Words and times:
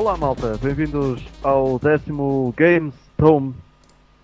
Olá 0.00 0.16
malta, 0.16 0.58
bem-vindos 0.62 1.22
ao 1.42 1.78
décimo 1.78 2.54
Games 2.56 2.94
Home, 3.20 3.54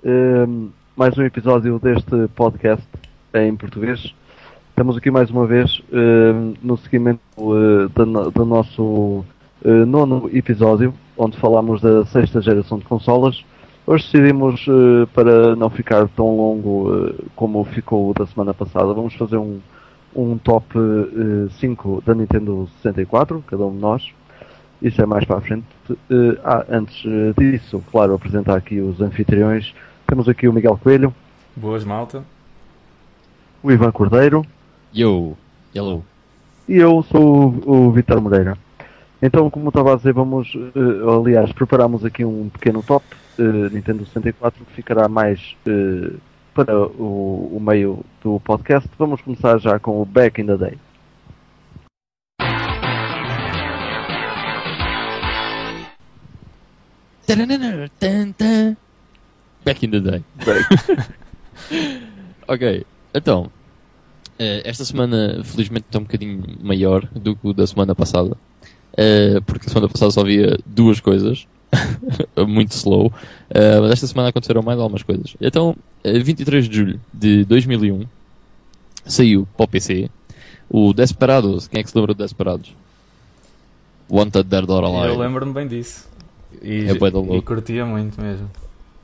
um, 0.03 0.71
mais 0.97 1.19
um 1.19 1.23
episódio 1.23 1.79
deste 1.79 2.29
podcast 2.35 2.89
em 3.35 3.55
português. 3.55 4.15
Estamos 4.71 4.97
aqui 4.97 5.11
mais 5.11 5.31
uma 5.31 5.47
vez 5.47 5.83
um, 5.93 6.55
no 6.63 6.79
seguimento 6.79 7.21
uh, 7.37 7.91
do, 7.91 8.31
do, 8.31 8.47
nosso 8.47 9.23
uh, 9.63 9.87
nono 9.87 10.31
episódio, 10.33 10.95
onde 11.15 11.37
falamos 11.37 11.83
da 11.83 12.07
sexta 12.07 12.41
geração 12.41 12.79
de 12.79 12.87
consolas. 12.87 13.45
Hoje 13.87 14.05
decidimos, 14.11 14.67
uh, 14.69 15.07
para 15.13 15.55
não 15.57 15.69
ficar 15.69 16.09
tão 16.09 16.35
longo 16.39 17.13
como 17.37 17.63
ficou 17.65 18.15
da 18.15 18.27
semana 18.27 18.55
passada, 18.55 18.95
vamos 18.95 19.15
fazer 19.15 19.37
um, 19.37 19.61
um 20.15 20.39
top 20.39 20.75
5 21.61 22.03
da 22.07 22.15
Nintendo 22.15 22.67
64, 22.81 23.45
cada 23.47 23.67
um 23.67 23.73
de 23.73 23.79
nós. 23.79 24.11
Isso 24.81 25.01
é 25.01 25.07
mais 25.07 25.25
para 25.25 25.39
a 25.39 25.41
frente. 25.41 25.67
Uh, 25.91 26.39
ah, 26.45 26.65
antes 26.69 27.03
disso, 27.39 27.83
claro, 27.91 28.15
apresentar 28.15 28.57
aqui 28.57 28.81
os 28.81 29.01
anfitriões. 29.01 29.75
Temos 30.07 30.29
aqui 30.29 30.47
o 30.47 30.53
Miguel 30.53 30.79
Coelho. 30.83 31.15
Boas, 31.57 31.85
malta. 31.85 32.23
O 33.63 33.73
Ivan 33.73 33.91
Cordeiro. 33.91 34.45
Yo, 34.95 35.37
hello. 35.75 36.05
E 36.69 36.77
eu 36.77 37.03
sou 37.05 37.55
o, 37.67 37.89
o 37.89 37.93
Vitor 37.93 38.21
Moreira. 38.21 38.57
Então, 39.23 39.49
como 39.49 39.69
estava 39.69 39.95
a 39.95 39.97
dizer, 39.97 40.13
vamos, 40.13 40.55
uh, 40.55 41.21
aliás, 41.21 41.51
preparamos 41.53 42.05
aqui 42.05 42.25
um 42.25 42.51
pequeno 42.51 42.83
top 42.83 43.05
uh, 43.39 43.75
Nintendo 43.75 44.05
64 44.05 44.65
que 44.65 44.73
ficará 44.75 45.09
mais 45.09 45.57
para 46.55 46.79
o, 46.79 47.57
o 47.57 47.61
meio 47.61 48.05
do 48.23 48.39
podcast. 48.41 48.89
Vamos 48.99 49.21
começar 49.23 49.59
já 49.59 49.79
com 49.79 50.01
o 50.01 50.05
Back 50.05 50.41
in 50.41 50.47
the 50.47 50.57
Day. 50.57 50.79
Back 59.65 59.85
in 59.85 59.91
the 59.91 60.01
day. 60.01 60.25
ok, 62.47 62.87
então. 63.13 63.51
Eh, 64.39 64.63
esta 64.65 64.85
semana, 64.85 65.43
felizmente, 65.43 65.87
está 65.87 65.99
um 65.99 66.03
bocadinho 66.03 66.43
maior 66.63 67.07
do 67.15 67.35
que 67.35 67.49
o 67.49 67.53
da 67.53 67.67
semana 67.67 67.95
passada. 67.95 68.37
Eh, 68.97 69.41
porque 69.45 69.67
a 69.67 69.69
semana 69.69 69.89
passada 69.89 70.13
só 70.13 70.21
havia 70.21 70.59
duas 70.65 71.01
coisas. 71.01 71.49
Muito 72.47 72.73
slow. 72.73 73.13
Eh, 73.51 73.81
mas 73.81 73.93
esta 73.93 74.07
semana 74.07 74.29
aconteceram 74.29 74.63
mais 74.63 74.79
algumas 74.79 75.03
coisas. 75.03 75.35
Então, 75.41 75.75
23 76.05 76.69
de 76.69 76.77
julho 76.77 77.01
de 77.13 77.45
2001, 77.45 78.07
saiu 79.05 79.49
para 79.57 79.65
o 79.65 79.69
PC 79.69 80.09
o 80.69 80.93
Desperados. 80.93 81.67
Quem 81.67 81.81
é 81.81 81.83
que 81.83 81.91
se 81.91 81.97
lembra 81.97 82.15
do 82.15 82.23
Desperados? 82.23 82.73
Wanted 84.09 84.45
Dead 84.45 84.71
or 84.71 84.85
Alive. 84.85 85.15
Eu 85.15 85.19
lembro-me 85.19 85.53
bem 85.53 85.67
disso. 85.67 86.09
E, 86.63 86.87
É 86.89 86.95
bué 86.95 87.11
da 87.11 87.19
e 87.21 87.43
curtia 87.43 87.85
muito 87.87 88.21
mesmo. 88.21 88.51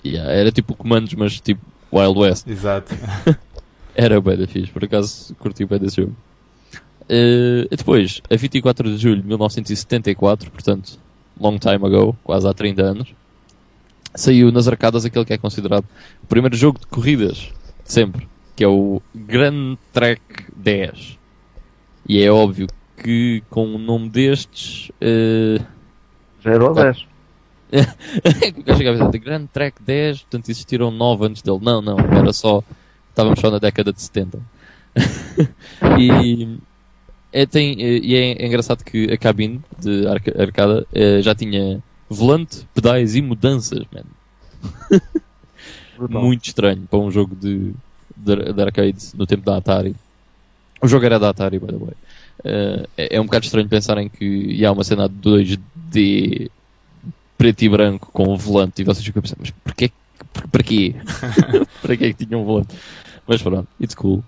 Yeah, 0.04 0.30
era 0.32 0.50
tipo 0.50 0.74
comandos, 0.74 1.14
mas 1.14 1.40
tipo 1.40 1.60
Wild 1.92 2.18
West. 2.18 2.46
Exato. 2.48 2.94
Era 3.94 4.20
bem 4.20 4.36
da 4.38 4.46
fixe, 4.46 4.72
por 4.72 4.82
acaso 4.82 5.34
curti 5.36 5.66
bem 5.66 5.78
desse 5.78 5.96
jogo. 5.96 6.16
Eh, 7.08 7.68
e 7.70 7.76
depois, 7.76 8.22
a 8.30 8.36
24 8.36 8.88
de 8.91 8.96
julho 8.96 9.20
de 9.20 9.28
1974, 9.28 10.50
portanto, 10.50 10.98
long 11.38 11.58
time 11.58 11.86
ago, 11.86 12.16
quase 12.24 12.48
há 12.48 12.54
30 12.54 12.82
anos, 12.82 13.14
saiu 14.14 14.50
nas 14.50 14.66
arcadas 14.66 15.04
aquele 15.04 15.24
que 15.26 15.32
é 15.34 15.38
considerado 15.38 15.84
o 16.22 16.26
primeiro 16.26 16.56
jogo 16.56 16.78
de 16.80 16.86
corridas 16.86 17.36
de 17.84 17.92
sempre, 17.92 18.26
que 18.56 18.64
é 18.64 18.68
o 18.68 19.02
Grand 19.14 19.76
Trek 19.92 20.22
10. 20.56 21.18
E 22.08 22.22
é 22.22 22.30
óbvio 22.32 22.68
que 22.96 23.42
com 23.50 23.74
o 23.74 23.78
nome 23.78 24.08
destes. 24.08 24.91
eh, 25.00 25.60
0 26.42 26.70
a 26.70 26.82
10. 26.84 27.06
Eu 28.66 28.77
chegava 28.77 29.03
a 29.03 29.06
dizer 29.06 29.19
Grand 29.19 29.47
Trek 29.47 29.83
10, 29.83 30.22
portanto 30.22 30.50
existiram 30.50 30.91
9 30.91 31.27
antes 31.27 31.43
dele. 31.43 31.59
Não, 31.62 31.81
não, 31.81 31.99
era 31.99 32.33
só. 32.33 32.62
Estávamos 33.09 33.41
só 33.41 33.50
na 33.50 33.59
década 33.59 33.93
de 33.93 34.03
70. 34.03 34.38
e 35.99 36.59
é, 37.33 37.47
tem, 37.47 37.81
e 37.81 38.15
é, 38.15 38.47
engraçado 38.47 38.84
que 38.84 39.10
a 39.10 39.16
cabine 39.16 39.60
de 39.78 40.06
arca- 40.06 40.43
arcada 40.43 40.87
eh, 40.93 41.22
já 41.22 41.34
tinha 41.34 41.83
volante, 42.09 42.66
pedais 42.75 43.15
e 43.15 43.22
mudanças, 43.22 43.84
man. 43.93 45.00
Brutal. 45.97 46.22
Muito 46.22 46.44
estranho 46.47 46.87
para 46.91 46.99
um 46.99 47.10
jogo 47.10 47.34
de, 47.34 47.72
de, 48.16 48.53
de 48.53 48.62
arcade 48.62 48.99
no 49.15 49.27
tempo 49.27 49.44
da 49.44 49.56
Atari. 49.56 49.94
O 50.83 50.89
jogo 50.89 51.06
era 51.06 51.19
da 51.19 51.31
Atari, 51.31 51.59
by 51.59 51.66
the 51.66 51.77
way. 51.77 51.94
Eh, 52.44 52.87
é, 52.97 53.16
é 53.16 53.21
um 53.21 53.25
bocado 53.25 53.47
estranho 53.47 53.69
pensarem 53.69 54.09
que 54.10 54.65
há 54.65 54.72
uma 54.72 54.84
cena 54.84 55.09
de 55.09 55.15
2D 55.16 56.50
preto 57.42 57.62
e 57.62 57.69
branco 57.69 58.08
com 58.12 58.32
um 58.32 58.36
volante 58.36 58.82
e 58.82 58.84
vocês 58.84 59.04
ficam 59.04 59.19
a 59.19 59.22
pensar, 59.22 59.36
mas 59.41 59.50
porquê? 59.50 59.91
por- 60.32 60.47
Para 60.47 60.62
quê? 60.62 60.94
para 61.82 61.97
que 61.97 62.14
que 62.14 62.25
tinha 62.25 62.38
um 62.38 62.44
volante? 62.44 62.72
Mas 63.26 63.42
pronto, 63.42 63.66
it's 63.80 63.97
cool. 63.97 64.22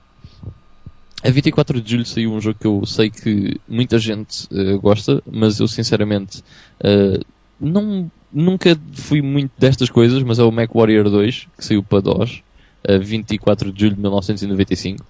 A 1.23 1.31
24 1.31 1.81
de 1.81 1.93
julho 1.93 2.05
saiu 2.05 2.33
um 2.33 2.41
jogo 2.41 2.59
que 2.59 2.67
eu 2.67 2.85
sei 2.85 3.11
que 3.11 3.61
muita 3.69 4.01
gente 4.01 4.49
eh, 4.53 4.77
gosta, 4.79 5.23
mas 5.31 5.61
eu 5.61 5.69
sinceramente 5.69 6.43
eh, 6.83 7.21
não, 7.61 8.11
nunca 8.33 8.77
fui 8.95 9.23
muito 9.23 9.53
destas 9.57 9.89
coisas, 9.89 10.21
mas 10.25 10.41
é 10.41 10.43
o 10.43 10.51
Mac 10.51 10.75
Warrior 10.75 11.09
2, 11.09 11.47
que 11.57 11.65
saiu 11.65 11.85
para 11.85 12.01
DOS, 12.01 12.43
a 12.87 12.99
24 12.99 13.71
de 13.73 13.81
julho 13.81 13.95
de 13.95 14.01
1995. 14.01 15.07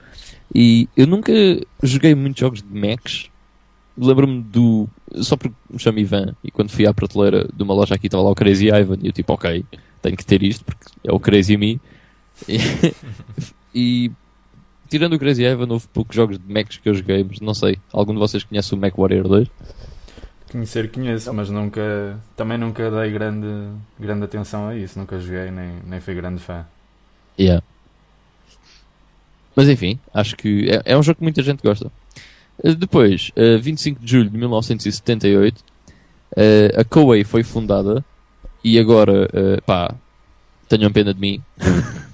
E 0.55 0.89
eu 0.95 1.07
nunca 1.07 1.33
joguei 1.83 2.15
muitos 2.15 2.39
jogos 2.41 2.61
de 2.63 2.69
Macs. 2.69 3.31
Lembro-me 3.97 4.43
do. 4.43 4.89
Só 5.23 5.37
porque 5.37 5.55
me 5.71 5.79
chamo 5.79 5.99
Ivan 5.99 6.35
e 6.43 6.51
quando 6.51 6.71
fui 6.71 6.87
à 6.87 6.93
prateleira 6.93 7.49
de 7.55 7.63
uma 7.63 7.75
loja 7.75 7.95
aqui 7.95 8.07
estava 8.07 8.25
lá 8.25 8.31
o 8.31 8.35
Crazy 8.35 8.69
Ivan 8.69 8.99
e 9.01 9.07
eu 9.07 9.13
tipo, 9.13 9.33
ok, 9.33 9.65
tenho 10.03 10.17
que 10.17 10.25
ter 10.25 10.43
isto 10.43 10.65
porque 10.65 10.85
é 11.05 11.13
o 11.13 11.21
Crazy 11.21 11.57
Me. 11.57 11.81
E, 12.49 12.59
e 13.75 14.13
tirando 14.89 15.15
o 15.15 15.19
Crazy 15.19 15.45
Ivan, 15.45 15.69
houve 15.71 15.87
poucos 15.93 16.17
jogos 16.17 16.39
de 16.39 16.53
Macs 16.53 16.79
que 16.79 16.89
eu 16.89 16.95
joguei, 16.95 17.23
mas 17.23 17.41
não 17.41 17.55
sei. 17.55 17.79
Algum 17.93 18.13
de 18.13 18.19
vocês 18.19 18.43
conhece 18.43 18.75
o 18.75 18.77
Mac 18.77 18.99
Warrior 18.99 19.29
2? 19.29 19.49
Conhecer 20.51 20.91
conheço, 20.91 21.33
mas 21.33 21.51
nunca. 21.51 22.19
Também 22.37 22.59
nunca 22.59 22.91
dei 22.91 23.11
grande, 23.13 23.47
grande 23.99 24.25
atenção 24.25 24.69
a 24.69 24.77
isso. 24.77 24.99
Nunca 24.99 25.19
joguei, 25.19 25.51
nem, 25.51 25.79
nem 25.87 26.01
fui 26.01 26.15
grande 26.15 26.41
fã. 26.41 26.65
Yeah. 27.39 27.63
Mas 29.57 29.69
enfim, 29.69 29.99
acho 30.13 30.37
que 30.37 30.69
é, 30.69 30.93
é 30.93 30.99
um 30.99 31.03
jogo 31.03 31.19
que 31.19 31.23
muita 31.23 31.43
gente 31.43 31.63
gosta. 31.63 31.91
Eh, 32.63 32.75
Depois, 32.75 33.31
eh, 33.37 33.57
25 33.59 34.01
de 34.01 34.11
julho 34.11 34.31
de 34.31 34.39
1978, 34.39 35.63
eh, 36.37 36.73
a 36.77 36.85
Koei 36.85 37.25
foi 37.25 37.43
fundada 37.43 38.05
e 38.63 38.79
agora, 38.79 39.29
eh, 39.33 39.61
pá, 39.67 39.95
tenham 40.69 40.93
pena 40.93 41.13
de 41.13 41.21
mim, 41.21 41.43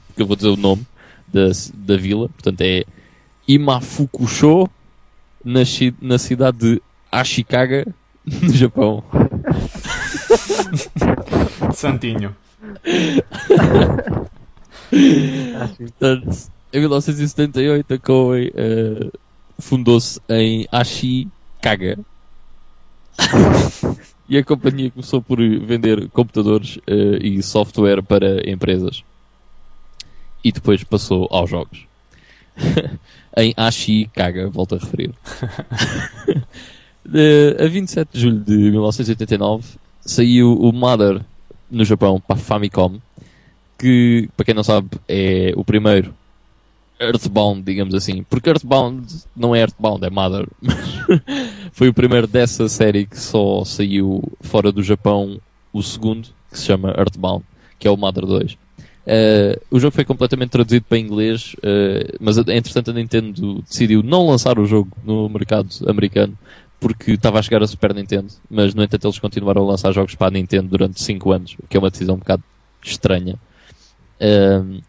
porque 0.09 0.23
eu 0.23 0.27
vou 0.27 0.37
dizer 0.37 0.49
o 0.49 0.57
nome 0.57 0.87
da, 1.33 1.51
da 1.75 1.97
vila, 1.97 2.29
portanto 2.29 2.61
é 2.63 2.85
Imafukusho, 3.47 4.69
na, 5.45 5.61
na 6.01 6.19
cidade 6.19 6.59
de 6.59 6.83
Ashikaga, 7.11 7.87
no 8.25 8.53
Japão. 8.53 9.03
Santinho. 11.75 12.35
Portanto, 15.79 16.51
em 16.73 16.81
1978 16.81 17.95
a 17.95 17.99
Koei 17.99 18.53
eh, 18.55 19.11
fundou-se 19.61 20.21
em 20.29 20.67
Ashikaga. 20.71 21.99
e 24.29 24.39
a 24.39 24.45
companhia 24.45 24.91
começou 24.91 25.21
por 25.21 25.39
vender 25.39 26.09
computadores 26.11 26.79
eh, 26.87 27.19
e 27.21 27.43
software 27.43 28.03
para 28.03 28.49
empresas. 28.49 29.05
E 30.43 30.51
depois 30.53 30.83
passou 30.85 31.29
aos 31.31 31.51
jogos. 31.51 31.87
em 33.37 33.53
Ashikaga, 33.57 34.49
volto 34.49 34.75
a 34.75 34.79
referir. 34.79 35.13
A 37.59 37.67
27 37.67 38.09
de 38.13 38.21
julho 38.21 38.41
de 38.41 38.57
1989 38.57 39.79
saiu 40.01 40.53
o 40.53 40.73
Mother 40.73 41.25
no 41.71 41.85
Japão 41.85 42.21
para 42.21 42.37
a 42.37 42.39
Famicom 42.39 43.01
que, 43.81 44.29
para 44.37 44.45
quem 44.45 44.55
não 44.55 44.63
sabe, 44.63 44.91
é 45.09 45.53
o 45.57 45.65
primeiro 45.65 46.15
Earthbound, 47.01 47.63
digamos 47.63 47.95
assim. 47.95 48.23
Porque 48.29 48.51
Earthbound 48.51 49.07
não 49.35 49.55
é 49.55 49.61
Earthbound, 49.61 50.05
é 50.05 50.11
Mother. 50.11 50.47
Foi 51.73 51.89
o 51.89 51.95
primeiro 51.95 52.27
dessa 52.27 52.69
série 52.69 53.07
que 53.07 53.19
só 53.19 53.65
saiu 53.65 54.23
fora 54.41 54.71
do 54.71 54.83
Japão, 54.83 55.41
o 55.73 55.83
segundo, 55.83 56.29
que 56.51 56.59
se 56.59 56.67
chama 56.67 56.95
Earthbound, 56.97 57.45
que 57.79 57.89
é 57.89 57.91
o 57.91 57.97
Mother 57.97 58.27
2. 58.27 58.53
Uh, 58.53 59.59
o 59.71 59.81
jogo 59.81 59.95
foi 59.95 60.05
completamente 60.05 60.51
traduzido 60.51 60.85
para 60.87 60.99
inglês, 60.99 61.55
uh, 61.59 62.17
mas 62.21 62.37
entretanto 62.37 62.91
a 62.91 62.95
Nintendo 62.95 63.63
decidiu 63.63 64.03
não 64.03 64.29
lançar 64.29 64.59
o 64.59 64.67
jogo 64.67 64.91
no 65.03 65.29
mercado 65.29 65.69
americano 65.89 66.37
porque 66.79 67.13
estava 67.13 67.39
a 67.39 67.43
chegar 67.43 67.63
a 67.63 67.67
Super 67.67 67.95
Nintendo, 67.95 68.29
mas 68.49 68.75
no 68.75 68.83
entanto 68.83 69.07
eles 69.07 69.19
continuaram 69.19 69.63
a 69.63 69.71
lançar 69.71 69.93
jogos 69.93 70.15
para 70.15 70.29
a 70.29 70.31
Nintendo 70.31 70.69
durante 70.69 71.03
5 71.03 71.33
anos, 71.33 71.57
o 71.63 71.67
que 71.67 71.77
é 71.77 71.81
uma 71.81 71.91
decisão 71.91 72.15
um 72.15 72.19
bocado 72.19 72.43
estranha. 72.83 73.37
Uh, 74.21 74.81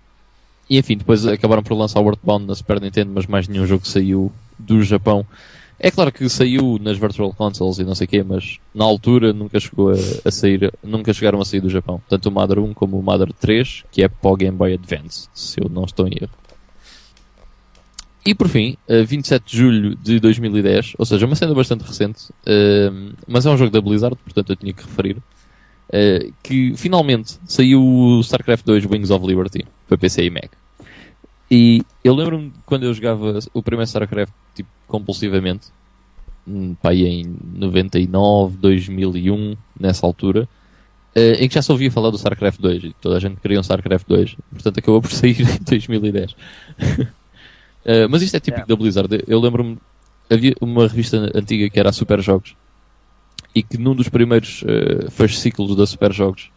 e 0.71 0.77
enfim, 0.77 0.95
depois 0.95 1.27
acabaram 1.27 1.62
por 1.62 1.75
lançar 1.75 2.00
o 2.00 2.07
Earthbound 2.07 2.45
na 2.45 2.56
Super 2.56 2.79
Nintendo, 2.79 3.12
mas 3.13 3.27
mais 3.27 3.45
nenhum 3.45 3.68
jogo 3.68 3.85
saiu 3.85 4.31
do 4.57 4.81
Japão. 4.81 5.25
É 5.77 5.91
claro 5.91 6.13
que 6.13 6.29
saiu 6.29 6.79
nas 6.81 6.97
Virtual 6.97 7.33
Consoles 7.33 7.77
e 7.79 7.83
não 7.83 7.94
sei 7.94 8.06
o 8.06 8.07
quê, 8.07 8.23
mas 8.23 8.57
na 8.73 8.85
altura 8.85 9.33
nunca 9.33 9.59
chegou 9.59 9.89
a, 9.89 9.95
a, 10.23 10.31
sair, 10.31 10.71
nunca 10.81 11.12
chegaram 11.12 11.41
a 11.41 11.44
sair 11.44 11.59
do 11.59 11.69
Japão. 11.69 12.01
Tanto 12.07 12.29
o 12.29 12.31
Mother 12.31 12.59
1 12.59 12.73
como 12.73 12.97
o 12.97 13.03
Mother 13.03 13.33
3, 13.33 13.83
que 13.91 14.01
é 14.01 14.07
para 14.07 14.31
o 14.31 14.38
Game 14.38 14.56
Boy 14.56 14.73
Advance, 14.73 15.27
se 15.33 15.59
eu 15.59 15.68
não 15.68 15.83
estou 15.83 16.07
em 16.07 16.13
erro. 16.21 16.31
E 18.25 18.33
por 18.33 18.47
fim, 18.47 18.77
27 18.88 19.44
de 19.45 19.57
julho 19.57 19.95
de 19.95 20.21
2010, 20.21 20.94
ou 20.97 21.06
seja, 21.06 21.25
uma 21.25 21.35
cena 21.35 21.53
bastante 21.53 21.83
recente, 21.83 22.29
uh, 22.29 23.13
mas 23.27 23.45
é 23.45 23.50
um 23.50 23.57
jogo 23.57 23.71
da 23.71 23.81
Blizzard, 23.81 24.15
portanto 24.24 24.51
eu 24.51 24.56
tinha 24.56 24.71
que 24.71 24.83
referir, 24.83 25.17
uh, 25.91 26.33
que 26.41 26.73
finalmente 26.75 27.38
saiu 27.45 27.83
o 27.83 28.21
StarCraft 28.21 28.65
2 28.65 28.85
Wings 28.85 29.11
of 29.11 29.25
Liberty 29.25 29.65
para 29.88 29.97
PC 29.97 30.25
e 30.25 30.29
Mac. 30.29 30.51
E 31.49 31.83
eu 32.03 32.15
lembro-me 32.15 32.53
quando 32.65 32.83
eu 32.83 32.93
jogava 32.93 33.38
o 33.53 33.61
primeiro 33.61 33.88
StarCraft 33.88 34.31
tipo, 34.55 34.69
compulsivamente, 34.88 35.67
hum, 36.47 36.75
pá, 36.81 36.93
em 36.93 37.35
99, 37.53 38.57
2001, 38.57 39.57
nessa 39.77 40.05
altura, 40.05 40.47
uh, 41.15 41.19
em 41.19 41.49
que 41.49 41.55
já 41.55 41.61
se 41.61 41.71
ouvia 41.71 41.91
falar 41.91 42.09
do 42.09 42.17
StarCraft 42.17 42.59
2 42.61 42.83
e 42.85 42.95
toda 43.01 43.17
a 43.17 43.19
gente 43.19 43.35
queria 43.41 43.59
um 43.59 43.63
StarCraft 43.63 44.07
2, 44.07 44.35
portanto 44.51 44.77
acabou 44.79 45.01
por 45.01 45.11
sair 45.11 45.41
em 45.41 45.63
2010. 45.63 46.31
uh, 46.31 46.35
eh, 47.83 48.07
mas 48.07 48.21
isto 48.21 48.35
é 48.38 48.39
típico 48.39 48.61
yeah. 48.61 48.67
da 48.69 48.75
Blizzard. 48.75 49.23
Eu 49.27 49.41
lembro-me, 49.41 49.77
havia 50.29 50.55
uma 50.61 50.88
revista 50.88 51.29
antiga 51.35 51.69
que 51.69 51.77
era 51.77 51.89
a 51.89 51.93
Super 51.93 52.21
Jogos 52.21 52.55
e 53.53 53.63
que 53.63 53.77
num 53.77 53.95
dos 53.95 54.09
primeiros 54.09 54.63
uh, 54.63 55.12
fascículos 55.12 55.75
da 55.75 55.86
Super 55.86 56.13
Jogos, 56.13 56.50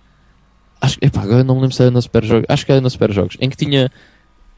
acho, 0.80 0.98
epá, 1.00 1.22
agora 1.22 1.44
não 1.44 1.56
me 1.56 1.62
lembro 1.62 1.74
se 1.74 1.82
era 1.82 1.90
na 1.90 2.00
Super 2.00 2.24
Jogos, 2.24 2.46
acho 2.48 2.64
que 2.64 2.72
era 2.72 2.80
na 2.80 2.90
Super 2.90 3.12
Jogos, 3.12 3.36
em 3.40 3.48
que 3.48 3.56
tinha 3.56 3.90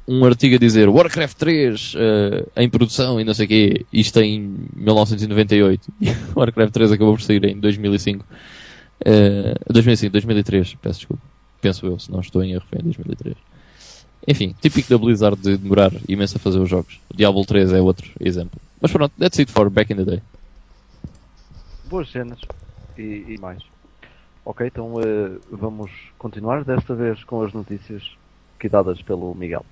um 0.08 0.24
artigo 0.24 0.54
a 0.54 0.58
dizer 0.58 0.88
Warcraft 0.88 1.36
3 1.36 1.94
uh, 1.94 1.98
eh, 1.98 2.62
em 2.62 2.70
produção 2.70 3.20
e 3.20 3.24
não 3.24 3.34
sei 3.34 3.46
o 3.46 3.48
quê, 3.48 3.86
isto 3.92 4.20
em 4.20 4.56
1998. 4.76 5.92
E 6.00 6.08
Warcraft 6.34 6.72
3 6.72 6.92
acabou 6.92 7.14
por 7.14 7.22
sair 7.22 7.44
em 7.44 7.58
2005. 7.58 8.24
Uh, 9.00 9.72
2005, 9.72 10.12
2003, 10.12 10.76
peço 10.80 11.00
desculpa. 11.00 11.22
Penso 11.60 11.86
eu, 11.86 11.98
se 11.98 12.10
não 12.10 12.20
estou 12.20 12.42
em 12.44 12.52
erro, 12.52 12.64
foi 12.70 12.78
em 12.78 12.84
2003. 12.84 13.34
Enfim, 14.28 14.54
típico 14.60 14.88
da 14.90 14.98
Blizzard 14.98 15.40
de 15.40 15.56
demorar 15.56 15.92
imenso 16.08 16.36
a 16.36 16.40
fazer 16.40 16.58
os 16.58 16.68
jogos. 16.68 17.00
O 17.12 17.16
Diablo 17.16 17.44
3 17.44 17.72
é 17.72 17.80
outro 17.80 18.08
exemplo. 18.20 18.60
Mas 18.80 18.92
pronto, 18.92 19.12
that's 19.18 19.38
it 19.38 19.50
for 19.50 19.68
back 19.70 19.92
in 19.92 19.96
the 19.96 20.04
day. 20.04 20.22
Boas 21.88 22.10
cenas 22.10 22.40
e, 22.98 23.24
e 23.28 23.38
mais. 23.38 23.62
Ok, 24.44 24.66
então 24.66 24.94
uh, 24.94 25.40
vamos 25.50 25.90
continuar, 26.18 26.64
desta 26.64 26.94
vez 26.94 27.22
com 27.24 27.42
as 27.42 27.52
notícias 27.52 28.16
que 28.58 28.68
dadas 28.68 29.02
pelo 29.02 29.34
Miguel. 29.34 29.64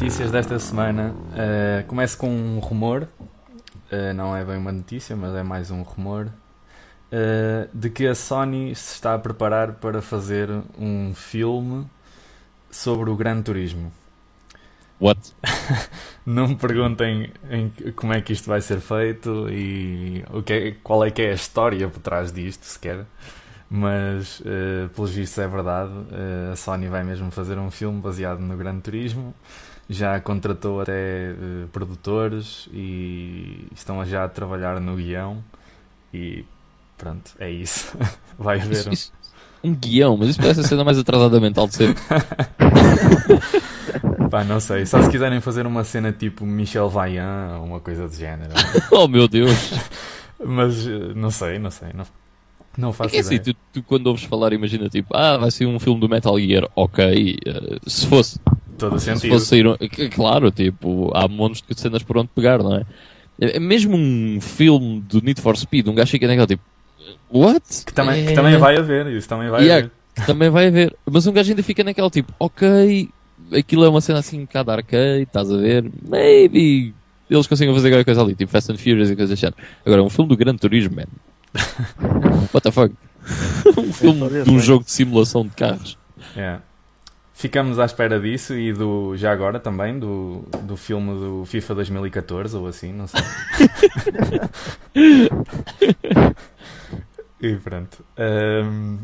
notícias 0.00 0.30
desta 0.30 0.58
semana. 0.58 1.14
Uh, 1.14 1.86
começo 1.86 2.16
com 2.16 2.28
um 2.30 2.58
rumor, 2.58 3.06
uh, 3.92 4.14
não 4.14 4.34
é 4.34 4.42
bem 4.42 4.56
uma 4.56 4.72
notícia, 4.72 5.14
mas 5.14 5.34
é 5.34 5.42
mais 5.42 5.70
um 5.70 5.82
rumor, 5.82 6.26
uh, 7.12 7.68
de 7.72 7.90
que 7.90 8.06
a 8.06 8.14
Sony 8.14 8.74
se 8.74 8.94
está 8.94 9.14
a 9.14 9.18
preparar 9.18 9.74
para 9.74 10.00
fazer 10.00 10.48
um 10.78 11.14
filme 11.14 11.86
sobre 12.70 13.10
o 13.10 13.14
Gran 13.14 13.42
Turismo. 13.42 13.92
What? 15.00 15.32
não 16.26 16.48
me 16.48 16.56
perguntem 16.56 17.32
em, 17.50 17.92
como 17.92 18.12
é 18.12 18.20
que 18.20 18.32
isto 18.32 18.48
vai 18.48 18.60
ser 18.60 18.80
feito 18.80 19.48
e 19.50 20.24
o 20.30 20.42
que 20.42 20.52
é, 20.52 20.70
qual 20.82 21.04
é 21.04 21.10
que 21.10 21.22
é 21.22 21.30
a 21.30 21.34
história 21.34 21.88
por 21.88 22.00
trás 22.00 22.32
disto, 22.32 22.64
sequer 22.64 23.06
mas 23.72 24.40
uh, 24.40 24.88
pelos 24.94 25.12
vistos 25.12 25.38
é 25.38 25.46
verdade. 25.46 25.92
Uh, 25.92 26.52
a 26.52 26.56
Sony 26.56 26.88
vai 26.88 27.04
mesmo 27.04 27.30
fazer 27.30 27.56
um 27.56 27.70
filme 27.70 28.00
baseado 28.00 28.40
no 28.40 28.56
Gran 28.56 28.80
Turismo 28.80 29.32
já 29.90 30.20
contratou 30.20 30.80
até 30.80 31.32
uh, 31.32 31.68
produtores 31.68 32.68
e 32.72 33.66
estão 33.74 34.04
já 34.04 34.24
a 34.24 34.28
trabalhar 34.28 34.80
no 34.80 34.94
guião 34.94 35.42
e 36.14 36.44
pronto, 36.96 37.32
é 37.40 37.50
isso. 37.50 37.98
Vai 38.38 38.60
haver 38.60 38.88
um... 38.88 38.92
Um 39.62 39.74
guião, 39.74 40.16
mas 40.16 40.30
isso 40.30 40.40
parece 40.40 40.60
a 40.60 40.62
cena 40.62 40.84
mais 40.84 40.96
atrasada 40.96 41.38
mental 41.38 41.66
de 41.66 41.74
ser. 41.74 41.94
Pá, 44.30 44.44
não 44.44 44.60
sei, 44.60 44.86
só 44.86 45.02
se 45.02 45.10
quiserem 45.10 45.40
fazer 45.40 45.66
uma 45.66 45.82
cena 45.82 46.12
tipo 46.12 46.46
Michel 46.46 46.88
Vaillant 46.88 47.58
ou 47.58 47.64
uma 47.64 47.80
coisa 47.80 48.06
do 48.06 48.14
género. 48.14 48.52
oh 48.92 49.08
meu 49.08 49.26
Deus! 49.26 49.72
mas 50.44 50.86
não 51.14 51.30
sei, 51.30 51.58
não 51.58 51.70
sei, 51.70 51.88
não, 51.92 52.04
não 52.78 52.92
faço 52.92 53.14
é 53.14 53.18
assim, 53.18 53.34
ideia. 53.34 53.40
Assim, 53.42 53.52
tu, 53.52 53.80
tu, 53.80 53.82
quando 53.82 54.06
ouves 54.06 54.24
falar, 54.24 54.52
imagina 54.52 54.88
tipo, 54.88 55.14
ah, 55.14 55.36
vai 55.36 55.50
ser 55.50 55.66
um 55.66 55.78
filme 55.78 56.00
do 56.00 56.08
Metal 56.08 56.38
Gear, 56.38 56.68
ok, 56.74 57.38
uh, 57.46 57.90
se 57.90 58.06
fosse 58.06 58.38
todo 58.78 58.96
o 58.96 59.00
sentido. 59.00 59.38
Sair, 59.38 59.64
claro, 60.10 60.50
tipo, 60.50 61.10
há 61.14 61.28
montes 61.28 61.62
de 61.62 61.78
cenas 61.78 62.02
por 62.02 62.16
onde 62.16 62.30
pegar, 62.34 62.62
não 62.62 62.76
é? 62.76 62.84
é? 63.40 63.60
Mesmo 63.60 63.96
um 63.96 64.38
filme 64.40 65.00
do 65.00 65.20
Need 65.20 65.40
for 65.40 65.56
Speed, 65.56 65.88
um 65.88 65.94
gajo 65.94 66.10
fica 66.10 66.26
naquele 66.26 66.46
tipo, 66.46 66.62
what? 67.30 67.84
Que 67.84 67.92
também, 67.92 68.24
é... 68.24 68.26
que 68.28 68.34
também 68.34 68.56
vai 68.56 68.76
haver, 68.76 69.06
isso 69.08 69.28
também 69.28 69.50
vai 69.50 69.62
yeah, 69.62 69.78
haver. 69.78 69.90
Que 70.14 70.26
também 70.26 70.50
vai 70.50 70.66
haver, 70.68 70.96
mas 71.04 71.26
um 71.26 71.32
gajo 71.32 71.50
ainda 71.50 71.62
fica 71.62 71.84
naquele 71.84 72.10
tipo, 72.10 72.32
ok, 72.38 73.08
aquilo 73.52 73.84
é 73.84 73.88
uma 73.88 74.00
cena 74.00 74.18
assim 74.18 74.40
um 74.40 74.44
bocado 74.44 74.70
arcade, 74.70 75.22
estás 75.22 75.50
a 75.50 75.56
ver? 75.56 75.90
Maybe 76.08 76.94
eles 77.28 77.46
conseguem 77.46 77.74
fazer 77.74 77.90
qualquer 77.90 78.04
coisa 78.04 78.22
ali, 78.22 78.34
tipo 78.34 78.50
Fast 78.50 78.72
and 78.72 78.78
Furious 78.78 79.10
e 79.10 79.16
coisas 79.16 79.42
assim. 79.42 79.54
Agora, 79.84 80.02
um 80.02 80.10
filme 80.10 80.28
do 80.28 80.36
Gran 80.36 80.56
Turismo, 80.56 80.96
man. 80.96 81.06
What 82.52 82.62
the 82.62 82.72
fuck? 82.72 82.94
um 83.76 83.92
filme 83.92 84.44
de 84.44 84.50
um 84.50 84.58
jogo 84.58 84.84
de 84.84 84.90
simulação 84.90 85.44
de 85.44 85.50
carros. 85.50 85.98
Yeah. 86.34 86.62
Ficamos 87.34 87.78
à 87.78 87.86
espera 87.86 88.20
disso 88.20 88.54
e 88.54 88.72
do, 88.72 89.16
já 89.16 89.32
agora 89.32 89.58
também, 89.58 89.98
do, 89.98 90.44
do 90.62 90.76
filme 90.76 91.18
do 91.18 91.44
FIFA 91.46 91.74
2014 91.76 92.56
ou 92.56 92.66
assim, 92.66 92.92
não 92.92 93.06
sei. 93.06 93.20
e 97.40 97.56
pronto. 97.56 98.04
Um, 98.18 98.98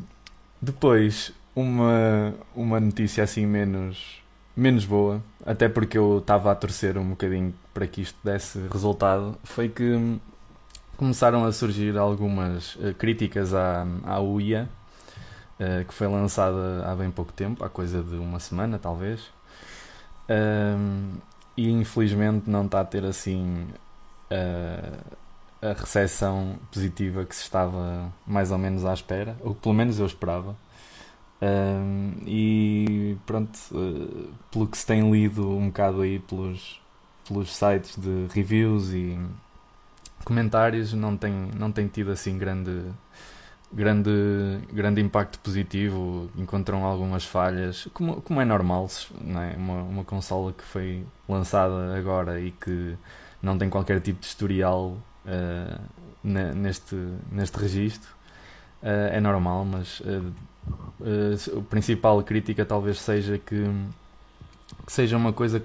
depois, 0.61 1.33
uma, 1.55 2.35
uma 2.55 2.79
notícia 2.79 3.25
assim 3.25 3.47
menos, 3.47 4.19
menos 4.57 4.85
boa, 4.85 5.23
até 5.45 5.69
porque 5.69 5.99
eu 5.99 6.19
estava 6.19 6.51
a 6.51 6.55
torcer 6.55 6.97
um 6.97 7.11
bocadinho 7.11 7.55
para 7.75 7.87
que 7.87 8.01
isto 8.01 8.19
desse 8.25 8.59
resultado, 8.73 9.37
foi 9.45 9.69
que 9.69 10.19
começaram 10.97 11.45
a 11.45 11.53
surgir 11.53 11.97
algumas 11.99 12.75
uh, 12.77 12.95
críticas 12.99 13.53
à, 13.53 13.87
à 14.05 14.19
UIA 14.21 14.69
uh, 15.61 15.85
que 15.85 15.93
foi 15.93 16.07
lançada 16.07 16.91
há 16.91 16.95
bem 16.97 17.11
pouco 17.11 17.33
tempo, 17.33 17.63
há 17.63 17.69
coisa 17.69 18.03
de 18.03 18.17
uma 18.17 18.41
semana 18.41 18.79
talvez, 18.79 19.31
e 21.57 21.71
infelizmente 21.71 22.51
não 22.51 22.65
está 22.65 22.81
a 22.81 22.85
ter 22.85 23.05
assim 23.05 23.67
uh, 24.31 25.17
a 25.63 25.73
recepção 25.73 26.59
positiva 26.71 27.25
que 27.25 27.35
se 27.35 27.43
estava 27.43 28.13
mais 28.27 28.51
ou 28.51 28.59
menos 28.59 28.85
à 28.85 28.93
espera, 28.93 29.37
ou 29.41 29.55
pelo 29.55 29.75
menos 29.75 29.99
eu 29.99 30.07
esperava. 30.07 30.57
E 32.27 33.17
pronto, 33.27 33.59
eh, 33.75 34.29
pelo 34.51 34.67
que 34.67 34.79
se 34.79 34.87
tem 34.87 35.11
lido 35.11 35.49
um 35.49 35.67
bocado 35.67 36.01
aí 36.01 36.19
pelos, 36.19 36.81
pelos 37.29 37.55
sites 37.55 37.97
de 37.97 38.27
reviews 38.33 38.93
e 38.93 39.19
comentários, 40.25 40.93
não 40.93 41.17
tem, 41.17 41.33
não 41.57 41.71
tem 41.71 41.87
tido 41.89 42.11
assim 42.11 42.39
grande 42.39 42.83
grande, 43.73 44.11
grande 44.73 45.01
impacto 45.01 45.39
positivo, 45.41 46.31
encontram 46.37 46.85
algumas 46.85 47.25
falhas, 47.25 47.89
como, 47.93 48.21
como 48.23 48.41
é 48.41 48.45
normal, 48.45 48.89
não 49.21 49.43
é? 49.43 49.55
Uma, 49.57 49.83
uma 49.83 50.05
consola 50.05 50.53
que 50.53 50.65
foi 50.65 51.05
lançada 51.29 51.97
agora 51.97 52.41
e 52.41 52.53
que 52.53 52.97
não 53.43 53.59
tem 53.59 53.69
qualquer 53.69 54.01
tipo 54.01 54.21
de 54.21 54.27
historial 54.27 54.97
uh, 55.27 55.81
neste, 56.23 56.97
neste 57.31 57.59
registro, 57.59 58.11
uh, 58.83 59.13
é 59.13 59.21
normal, 59.21 59.65
mas 59.65 60.01
uh, 60.01 60.33
a 60.71 61.61
principal 61.69 62.23
crítica 62.23 62.65
talvez 62.65 62.99
seja 62.99 63.39
que, 63.39 63.65
que 64.85 64.93
seja 64.93 65.17
uma 65.17 65.33
coisa 65.33 65.63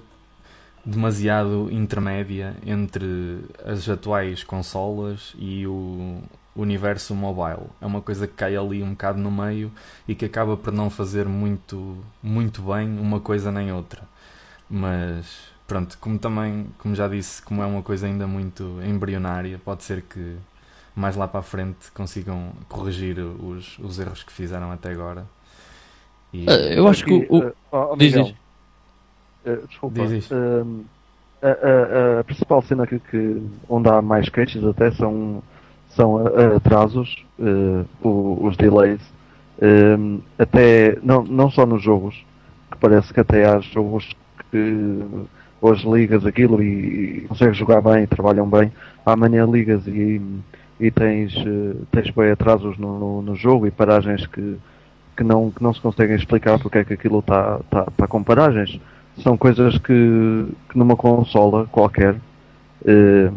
demasiado 0.86 1.70
intermédia 1.72 2.56
entre 2.66 3.40
as 3.64 3.88
atuais 3.88 4.44
consolas 4.44 5.34
e 5.38 5.66
o, 5.68 6.22
universo 6.56 7.16
mobile. 7.16 7.68
É 7.80 7.86
uma 7.86 8.02
coisa 8.02 8.28
que 8.28 8.34
cai 8.34 8.56
ali 8.56 8.84
um 8.84 8.92
bocado 8.92 9.20
no 9.20 9.32
meio 9.32 9.72
e 10.08 10.14
que 10.14 10.26
acaba 10.26 10.58
por 10.58 10.74
não 10.74 10.90
fazer 10.90 11.26
muito, 11.28 11.98
muito 12.22 12.62
bem 12.62 13.00
uma 13.00 13.20
coisa 13.20 13.52
nem 13.52 13.72
outra. 13.72 14.04
Mas 14.70 15.52
pronto, 15.68 15.98
como 16.00 16.20
também, 16.20 16.68
como 16.78 16.94
já 16.96 17.08
disse, 17.08 17.42
como 17.42 17.62
é 17.64 17.66
uma 17.66 17.82
coisa 17.82 18.06
ainda 18.08 18.28
muito 18.28 18.80
embrionária, 18.86 19.60
pode 19.64 19.84
ser 19.84 20.02
que 20.02 20.38
mais 20.96 21.16
lá 21.16 21.28
para 21.28 21.40
a 21.40 21.44
frente 21.44 21.92
consigam 21.94 22.52
corrigir 22.68 23.20
os, 23.20 23.78
os 23.80 24.00
erros 24.00 24.24
que 24.24 24.32
fizeram 24.32 24.72
até 24.72 24.92
agora. 24.92 25.26
E... 26.34 26.46
Uh, 26.46 26.74
eu 26.74 26.88
acho 26.88 27.04
que 27.06 27.14
o. 27.30 27.40
Uh, 27.40 27.54
oh, 27.72 27.96
diz, 27.98 28.14
diz. 28.14 28.30
Uh, 29.46 29.68
desculpa. 29.68 30.02
Diz, 30.02 30.10
diz. 30.10 30.32
Ehm, 30.32 30.82
a, 31.42 31.48
a, 31.48 32.20
a, 32.20 32.24
principal 32.24 32.62
cena 32.62 32.86
que, 32.86 33.00
que, 33.00 33.42
onde 33.68 33.90
há 33.90 34.02
mais 34.02 34.30
queixas 34.30 34.64
até 34.64 34.92
são, 34.92 35.42
são 35.90 36.24
atrasos, 36.56 37.26
os 38.04 38.56
delays, 38.58 39.02
ehm, 39.60 40.20
até 40.38 41.00
não, 41.02 41.24
não 41.24 41.50
só 41.50 41.66
nos 41.66 41.82
jogos, 41.82 42.16
que 42.70 42.78
parece 42.78 43.12
que 43.12 43.20
até 43.20 43.46
há 43.46 43.60
jogos 43.60 44.08
que 44.52 44.78
hoje 45.60 45.90
ligas 45.90 46.26
aquilo 46.28 46.62
e, 46.62 47.18
e 47.18 47.22
consegues 47.22 47.58
jogar 47.58 47.82
bem, 47.82 48.06
trabalham 48.06 48.48
bem, 48.48 48.72
amanhã 49.04 49.44
ligas 49.46 49.88
e, 49.88 50.22
e 50.22 50.22
tens, 50.90 51.36
tens 51.92 52.10
bem 52.10 52.32
atrasos 52.32 52.78
no, 52.78 52.98
no, 52.98 53.22
no 53.22 53.36
jogo 53.36 53.68
e 53.68 53.72
paragens 53.72 54.26
que, 54.26 54.58
que 55.16 55.24
não, 55.24 55.52
que 55.52 55.62
não 55.62 55.74
se 55.74 55.82
conseguem 55.82 56.16
explicar 56.16 56.58
porque 56.58 56.80
é 56.80 56.84
que 56.84 56.94
aquilo 56.94 57.20
está 57.20 57.60
tá, 57.70 57.86
tá 57.96 58.08
com 58.08 58.24
paragens. 58.24 58.80
São 59.18 59.38
coisas 59.38 59.78
que, 59.78 60.48
que 60.70 60.78
numa 60.78 60.96
consola 60.96 61.68
qualquer, 61.68 62.16
eh, 62.86 63.30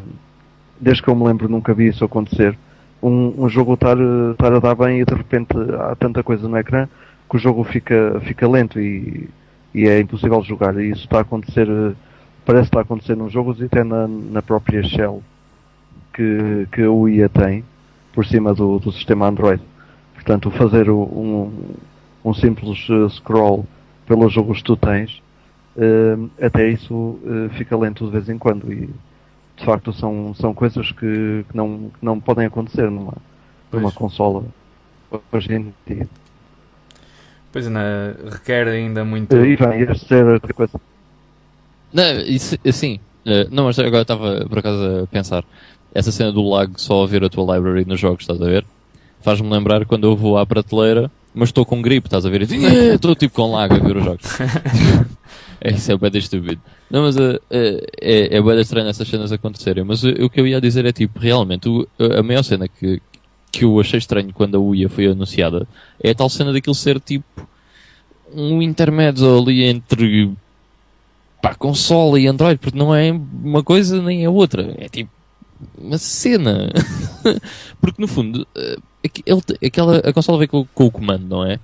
desde 0.81 1.03
que 1.03 1.09
eu 1.09 1.17
me 1.17 1.25
lembro 1.25 1.49
nunca 1.49 1.75
vi 1.75 1.89
isso 1.89 2.05
acontecer, 2.05 2.57
um, 3.03 3.35
um 3.45 3.49
jogo 3.49 3.75
estar, 3.75 3.97
estar 4.33 4.55
a 4.55 4.61
dar 4.61 4.75
bem 4.75 5.01
e 5.01 5.05
de 5.05 5.15
repente 5.15 5.55
há 5.81 5.95
tanta 5.97 6.23
coisa 6.23 6.49
no 6.49 6.57
ecrã 6.57 6.89
que 7.29 7.37
o 7.37 7.39
jogo 7.39 7.63
fica, 7.65 8.21
fica 8.25 8.49
lento 8.49 8.81
e, 8.81 9.29
e 9.75 9.87
é 9.87 10.01
impossível 10.01 10.43
jogar. 10.43 10.77
E 10.79 10.91
isso 10.91 11.03
está 11.03 11.19
a 11.19 11.23
acontecer, 11.23 11.69
parece 12.47 12.69
estar 12.69 12.79
a 12.79 12.83
acontecer 12.83 13.17
nos 13.17 13.33
jogos 13.33 13.61
e 13.61 13.65
até 13.65 13.85
na, 13.85 14.09
na 14.09 14.41
própria 14.41 14.83
Shell 14.83 15.23
que, 16.15 16.69
que 16.73 16.83
o 16.83 17.09
IA 17.09 17.29
tem 17.29 17.65
por 18.13 18.25
cima 18.25 18.55
do, 18.55 18.79
do 18.79 18.93
sistema 18.93 19.27
Android. 19.27 19.63
Portanto, 20.15 20.51
fazer 20.53 20.89
um, 20.89 21.51
um 22.25 22.33
simples 22.33 22.87
eh, 22.89 23.09
scroll 23.11 23.67
pelos 24.07 24.33
jogos 24.33 24.59
que 24.59 24.65
tu 24.65 24.77
tens, 24.77 25.23
uh, 25.77 26.31
até 26.41 26.69
isso 26.69 26.95
uh, 26.95 27.51
fica 27.57 27.77
lento 27.77 28.07
de 28.07 28.13
vez 28.13 28.29
em 28.29 28.39
quando. 28.39 28.73
E 28.73 28.89
de 29.57 29.65
facto 29.65 29.93
são, 29.93 30.35
são 30.35 30.55
coisas 30.55 30.91
que, 30.93 31.45
que 31.49 31.57
não, 31.57 31.91
que 31.91 32.05
não 32.05 32.19
podem 32.19 32.47
acontecer 32.47 32.91
numa, 32.91 33.15
numa 33.71 33.93
consola 33.93 34.45
hoje 35.31 35.55
em 35.55 35.75
dia. 35.87 36.09
Pois 37.53 37.69
não, 37.69 37.81
requer 38.31 38.67
ainda 38.67 39.05
muito. 39.05 39.35
Uh, 39.37 39.45
Ivan, 39.45 39.77
ias 39.77 40.01
dizer 40.01 40.25
outra 40.25 40.53
coisa? 40.55 40.81
Não, 41.93 42.21
isso, 42.23 42.57
assim, 42.67 42.99
não, 43.53 43.65
mas 43.67 43.79
agora 43.79 44.03
estava 44.03 44.45
por 44.49 44.59
acaso 44.59 45.03
a 45.05 45.07
pensar. 45.07 45.45
Essa 45.95 46.11
cena 46.11 46.33
do 46.33 46.43
lag 46.43 46.73
só 46.77 47.05
a 47.05 47.07
ver 47.07 47.25
a 47.25 47.29
tua 47.29 47.55
library 47.55 47.85
nos 47.87 48.01
jogos, 48.01 48.23
estás 48.23 48.43
a 48.43 48.47
ver? 48.47 48.67
faz-me 49.25 49.49
lembrar 49.49 49.87
quando 49.87 50.07
eu 50.07 50.15
vou 50.15 50.37
à 50.37 50.45
prateleira, 50.45 51.11
mas 51.35 51.49
estou 51.49 51.65
com 51.65 51.81
gripe, 51.81 52.07
estás 52.07 52.27
a 52.27 52.31
ver? 52.31 52.43
Estou 52.43 53.17
tipo 53.17 53.35
com 53.35 53.51
lago 53.51 53.75
a 53.75 53.79
ver 53.79 53.97
os 53.97 54.05
jogos. 54.05 54.41
é, 55.63 55.73
isso 55.73 55.91
é 55.91 55.97
bem 55.97 56.11
estúpido. 56.15 56.61
Não, 56.91 57.03
mas 57.03 57.17
uh, 57.17 57.41
é, 57.51 58.37
é 58.37 58.43
bem 58.43 58.61
estranho 58.61 58.87
essas 58.87 59.09
cenas 59.09 59.33
acontecerem. 59.33 59.83
Mas 59.83 60.05
uh, 60.05 60.11
o 60.21 60.29
que 60.29 60.39
eu 60.39 60.47
ia 60.47 60.61
dizer 60.61 60.85
é 60.85 60.93
tipo, 60.93 61.19
realmente, 61.19 61.67
o, 61.69 61.89
a 61.99 62.23
maior 62.23 62.45
cena 62.45 62.69
que, 62.69 63.01
que 63.51 63.65
eu 63.65 63.81
achei 63.81 63.99
estranho 63.99 64.31
quando 64.35 64.57
a 64.57 64.61
UIA 64.61 64.91
foi 64.91 65.07
anunciada 65.07 65.67
é 66.03 66.11
a 66.11 66.15
tal 66.15 66.29
cena 66.29 66.53
daquilo 66.53 66.75
ser 66.75 67.01
tipo 67.01 67.49
um 68.33 68.61
intermédio 68.61 69.39
ali 69.39 69.65
entre 69.65 70.31
pá, 71.41 71.55
console 71.55 72.23
e 72.23 72.27
Android, 72.27 72.59
porque 72.59 72.77
não 72.77 72.95
é 72.95 73.11
uma 73.11 73.63
coisa 73.63 74.03
nem 74.03 74.23
é 74.23 74.29
outra. 74.29 74.75
É 74.77 74.87
tipo 74.87 75.11
uma 75.79 75.99
cena. 75.99 76.71
porque 77.81 78.01
no 78.01 78.09
fundo, 78.09 78.47
uh, 78.57 78.83
ele, 79.27 79.67
aquela, 79.67 79.99
a 79.99 80.13
consola 80.13 80.39
vem 80.39 80.49
com, 80.49 80.67
com, 80.75 80.87
o 80.87 80.91
comando, 80.91 81.27
não 81.27 81.45
é? 81.45 81.59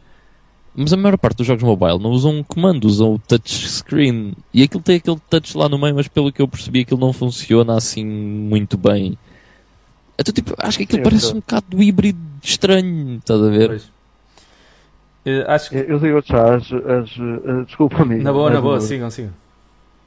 Mas 0.75 0.93
a 0.93 0.97
maior 0.97 1.19
parte 1.19 1.39
dos 1.39 1.47
jogos 1.47 1.63
mobile 1.63 1.99
não 1.99 2.11
usam 2.11 2.39
um 2.39 2.43
comando, 2.43 2.85
usam 2.85 3.15
o 3.15 3.19
touchscreen. 3.19 4.35
E 4.55 4.63
aquilo 4.63 4.83
tem 4.83 4.97
aquele 4.97 5.19
touch 5.29 5.57
lá 5.57 5.69
no 5.69 5.79
meio, 5.79 5.95
mas 5.95 6.07
pelo 6.09 6.33
que 6.33 6.41
eu 6.41 6.49
percebi, 6.49 6.81
aquilo 6.81 7.01
não 7.01 7.13
funciona 7.13 7.77
assim 7.77 8.05
muito 8.05 8.79
bem. 8.79 9.19
Então, 10.19 10.33
tipo, 10.33 10.55
acho 10.59 10.79
que 10.79 10.85
aquilo 10.85 10.99
Sim, 10.99 11.03
parece 11.03 11.31
tô... 11.31 11.37
um 11.37 11.41
bocado 11.41 11.83
híbrido 11.83 12.19
estranho, 12.43 13.17
estás 13.17 13.43
a 13.43 13.49
ver? 13.49 13.69
Pois. 13.69 13.91
Eu, 15.25 15.51
acho 15.51 15.71
que... 15.71 15.77
eu 15.77 15.99
digo 15.99 16.23
já, 16.25 16.55
as, 16.55 16.65
as, 16.73 17.17
uh, 17.17 17.65
desculpa-me. 17.67 18.17
Na 18.23 18.33
boa, 18.33 18.51
na 18.51 18.61
boa, 18.61 18.81
sigam, 18.81 19.11
sigam. 19.11 19.33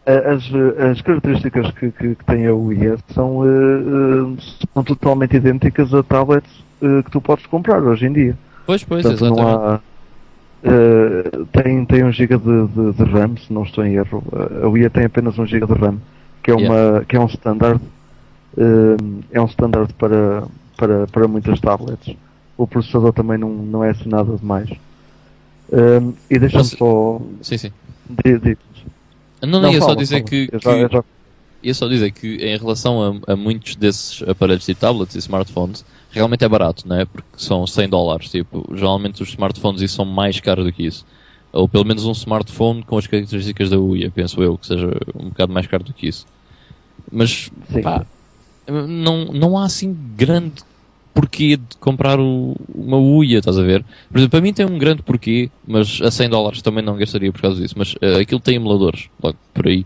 As, 0.06 0.44
as 0.92 1.02
características 1.02 1.72
que, 1.72 1.90
que, 1.92 2.16
que 2.16 2.26
tem 2.26 2.46
a 2.46 2.54
Wii 2.54 2.98
são, 3.14 3.38
uh, 3.38 4.38
são 4.74 4.84
totalmente 4.84 5.38
idênticas 5.38 5.94
a 5.94 6.04
tablets 6.04 6.52
uh, 6.82 7.02
que 7.04 7.10
tu 7.10 7.22
podes 7.22 7.46
comprar 7.46 7.82
hoje 7.82 8.08
em 8.08 8.12
dia. 8.12 8.38
Pois, 8.66 8.84
pois, 8.84 9.04
Portanto, 9.04 9.26
exatamente. 9.26 9.42
Não 9.42 9.66
há, 9.66 9.80
uh, 10.66 11.46
tem, 11.46 11.86
tem 11.86 12.04
1 12.04 12.12
GB 12.12 12.38
de, 12.38 12.68
de, 12.68 12.94
de, 12.94 13.04
RAM, 13.12 13.38
se 13.38 13.54
não 13.54 13.64
estou 13.64 13.86
em 13.86 13.94
erro. 13.94 14.22
A 14.62 14.68
Wii 14.68 14.90
tem 14.90 15.06
apenas 15.06 15.40
1 15.40 15.46
GB 15.46 15.68
de 15.68 15.80
RAM, 15.80 15.98
que 16.44 16.52
é, 16.52 16.54
uma, 16.54 16.76
yeah. 16.76 17.06
que 17.06 17.16
é 17.16 17.20
um 17.22 17.28
standard. 17.28 17.80
É 19.32 19.42
um 19.42 19.46
standard 19.46 19.94
para, 19.94 20.44
para, 20.76 21.08
para 21.08 21.28
muitas 21.30 21.62
tablets. 21.62 22.14
O 22.58 22.68
processador 22.68 23.14
também 23.14 23.38
não, 23.38 23.50
não 23.50 23.84
é 23.84 23.92
assim 23.92 24.10
nada 24.10 24.36
demais. 24.36 24.70
E 26.30 26.38
deixa-me 26.38 26.66
só. 26.66 27.22
Sim, 27.42 27.58
sim. 27.58 27.72
De, 28.10 28.58
de... 29.46 29.52
Não, 29.52 29.62
não, 29.62 29.72
ia 29.72 29.80
fala, 29.80 29.94
só 29.94 29.96
dizer 29.96 30.18
fala. 30.18 30.30
que. 30.30 30.50
Eu 30.52 30.60
já, 30.60 30.72
eu 30.72 30.90
já... 30.90 31.04
Ia 31.62 31.74
só 31.74 31.88
dizer 31.88 32.12
que 32.12 32.36
em 32.36 32.58
relação 32.58 33.22
a, 33.28 33.34
a 33.34 33.36
muitos 33.38 33.76
desses 33.78 34.22
aparelhos 34.28 34.68
e 34.68 34.76
tablets 34.76 35.16
e 35.16 35.20
smartphones, 35.20 35.86
realmente 36.12 36.44
é 36.44 36.50
barato, 36.50 36.88
não 36.88 37.00
é? 37.00 37.06
Porque 37.06 37.28
são 37.38 37.66
100 37.66 37.88
dólares. 37.88 38.30
Tipo, 38.30 38.66
geralmente 38.76 39.24
os 39.24 39.30
smartphones 39.30 39.90
são 39.92 40.04
mais 40.04 40.40
caros 40.42 40.66
do 40.66 40.74
que 40.74 40.86
isso. 40.86 41.06
Ou 41.54 41.70
pelo 41.70 41.86
menos 41.86 42.06
um 42.06 42.12
smartphone 42.12 42.84
com 42.84 42.98
as 42.98 43.08
características 43.08 43.70
da 43.70 43.78
UIA, 43.80 44.12
penso 44.12 44.42
eu, 44.44 44.58
que 44.58 44.68
seja 44.68 44.92
um 45.16 45.30
bocado 45.30 45.54
mais 45.54 45.68
caro 45.68 45.84
do 45.84 45.94
que 45.94 46.08
isso. 46.08 46.26
Mas, 47.12 47.50
pá, 47.82 48.06
não, 48.68 49.26
não 49.26 49.58
há 49.58 49.66
assim 49.66 49.96
grande 50.16 50.64
porquê 51.14 51.58
de 51.58 51.78
comprar 51.80 52.20
o, 52.20 52.56
uma 52.74 52.98
UIA, 52.98 53.40
estás 53.40 53.58
a 53.58 53.62
ver? 53.62 53.86
Por 54.10 54.18
exemplo, 54.18 54.32
para 54.32 54.42
mim 54.42 54.54
tem 54.54 54.66
um 54.66 54.78
grande 54.78 55.04
porquê, 55.04 55.50
mas 55.68 56.02
a 56.02 56.10
100 56.10 56.30
dólares 56.30 56.62
também 56.62 56.84
não 56.84 56.98
gastaria 56.98 57.32
por 57.32 57.42
causa 57.42 57.62
disso. 57.62 57.76
Mas 57.78 57.94
uh, 57.96 58.20
aquilo 58.22 58.40
tem 58.40 58.56
emuladores, 58.56 59.10
logo 59.22 59.38
por 59.54 59.68
aí. 59.68 59.86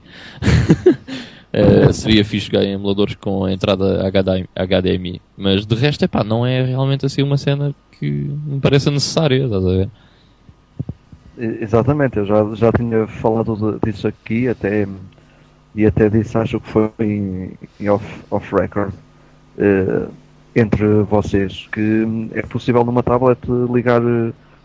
Uh, 1.53 1.91
seria 1.93 2.23
fixe 2.23 2.49
ganhar 2.49 2.71
emuladores 2.71 3.15
com 3.15 3.43
a 3.43 3.51
entrada 3.51 4.09
HDMI. 4.55 5.21
Mas 5.35 5.65
de 5.65 5.75
resto, 5.75 6.05
é 6.05 6.07
pá, 6.07 6.23
não 6.23 6.45
é 6.45 6.63
realmente 6.63 7.05
assim 7.05 7.21
uma 7.21 7.37
cena 7.37 7.75
que 7.99 8.09
me 8.09 8.59
pareça 8.59 8.89
necessária, 8.89 9.43
estás 9.43 9.65
a 9.65 9.69
ver? 9.69 9.89
Exatamente, 11.37 12.17
eu 12.17 12.25
já, 12.25 12.55
já 12.55 12.71
tinha 12.71 13.05
falado 13.05 13.79
disso 13.85 14.07
aqui 14.07 14.47
até, 14.47 14.87
e 15.75 15.85
até 15.85 16.09
disse, 16.09 16.35
acho 16.35 16.59
que 16.59 16.67
foi 16.67 16.89
em, 16.99 17.89
off, 17.89 18.23
off 18.31 18.55
record 18.55 18.91
uh, 19.59 20.11
entre 20.59 21.03
vocês, 21.03 21.67
que 21.71 22.29
é 22.33 22.41
possível 22.41 22.83
numa 22.83 23.03
tablet 23.03 23.39
ligar 23.71 24.01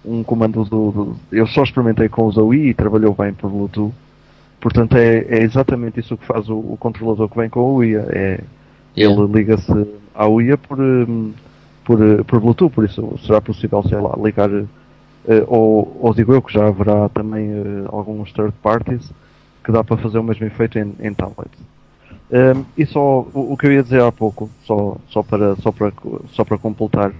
um 0.04 0.22
comando 0.24 0.64
do, 0.64 0.90
do 0.90 1.16
Eu 1.30 1.46
só 1.46 1.62
experimentei 1.62 2.08
com 2.08 2.24
o 2.24 2.32
Zoe 2.32 2.70
e 2.70 2.74
trabalhou 2.74 3.14
bem 3.14 3.32
por 3.32 3.50
Bluetooth 3.50 3.92
Portanto, 4.62 4.96
é, 4.96 5.26
é, 5.28 5.42
exatamente 5.42 5.98
isso 5.98 6.16
que 6.16 6.24
faz 6.24 6.48
o, 6.48 6.54
o, 6.56 6.76
controlador 6.78 7.28
que 7.28 7.36
vem 7.36 7.50
com 7.50 7.58
a 7.58 7.64
UIA. 7.64 8.06
É, 8.10 8.40
yeah. 8.96 9.20
Ele 9.20 9.32
liga-se 9.32 9.72
à 10.14 10.28
UIA 10.28 10.56
por, 10.56 10.78
hum, 10.78 11.32
por, 11.84 11.98
por 12.24 12.40
Bluetooth, 12.40 12.70
por 12.70 12.84
isso 12.84 13.18
será 13.26 13.40
possível, 13.40 13.82
sei 13.82 13.98
lá, 13.98 14.14
ligar, 14.22 14.48
uh, 14.48 14.68
ou, 15.48 15.98
ou 16.00 16.14
digo 16.14 16.32
eu 16.32 16.40
que 16.40 16.52
já 16.52 16.68
haverá 16.68 17.08
também 17.08 17.50
uh, 17.50 17.88
alguns 17.88 18.32
third 18.32 18.54
parties 18.62 19.12
que 19.64 19.72
dá 19.72 19.82
para 19.82 19.96
fazer 19.96 20.20
o 20.20 20.22
mesmo 20.22 20.46
efeito 20.46 20.78
em, 20.78 20.94
em 21.00 21.12
tablets. 21.12 21.58
Um, 22.32 22.64
e 22.78 22.86
só 22.86 23.26
o, 23.34 23.52
o, 23.52 23.56
que 23.58 23.66
eu 23.66 23.72
ia 23.72 23.82
dizer 23.82 24.00
há 24.00 24.10
pouco, 24.10 24.48
só, 24.64 24.96
só, 25.10 25.22
para, 25.22 25.54
só, 25.56 25.70
para, 25.70 25.92
só 26.30 26.44
para 26.44 26.56
completar, 26.56 27.12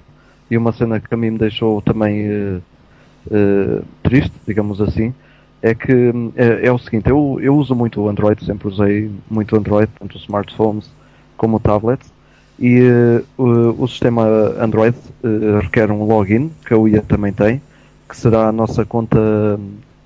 e 0.50 0.56
uma 0.56 0.72
cena 0.72 0.98
que 0.98 1.12
a 1.12 1.16
mim 1.18 1.32
me 1.32 1.38
deixou 1.38 1.82
também 1.82 2.26
uh, 2.30 3.84
triste, 4.02 4.32
digamos 4.46 4.80
assim, 4.80 5.12
é 5.60 5.74
que 5.74 5.92
é, 6.34 6.66
é, 6.66 6.72
o 6.72 6.78
seguinte, 6.78 7.10
eu, 7.10 7.38
eu 7.42 7.54
uso 7.54 7.74
muito 7.74 8.00
o 8.00 8.08
Android, 8.08 8.42
sempre 8.42 8.68
usei 8.68 9.10
muito 9.30 9.54
Android, 9.54 9.90
tanto 9.98 10.16
smartphones 10.16 10.90
como 11.36 11.60
tablets, 11.60 12.10
e 12.58 12.80
uh, 12.80 13.24
o, 13.36 13.84
o, 13.84 13.88
sistema 13.88 14.24
Android 14.58 14.96
uh, 15.22 15.58
requer 15.60 15.90
um 15.90 16.04
login, 16.04 16.50
que 16.66 16.72
a 16.72 16.78
UIA 16.78 17.02
também 17.02 17.32
tem, 17.32 17.60
que 18.08 18.16
será 18.16 18.48
a 18.48 18.52
nossa 18.52 18.84
conta, 18.84 19.18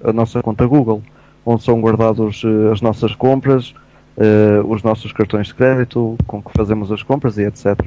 a 0.02 0.12
nossa 0.12 0.42
conta 0.42 0.66
Google, 0.66 1.00
onde 1.44 1.62
são 1.62 1.80
guardados 1.80 2.42
uh, 2.42 2.72
as 2.72 2.80
nossas 2.80 3.14
compras, 3.14 3.72
os 4.66 4.82
nossos 4.82 5.12
cartões 5.12 5.48
de 5.48 5.54
crédito, 5.54 6.16
com 6.26 6.40
que 6.42 6.50
fazemos 6.56 6.90
as 6.90 7.02
compras 7.02 7.36
e 7.36 7.42
etc. 7.42 7.86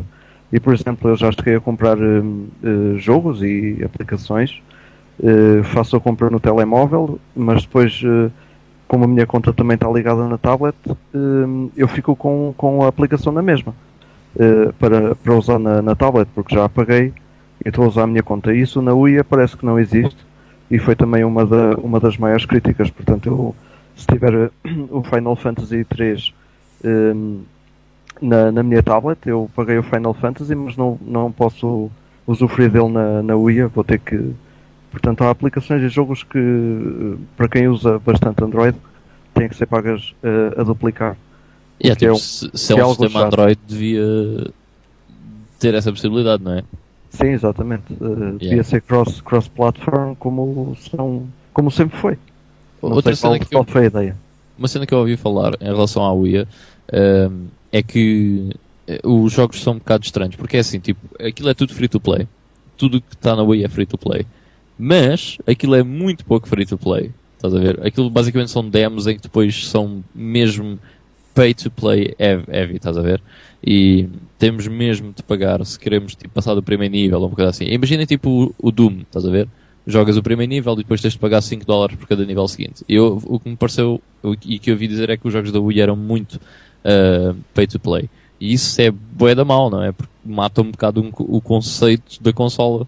E 0.51 0.59
por 0.59 0.73
exemplo, 0.73 1.09
eu 1.09 1.15
já 1.15 1.31
cheguei 1.31 1.55
a 1.55 1.59
comprar 1.59 1.97
uh, 1.97 2.97
jogos 2.97 3.41
e 3.43 3.79
aplicações. 3.83 4.61
Uh, 5.19 5.63
faço 5.63 5.95
a 5.95 5.99
compra 5.99 6.29
no 6.29 6.39
telemóvel, 6.39 7.19
mas 7.35 7.63
depois, 7.63 8.01
uh, 8.03 8.31
como 8.87 9.03
a 9.03 9.07
minha 9.07 9.27
conta 9.27 9.53
também 9.53 9.75
está 9.75 9.89
ligada 9.89 10.27
na 10.27 10.37
tablet, 10.37 10.75
eu 11.77 11.87
fico 11.87 12.15
com, 12.15 12.53
com 12.57 12.83
a 12.83 12.87
aplicação 12.87 13.31
na 13.31 13.41
mesma 13.41 13.75
para, 14.79 15.13
para 15.13 15.35
usar 15.35 15.59
na, 15.59 15.79
na 15.79 15.93
tablet, 15.93 16.27
porque 16.33 16.55
já 16.55 16.65
apaguei 16.65 17.13
e 17.63 17.69
estou 17.69 17.85
a 17.85 17.87
usar 17.87 18.03
a 18.03 18.07
minha 18.07 18.23
conta. 18.23 18.51
Isso 18.51 18.81
na 18.81 18.91
UIA 18.91 19.23
parece 19.23 19.55
que 19.55 19.63
não 19.63 19.77
existe 19.77 20.17
e 20.71 20.79
foi 20.79 20.95
também 20.95 21.23
uma, 21.23 21.45
da, 21.45 21.75
uma 21.75 21.99
das 21.99 22.17
maiores 22.17 22.45
críticas. 22.45 22.89
Portanto, 22.89 23.27
eu, 23.27 23.55
se 23.99 24.07
tiver 24.07 24.51
o 24.89 25.03
Final 25.03 25.35
Fantasy 25.35 25.83
3 25.83 26.33
um, 26.85 27.41
na, 28.21 28.51
na 28.51 28.63
minha 28.63 28.81
tablet. 28.81 29.19
Eu 29.25 29.49
paguei 29.55 29.77
o 29.77 29.83
Final 29.83 30.13
Fantasy, 30.13 30.55
mas 30.55 30.77
não, 30.77 30.97
não 31.01 31.31
posso 31.31 31.91
usufruir 32.25 32.71
dele 32.71 32.89
na, 32.89 33.21
na 33.21 33.35
Wii. 33.35 33.65
Vou 33.65 33.83
ter 33.83 33.99
que. 33.99 34.33
Portanto, 34.91 35.23
há 35.23 35.29
aplicações 35.29 35.83
e 35.83 35.89
jogos 35.89 36.23
que, 36.23 37.17
para 37.37 37.47
quem 37.47 37.67
usa 37.67 37.99
bastante 37.99 38.43
Android, 38.43 38.75
têm 39.35 39.47
que 39.47 39.55
ser 39.55 39.67
pagas 39.67 40.15
uh, 40.23 40.59
a 40.59 40.63
duplicar. 40.63 41.15
Yeah, 41.83 41.97
tipo, 41.97 42.11
é 42.11 42.13
um, 42.13 42.17
se, 42.17 42.49
se 42.53 42.73
é 42.73 42.83
um 42.83 42.89
sistema 42.89 43.25
Android, 43.25 43.59
devia 43.67 44.51
ter 45.59 45.75
essa 45.75 45.91
possibilidade, 45.91 46.43
não 46.43 46.53
é? 46.53 46.63
Sim, 47.11 47.27
exatamente. 47.27 47.93
Uh, 47.93 48.05
yeah. 48.05 48.37
Devia 48.37 48.63
ser 48.63 48.81
cross-platform 48.81 50.15
cross 50.15 50.17
como, 50.17 50.75
são, 50.89 51.27
como 51.53 51.69
sempre 51.69 51.97
foi. 51.97 52.17
Não 52.81 52.91
Outra 52.91 53.15
cena 53.15 53.39
que 53.39 53.55
eu, 53.55 53.63
foi 53.63 53.83
a 53.83 53.85
ideia. 53.85 54.17
Uma 54.57 54.67
cena 54.67 54.85
que 54.85 54.93
eu 54.93 54.99
ouvi 54.99 55.17
falar 55.17 55.53
em 55.61 55.65
relação 55.65 56.03
à 56.03 56.13
Wii 56.13 56.41
uh, 56.41 56.47
é 57.71 57.83
que 57.83 58.49
eh, 58.87 58.99
os 59.03 59.31
jogos 59.31 59.61
são 59.61 59.73
um 59.73 59.77
bocado 59.77 60.03
estranhos, 60.03 60.35
porque 60.35 60.57
é 60.57 60.59
assim, 60.59 60.79
tipo, 60.79 60.99
aquilo 61.23 61.49
é 61.49 61.53
tudo 61.53 61.73
free 61.73 61.87
to 61.87 61.99
play. 61.99 62.27
Tudo 62.77 63.01
que 63.01 63.13
está 63.13 63.35
na 63.35 63.43
Wii 63.43 63.63
é 63.63 63.67
free 63.67 63.85
to 63.85 63.97
play. 63.97 64.25
Mas 64.77 65.37
aquilo 65.45 65.75
é 65.75 65.83
muito 65.83 66.25
pouco 66.25 66.47
free 66.47 66.65
to 66.65 66.77
play. 66.77 67.11
Estás 67.35 67.53
a 67.53 67.59
ver? 67.59 67.85
Aquilo 67.85 68.09
basicamente 68.09 68.51
são 68.51 68.67
demos 68.67 69.07
em 69.07 69.15
que 69.15 69.21
depois 69.21 69.67
são 69.67 70.03
mesmo 70.13 70.79
pay 71.33 71.53
to 71.53 71.71
play 71.71 72.13
heavy, 72.19 72.75
estás 72.75 72.97
a 72.97 73.01
ver? 73.01 73.21
E 73.65 74.09
temos 74.37 74.67
mesmo 74.67 75.13
de 75.13 75.23
pagar 75.23 75.65
se 75.65 75.79
queremos 75.79 76.15
tipo, 76.15 76.33
passar 76.33 76.53
do 76.55 76.63
primeiro 76.63 76.93
nível 76.93 77.19
ou 77.19 77.27
uma 77.27 77.35
coisa 77.35 77.51
assim. 77.51 77.65
Imaginem 77.65 78.05
tipo 78.05 78.53
o 78.57 78.71
Doom, 78.71 79.01
estás 79.01 79.25
a 79.25 79.29
ver? 79.29 79.47
Jogas 79.87 80.17
o 80.17 80.23
primeiro 80.23 80.49
nível 80.49 80.73
e 80.73 80.77
depois 80.77 81.01
tens 81.01 81.13
de 81.13 81.19
pagar 81.19 81.41
5 81.41 81.65
dólares 81.65 81.95
por 81.95 82.07
cada 82.07 82.25
nível 82.25 82.47
seguinte. 82.47 82.83
Eu, 82.87 83.19
o 83.25 83.39
que 83.39 83.49
me 83.49 83.55
pareceu 83.55 84.01
e 84.45 84.59
que 84.59 84.69
eu 84.69 84.75
ouvi 84.75 84.87
dizer 84.87 85.09
é 85.09 85.17
que 85.17 85.25
os 85.25 85.33
jogos 85.33 85.51
da 85.51 85.59
Wii 85.59 85.81
eram 85.81 85.95
muito 85.95 86.35
uh, 86.35 87.35
pay 87.53 87.65
to 87.65 87.79
play. 87.79 88.09
E 88.39 88.53
isso 88.53 88.79
é 88.81 88.91
bué 88.91 89.35
da 89.35 89.43
mal, 89.43 89.69
não 89.69 89.83
é? 89.83 89.91
Porque 89.91 90.11
mata 90.23 90.61
um 90.61 90.71
bocado 90.71 91.01
um, 91.01 91.11
o 91.17 91.41
conceito 91.41 92.21
da 92.21 92.31
consola. 92.31 92.87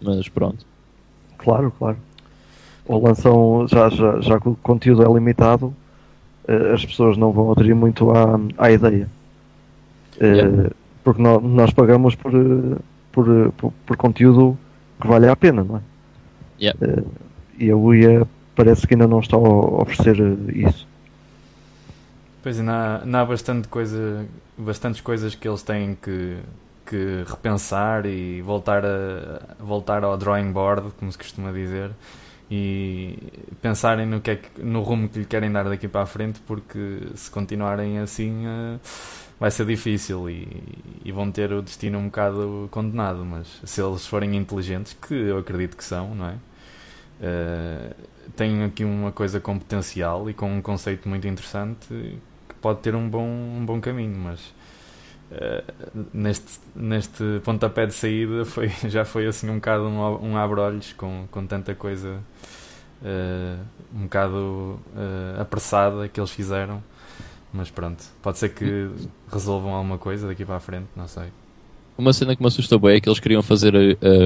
Mas 0.00 0.28
pronto. 0.28 0.64
Claro, 1.38 1.72
claro. 1.78 1.96
Ou 2.86 3.02
lançam, 3.02 3.66
já, 3.68 3.88
já, 3.88 4.20
já 4.20 4.40
que 4.40 4.48
o 4.48 4.56
conteúdo 4.56 5.04
é 5.04 5.12
limitado, 5.12 5.74
uh, 6.48 6.74
as 6.74 6.84
pessoas 6.84 7.16
não 7.16 7.32
vão 7.32 7.52
aderir 7.52 7.76
muito 7.76 8.10
à, 8.10 8.40
à 8.58 8.70
ideia. 8.70 9.08
Uh, 10.16 10.24
yeah. 10.24 10.70
Porque 11.04 11.22
nós, 11.22 11.42
nós 11.42 11.70
pagamos 11.72 12.14
por, 12.14 12.32
por, 13.12 13.52
por, 13.52 13.72
por, 13.86 13.96
conteúdo 13.96 14.58
que 15.00 15.08
vale 15.08 15.28
a 15.28 15.36
pena, 15.36 15.64
não 15.64 15.76
é? 15.76 15.80
Yeah. 16.60 16.78
e 17.58 17.70
a 17.70 17.76
Wii 17.76 18.26
parece 18.54 18.86
que 18.86 18.94
ainda 18.94 19.06
não 19.06 19.20
está 19.20 19.36
a 19.36 19.40
oferecer 19.40 20.16
isso. 20.54 20.86
Pois 22.42 22.58
ainda 22.58 22.72
há, 22.72 23.02
ainda 23.02 23.20
há 23.20 23.24
bastante 23.24 23.68
coisa, 23.68 24.26
bastantes 24.56 25.00
coisas 25.00 25.34
que 25.34 25.48
eles 25.48 25.62
têm 25.62 25.94
que, 25.94 26.38
que 26.86 27.24
repensar 27.26 28.06
e 28.06 28.42
voltar, 28.42 28.84
a, 28.84 29.40
voltar 29.58 30.04
ao 30.04 30.16
drawing 30.16 30.52
board, 30.52 30.90
como 30.98 31.10
se 31.10 31.18
costuma 31.18 31.52
dizer, 31.52 31.90
e 32.50 33.16
pensarem 33.62 34.06
no, 34.06 34.20
que 34.20 34.30
é 34.32 34.36
que, 34.36 34.62
no 34.62 34.82
rumo 34.82 35.08
que 35.08 35.20
lhe 35.20 35.24
querem 35.24 35.52
dar 35.52 35.64
daqui 35.64 35.86
para 35.86 36.02
a 36.02 36.06
frente, 36.06 36.40
porque 36.40 37.08
se 37.14 37.30
continuarem 37.30 37.98
assim 37.98 38.46
uh, 38.46 38.80
vai 39.38 39.50
ser 39.50 39.64
difícil 39.66 40.28
e, 40.28 40.48
e, 41.04 41.12
vão 41.12 41.30
ter 41.30 41.52
o 41.52 41.62
destino 41.62 41.98
um 41.98 42.06
bocado 42.06 42.68
condenado. 42.70 43.24
Mas 43.24 43.60
se 43.64 43.80
eles 43.80 44.06
forem 44.06 44.36
inteligentes, 44.36 44.94
que 44.94 45.14
eu 45.14 45.38
acredito 45.38 45.76
que 45.76 45.84
são, 45.84 46.14
não 46.14 46.26
é? 46.26 46.34
Uh, 47.20 47.94
têm 48.34 48.64
aqui 48.64 48.82
uma 48.82 49.12
coisa 49.12 49.40
com 49.40 49.58
potencial 49.58 50.30
e 50.30 50.34
com 50.34 50.50
um 50.50 50.62
conceito 50.62 51.06
muito 51.06 51.28
interessante 51.28 52.18
pode 52.60 52.80
ter 52.80 52.94
um 52.94 53.08
bom, 53.08 53.26
um 53.26 53.64
bom 53.64 53.80
caminho, 53.80 54.16
mas 54.16 54.40
uh, 55.32 56.06
neste, 56.12 56.60
neste 56.74 57.40
pontapé 57.44 57.86
de 57.86 57.94
saída 57.94 58.44
foi, 58.46 58.68
já 58.88 59.04
foi 59.04 59.26
assim 59.26 59.48
um 59.50 59.56
bocado 59.56 59.84
um, 59.84 60.30
um 60.30 60.36
abre-olhos 60.36 60.92
com, 60.92 61.26
com 61.30 61.46
tanta 61.46 61.74
coisa 61.74 62.20
uh, 63.02 63.64
um 63.94 64.02
bocado 64.04 64.80
apressada 65.38 66.08
que 66.08 66.20
eles 66.20 66.30
fizeram. 66.30 66.82
Mas 67.52 67.68
pronto, 67.68 68.04
pode 68.22 68.38
ser 68.38 68.50
que 68.50 68.88
resolvam 69.32 69.74
alguma 69.74 69.98
coisa 69.98 70.28
daqui 70.28 70.44
para 70.44 70.56
a 70.56 70.60
frente, 70.60 70.86
não 70.94 71.08
sei. 71.08 71.24
Uma 71.98 72.12
cena 72.12 72.36
que 72.36 72.40
me 72.40 72.46
assusta 72.46 72.78
bem 72.78 72.96
é 72.96 73.00
que 73.00 73.08
eles 73.08 73.18
queriam 73.18 73.42
fazer 73.42 73.74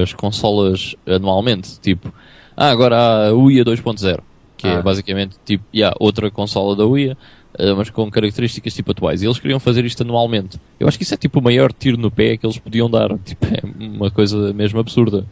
as 0.03 0.13
consolas 0.13 0.95
anualmente, 1.07 1.79
tipo, 1.79 2.13
ah, 2.55 2.69
agora 2.69 2.97
há 2.97 3.27
a 3.29 3.33
UIA 3.33 3.65
2.0, 3.65 4.19
que 4.57 4.67
é 4.67 4.71
ah. 4.71 4.73
é 4.79 4.81
basicamente 4.81 5.35
tipo, 5.45 5.63
yeah, 5.73 5.95
outra 5.99 6.31
consola 6.31 6.75
da 6.75 6.85
UIA, 6.85 7.17
eh, 7.57 7.73
mas 7.73 7.89
com 7.89 8.09
características 8.09 8.73
tipo 8.73 8.91
atuais. 8.91 9.21
E 9.21 9.25
eles 9.25 9.39
queriam 9.39 9.59
fazer 9.59 9.85
isto 9.85 10.03
anualmente. 10.03 10.59
Eu 10.79 10.87
acho 10.87 10.97
que 10.97 11.03
isso 11.03 11.13
é 11.13 11.17
tipo 11.17 11.39
o 11.39 11.43
maior 11.43 11.71
tiro 11.71 11.97
no 11.97 12.11
pé 12.11 12.37
que 12.37 12.45
eles 12.45 12.57
podiam 12.57 12.89
dar. 12.89 13.09
Tipo, 13.23 13.45
é 13.45 13.61
uma 13.85 14.11
coisa 14.11 14.53
mesmo 14.53 14.79
absurda. 14.79 15.25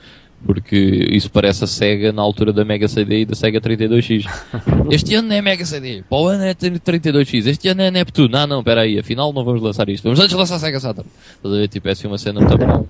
Porque 0.46 0.76
isso 1.10 1.32
parece 1.32 1.64
a 1.64 1.68
SEGA 1.68 2.12
na 2.12 2.22
altura 2.22 2.52
da 2.52 2.66
Mega 2.66 2.86
CD 2.90 3.22
e 3.22 3.26
da 3.26 3.34
SEGA 3.34 3.62
32X. 3.62 4.26
Este 4.92 5.16
ano 5.16 5.30
não 5.30 5.36
é 5.36 5.42
Mega 5.42 5.66
CD, 5.66 6.04
para 6.10 6.18
o 6.18 6.28
ano 6.28 6.44
é 6.44 6.54
32X, 6.54 7.48
este 7.48 7.70
ano 7.70 7.82
é 7.82 7.90
Neptune. 7.90 8.36
Ah 8.36 8.46
não, 8.46 8.60
espera 8.60 8.82
aí, 8.82 9.00
afinal 9.00 9.32
não 9.32 9.46
vamos 9.46 9.62
lançar 9.62 9.88
isto. 9.88 10.04
Vamos 10.04 10.20
antes 10.20 10.36
lançar 10.36 10.56
a 10.56 10.60
SEGA 10.60 10.82
Saturn. 10.82 11.10
Estás 11.36 11.54
a 11.54 11.58
ver? 11.58 11.68
Tipo, 11.70 11.88
é 11.88 11.92
assim 11.92 12.08
uma 12.08 12.18
cena 12.18 12.42
muito 12.42 12.58
boa. 12.58 12.86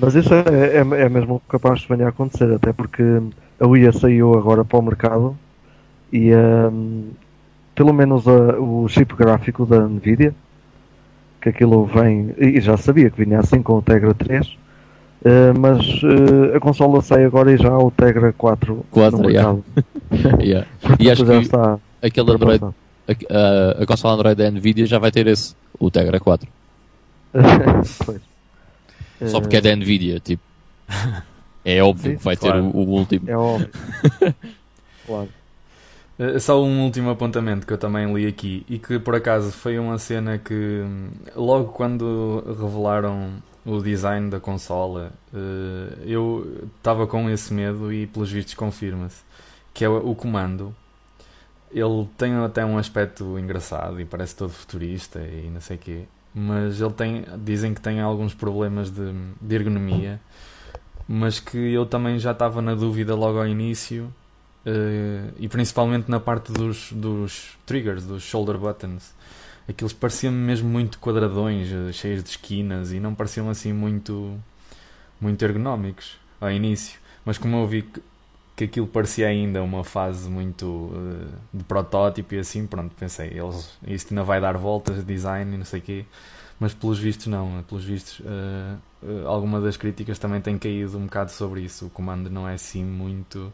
Mas 0.00 0.14
isso 0.14 0.32
é, 0.32 0.76
é, 0.76 1.02
é 1.02 1.08
mesmo 1.08 1.42
capaz 1.48 1.80
de 1.80 1.88
venir 1.88 2.04
a 2.04 2.08
acontecer, 2.08 2.52
até 2.52 2.72
porque 2.72 3.02
a 3.60 3.66
Wii 3.66 3.92
saiu 3.92 4.34
agora 4.34 4.64
para 4.64 4.78
o 4.78 4.82
mercado 4.82 5.36
e 6.12 6.32
um, 6.34 7.10
pelo 7.74 7.92
menos 7.92 8.26
a, 8.26 8.58
o 8.58 8.88
chip 8.88 9.14
gráfico 9.14 9.66
da 9.66 9.80
Nvidia, 9.80 10.34
que 11.40 11.48
aquilo 11.48 11.84
vem, 11.86 12.34
e 12.38 12.60
já 12.60 12.76
sabia 12.76 13.10
que 13.10 13.24
vinha 13.24 13.40
assim 13.40 13.62
com 13.62 13.74
o 13.74 13.82
Tegra 13.82 14.14
3, 14.14 14.46
uh, 14.46 14.50
eh, 15.24 15.52
mas 15.58 16.02
uh, 16.02 16.56
a 16.56 16.60
consola 16.60 17.00
sai 17.00 17.24
agora 17.24 17.52
e 17.52 17.56
já 17.56 17.70
há 17.70 17.78
o 17.78 17.90
Tegra 17.90 18.32
4, 18.32 18.84
4 18.90 19.18
no 19.18 19.30
yeah. 19.30 19.52
mercado. 19.52 20.42
yeah. 20.42 20.66
e 20.98 21.10
acho 21.10 21.24
já 21.24 21.34
que 21.34 21.44
está 21.44 21.78
aquele 22.02 22.32
Android, 22.32 22.64
a, 22.64 22.68
a, 22.68 23.82
a 23.82 23.86
consola 23.86 24.14
Android 24.14 24.36
da 24.36 24.50
Nvidia 24.50 24.86
já 24.86 24.98
vai 24.98 25.12
ter 25.12 25.26
esse, 25.26 25.54
o 25.78 25.90
Tegra 25.90 26.18
4. 26.18 26.48
pois. 28.04 28.37
Só 29.26 29.40
porque 29.40 29.56
é 29.56 29.60
da 29.60 29.74
Nvidia, 29.74 30.20
tipo. 30.20 30.42
É 31.64 31.82
óbvio 31.82 32.12
Sim, 32.12 32.16
que 32.16 32.24
vai 32.24 32.34
claro. 32.34 32.62
ter 32.62 32.78
o, 32.78 32.80
o 32.80 32.88
último. 32.88 33.28
É 33.28 33.36
óbvio. 33.36 33.68
claro. 35.04 35.28
Eh, 36.18 36.38
só 36.40 36.62
um 36.62 36.84
último 36.84 37.10
apontamento 37.10 37.66
que 37.66 37.72
eu 37.72 37.78
também 37.78 38.12
li 38.12 38.26
aqui 38.26 38.64
e 38.68 38.78
que 38.78 38.98
por 38.98 39.14
acaso 39.14 39.52
foi 39.52 39.78
uma 39.78 39.98
cena 39.98 40.36
que 40.36 40.54
hum, 40.54 41.10
logo 41.36 41.72
quando 41.72 42.42
revelaram 42.58 43.34
o 43.64 43.80
design 43.80 44.28
da 44.28 44.40
consola 44.40 45.12
eh, 45.32 45.98
eu 46.06 46.68
estava 46.76 47.06
com 47.06 47.30
esse 47.30 47.54
medo 47.54 47.92
e 47.92 48.06
pelos 48.06 48.30
vistos 48.32 48.54
confirma-se 48.54 49.22
que 49.72 49.84
é 49.84 49.88
o 49.88 50.14
comando 50.14 50.74
ele 51.70 52.08
tem 52.16 52.34
até 52.36 52.64
um 52.64 52.78
aspecto 52.78 53.38
engraçado 53.38 54.00
e 54.00 54.04
parece 54.04 54.34
todo 54.34 54.50
futurista 54.50 55.20
e 55.20 55.48
não 55.50 55.60
sei 55.60 55.76
o 55.76 55.80
quê 55.80 56.04
mas 56.38 56.80
ele 56.80 56.92
tem 56.92 57.24
dizem 57.38 57.74
que 57.74 57.80
tem 57.80 58.00
alguns 58.00 58.34
problemas 58.34 58.90
de, 58.90 59.12
de 59.40 59.54
ergonomia 59.54 60.20
mas 61.06 61.40
que 61.40 61.56
eu 61.56 61.86
também 61.86 62.18
já 62.18 62.32
estava 62.32 62.60
na 62.60 62.74
dúvida 62.74 63.14
logo 63.14 63.38
ao 63.38 63.46
início 63.46 64.12
Uh, 64.68 65.32
e 65.38 65.48
principalmente 65.48 66.10
na 66.10 66.20
parte 66.20 66.52
dos, 66.52 66.92
dos 66.92 67.56
triggers, 67.64 68.04
dos 68.04 68.22
shoulder 68.22 68.58
buttons. 68.58 69.14
Aqueles 69.66 69.94
pareciam 69.94 70.32
mesmo 70.32 70.68
muito 70.68 70.98
quadradões, 70.98 71.70
uh, 71.72 71.90
cheios 71.90 72.22
de 72.22 72.30
esquinas 72.30 72.92
e 72.92 73.00
não 73.00 73.14
pareciam 73.14 73.48
assim 73.48 73.72
muito, 73.72 74.38
muito 75.18 75.42
ergonómicos 75.42 76.18
ao 76.38 76.50
início. 76.50 77.00
Mas 77.24 77.38
como 77.38 77.56
eu 77.56 77.66
vi 77.66 77.88
que, 78.58 78.64
aquilo 78.64 78.86
parecia 78.86 79.28
ainda 79.28 79.62
uma 79.62 79.84
fase 79.84 80.28
muito 80.28 80.66
uh, 80.66 81.28
de 81.54 81.64
protótipo 81.64 82.34
e 82.34 82.38
assim, 82.38 82.66
pronto, 82.66 82.94
pensei, 82.94 83.28
eles, 83.28 83.78
isto 83.86 84.12
ainda 84.12 84.24
vai 84.24 84.40
dar 84.40 84.56
voltas 84.56 84.96
de 84.96 85.02
design 85.02 85.54
e 85.54 85.58
não 85.58 85.64
sei 85.64 85.80
o 85.80 85.82
quê. 85.82 86.04
Mas 86.60 86.74
pelos 86.74 86.98
vistos 86.98 87.28
não, 87.28 87.62
pelos 87.68 87.84
vistos 87.84 88.20
alguma 89.26 89.60
das 89.60 89.76
críticas 89.76 90.18
também 90.18 90.40
tem 90.40 90.58
caído 90.58 90.98
um 90.98 91.04
bocado 91.04 91.30
sobre 91.30 91.60
isso. 91.60 91.86
O 91.86 91.90
comando 91.90 92.28
não 92.28 92.48
é 92.48 92.54
assim 92.54 92.84
muito 92.84 93.52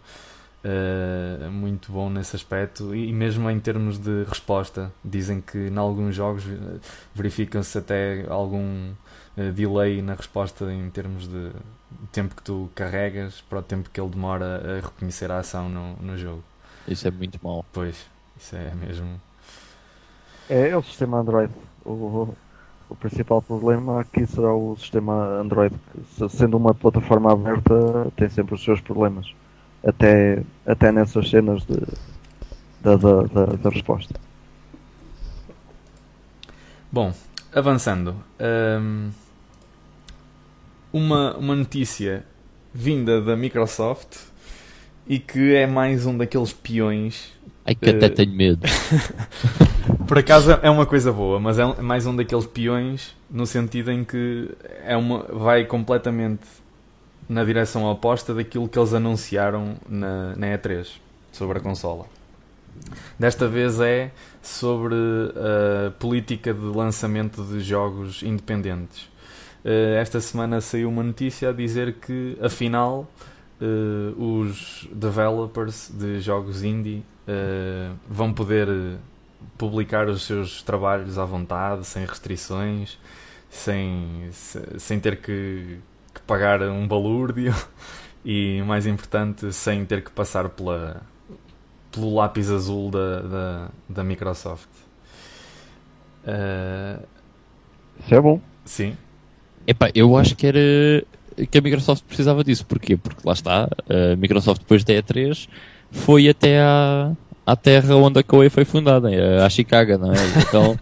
Uh, 0.64 1.50
muito 1.50 1.92
bom 1.92 2.08
nesse 2.08 2.34
aspecto 2.34 2.94
e, 2.94 3.12
mesmo 3.12 3.50
em 3.50 3.60
termos 3.60 3.98
de 3.98 4.24
resposta 4.24 4.90
dizem 5.04 5.38
que 5.38 5.58
em 5.58 5.76
alguns 5.76 6.14
jogos 6.14 6.42
verificam-se 7.14 7.76
até 7.76 8.24
algum 8.30 8.94
uh, 9.36 9.52
delay 9.52 10.02
na 10.02 10.14
resposta 10.14 10.72
em 10.72 10.90
termos 10.90 11.28
de 11.28 11.50
tempo 12.12 12.34
que 12.34 12.42
tu 12.42 12.70
carregas 12.74 13.40
para 13.42 13.58
o 13.58 13.62
tempo 13.62 13.90
que 13.90 14.00
ele 14.00 14.10
demora 14.10 14.78
a 14.78 14.80
reconhecer 14.80 15.30
a 15.30 15.38
ação 15.38 15.68
no, 15.68 15.96
no 15.96 16.16
jogo. 16.16 16.42
Isso 16.86 17.08
é 17.08 17.10
muito 17.10 17.38
mau. 17.42 17.64
Pois, 17.72 18.06
isso 18.36 18.56
é 18.56 18.74
mesmo. 18.74 19.20
É, 20.48 20.70
é 20.70 20.76
o 20.76 20.82
sistema 20.82 21.18
Android. 21.18 21.52
O, 21.84 22.34
o 22.88 22.96
principal 22.96 23.40
problema 23.40 24.00
aqui 24.00 24.26
será 24.26 24.54
o 24.54 24.76
sistema 24.76 25.40
Android, 25.40 25.74
que 25.92 26.28
sendo 26.28 26.56
uma 26.56 26.74
plataforma 26.74 27.32
aberta 27.32 28.12
tem 28.16 28.28
sempre 28.28 28.54
os 28.54 28.62
seus 28.62 28.80
problemas. 28.80 29.34
Até, 29.86 30.42
até 30.66 30.90
nessas 30.90 31.28
cenas 31.28 31.64
de, 31.64 31.78
da, 32.80 32.96
da, 32.96 33.22
da, 33.22 33.46
da 33.56 33.70
resposta. 33.70 34.14
Bom, 36.90 37.12
avançando. 37.52 38.14
Um, 38.40 39.10
uma, 40.94 41.36
uma 41.36 41.56
notícia 41.56 42.24
vinda 42.72 43.20
da 43.20 43.36
Microsoft 43.36 44.16
e 45.08 45.18
que 45.18 45.52
é 45.52 45.66
mais 45.66 46.06
um 46.06 46.16
daqueles 46.16 46.52
peões. 46.52 47.32
Ai 47.66 47.74
que 47.74 47.90
até 47.90 48.06
uh, 48.06 48.10
tenho 48.10 48.32
medo. 48.32 48.60
Por 50.06 50.18
acaso 50.18 50.52
é 50.52 50.70
uma 50.70 50.86
coisa 50.86 51.12
boa, 51.12 51.40
mas 51.40 51.58
é 51.58 51.82
mais 51.82 52.06
um 52.06 52.14
daqueles 52.14 52.46
peões 52.46 53.16
no 53.28 53.44
sentido 53.44 53.90
em 53.90 54.04
que 54.04 54.48
é 54.84 54.96
uma, 54.96 55.24
vai 55.24 55.64
completamente 55.64 56.44
na 57.28 57.42
direção 57.42 57.84
oposta 57.90 58.32
daquilo 58.32 58.68
que 58.68 58.78
eles 58.78 58.94
anunciaram 58.94 59.74
na, 59.88 60.36
na 60.36 60.46
E3 60.46 60.86
sobre 61.32 61.58
a 61.58 61.60
consola. 61.60 62.06
Desta 63.18 63.48
vez 63.48 63.80
é 63.80 64.12
sobre 64.40 64.94
a 64.94 65.90
política 65.90 66.54
de 66.54 66.66
lançamento 66.66 67.42
de 67.42 67.58
jogos 67.58 68.22
independentes. 68.22 69.12
Eh, 69.64 69.98
esta 70.00 70.20
semana 70.20 70.60
saiu 70.60 70.90
uma 70.90 71.02
notícia 71.02 71.48
a 71.48 71.52
dizer 71.52 71.94
que, 71.94 72.36
afinal, 72.42 73.10
eh, 73.60 74.12
os 74.16 74.86
developers 74.92 75.90
de 75.90 76.20
jogos 76.20 76.62
indie 76.62 77.02
eh, 77.26 77.90
vão 78.08 78.32
poder 78.32 78.68
publicar 79.56 80.08
os 80.08 80.22
seus 80.26 80.62
trabalhos 80.62 81.18
à 81.18 81.24
vontade, 81.24 81.86
sem 81.86 82.04
restrições, 82.04 82.98
sem, 83.48 84.28
sem 84.78 85.00
ter 85.00 85.20
que, 85.20 85.78
que 86.14 86.20
pagar 86.26 86.62
um 86.62 86.86
balúrdio 86.86 87.54
e, 88.24 88.62
mais 88.62 88.86
importante, 88.86 89.52
sem 89.52 89.84
ter 89.86 90.02
que 90.04 90.10
passar 90.10 90.48
pela, 90.50 91.02
pelo 91.90 92.14
lápis 92.14 92.50
azul 92.50 92.90
da, 92.90 93.20
da, 93.20 93.68
da 93.88 94.04
Microsoft. 94.04 94.68
Uh... 96.26 97.02
Isso 98.00 98.14
é 98.14 98.20
bom. 98.20 98.40
Sim. 98.64 98.96
Epá, 99.66 99.90
eu 99.94 100.16
acho 100.16 100.36
que 100.36 100.46
era 100.46 101.04
que 101.50 101.58
a 101.58 101.60
Microsoft 101.60 102.04
precisava 102.04 102.44
disso. 102.44 102.64
Porquê? 102.66 102.96
Porque 102.96 103.20
lá 103.24 103.32
está, 103.32 103.68
a 103.88 104.16
Microsoft 104.16 104.60
depois 104.60 104.84
da 104.84 104.94
E3 104.94 105.48
foi 105.90 106.28
até 106.28 106.60
à, 106.60 107.12
à 107.46 107.56
terra 107.56 107.96
onde 107.96 108.20
a 108.20 108.22
Koei 108.22 108.48
foi 108.48 108.64
fundada, 108.64 109.08
a 109.44 109.48
Chicago, 109.48 109.98
não 109.98 110.12
é? 110.12 110.16
Então 110.48 110.78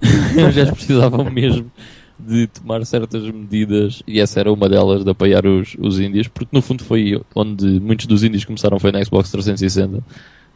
já 0.52 0.70
precisavam 0.72 1.30
mesmo 1.30 1.70
de 2.18 2.46
tomar 2.46 2.84
certas 2.86 3.22
medidas 3.24 4.02
e 4.06 4.20
essa 4.20 4.40
era 4.40 4.52
uma 4.52 4.68
delas 4.68 5.04
de 5.04 5.10
apoiar 5.10 5.46
os, 5.46 5.76
os 5.78 6.00
índios, 6.00 6.28
porque 6.28 6.54
no 6.54 6.62
fundo 6.62 6.82
foi 6.82 7.20
onde 7.34 7.78
muitos 7.80 8.06
dos 8.06 8.24
índios 8.24 8.44
começaram 8.44 8.78
foi 8.78 8.92
na 8.92 9.04
Xbox 9.04 9.30
360. 9.30 10.02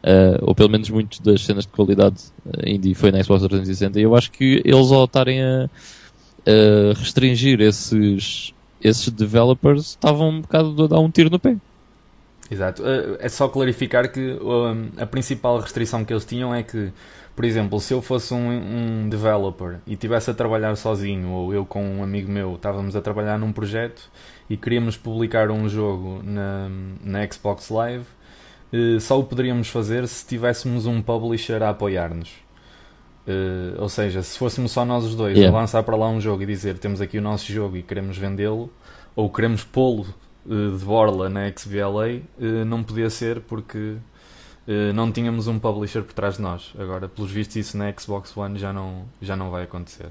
Uh, 0.03 0.41
ou 0.41 0.55
pelo 0.55 0.67
menos 0.67 0.89
muitas 0.89 1.19
das 1.19 1.45
cenas 1.45 1.63
de 1.63 1.69
qualidade 1.71 2.15
uh, 2.43 2.67
indie 2.67 2.95
foi 2.95 3.11
na 3.11 3.21
Xbox 3.21 3.43
360 3.43 3.99
e 3.99 4.01
eu 4.01 4.15
acho 4.15 4.31
que 4.31 4.59
eles 4.65 4.91
ao 4.91 5.03
estarem 5.03 5.43
a, 5.43 5.69
a 6.45 6.97
restringir 6.97 7.61
esses, 7.61 8.53
esses 8.81 9.09
developers 9.09 9.89
estavam 9.89 10.29
um 10.29 10.41
bocado 10.41 10.83
a 10.83 10.87
dar 10.87 10.99
um 10.99 11.09
tiro 11.09 11.29
no 11.29 11.39
pé. 11.39 11.57
Exato. 12.49 12.83
Uh, 12.83 13.15
é 13.19 13.29
só 13.29 13.47
clarificar 13.47 14.11
que 14.11 14.37
a 14.97 15.05
principal 15.05 15.57
restrição 15.59 16.03
que 16.03 16.11
eles 16.11 16.25
tinham 16.25 16.53
é 16.53 16.61
que, 16.61 16.91
por 17.33 17.45
exemplo, 17.45 17.79
se 17.79 17.93
eu 17.93 18.01
fosse 18.01 18.33
um, 18.33 18.49
um 19.05 19.09
developer 19.09 19.79
e 19.87 19.93
estivesse 19.93 20.29
a 20.29 20.33
trabalhar 20.33 20.75
sozinho, 20.75 21.29
ou 21.29 21.53
eu 21.53 21.65
com 21.65 21.81
um 21.81 22.03
amigo 22.03 22.29
meu 22.29 22.55
estávamos 22.55 22.93
a 22.93 23.01
trabalhar 23.01 23.39
num 23.39 23.53
projeto 23.53 24.11
e 24.49 24.57
queríamos 24.57 24.97
publicar 24.97 25.49
um 25.49 25.69
jogo 25.69 26.21
na, 26.23 26.67
na 27.01 27.31
Xbox 27.31 27.69
Live, 27.69 28.05
uh, 28.73 28.99
só 28.99 29.17
o 29.17 29.23
poderíamos 29.23 29.69
fazer 29.69 30.05
se 30.09 30.27
tivéssemos 30.27 30.85
um 30.85 31.01
publisher 31.01 31.63
a 31.63 31.69
apoiar-nos. 31.69 32.50
Uh, 33.27 33.79
ou 33.79 33.87
seja, 33.87 34.23
se 34.23 34.37
fôssemos 34.37 34.71
só 34.71 34.83
nós 34.83 35.05
os 35.05 35.15
dois 35.15 35.37
yeah. 35.37 35.55
a 35.55 35.61
lançar 35.61 35.83
para 35.83 35.95
lá 35.95 36.09
um 36.09 36.19
jogo 36.19 36.41
e 36.41 36.45
dizer 36.45 36.79
temos 36.79 36.99
aqui 36.99 37.19
o 37.19 37.21
nosso 37.21 37.51
jogo 37.51 37.77
e 37.77 37.83
queremos 37.83 38.17
vendê-lo, 38.17 38.71
ou 39.15 39.29
queremos 39.29 39.63
pô-lo 39.63 40.07
uh, 40.45 40.77
de 40.77 40.83
borla 40.83 41.29
na 41.29 41.51
XBLA, 41.51 42.17
uh, 42.39 42.65
não 42.65 42.83
podia 42.83 43.09
ser 43.09 43.41
porque 43.41 43.95
não 44.93 45.11
tínhamos 45.11 45.47
um 45.47 45.59
publisher 45.59 46.01
por 46.03 46.13
trás 46.13 46.35
de 46.37 46.43
nós. 46.43 46.71
Agora, 46.79 47.09
pelos 47.09 47.29
vistos, 47.29 47.57
isso 47.57 47.77
na 47.77 47.91
Xbox 47.91 48.37
One 48.37 48.57
já 48.57 48.71
não, 48.71 49.03
já 49.21 49.35
não 49.35 49.49
vai 49.49 49.63
acontecer. 49.63 50.07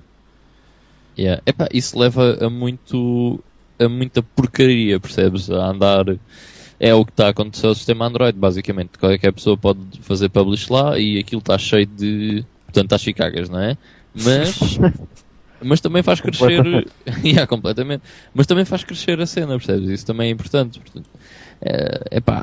Yeah. 1.16 1.40
Epá, 1.46 1.66
isso 1.72 1.98
leva 1.98 2.36
a 2.44 2.50
muito 2.50 3.42
a 3.78 3.88
muita 3.88 4.22
porcaria, 4.22 5.00
percebes? 5.00 5.50
A 5.50 5.66
andar 5.66 6.04
é 6.78 6.94
o 6.94 7.04
que 7.04 7.12
está 7.12 7.26
a 7.26 7.30
acontecer 7.30 7.66
ao 7.66 7.74
sistema 7.74 8.06
Android, 8.06 8.38
basicamente. 8.38 8.98
Qualquer 8.98 9.32
pessoa 9.32 9.56
pode 9.56 9.80
fazer 10.00 10.28
publish 10.28 10.70
lá 10.70 10.98
e 10.98 11.18
aquilo 11.18 11.40
está 11.40 11.56
cheio 11.56 11.86
de 11.86 12.44
portanto 12.70 12.92
às 12.92 13.00
Chicagas, 13.00 13.48
não 13.48 13.60
é? 13.60 13.76
Mas, 14.14 14.78
mas 15.62 15.80
também 15.80 16.02
faz 16.02 16.20
crescer. 16.20 16.64
yeah, 17.24 17.46
completamente. 17.46 18.02
Mas 18.34 18.46
também 18.46 18.64
faz 18.64 18.84
crescer 18.84 19.20
a 19.20 19.26
cena, 19.26 19.58
percebes? 19.58 19.88
Isso 19.90 20.06
também 20.06 20.28
é 20.28 20.30
importante. 20.32 20.80
Portanto, 20.80 21.08
é, 21.62 22.16
epá, 22.16 22.42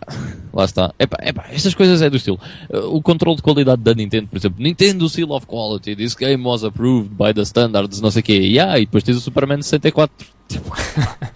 lá 0.53 0.65
está. 0.65 0.93
Epá, 0.99 1.17
epá, 1.23 1.47
estas 1.51 1.73
coisas 1.73 2.01
é 2.01 2.09
do 2.09 2.17
estilo. 2.17 2.39
O 2.91 3.01
controle 3.01 3.37
de 3.37 3.41
qualidade 3.41 3.81
da 3.81 3.93
Nintendo, 3.93 4.27
por 4.27 4.37
exemplo, 4.37 4.61
Nintendo 4.61 5.09
Seal 5.09 5.31
of 5.31 5.47
Quality, 5.47 5.95
this 5.95 6.13
game 6.13 6.43
was 6.43 6.63
approved 6.63 7.11
by 7.15 7.33
the 7.33 7.41
standards, 7.41 7.99
não 7.99 8.11
sei 8.11 8.21
o 8.21 8.23
quê. 8.23 8.33
Yeah, 8.33 8.79
e 8.79 8.85
depois 8.85 9.03
tens 9.03 9.17
o 9.17 9.21
Superman 9.21 9.61
64. 9.61 10.27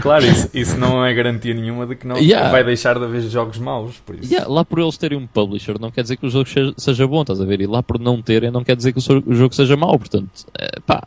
Claro, 0.00 0.24
isso, 0.26 0.48
isso 0.54 0.78
não 0.78 1.04
é 1.04 1.12
garantia 1.12 1.54
nenhuma 1.54 1.86
de 1.86 1.96
que 1.96 2.06
não 2.06 2.16
yeah. 2.16 2.50
vai 2.50 2.64
deixar 2.64 2.98
de 2.98 3.04
haver 3.04 3.22
jogos 3.22 3.58
maus. 3.58 3.98
Por 3.98 4.14
isso. 4.16 4.32
Yeah, 4.32 4.50
lá 4.50 4.64
por 4.64 4.78
eles 4.78 4.96
terem 4.96 5.18
um 5.18 5.26
publisher 5.26 5.78
não 5.78 5.90
quer 5.90 6.02
dizer 6.02 6.16
que 6.16 6.26
o 6.26 6.30
jogo 6.30 6.48
seja, 6.48 6.74
seja 6.76 7.06
bom, 7.06 7.22
estás 7.22 7.40
a 7.40 7.44
ver? 7.44 7.60
E 7.60 7.66
lá 7.66 7.82
por 7.82 7.98
não 7.98 8.20
terem 8.22 8.50
não 8.50 8.64
quer 8.64 8.76
dizer 8.76 8.92
que 8.92 8.98
o, 8.98 9.34
jogo 9.34 9.54
seja 9.54 9.76
mau, 9.76 9.98
portanto, 9.98 10.46
é, 10.58 10.80
pá, 10.80 11.02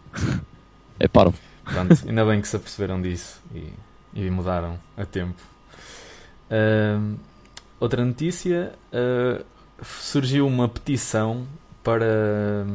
é 0.99 1.08
parvo. 1.08 1.38
Pronto, 1.63 1.95
ainda 2.08 2.25
bem 2.25 2.41
que 2.41 2.47
se 2.47 2.56
aperceberam 2.56 3.01
disso 3.01 3.41
e, 3.56 3.69
e 4.13 4.30
mudaram 4.30 4.77
a 4.97 5.06
tempo. 5.06 5.39
Uh, 6.49 7.15
outra 7.80 8.04
notícia: 8.04 8.73
uh, 8.91 9.43
surgiu 9.84 10.45
uma 10.45 10.67
petição 10.67 11.45
para 11.84 12.65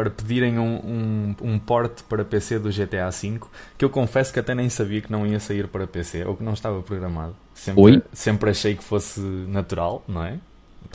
para 0.00 0.08
pedirem 0.08 0.58
um, 0.58 0.76
um, 0.76 1.36
um 1.42 1.58
porte 1.58 2.02
para 2.04 2.24
PC 2.24 2.58
do 2.58 2.70
GTA 2.70 3.10
V, 3.10 3.38
que 3.76 3.84
eu 3.84 3.90
confesso 3.90 4.32
que 4.32 4.40
até 4.40 4.54
nem 4.54 4.66
sabia 4.70 5.02
que 5.02 5.12
não 5.12 5.26
ia 5.26 5.38
sair 5.38 5.68
para 5.68 5.86
PC, 5.86 6.24
ou 6.24 6.34
que 6.34 6.42
não 6.42 6.54
estava 6.54 6.80
programado. 6.80 7.36
Sempre, 7.52 7.82
Oi? 7.82 8.02
sempre 8.10 8.48
achei 8.48 8.74
que 8.74 8.82
fosse 8.82 9.20
natural, 9.20 10.02
não 10.08 10.24
é? 10.24 10.38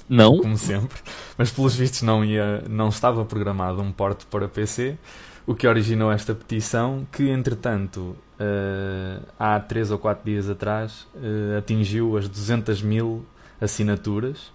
Não. 0.10 0.39
Como 0.39 0.58
sempre. 0.58 0.98
Mas 1.38 1.52
pelos 1.52 1.76
vistos 1.76 2.02
não, 2.02 2.26
ia, 2.26 2.63
não 2.68 2.89
estava 2.89 3.24
programado 3.24 3.80
um 3.80 3.91
porte 3.91 4.26
para 4.26 4.48
PC, 4.48 4.98
o 5.46 5.54
que 5.54 5.68
originou 5.68 6.12
esta 6.12 6.34
petição, 6.34 7.06
que 7.12 7.30
entretanto, 7.30 8.15
uh, 8.39 9.24
há 9.38 9.60
3 9.60 9.91
ou 9.91 10.00
4 10.00 10.26
dias 10.26 10.50
atrás, 10.50 11.08
uh, 11.13 11.60
atingiu 11.60 12.18
as 12.18 12.28
200 12.28 12.82
mil 12.82 13.24
assinaturas 13.62 14.52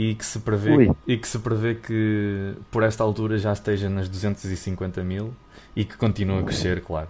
e 0.00 0.14
que 0.14 0.24
se 0.24 0.38
prevê 0.38 0.90
e 1.06 1.18
que 1.18 1.28
se 1.28 1.38
prevê 1.38 1.74
que 1.74 2.54
por 2.70 2.82
esta 2.82 3.04
altura 3.04 3.36
já 3.36 3.52
esteja 3.52 3.90
nas 3.90 4.08
250 4.08 5.04
mil 5.04 5.34
e 5.76 5.84
que 5.84 5.94
continue 5.94 6.38
a 6.38 6.42
crescer, 6.42 6.80
claro. 6.80 7.08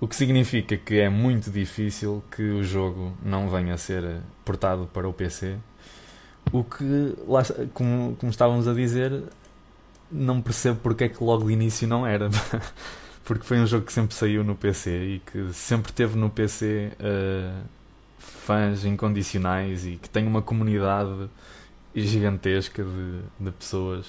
O 0.00 0.08
que 0.08 0.16
significa 0.16 0.76
que 0.76 0.98
é 0.98 1.08
muito 1.08 1.52
difícil 1.52 2.24
que 2.34 2.42
o 2.42 2.64
jogo 2.64 3.16
não 3.24 3.48
venha 3.48 3.74
a 3.74 3.78
ser 3.78 4.22
portado 4.44 4.90
para 4.92 5.08
o 5.08 5.12
PC. 5.12 5.56
O 6.50 6.64
que, 6.64 7.14
lá, 7.28 7.44
como, 7.72 8.16
como 8.16 8.30
estávamos 8.30 8.66
a 8.66 8.74
dizer, 8.74 9.22
não 10.10 10.42
percebo 10.42 10.80
porque 10.82 11.04
é 11.04 11.08
que 11.08 11.22
logo 11.22 11.46
de 11.46 11.52
início 11.52 11.86
não 11.86 12.04
era. 12.04 12.28
porque 13.24 13.44
foi 13.44 13.60
um 13.60 13.66
jogo 13.66 13.86
que 13.86 13.92
sempre 13.92 14.16
saiu 14.16 14.42
no 14.42 14.56
PC 14.56 14.90
e 14.90 15.18
que 15.20 15.52
sempre 15.52 15.92
teve 15.92 16.18
no 16.18 16.28
PC 16.28 16.90
uh, 16.92 16.96
eh, 16.98 17.62
fãs 18.18 18.84
incondicionais 18.84 19.86
e 19.86 19.96
que 19.96 20.08
tem 20.10 20.26
uma 20.26 20.42
comunidade 20.42 21.30
gigantesca 22.02 22.84
de, 22.84 23.44
de 23.44 23.50
pessoas 23.52 24.06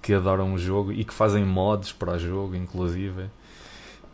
que 0.00 0.12
adoram 0.14 0.54
o 0.54 0.58
jogo 0.58 0.92
e 0.92 1.04
que 1.04 1.12
fazem 1.12 1.44
mods 1.44 1.92
para 1.92 2.14
o 2.14 2.18
jogo, 2.18 2.54
inclusive. 2.54 3.24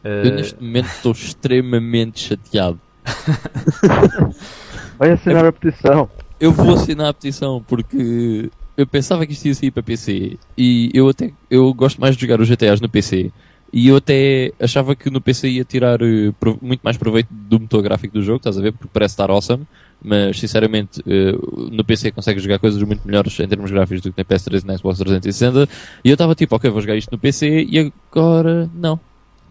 Eu 0.03 0.35
neste 0.35 0.63
momento 0.63 0.87
estou 0.87 1.13
extremamente 1.13 2.21
chateado. 2.21 2.81
Vai 4.99 5.13
assinar 5.13 5.45
a 5.47 5.53
petição. 5.53 6.09
Eu 6.39 6.53
vou 6.53 6.75
assinar 6.75 7.09
a 7.09 7.15
petição 7.15 7.65
porque 7.67 8.51
eu 8.77 8.87
pensava 8.87 9.27
que 9.27 9.33
isto 9.33 9.47
ia 9.47 9.55
sair 9.55 9.71
para 9.71 9.83
PC 9.83 10.37
e 10.59 10.91
eu 10.93 11.09
até 11.09 11.33
eu 11.51 11.73
gosto 11.73 12.01
mais 12.01 12.17
de 12.17 12.23
jogar 12.23 12.41
os 12.41 12.49
GTAs 12.49 12.81
no 12.81 12.89
PC 12.89 13.31
E 13.73 13.89
eu 13.89 13.97
até 13.97 14.53
achava 14.61 14.95
que 14.95 15.09
no 15.11 15.21
PC 15.21 15.49
ia 15.49 15.65
tirar 15.65 16.03
uh, 16.03 16.35
muito 16.61 16.81
mais 16.83 16.97
proveito 16.97 17.29
do 17.31 17.61
motor 17.61 17.83
gráfico 17.83 18.15
do 18.15 18.23
jogo, 18.23 18.39
estás 18.39 18.59
a 18.59 18.61
ver? 18.61 18.73
Porque 18.73 18.89
parece 18.93 19.15
estar 19.15 19.31
awesome. 19.31 19.67
Mas 20.05 20.39
sinceramente, 20.39 21.01
uh, 21.01 21.71
no 21.71 21.83
PC 21.83 22.13
consegue 22.13 22.39
jogar 22.39 22.59
coisas 22.59 22.83
muito 22.83 23.07
melhores 23.07 23.41
em 23.41 23.49
termos 23.49 23.71
gráficos 23.71 24.03
do 24.03 24.13
que 24.13 24.19
na 24.19 24.25
PS3 24.25 24.63
e 24.63 24.67
na 24.67 24.77
Xbox 24.77 24.99
360. 24.99 25.67
E 26.05 26.11
eu 26.11 26.13
estava 26.13 26.35
tipo, 26.35 26.55
ok, 26.55 26.71
vou 26.71 26.83
jogar 26.83 26.97
isto 26.97 27.11
no 27.11 27.19
PC 27.19 27.67
e 27.69 27.93
agora 28.13 28.69
não. 28.75 29.01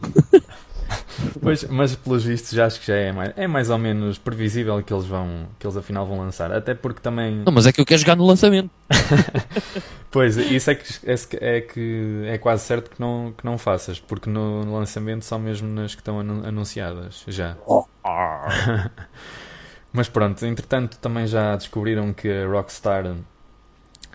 Pois, 1.41 1.63
mas 1.65 1.95
pelos 1.95 2.23
vistos 2.23 2.51
já 2.51 2.65
acho 2.65 2.79
que 2.79 2.87
já 2.87 2.95
é 2.95 3.11
mais, 3.11 3.33
é 3.35 3.47
mais 3.47 3.69
ou 3.69 3.77
menos 3.77 4.17
previsível 4.17 4.81
que 4.83 4.93
eles 4.93 5.05
vão 5.05 5.47
que 5.57 5.65
eles 5.65 5.77
afinal 5.77 6.05
vão 6.05 6.19
lançar, 6.19 6.51
até 6.51 6.73
porque 6.73 6.99
também 7.01 7.43
Não, 7.45 7.53
mas 7.53 7.65
é 7.65 7.71
que 7.71 7.81
eu 7.81 7.85
quero 7.85 7.99
jogar 7.99 8.15
no 8.15 8.25
lançamento. 8.25 8.69
pois, 10.11 10.37
isso 10.37 10.69
é 10.69 10.75
que 10.75 10.83
é, 11.05 11.57
é, 11.57 11.61
que 11.61 12.23
é 12.27 12.37
quase 12.37 12.63
certo 12.63 12.89
que 12.89 12.99
não, 12.99 13.33
que 13.37 13.45
não 13.45 13.57
faças, 13.57 13.99
porque 13.99 14.29
no, 14.29 14.63
no 14.63 14.73
lançamento 14.77 15.23
são 15.23 15.39
mesmo 15.39 15.67
nas 15.67 15.95
que 15.95 16.01
estão 16.01 16.19
anunciadas 16.19 17.23
já. 17.27 17.57
Oh. 17.65 17.85
mas 19.93 20.09
pronto, 20.09 20.45
entretanto 20.45 20.97
também 20.97 21.25
já 21.27 21.55
descobriram 21.55 22.11
que 22.13 22.29
a 22.29 22.47
Rockstar 22.47 23.15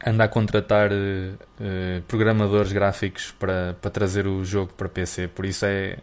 anda 0.04 0.24
a 0.24 0.28
contratar 0.28 0.90
uh, 0.92 2.02
programadores 2.06 2.72
gráficos 2.72 3.32
para, 3.32 3.76
para 3.80 3.90
trazer 3.90 4.26
o 4.26 4.44
jogo 4.44 4.72
para 4.74 4.88
PC, 4.88 5.28
por 5.28 5.46
isso 5.46 5.64
é 5.64 5.98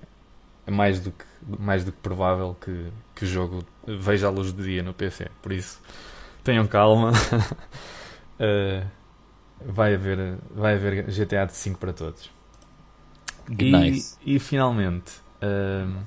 é 0.68 0.72
mais 0.72 1.00
do 1.00 1.12
que, 1.12 1.26
mais 1.60 1.84
do 1.86 1.92
que 1.92 2.00
provável 2.00 2.56
que, 2.60 2.88
que 3.14 3.24
o 3.24 3.28
jogo 3.28 3.64
veja 3.86 4.28
a 4.28 4.30
luz 4.30 4.52
do 4.52 4.64
dia 4.64 4.82
no 4.82 4.94
PC. 4.94 5.28
Por 5.42 5.52
isso, 5.52 5.80
tenham 6.44 6.66
calma. 6.66 7.12
uh, 7.12 8.86
vai, 9.64 9.94
haver, 9.94 10.38
vai 10.50 10.74
haver 10.74 11.04
GTA 11.04 11.48
5 11.48 11.80
para 11.80 11.94
todos. 11.94 12.32
Nice. 13.48 14.18
E, 14.26 14.36
e 14.36 14.40
finalmente, 14.40 15.14
uh, 15.38 16.04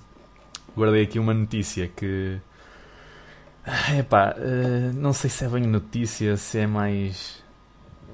guardei 0.76 1.04
aqui 1.04 1.18
uma 1.18 1.34
notícia 1.34 1.86
que. 1.86 2.40
Epá, 3.98 4.34
uh, 4.36 4.92
não 4.94 5.12
sei 5.12 5.28
se 5.28 5.44
é 5.44 5.48
bem 5.48 5.66
notícia, 5.66 6.36
se 6.36 6.58
é 6.58 6.66
mais 6.66 7.42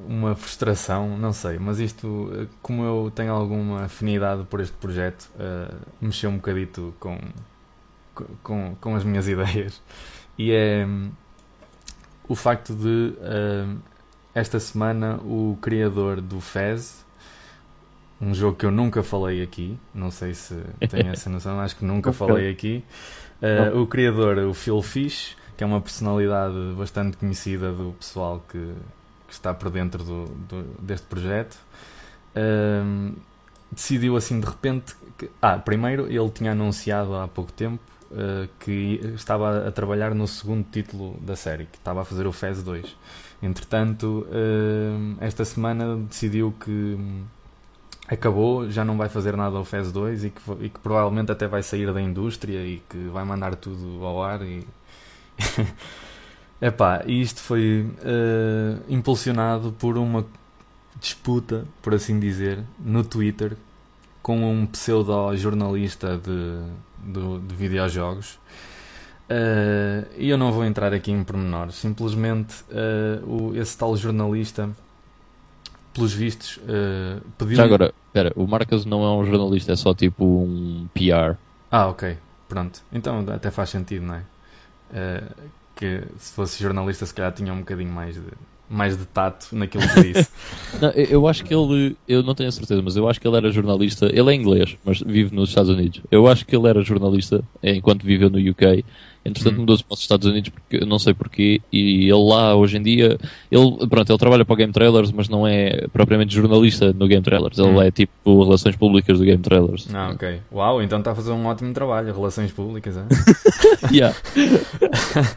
uma 0.06 0.34
frustração, 0.34 1.16
não 1.16 1.32
sei, 1.32 1.58
mas 1.58 1.78
isto, 1.78 2.48
como 2.60 2.84
eu 2.84 3.12
tenho 3.14 3.32
alguma 3.32 3.84
afinidade 3.84 4.44
por 4.44 4.60
este 4.60 4.76
projeto, 4.76 5.30
uh, 5.36 5.74
mexeu 6.00 6.30
um 6.30 6.36
bocadito 6.36 6.94
com, 6.98 7.18
com, 8.42 8.74
com 8.80 8.96
as 8.96 9.04
minhas 9.04 9.26
ideias. 9.28 9.80
E 10.36 10.52
é 10.52 10.84
um, 10.86 11.10
o 12.28 12.34
facto 12.34 12.74
de 12.74 13.14
uh, 13.18 13.78
esta 14.34 14.58
semana 14.58 15.16
o 15.22 15.56
criador 15.60 16.20
do 16.20 16.40
Fez, 16.40 17.04
um 18.20 18.34
jogo 18.34 18.56
que 18.56 18.66
eu 18.66 18.70
nunca 18.70 19.02
falei 19.02 19.42
aqui, 19.42 19.78
não 19.94 20.10
sei 20.10 20.34
se 20.34 20.54
tem 20.90 21.08
essa 21.08 21.30
noção, 21.30 21.60
acho 21.60 21.76
que 21.76 21.84
nunca 21.84 22.12
falei 22.12 22.50
aqui. 22.50 22.84
Uh, 23.42 23.80
o 23.80 23.86
criador, 23.86 24.38
o 24.38 24.54
Phil 24.54 24.80
Fish, 24.80 25.36
que 25.56 25.64
é 25.64 25.66
uma 25.66 25.80
personalidade 25.80 26.74
bastante 26.76 27.16
conhecida 27.16 27.72
do 27.72 27.94
pessoal 27.98 28.44
que 28.48 28.74
que 29.26 29.32
está 29.32 29.52
por 29.52 29.70
dentro 29.70 30.04
do, 30.04 30.24
do 30.26 30.62
deste 30.78 31.06
projeto, 31.06 31.56
um, 32.36 33.14
decidiu 33.70 34.16
assim 34.16 34.40
de 34.40 34.46
repente. 34.46 34.94
Que, 35.16 35.30
ah, 35.40 35.58
primeiro 35.58 36.06
ele 36.10 36.30
tinha 36.30 36.52
anunciado 36.52 37.14
há 37.14 37.28
pouco 37.28 37.52
tempo 37.52 37.80
uh, 38.10 38.48
que 38.58 39.00
estava 39.14 39.68
a 39.68 39.72
trabalhar 39.72 40.14
no 40.14 40.26
segundo 40.26 40.66
título 40.70 41.16
da 41.20 41.36
série, 41.36 41.66
que 41.66 41.78
estava 41.78 42.02
a 42.02 42.04
fazer 42.04 42.26
o 42.26 42.32
FES 42.32 42.62
2. 42.62 42.96
Entretanto, 43.42 44.26
uh, 44.28 45.16
esta 45.20 45.44
semana 45.44 45.96
decidiu 45.96 46.52
que 46.64 46.98
acabou, 48.08 48.68
já 48.70 48.84
não 48.84 48.96
vai 48.96 49.08
fazer 49.08 49.36
nada 49.36 49.56
ao 49.56 49.64
FES 49.64 49.92
2 49.92 50.24
e 50.24 50.30
que, 50.30 50.40
e 50.60 50.68
que 50.68 50.80
provavelmente 50.80 51.30
até 51.30 51.46
vai 51.46 51.62
sair 51.62 51.92
da 51.92 52.02
indústria 52.02 52.58
e 52.58 52.82
que 52.88 53.08
vai 53.08 53.24
mandar 53.24 53.54
tudo 53.56 54.04
ao 54.04 54.22
ar 54.22 54.42
e. 54.42 54.66
Epá, 56.60 57.02
e 57.06 57.20
isto 57.20 57.40
foi 57.40 57.82
uh, 57.82 58.82
impulsionado 58.88 59.72
por 59.72 59.98
uma 59.98 60.26
disputa, 60.98 61.66
por 61.82 61.94
assim 61.94 62.18
dizer, 62.18 62.62
no 62.78 63.04
Twitter 63.04 63.56
com 64.22 64.38
um 64.50 64.64
pseudo-jornalista 64.64 66.16
de, 66.16 67.12
de, 67.12 67.38
de 67.40 67.54
videojogos. 67.54 68.38
Uh, 69.24 70.06
e 70.16 70.30
eu 70.30 70.38
não 70.38 70.50
vou 70.50 70.64
entrar 70.64 70.94
aqui 70.94 71.12
em 71.12 71.22
pormenores, 71.22 71.74
simplesmente 71.74 72.62
uh, 72.70 73.50
o, 73.50 73.54
esse 73.54 73.76
tal 73.76 73.94
jornalista, 73.96 74.70
pelos 75.92 76.14
vistos, 76.14 76.58
uh, 76.58 77.20
pediu. 77.36 77.56
Já 77.56 77.64
agora, 77.64 77.92
espera, 78.06 78.32
o 78.34 78.46
Marcos 78.46 78.86
não 78.86 79.04
é 79.04 79.10
um 79.10 79.26
jornalista, 79.26 79.72
é 79.72 79.76
só 79.76 79.94
tipo 79.94 80.24
um 80.24 80.88
PR. 80.94 81.36
Ah, 81.70 81.88
ok, 81.88 82.16
pronto. 82.48 82.80
Então 82.90 83.26
até 83.28 83.50
faz 83.50 83.68
sentido, 83.68 84.06
não 84.06 84.14
é? 84.14 84.22
Que 85.74 86.04
se 86.18 86.32
fosse 86.32 86.62
jornalista 86.62 87.04
se 87.06 87.14
calhar 87.14 87.32
tinha 87.32 87.52
um 87.52 87.60
bocadinho 87.60 87.92
mais 87.92 88.14
de, 88.14 88.22
mais 88.74 88.96
de 88.96 89.04
tato 89.06 89.48
naquilo 89.52 89.84
que 89.88 90.12
disse. 90.12 90.28
não, 90.80 90.90
eu 90.90 91.26
acho 91.26 91.44
que 91.44 91.54
ele, 91.54 91.96
eu 92.08 92.22
não 92.22 92.34
tenho 92.34 92.48
a 92.48 92.52
certeza, 92.52 92.80
mas 92.82 92.96
eu 92.96 93.08
acho 93.08 93.20
que 93.20 93.26
ele 93.26 93.36
era 93.36 93.50
jornalista, 93.50 94.06
ele 94.06 94.30
é 94.30 94.34
inglês, 94.34 94.76
mas 94.84 95.00
vive 95.00 95.34
nos 95.34 95.50
Estados 95.50 95.70
Unidos. 95.70 96.00
Eu 96.10 96.26
acho 96.26 96.44
que 96.44 96.54
ele 96.54 96.68
era 96.68 96.82
jornalista 96.82 97.42
enquanto 97.62 98.04
viveu 98.04 98.28
no 98.28 98.38
UK 98.38 98.84
Entretanto, 99.24 99.56
hum. 99.56 99.60
mudou-se 99.60 99.82
para 99.82 99.94
os 99.94 100.00
Estados 100.00 100.26
Unidos, 100.26 100.50
porque 100.50 100.84
não 100.84 100.98
sei 100.98 101.14
porquê, 101.14 101.60
e 101.72 102.04
ele 102.04 102.28
lá, 102.28 102.54
hoje 102.54 102.76
em 102.76 102.82
dia, 102.82 103.18
ele, 103.50 103.86
pronto, 103.88 104.10
ele 104.10 104.18
trabalha 104.18 104.44
para 104.44 104.52
o 104.52 104.56
Game 104.56 104.72
Trailers, 104.72 105.10
mas 105.12 105.30
não 105.30 105.46
é 105.46 105.86
propriamente 105.88 106.34
jornalista 106.34 106.92
no 106.92 107.08
Game 107.08 107.22
Trailers, 107.22 107.58
ele 107.58 107.68
hum. 107.68 107.80
é 107.82 107.90
tipo 107.90 108.44
relações 108.44 108.76
públicas 108.76 109.18
do 109.18 109.24
Game 109.24 109.42
Trailers. 109.42 109.88
Ah, 109.94 110.10
ok. 110.10 110.40
Uau, 110.52 110.82
então 110.82 110.98
está 110.98 111.12
a 111.12 111.14
fazer 111.14 111.32
um 111.32 111.46
ótimo 111.46 111.72
trabalho, 111.72 112.12
relações 112.12 112.52
públicas, 112.52 112.96
é? 112.98 113.04
yeah. 113.90 114.14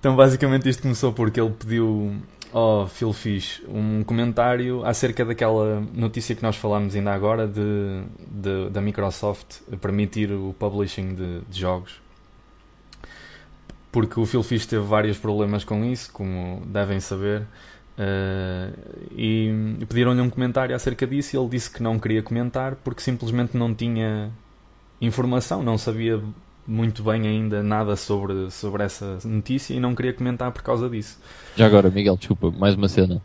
então, 0.00 0.16
basicamente, 0.16 0.70
isto 0.70 0.80
começou 0.82 1.12
porque 1.12 1.38
ele 1.38 1.50
pediu 1.50 2.16
ao 2.52 2.86
Phil 2.88 3.12
Fish 3.12 3.62
um 3.68 4.02
comentário 4.02 4.84
acerca 4.84 5.24
daquela 5.24 5.80
notícia 5.92 6.34
que 6.34 6.42
nós 6.42 6.56
falámos 6.56 6.94
ainda 6.94 7.12
agora 7.12 7.46
de, 7.46 8.02
de 8.30 8.70
da 8.70 8.80
Microsoft 8.80 9.60
permitir 9.80 10.32
o 10.32 10.54
publishing 10.58 11.14
de, 11.14 11.40
de 11.42 11.60
jogos 11.60 12.06
porque 13.96 14.20
o 14.20 14.26
Phil 14.26 14.42
Fish 14.42 14.66
teve 14.66 14.84
vários 14.84 15.16
problemas 15.16 15.64
com 15.64 15.82
isso, 15.82 16.12
como 16.12 16.60
devem 16.66 17.00
saber. 17.00 17.46
Uh, 17.96 18.76
e 19.16 19.50
pediram-lhe 19.88 20.20
um 20.20 20.28
comentário 20.28 20.76
acerca 20.76 21.06
disso 21.06 21.34
e 21.34 21.38
ele 21.38 21.48
disse 21.48 21.70
que 21.70 21.82
não 21.82 21.98
queria 21.98 22.22
comentar 22.22 22.76
porque 22.76 23.00
simplesmente 23.00 23.56
não 23.56 23.74
tinha 23.74 24.30
informação, 25.00 25.62
não 25.62 25.78
sabia 25.78 26.22
muito 26.66 27.02
bem 27.02 27.26
ainda 27.26 27.62
nada 27.62 27.96
sobre, 27.96 28.50
sobre 28.50 28.82
essa 28.82 29.18
notícia 29.24 29.74
e 29.74 29.80
não 29.80 29.94
queria 29.94 30.12
comentar 30.12 30.50
por 30.52 30.62
causa 30.62 30.88
disso. 30.88 31.18
Já 31.56 31.66
agora, 31.66 31.90
Miguel, 31.90 32.16
desculpa, 32.16 32.50
mais 32.50 32.74
uma 32.74 32.88
cena. 32.88 33.22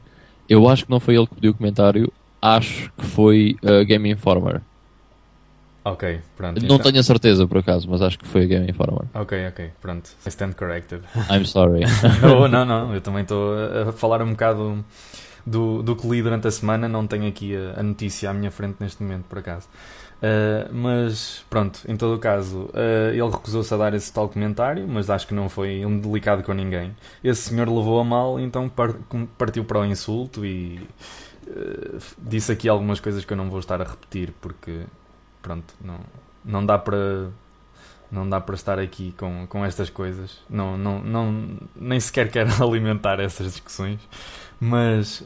Eu 0.47 0.67
acho 0.67 0.86
que 0.86 0.91
não 0.91 0.99
foi 0.99 1.15
ele 1.15 1.27
que 1.27 1.36
pediu 1.36 1.51
o 1.51 1.54
comentário, 1.54 2.12
acho 2.41 2.91
que 2.97 3.06
foi 3.06 3.58
a 3.63 3.84
Game 3.84 4.10
Informer. 4.10 4.62
Ok, 5.84 6.19
pronto. 6.38 6.60
Não 6.60 6.75
então... 6.75 6.80
tenho 6.80 6.99
a 6.99 7.04
certeza 7.04 7.47
por 7.47 7.58
acaso, 7.58 7.89
mas 7.89 8.01
acho 8.01 8.19
que 8.19 8.27
foi 8.27 8.43
a 8.43 8.45
Game 8.45 8.69
Informer. 8.69 9.06
Ok, 9.13 9.47
ok, 9.47 9.71
pronto. 9.82 10.12
I 10.25 10.30
stand 10.30 10.54
corrected. 10.54 11.01
I'm 11.32 11.45
sorry. 11.45 11.82
não, 12.21 12.47
não, 12.47 12.65
não, 12.65 12.93
eu 12.93 13.01
também 13.01 13.23
estou 13.23 13.54
a 13.88 13.91
falar 13.91 14.21
um 14.21 14.32
bocado 14.32 14.86
do, 15.45 15.82
do 15.82 15.95
que 15.95 16.08
li 16.08 16.21
durante 16.21 16.47
a 16.47 16.51
semana, 16.51 16.88
não 16.88 17.08
tenho 17.08 17.27
aqui 17.27 17.56
a, 17.56 17.80
a 17.80 17.84
notícia 17.84 18.30
à 18.30 18.34
minha 18.34 18.51
frente 18.51 18.75
neste 18.80 19.01
momento, 19.01 19.25
por 19.27 19.39
acaso. 19.39 19.67
Uh, 20.21 20.71
mas 20.71 21.43
pronto, 21.49 21.81
em 21.88 21.97
todo 21.97 22.15
o 22.15 22.19
caso, 22.19 22.65
uh, 22.65 23.10
ele 23.10 23.29
recusou-se 23.31 23.73
a 23.73 23.77
dar 23.77 23.93
esse 23.95 24.13
tal 24.13 24.29
comentário, 24.29 24.88
mas 24.88 25.10
acho 25.10 25.25
que 25.25 25.34
não 25.34 25.49
foi 25.49 25.84
um 25.84 25.99
delicado 25.99 26.43
com 26.43 26.53
ninguém. 26.53 26.95
Esse 27.23 27.49
senhor 27.49 27.67
levou 27.67 27.99
a 27.99 28.03
mal, 28.03 28.39
então 28.39 28.71
partiu 29.36 29.65
para 29.65 29.79
o 29.79 29.86
insulto 29.86 30.45
e 30.45 30.88
uh, 31.47 31.99
disse 32.19 32.51
aqui 32.51 32.69
algumas 32.69 32.99
coisas 32.99 33.25
que 33.25 33.34
eu 33.34 33.38
não 33.38 33.49
vou 33.49 33.60
estar 33.60 33.81
a 33.81 33.84
repetir 33.84 34.31
porque 34.39 34.81
pronto, 35.41 35.73
não, 35.84 35.99
não 36.45 36.63
dá 36.63 36.77
para 36.77 37.31
não 38.12 38.29
dá 38.29 38.41
para 38.41 38.55
estar 38.55 38.77
aqui 38.77 39.13
com, 39.17 39.47
com 39.47 39.65
estas 39.65 39.89
coisas. 39.89 40.43
Não, 40.49 40.77
não, 40.77 40.99
não, 40.99 41.57
nem 41.75 41.99
sequer 41.99 42.29
quero 42.29 42.51
alimentar 42.63 43.19
essas 43.19 43.53
discussões. 43.53 43.99
Mas 44.60 45.23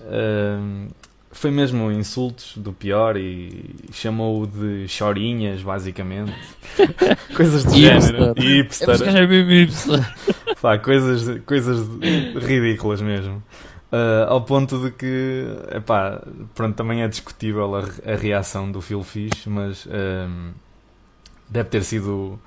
foi 1.36 1.52
mesmo 1.52 1.92
insultos 1.92 2.58
do 2.58 2.72
pior 2.72 3.18
e 3.18 3.76
chamou-o 3.92 4.48
de 4.48 4.88
chorinhas, 4.88 5.62
basicamente. 5.62 6.34
coisas 7.36 7.66
do 7.66 7.76
género. 7.76 8.34
Hipster. 8.38 8.96
É 9.04 9.12
Pá, 10.62 10.78
coisas, 10.78 11.42
coisas 11.46 11.88
ridículas 12.42 13.02
mesmo. 13.02 13.44
Uh, 13.92 14.28
ao 14.28 14.42
ponto 14.42 14.80
de 14.80 14.92
que, 14.92 15.46
epá, 15.72 16.22
pronto, 16.56 16.76
também 16.76 17.04
é 17.04 17.08
discutível 17.08 17.76
a, 17.76 18.12
a 18.12 18.16
reação 18.16 18.72
do 18.72 18.82
Phil 18.82 19.04
Fish, 19.04 19.46
mas 19.46 19.86
um, 19.86 20.52
deve 21.50 21.70
ter 21.70 21.84
sido 21.84 22.40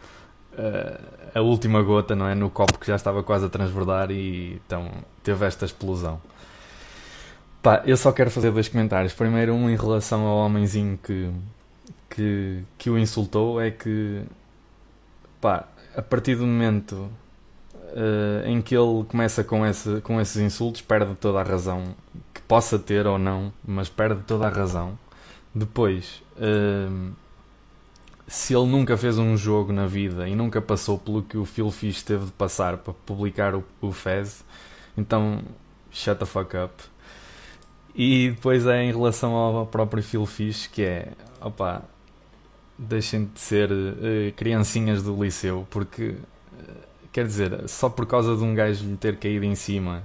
uh, 0.54 1.18
a 1.34 1.40
última 1.40 1.82
gota, 1.82 2.16
não 2.16 2.26
é? 2.26 2.34
No 2.34 2.50
copo 2.50 2.78
que 2.78 2.86
já 2.86 2.96
estava 2.96 3.22
quase 3.22 3.46
a 3.46 3.48
transbordar 3.48 4.10
e 4.10 4.60
então 4.66 4.90
teve 5.22 5.46
esta 5.46 5.64
explosão. 5.64 6.20
Pá, 7.68 7.82
eu 7.84 7.98
só 7.98 8.10
quero 8.12 8.30
fazer 8.30 8.50
dois 8.50 8.66
comentários. 8.66 9.12
Primeiro, 9.12 9.52
um 9.52 9.68
em 9.68 9.76
relação 9.76 10.24
ao 10.24 10.38
homenzinho 10.38 10.98
que, 11.04 11.30
que, 12.08 12.62
que 12.78 12.88
o 12.88 12.98
insultou 12.98 13.60
é 13.60 13.70
que, 13.70 14.22
pá, 15.38 15.68
a 15.94 16.00
partir 16.00 16.34
do 16.34 16.46
momento 16.46 16.94
uh, 16.94 18.46
em 18.46 18.62
que 18.62 18.74
ele 18.74 19.04
começa 19.04 19.44
com, 19.44 19.66
esse, 19.66 20.00
com 20.00 20.18
esses 20.18 20.40
insultos, 20.40 20.80
perde 20.80 21.14
toda 21.16 21.40
a 21.40 21.42
razão 21.42 21.94
que 22.32 22.40
possa 22.40 22.78
ter 22.78 23.06
ou 23.06 23.18
não, 23.18 23.52
mas 23.62 23.90
perde 23.90 24.22
toda 24.22 24.46
a 24.46 24.50
razão. 24.50 24.98
Depois, 25.54 26.22
uh, 26.38 27.12
se 28.26 28.54
ele 28.54 28.66
nunca 28.66 28.96
fez 28.96 29.18
um 29.18 29.36
jogo 29.36 29.74
na 29.74 29.86
vida 29.86 30.26
e 30.26 30.34
nunca 30.34 30.62
passou 30.62 30.98
pelo 30.98 31.22
que 31.22 31.36
o 31.36 31.44
Phil 31.44 31.70
Fish 31.70 32.02
teve 32.02 32.24
de 32.24 32.32
passar 32.32 32.78
para 32.78 32.94
publicar 32.94 33.54
o, 33.54 33.62
o 33.82 33.92
Fez, 33.92 34.42
então 34.96 35.42
shut 35.90 36.18
the 36.18 36.24
fuck 36.24 36.56
up. 36.56 36.72
E 37.98 38.30
depois 38.30 38.64
é 38.64 38.84
em 38.84 38.92
relação 38.92 39.34
ao 39.34 39.66
próprio 39.66 40.00
Phil 40.00 40.24
Fish, 40.24 40.68
que 40.68 40.82
é, 40.82 41.08
opa, 41.40 41.82
deixem 42.78 43.24
de 43.24 43.40
ser 43.40 43.72
uh, 43.72 44.32
criancinhas 44.36 45.02
do 45.02 45.20
liceu, 45.20 45.66
porque, 45.68 46.10
uh, 46.10 46.16
quer 47.12 47.26
dizer, 47.26 47.68
só 47.68 47.88
por 47.88 48.06
causa 48.06 48.36
de 48.36 48.44
um 48.44 48.54
gajo 48.54 48.84
lhe 48.84 48.96
ter 48.96 49.16
caído 49.16 49.44
em 49.44 49.56
cima, 49.56 50.04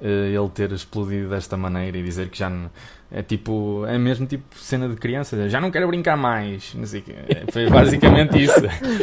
uh, 0.00 0.06
ele 0.06 0.48
ter 0.48 0.72
explodido 0.72 1.28
desta 1.28 1.54
maneira 1.54 1.98
e 1.98 2.02
dizer 2.02 2.30
que 2.30 2.38
já 2.38 2.48
não, 2.48 2.70
é 3.12 3.22
tipo, 3.22 3.84
é 3.86 3.98
mesmo 3.98 4.26
tipo 4.26 4.56
cena 4.56 4.88
de 4.88 4.96
criança, 4.96 5.50
já 5.50 5.60
não 5.60 5.70
quero 5.70 5.86
brincar 5.86 6.16
mais, 6.16 6.74
não 6.74 6.86
sei 6.86 7.02
que. 7.02 7.14
Foi 7.52 7.68
basicamente 7.68 8.42
isso. 8.42 8.54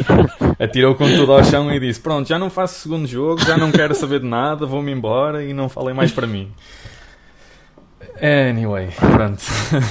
Atirou 0.58 0.96
com 0.96 1.06
tudo 1.06 1.32
ao 1.32 1.44
chão 1.44 1.72
e 1.72 1.78
disse: 1.78 2.00
Pronto, 2.00 2.28
já 2.28 2.40
não 2.40 2.50
faço 2.50 2.80
segundo 2.80 3.06
jogo, 3.06 3.44
já 3.44 3.56
não 3.56 3.70
quero 3.70 3.94
saber 3.94 4.18
de 4.18 4.26
nada, 4.26 4.66
vou-me 4.66 4.90
embora 4.90 5.44
e 5.44 5.52
não 5.52 5.68
falem 5.68 5.94
mais 5.94 6.10
para 6.10 6.26
mim. 6.26 6.52
Anyway, 8.20 8.88
pronto. 8.98 9.42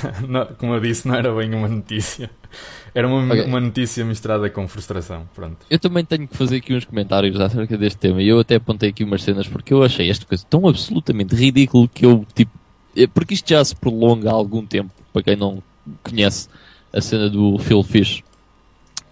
como 0.58 0.74
eu 0.74 0.80
disse, 0.80 1.08
não 1.08 1.16
era 1.16 1.34
bem 1.34 1.54
uma 1.54 1.68
notícia. 1.68 2.30
Era 2.94 3.08
uma, 3.08 3.26
okay. 3.26 3.46
uma 3.46 3.60
notícia 3.60 4.06
misturada 4.06 4.50
com 4.50 4.68
frustração. 4.68 5.28
Pronto. 5.36 5.58
Eu 5.70 5.78
também 5.78 6.06
tenho 6.06 6.28
que 6.28 6.38
fazer 6.38 6.58
aqui 6.58 6.74
uns 6.74 6.86
comentários 6.86 7.40
acerca 7.40 7.78
deste 7.78 7.98
tema. 8.00 8.22
E 8.22 8.28
eu 8.30 8.40
até 8.40 8.56
apontei 8.56 8.90
aqui 8.90 9.04
umas 9.04 9.22
cenas 9.22 9.48
porque 9.48 9.74
eu 9.74 9.84
achei 9.84 10.10
esta 10.10 10.26
coisa 10.26 10.46
tão 10.50 10.68
absolutamente 10.68 11.36
ridículo 11.36 11.90
que 11.90 12.06
eu, 12.06 12.26
tipo, 12.34 12.52
é, 12.96 13.06
porque 13.06 13.34
isto 13.34 13.50
já 13.50 13.64
se 13.64 13.76
prolonga 13.76 14.30
há 14.30 14.34
algum 14.34 14.66
tempo, 14.66 14.92
para 15.12 15.22
quem 15.22 15.36
não 15.36 15.62
conhece 16.02 16.48
a 16.94 17.02
cena 17.02 17.30
do 17.30 17.58
Phil 17.60 17.84
Fish. 17.84 18.24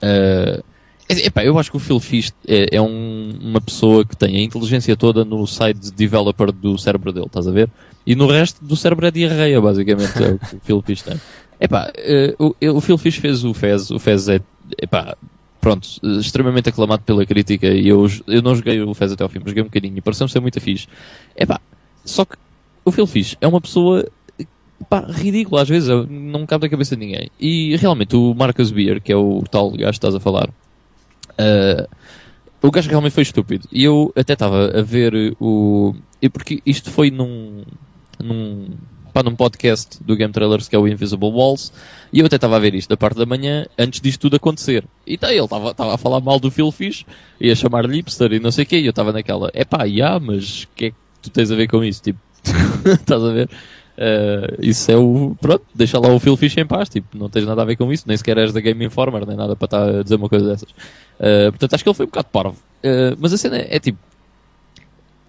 Uh, 0.01 0.63
epá, 1.09 1.43
eu 1.43 1.59
acho 1.59 1.69
que 1.69 1.77
o 1.77 1.79
Phil 1.79 1.99
Fish 1.99 2.31
é, 2.47 2.77
é 2.77 2.81
um, 2.81 3.37
uma 3.41 3.59
pessoa 3.59 4.05
que 4.05 4.15
tem 4.15 4.37
a 4.37 4.41
inteligência 4.41 4.95
toda 4.95 5.25
no 5.25 5.45
site 5.45 5.91
developer 5.91 6.51
do 6.51 6.77
cérebro 6.77 7.11
dele, 7.11 7.25
estás 7.25 7.47
a 7.47 7.51
ver? 7.51 7.69
E 8.05 8.15
no 8.15 8.27
resto 8.27 8.63
do 8.63 8.75
cérebro 8.75 9.05
é 9.07 9.11
diarreia, 9.11 9.61
basicamente, 9.61 10.23
é 10.23 10.31
o 10.31 10.39
que 10.39 10.55
o 10.55 10.59
Phil 10.61 10.81
Fish 10.81 11.01
tem. 11.01 11.19
Epá, 11.59 11.91
uh, 12.39 12.55
o, 12.61 12.77
o 12.77 12.81
Phil 12.81 12.97
Fish 12.97 13.17
fez 13.17 13.43
o 13.43 13.53
Fez, 13.53 13.89
o 13.89 13.99
Fez 13.99 14.27
é, 14.27 14.41
epá, 14.81 15.15
pronto, 15.61 15.87
extremamente 16.19 16.69
aclamado 16.69 17.03
pela 17.03 17.25
crítica 17.25 17.67
e 17.67 17.87
eu, 17.87 18.05
eu 18.27 18.41
não 18.41 18.55
joguei 18.55 18.81
o 18.81 18.93
Fez 18.93 19.13
até 19.13 19.23
ao 19.23 19.29
fim, 19.29 19.39
mas 19.39 19.49
joguei 19.49 19.63
um 19.63 19.67
bocadinho 19.67 19.97
e 19.97 20.01
pareceu-me 20.01 20.31
ser 20.31 20.41
muito 20.41 20.59
fixe. 20.59 20.87
Epá, 21.37 21.61
só 22.03 22.25
que 22.25 22.35
o 22.83 22.91
Phil 22.91 23.07
Fish 23.07 23.37
é 23.39 23.47
uma 23.47 23.61
pessoa 23.61 24.05
pá, 24.89 25.05
ridícula 25.09 25.61
às 25.61 25.69
vezes, 25.69 25.89
não 26.09 26.45
cabe 26.45 26.65
na 26.65 26.69
cabeça 26.69 26.95
de 26.95 27.05
ninguém. 27.05 27.29
E 27.39 27.75
realmente 27.77 28.15
o 28.15 28.33
Marcus 28.33 28.71
Beer, 28.71 29.01
que 29.01 29.11
é 29.11 29.15
o 29.15 29.43
tal 29.49 29.71
gajo 29.71 29.83
que 29.83 29.89
estás 29.89 30.15
a 30.15 30.19
falar, 30.19 30.49
uh, 30.49 31.87
o 32.61 32.71
gajo 32.71 32.89
realmente 32.89 33.13
foi 33.13 33.23
estúpido. 33.23 33.67
E 33.71 33.83
eu 33.83 34.11
até 34.15 34.33
estava 34.33 34.79
a 34.79 34.81
ver 34.81 35.35
o. 35.39 35.93
E 36.21 36.29
porque 36.29 36.61
isto 36.65 36.89
foi 36.89 37.11
num. 37.11 37.63
Num. 38.23 38.69
Pá, 39.13 39.21
num 39.21 39.35
podcast 39.35 40.03
do 40.03 40.15
Game 40.15 40.33
Trailers 40.33 40.67
que 40.67 40.75
é 40.75 40.79
o 40.79 40.87
Invisible 40.87 41.29
Walls, 41.29 41.71
e 42.11 42.19
eu 42.19 42.25
até 42.25 42.35
estava 42.35 42.55
a 42.55 42.59
ver 42.59 42.73
isto 42.73 42.89
da 42.89 42.97
parte 42.97 43.15
da 43.15 43.27
manhã, 43.27 43.67
antes 43.77 44.01
disto 44.01 44.21
tudo 44.21 44.37
acontecer. 44.37 44.85
E 45.05 45.19
tá, 45.19 45.31
ele 45.31 45.43
estava 45.43 45.93
a 45.93 45.97
falar 45.99 46.19
mal 46.19 46.39
do 46.39 46.49
Phil 46.49 46.71
Fish, 46.71 47.05
ia 47.39 47.55
chamar-lhe 47.55 47.97
hipster 47.97 48.33
e 48.33 48.39
não 48.39 48.51
sei 48.51 48.63
o 48.63 48.67
quê, 48.67 48.79
e 48.79 48.85
eu 48.87 48.89
estava 48.89 49.11
naquela, 49.11 49.51
é 49.53 49.63
pá, 49.63 49.83
yeah, 49.83 50.19
mas 50.19 50.63
o 50.63 50.67
que 50.75 50.85
é 50.85 50.89
que 50.89 50.95
tu 51.21 51.29
tens 51.29 51.51
a 51.51 51.55
ver 51.55 51.67
com 51.67 51.83
isso? 51.83 52.01
Tipo, 52.01 52.17
Estás 52.85 53.23
a 53.23 53.31
ver? 53.31 53.49
Uh, 53.95 54.57
isso 54.59 54.91
é 54.91 54.97
o. 54.97 55.35
Pronto, 55.39 55.63
deixa 55.73 55.99
lá 55.99 56.09
o 56.09 56.19
Phil 56.19 56.35
Fish 56.35 56.57
em 56.57 56.65
paz. 56.65 56.89
Tipo, 56.89 57.17
não 57.17 57.29
tens 57.29 57.45
nada 57.45 57.61
a 57.61 57.65
ver 57.65 57.75
com 57.75 57.91
isso. 57.91 58.05
Nem 58.07 58.17
sequer 58.17 58.37
és 58.37 58.51
da 58.51 58.59
Game 58.59 58.83
Informer, 58.83 59.25
nem 59.25 59.37
nada 59.37 59.55
para 59.55 59.65
estar 59.65 59.99
a 59.99 60.03
dizer 60.03 60.15
uma 60.15 60.29
coisa 60.29 60.47
dessas. 60.47 60.69
Uh, 60.69 61.51
portanto, 61.51 61.73
acho 61.73 61.83
que 61.83 61.89
ele 61.89 61.95
foi 61.95 62.05
um 62.05 62.09
bocado 62.09 62.27
parvo. 62.31 62.57
Uh, 62.83 63.15
mas 63.19 63.33
a 63.33 63.37
cena 63.37 63.57
é, 63.57 63.75
é 63.75 63.79
tipo. 63.79 63.99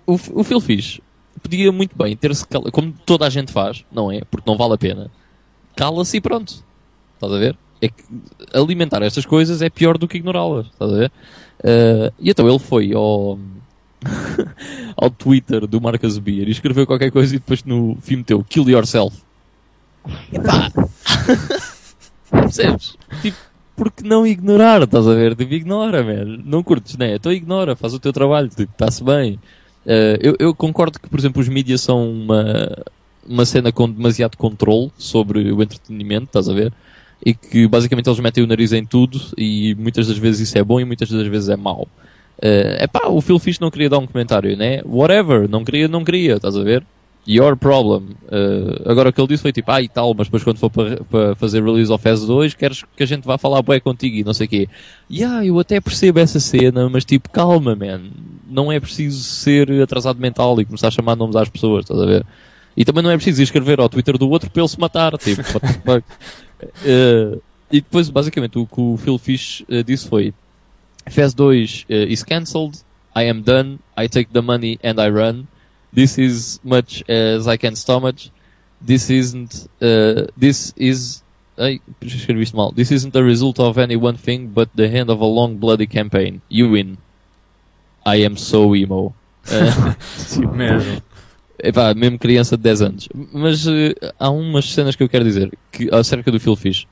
O, 0.06 0.14
o 0.14 0.44
Phil 0.44 0.60
Fish 0.60 1.00
podia 1.42 1.70
muito 1.72 1.96
bem 1.96 2.16
ter-se 2.16 2.46
calado, 2.46 2.72
como 2.72 2.92
toda 3.04 3.26
a 3.26 3.30
gente 3.30 3.52
faz, 3.52 3.84
não 3.90 4.10
é? 4.10 4.22
Porque 4.30 4.48
não 4.48 4.56
vale 4.56 4.74
a 4.74 4.78
pena. 4.78 5.10
Cala-se 5.76 6.16
e 6.16 6.20
pronto. 6.20 6.64
Estás 7.14 7.32
a 7.32 7.38
ver? 7.38 7.56
É 7.80 7.88
que 7.88 8.02
alimentar 8.52 9.02
estas 9.02 9.26
coisas 9.26 9.60
é 9.62 9.68
pior 9.68 9.98
do 9.98 10.08
que 10.08 10.18
ignorá-las. 10.18 10.66
Estás 10.66 10.92
a 10.92 10.96
ver? 10.96 11.12
e 12.20 12.30
então 12.30 12.48
ele 12.48 12.58
foi 12.58 12.92
ao 12.92 13.38
ao 14.96 15.10
Twitter 15.10 15.66
do 15.66 15.80
Marcus 15.80 16.18
Beer 16.18 16.48
e 16.48 16.50
escreveu 16.50 16.86
qualquer 16.86 17.10
coisa 17.10 17.34
e 17.34 17.38
depois 17.38 17.64
no 17.64 17.96
fim 18.00 18.16
meteu 18.16 18.44
Kill 18.44 18.68
Yourself. 18.68 19.16
Epá! 20.32 20.70
Percebes? 22.30 22.96
Tipo, 23.22 23.38
porque 23.76 24.06
não 24.06 24.26
ignorar, 24.26 24.82
estás 24.82 25.06
a 25.06 25.14
ver? 25.14 25.34
Tipo, 25.34 25.54
ignora, 25.54 26.02
man. 26.02 26.42
Não 26.44 26.62
curtes, 26.62 26.96
né? 26.96 27.14
Então 27.14 27.32
ignora, 27.32 27.74
faz 27.74 27.94
o 27.94 27.98
teu 27.98 28.12
trabalho, 28.12 28.48
tipo, 28.48 28.72
está-se 28.72 29.02
bem. 29.02 29.38
Uh, 29.84 30.16
eu, 30.20 30.36
eu, 30.38 30.54
concordo 30.54 30.98
que, 30.98 31.08
por 31.08 31.18
exemplo, 31.18 31.40
os 31.40 31.48
mídias 31.48 31.80
são 31.80 32.10
uma, 32.10 32.84
uma 33.26 33.44
cena 33.44 33.70
com 33.70 33.88
demasiado 33.88 34.36
controle 34.36 34.90
sobre 34.96 35.52
o 35.52 35.62
entretenimento, 35.62 36.26
estás 36.26 36.48
a 36.48 36.54
ver? 36.54 36.72
E 37.24 37.34
que 37.34 37.66
basicamente 37.66 38.08
eles 38.08 38.20
metem 38.20 38.44
o 38.44 38.46
nariz 38.46 38.72
em 38.72 38.84
tudo 38.84 39.20
e 39.36 39.74
muitas 39.74 40.08
das 40.08 40.18
vezes 40.18 40.48
isso 40.48 40.58
é 40.58 40.64
bom 40.64 40.80
e 40.80 40.84
muitas 40.84 41.08
das 41.08 41.26
vezes 41.26 41.48
é 41.48 41.56
mau. 41.56 41.86
É 42.40 42.84
uh, 42.84 42.88
pá, 42.88 43.08
o 43.08 43.20
Phil 43.20 43.38
Fish 43.38 43.60
não 43.60 43.70
queria 43.70 43.88
dar 43.88 43.98
um 43.98 44.06
comentário, 44.06 44.56
né? 44.56 44.82
Whatever, 44.84 45.48
não 45.48 45.64
queria, 45.64 45.86
não 45.86 46.04
queria, 46.04 46.36
estás 46.36 46.56
a 46.56 46.62
ver? 46.62 46.84
Your 47.26 47.56
problem. 47.56 48.10
Uh, 48.24 48.90
agora 48.90 49.08
o 49.08 49.12
que 49.12 49.20
ele 49.20 49.28
disse 49.28 49.42
foi 49.42 49.52
tipo, 49.52 49.70
ah 49.70 49.80
e 49.80 49.88
tal, 49.88 50.12
mas 50.14 50.26
depois 50.26 50.44
quando 50.44 50.58
for 50.58 50.70
para, 50.70 51.34
fazer 51.36 51.64
release 51.64 51.90
of 51.90 52.06
S2, 52.06 52.54
queres 52.54 52.84
que 52.96 53.02
a 53.02 53.06
gente 53.06 53.24
vá 53.24 53.38
falar 53.38 53.62
bué 53.62 53.80
contigo 53.80 54.16
e 54.16 54.24
não 54.24 54.34
sei 54.34 54.46
o 54.46 54.48
quê. 54.50 54.68
Yeah, 55.10 55.44
eu 55.44 55.58
até 55.58 55.80
percebo 55.80 56.18
essa 56.18 56.38
cena, 56.38 56.88
mas 56.88 57.04
tipo, 57.04 57.30
calma, 57.30 57.74
man. 57.74 58.02
Não 58.46 58.70
é 58.70 58.78
preciso 58.78 59.22
ser 59.24 59.70
atrasado 59.82 60.20
mental 60.20 60.60
e 60.60 60.64
começar 60.64 60.88
a 60.88 60.90
chamar 60.90 61.16
nomes 61.16 61.34
às 61.34 61.48
pessoas, 61.48 61.84
estás 61.84 62.00
a 62.00 62.06
ver? 62.06 62.26
E 62.76 62.84
também 62.84 63.02
não 63.02 63.10
é 63.10 63.16
preciso 63.16 63.42
escrever 63.42 63.80
ao 63.80 63.88
Twitter 63.88 64.18
do 64.18 64.28
outro 64.28 64.50
para 64.50 64.60
ele 64.60 64.68
se 64.68 64.78
matar, 64.78 65.16
tipo, 65.16 65.40
uh, 65.88 67.40
E 67.70 67.80
depois, 67.80 68.08
basicamente, 68.08 68.58
o 68.58 68.66
que 68.66 68.80
o 68.80 68.96
Phil 68.96 69.18
Fish 69.18 69.64
uh, 69.68 69.82
disse 69.82 70.08
foi, 70.08 70.32
Phase 71.10 71.34
2 71.34 71.86
uh, 71.88 71.92
is 72.08 72.22
cancelled. 72.22 72.78
I 73.16 73.28
am 73.28 73.42
done. 73.42 73.78
I 73.96 74.08
take 74.08 74.32
the 74.32 74.40
money 74.40 74.78
and 74.82 75.00
I 75.00 75.08
run. 75.10 75.46
This 75.94 76.18
is 76.18 76.60
much 76.64 77.04
as 77.08 77.46
I 77.46 77.56
can 77.56 77.76
stomach. 77.76 78.16
This 78.80 79.10
isn't. 79.10 79.68
Uh, 79.80 80.26
this 80.36 80.74
is. 80.76 81.22
Ai, 81.56 81.80
escrevi 82.02 82.42
isto 82.42 82.56
mal. 82.56 82.72
This 82.72 82.90
isn't 82.90 83.12
the 83.12 83.22
result 83.22 83.60
of 83.60 83.78
any 83.78 83.96
one 83.96 84.16
thing, 84.16 84.48
but 84.48 84.68
the 84.74 84.86
end 84.86 85.08
of 85.08 85.20
a 85.20 85.26
long 85.26 85.56
bloody 85.56 85.86
campaign. 85.86 86.42
You 86.48 86.70
win. 86.70 86.98
I 88.04 88.24
am 88.24 88.36
so 88.36 88.74
emo. 88.74 89.14
Uh, 89.46 89.94
mesmo. 90.52 91.02
Epá, 91.62 91.94
mesmo 91.94 92.18
criança 92.18 92.56
de 92.56 92.64
10 92.64 92.82
anos. 92.82 93.08
Mas 93.32 93.66
uh, 93.66 93.94
há 94.18 94.28
umas 94.30 94.72
cenas 94.72 94.96
que 94.96 95.02
eu 95.02 95.08
quero 95.08 95.24
dizer 95.24 95.56
que, 95.70 95.88
acerca 95.94 96.30
do 96.30 96.40
Phil 96.40 96.56
Fish 96.56 96.86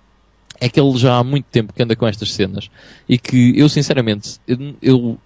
é 0.60 0.68
que 0.68 0.78
ele 0.78 0.96
já 0.96 1.16
há 1.16 1.24
muito 1.24 1.46
tempo 1.46 1.72
que 1.72 1.82
anda 1.82 1.96
com 1.96 2.06
estas 2.06 2.32
cenas 2.32 2.70
e 3.08 3.18
que 3.18 3.58
eu 3.58 3.68
sinceramente 3.68 4.38
eu, 4.46 4.76
eu 4.80 5.18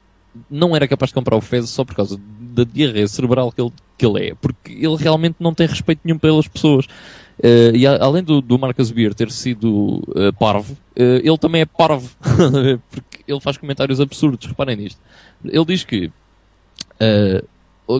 não 0.51 0.75
era 0.75 0.89
capaz 0.89 1.11
de 1.11 1.15
comprar 1.15 1.37
o 1.37 1.43
Fez 1.43 1.69
só 1.69 1.85
por 1.85 1.95
causa 1.95 2.19
da 2.57 2.65
diarreia 2.65 3.07
cerebral 3.07 3.53
que 3.53 3.61
ele, 3.61 3.73
que 3.99 4.07
ele 4.07 4.29
é, 4.29 4.35
porque 4.35 4.73
ele 4.73 4.97
realmente 4.97 5.37
não 5.39 5.53
tem 5.53 5.67
respeito 5.67 6.01
nenhum 6.03 6.19
pelas 6.19 6.49
pessoas. 6.49 6.87
Uh, 7.39 7.77
e 7.77 7.87
a, 7.87 8.03
além 8.03 8.23
do, 8.23 8.41
do 8.41 8.59
Marcus 8.59 8.91
Beer 8.91 9.13
ter 9.13 9.31
sido 9.31 10.03
uh, 10.09 10.33
parvo, 10.39 10.73
uh, 10.73 11.21
ele 11.23 11.37
também 11.37 11.61
é 11.61 11.67
parvo, 11.67 12.11
porque 12.91 13.23
ele 13.29 13.41
faz 13.41 13.59
comentários 13.59 14.01
absurdos, 14.01 14.47
reparem 14.47 14.77
nisto. 14.77 14.99
Ele 15.45 15.65
diz 15.67 15.85
que 15.85 16.11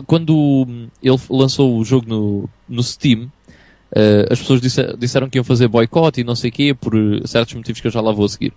quando 0.07 0.67
ele 1.03 1.17
lançou 1.29 1.77
o 1.77 1.85
jogo 1.85 2.07
no, 2.09 2.49
no 2.67 2.81
Steam, 2.81 3.31
as 4.29 4.39
pessoas 4.39 4.59
disse, 4.59 4.81
disseram 4.97 5.29
que 5.29 5.37
iam 5.37 5.43
fazer 5.43 5.67
boicote 5.67 6.21
e 6.21 6.23
não 6.23 6.35
sei 6.35 6.49
o 6.49 6.53
quê, 6.53 6.73
por 6.73 6.93
certos 7.27 7.53
motivos 7.53 7.79
que 7.79 7.85
eu 7.85 7.91
já 7.91 8.01
lá 8.01 8.11
vou 8.11 8.25
a 8.25 8.29
seguir. 8.29 8.53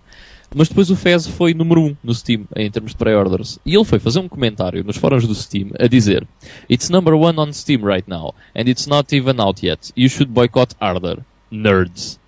Mas 0.53 0.67
depois 0.67 0.89
o 0.89 0.95
Fez 0.97 1.25
foi 1.25 1.53
número 1.53 1.81
1 1.81 1.85
um 1.85 1.97
no 2.03 2.13
Steam, 2.13 2.45
em 2.55 2.69
termos 2.69 2.91
de 2.91 2.97
pre-orders. 2.97 3.57
E 3.65 3.73
ele 3.73 3.85
foi 3.85 3.99
fazer 3.99 4.19
um 4.19 4.27
comentário 4.27 4.83
nos 4.83 4.97
fóruns 4.97 5.25
do 5.25 5.33
Steam 5.33 5.69
a 5.79 5.87
dizer 5.87 6.27
It's 6.69 6.89
number 6.89 7.13
one 7.13 7.39
on 7.39 7.53
Steam 7.53 7.85
right 7.85 8.07
now, 8.09 8.35
and 8.55 8.63
it's 8.63 8.85
not 8.85 9.15
even 9.15 9.39
out 9.39 9.65
yet. 9.65 9.91
You 9.95 10.09
should 10.09 10.31
boycott 10.31 10.75
harder. 10.81 11.19
Nerds. 11.49 12.19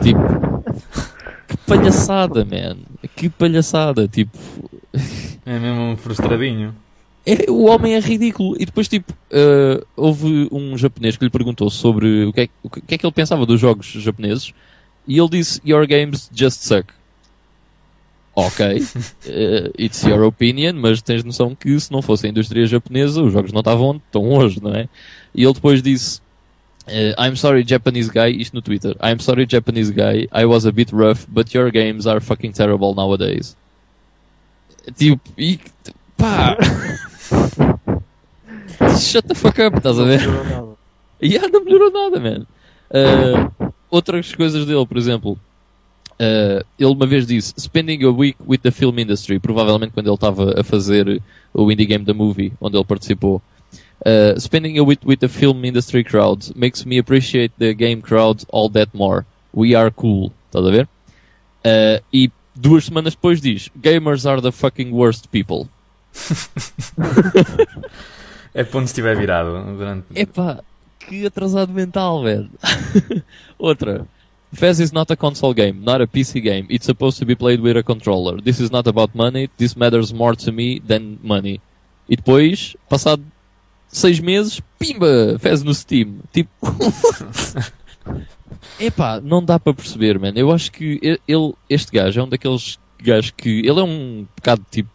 Tipo... 0.00 0.18
que 1.48 1.56
palhaçada, 1.66 2.44
man. 2.44 2.78
Que 3.16 3.28
palhaçada, 3.28 4.06
tipo... 4.06 4.38
É 5.44 5.58
mesmo 5.58 5.80
um 5.80 5.96
frustradinho. 5.96 6.72
É, 7.26 7.50
o 7.50 7.64
homem 7.64 7.94
é 7.94 8.00
ridículo. 8.00 8.54
E 8.60 8.64
depois, 8.64 8.86
tipo, 8.86 9.12
uh, 9.12 9.84
houve 9.96 10.48
um 10.52 10.78
japonês 10.78 11.16
que 11.16 11.24
lhe 11.24 11.30
perguntou 11.30 11.68
sobre 11.68 12.26
o 12.26 12.32
que, 12.32 12.42
é, 12.42 12.48
o 12.62 12.70
que 12.70 12.94
é 12.94 12.98
que 12.98 13.04
ele 13.04 13.12
pensava 13.12 13.44
dos 13.44 13.60
jogos 13.60 13.86
japoneses. 13.86 14.52
E 15.06 15.18
ele 15.18 15.28
disse: 15.28 15.60
Your 15.64 15.84
games 15.86 16.30
just 16.32 16.60
suck. 16.60 16.92
Ok, 18.34 18.64
uh, 18.64 18.80
it's 19.78 20.02
your 20.04 20.24
opinion, 20.24 20.74
mas 20.74 21.02
tens 21.02 21.22
noção 21.22 21.54
que 21.54 21.78
se 21.78 21.92
não 21.92 22.00
fosse 22.00 22.26
a 22.26 22.30
indústria 22.30 22.64
japonesa, 22.66 23.22
os 23.22 23.32
jogos 23.32 23.52
não 23.52 23.60
estavam 23.60 23.88
onde 23.90 24.02
estão 24.06 24.30
hoje, 24.30 24.62
não 24.62 24.74
é? 24.74 24.88
E 25.34 25.44
ele 25.44 25.52
depois 25.52 25.82
disse: 25.82 26.20
uh, 26.88 27.14
I'm 27.20 27.36
sorry, 27.36 27.64
Japanese 27.66 28.10
guy, 28.10 28.40
isto 28.40 28.54
no 28.54 28.62
Twitter. 28.62 28.96
I'm 29.02 29.20
sorry, 29.20 29.46
Japanese 29.48 29.92
guy, 29.92 30.28
I 30.32 30.46
was 30.46 30.64
a 30.64 30.72
bit 30.72 30.94
rough, 30.94 31.26
but 31.28 31.54
your 31.54 31.70
games 31.70 32.06
are 32.06 32.20
fucking 32.20 32.52
terrible 32.52 32.94
nowadays. 32.94 33.54
Tipo, 34.96 35.20
e 35.36 35.60
pá! 36.16 36.56
Shut 38.98 39.28
the 39.28 39.34
fuck 39.34 39.60
up, 39.60 39.76
estás 39.76 39.98
a 39.98 40.04
ver? 40.04 40.26
Não 40.26 40.32
melhorou 40.32 40.44
nada. 40.44 40.76
E 41.20 41.28
yeah, 41.34 41.48
não 41.48 41.64
melhorou 41.64 41.90
nada, 41.92 42.18
man. 42.18 42.46
Uh, 42.90 43.72
outras 43.90 44.34
coisas 44.34 44.66
dele, 44.66 44.86
por 44.86 44.96
exemplo, 44.96 45.38
uh, 46.22 46.64
ele 46.78 46.92
uma 46.92 47.06
vez 47.06 47.26
disse: 47.26 47.52
Spending 47.58 48.04
a 48.04 48.10
week 48.10 48.36
with 48.46 48.58
the 48.58 48.70
film 48.70 48.98
industry, 48.98 49.38
provavelmente 49.40 49.92
quando 49.92 50.06
ele 50.06 50.14
estava 50.14 50.60
a 50.60 50.62
fazer 50.62 51.20
o 51.52 51.70
Indie 51.70 51.86
Game 51.86 52.04
The 52.04 52.12
Movie, 52.12 52.52
onde 52.60 52.76
ele 52.76 52.84
participou. 52.84 53.42
Uh, 54.04 54.38
spending 54.38 54.78
a 54.78 54.82
week 54.82 55.00
with 55.06 55.18
the 55.18 55.28
film 55.28 55.64
industry 55.64 56.02
crowd 56.02 56.52
makes 56.56 56.84
me 56.84 56.98
appreciate 56.98 57.52
the 57.58 57.72
game 57.72 58.00
crowd 58.00 58.44
all 58.52 58.68
that 58.70 58.90
more. 58.92 59.24
We 59.52 59.74
are 59.74 59.90
cool. 59.90 60.32
Estás 60.46 60.66
a 60.66 60.70
ver? 60.70 60.88
Uh, 61.64 62.02
e 62.12 62.30
duas 62.54 62.84
semanas 62.84 63.14
depois 63.14 63.40
diz: 63.40 63.70
Gamers 63.76 64.26
are 64.26 64.40
the 64.40 64.52
fucking 64.52 64.92
worst 64.92 65.28
people. 65.28 65.68
É 68.54 68.62
ponto 68.64 68.84
estiver 68.84 69.16
virado 69.16 69.64
durante. 69.78 70.04
Epá, 70.14 70.62
que 70.98 71.24
atrasado 71.24 71.72
mental, 71.72 72.22
velho. 72.22 72.50
Outra. 73.58 74.06
Fez 74.52 74.80
is 74.80 74.92
not 74.92 75.10
a 75.10 75.16
console 75.16 75.54
game, 75.54 75.82
not 75.82 76.02
a 76.02 76.06
PC 76.06 76.42
game. 76.42 76.66
It's 76.68 76.84
supposed 76.84 77.18
to 77.18 77.24
be 77.24 77.34
played 77.34 77.60
with 77.60 77.76
a 77.76 77.82
controller. 77.82 78.40
This 78.40 78.60
is 78.60 78.70
not 78.70 78.86
about 78.86 79.14
money. 79.14 79.48
This 79.56 79.74
matters 79.74 80.12
more 80.12 80.36
to 80.36 80.52
me 80.52 80.78
than 80.78 81.18
money. 81.22 81.60
E 82.08 82.16
depois, 82.16 82.76
passado 82.88 83.22
seis 83.88 84.20
meses, 84.20 84.60
pimba, 84.78 85.38
Fez 85.38 85.62
no 85.62 85.74
Steam. 85.74 86.18
Tipo. 86.32 86.50
Epá, 88.78 89.20
não 89.20 89.42
dá 89.42 89.58
para 89.58 89.72
perceber, 89.72 90.18
mano. 90.18 90.38
Eu 90.38 90.50
acho 90.50 90.70
que 90.70 91.18
ele, 91.26 91.54
este 91.68 91.92
gajo 91.92 92.20
é 92.20 92.24
um 92.24 92.28
daqueles 92.28 92.78
gajos 93.00 93.30
que. 93.30 93.60
Ele 93.60 93.80
é 93.80 93.82
um 93.82 94.26
bocado 94.36 94.66
tipo. 94.70 94.90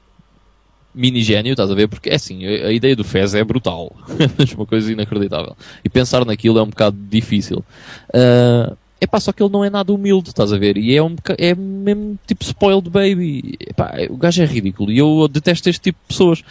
Mini 0.94 1.22
gênio, 1.22 1.52
estás 1.52 1.70
a 1.70 1.76
ver? 1.76 1.88
Porque 1.88 2.10
é 2.10 2.16
assim, 2.16 2.44
a, 2.44 2.72
ideia 2.72 2.96
do 2.96 3.04
Fez 3.04 3.36
é 3.36 3.44
brutal. 3.44 3.96
É 4.18 4.56
uma 4.56 4.66
coisa 4.66 4.92
inacreditável. 4.92 5.56
E 5.84 5.90
pensar 5.90 6.26
naquilo 6.26 6.58
é 6.58 6.64
um 6.64 6.70
bocado 6.70 6.98
difícil. 7.08 7.64
Ah, 8.12 8.76
epá, 9.00 9.20
só 9.20 9.32
que 9.32 9.42
ele 9.42 9.52
não 9.52 9.64
é 9.64 9.70
nada 9.70 9.94
humilde, 9.94 10.30
estás 10.30 10.52
a 10.52 10.58
ver? 10.58 10.78
E 10.78 10.96
é, 10.96 11.02
um, 11.02 11.16
é 11.38 11.54
mesmo 11.56 12.18
tipo 12.26 12.44
spoiled 12.44 12.90
baby. 12.90 13.58
Epá, 13.60 13.94
o 14.10 14.18
gajo 14.18 14.42
é 14.42 14.46
ridículo. 14.46 14.92
E 14.92 14.98
eu 14.98 15.28
detesto 15.28 15.70
este 15.70 15.82
tipo 15.82 16.00
de 16.02 16.08
pessoas. 16.08 16.44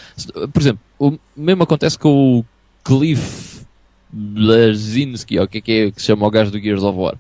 Por 0.52 0.60
exemplo, 0.60 0.80
o 0.98 1.18
mesmo 1.36 1.62
acontece 1.62 1.98
com 1.98 2.38
o 2.38 2.44
Cliff 2.84 3.64
Blazinski, 4.10 5.38
ou 5.38 5.44
o 5.44 5.48
que 5.48 5.58
é 5.58 5.60
que 5.60 5.72
é 5.72 5.90
que 5.90 6.00
se 6.00 6.06
chama 6.06 6.26
o 6.26 6.30
gajo 6.30 6.50
do 6.50 6.60
Gears 6.60 6.82
of 6.82 6.98
War. 6.98 7.16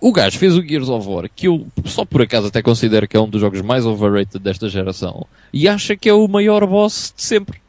O 0.00 0.12
gajo 0.12 0.38
fez 0.38 0.56
o 0.56 0.62
Gears 0.62 0.88
of 0.88 1.08
War, 1.08 1.30
que 1.34 1.46
eu 1.46 1.66
só 1.84 2.04
por 2.04 2.22
acaso 2.22 2.48
até 2.48 2.60
considero 2.60 3.06
que 3.06 3.16
é 3.16 3.20
um 3.20 3.28
dos 3.28 3.40
jogos 3.40 3.62
mais 3.62 3.86
overrated 3.86 4.42
desta 4.42 4.68
geração, 4.68 5.26
e 5.52 5.68
acha 5.68 5.96
que 5.96 6.08
é 6.08 6.12
o 6.12 6.26
maior 6.26 6.66
boss 6.66 7.14
de 7.16 7.22
sempre. 7.22 7.60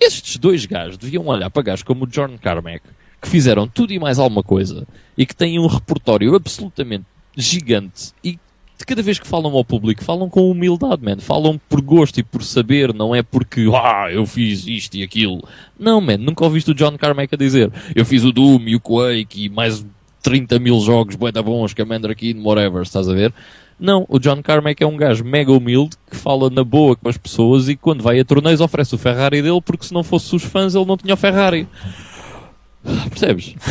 Estes 0.00 0.36
dois 0.36 0.64
gajos 0.64 0.96
deviam 0.96 1.26
olhar 1.26 1.50
para 1.50 1.62
gajos 1.62 1.82
como 1.82 2.04
o 2.04 2.06
John 2.06 2.38
Carmack, 2.40 2.84
que 3.20 3.28
fizeram 3.28 3.68
tudo 3.68 3.92
e 3.92 3.98
mais 3.98 4.18
alguma 4.18 4.42
coisa, 4.42 4.86
e 5.16 5.26
que 5.26 5.36
têm 5.36 5.58
um 5.58 5.66
repertório 5.66 6.34
absolutamente 6.34 7.04
gigante, 7.36 8.12
e 8.24 8.38
de 8.80 8.86
cada 8.86 9.02
vez 9.02 9.18
que 9.18 9.26
falam 9.26 9.54
ao 9.54 9.62
público, 9.62 10.02
falam 10.02 10.30
com 10.30 10.50
humildade, 10.50 11.04
man. 11.04 11.18
Falam 11.18 11.60
por 11.68 11.82
gosto 11.82 12.18
e 12.18 12.22
por 12.22 12.42
saber, 12.42 12.94
não 12.94 13.14
é 13.14 13.22
porque, 13.22 13.68
ah, 13.74 14.08
eu 14.10 14.24
fiz 14.24 14.66
isto 14.66 14.96
e 14.96 15.02
aquilo. 15.02 15.46
Não, 15.78 16.00
man, 16.00 16.16
nunca 16.16 16.44
ouviste 16.44 16.70
o 16.70 16.74
John 16.74 16.96
Carmack 16.96 17.34
a 17.34 17.38
dizer, 17.38 17.70
eu 17.94 18.06
fiz 18.06 18.24
o 18.24 18.32
Doom 18.32 18.60
e 18.68 18.76
o 18.76 18.80
Quake 18.80 19.44
e 19.44 19.48
mais 19.50 19.84
30 20.22 20.58
mil 20.58 20.80
jogos 20.80 21.14
bué 21.14 21.30
da 21.30 21.42
bons, 21.42 21.74
Commander 21.74 22.16
whatever, 22.42 22.82
estás 22.82 23.06
a 23.06 23.12
ver? 23.12 23.34
Não, 23.78 24.06
o 24.08 24.18
John 24.18 24.42
Carmack 24.42 24.82
é 24.82 24.86
um 24.86 24.96
gajo 24.96 25.24
mega 25.24 25.52
humilde 25.52 25.96
que 26.10 26.16
fala 26.16 26.50
na 26.50 26.64
boa 26.64 26.96
com 26.96 27.08
as 27.08 27.16
pessoas 27.16 27.68
e 27.68 27.76
quando 27.76 28.02
vai 28.02 28.20
a 28.20 28.24
torneios 28.24 28.60
oferece 28.60 28.94
o 28.94 28.98
Ferrari 28.98 29.40
dele 29.40 29.60
porque 29.62 29.86
se 29.86 29.94
não 29.94 30.02
fosse 30.02 30.34
os 30.36 30.42
fãs 30.42 30.74
ele 30.74 30.84
não 30.84 30.96
tinha 30.98 31.14
o 31.14 31.16
Ferrari. 31.16 31.66
Percebes? 32.82 33.54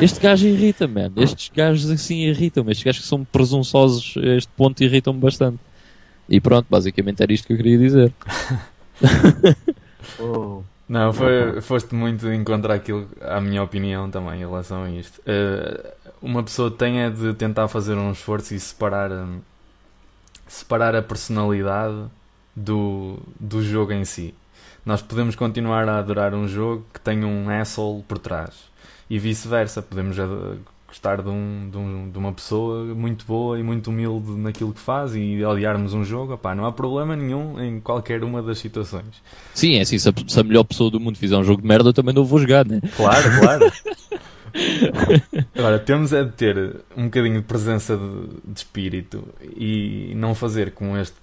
Este 0.00 0.20
gajo 0.20 0.46
irrita, 0.46 0.86
man. 0.86 1.12
Estes 1.16 1.50
gajos 1.54 1.90
assim 1.90 2.26
irritam-me. 2.26 2.72
Estes 2.72 2.84
gajos 2.84 3.02
que 3.02 3.08
são 3.08 3.24
presunçosos 3.24 4.14
a 4.18 4.36
este 4.36 4.50
ponto 4.54 4.82
irritam-me 4.82 5.18
bastante. 5.18 5.58
E 6.28 6.40
pronto, 6.40 6.66
basicamente 6.68 7.22
era 7.22 7.32
isto 7.32 7.46
que 7.46 7.52
eu 7.52 7.56
queria 7.56 7.78
dizer. 7.78 8.12
Oh. 10.18 10.62
Não, 10.88 11.12
foi, 11.12 11.60
foste 11.62 11.94
muito 11.94 12.28
em 12.28 12.44
contra 12.44 12.74
aquilo, 12.74 13.08
à 13.20 13.40
minha 13.40 13.62
opinião 13.62 14.10
também, 14.10 14.34
em 14.34 14.46
relação 14.46 14.82
a 14.82 14.90
isto. 14.90 15.22
Eh, 15.24 15.94
uma 16.20 16.42
pessoa 16.42 16.70
tem 16.70 17.00
é 17.00 17.08
de 17.08 17.32
tentar 17.34 17.66
fazer 17.68 17.94
um 17.94 18.12
esforço 18.12 18.54
e 18.54 18.60
separar, 18.60 19.10
hum, 19.10 19.40
separar 20.46 20.94
a 20.94 21.00
personalidade 21.00 22.10
do, 22.54 23.18
do 23.40 23.62
jogo 23.62 23.92
em 23.92 24.04
si. 24.04 24.34
Nós 24.84 25.00
podemos 25.02 25.36
continuar 25.36 25.88
a 25.88 25.98
adorar 25.98 26.34
um 26.34 26.46
jogo 26.48 26.84
que 26.92 27.00
tem 27.00 27.24
um 27.24 27.48
asshole 27.48 28.02
por 28.02 28.18
trás. 28.18 28.50
E 29.08 29.18
vice-versa, 29.18 29.80
podemos 29.82 30.16
gostar 30.88 31.22
de, 31.22 31.28
um, 31.28 31.68
de, 31.70 31.76
um- 31.78 32.10
de 32.10 32.18
uma 32.18 32.32
pessoa 32.32 32.84
muito 32.94 33.24
boa 33.24 33.58
e 33.58 33.62
muito 33.62 33.88
humilde 33.90 34.30
naquilo 34.32 34.72
que 34.72 34.80
faz 34.80 35.14
e 35.14 35.42
odiarmos 35.44 35.94
um 35.94 36.04
jogo. 36.04 36.34
Opá, 36.34 36.54
não 36.54 36.66
há 36.66 36.72
problema 36.72 37.14
nenhum 37.14 37.60
em 37.62 37.78
qualquer 37.80 38.24
uma 38.24 38.42
das 38.42 38.58
situações. 38.58 39.22
Sim, 39.54 39.76
é 39.76 39.82
assim, 39.82 39.98
se 39.98 40.08
a, 40.08 40.12
se 40.26 40.40
a 40.40 40.42
melhor 40.42 40.64
pessoa 40.64 40.90
do 40.90 40.98
mundo 41.00 41.16
fizer 41.16 41.36
um 41.36 41.44
jogo 41.44 41.62
de 41.62 41.68
merda, 41.68 41.90
eu 41.90 41.94
também 41.94 42.14
não 42.14 42.24
vou 42.24 42.38
jogar, 42.40 42.66
né? 42.66 42.80
Claro, 42.96 43.38
claro. 43.40 43.72
Agora, 45.56 45.78
temos 45.78 46.12
é 46.12 46.24
de 46.24 46.32
ter 46.32 46.76
um 46.96 47.04
bocadinho 47.04 47.40
de 47.40 47.46
presença 47.46 47.96
de, 47.96 48.52
de 48.52 48.58
espírito 48.58 49.26
e 49.56 50.12
não 50.16 50.34
fazer 50.34 50.72
como 50.72 50.96
este, 50.96 51.16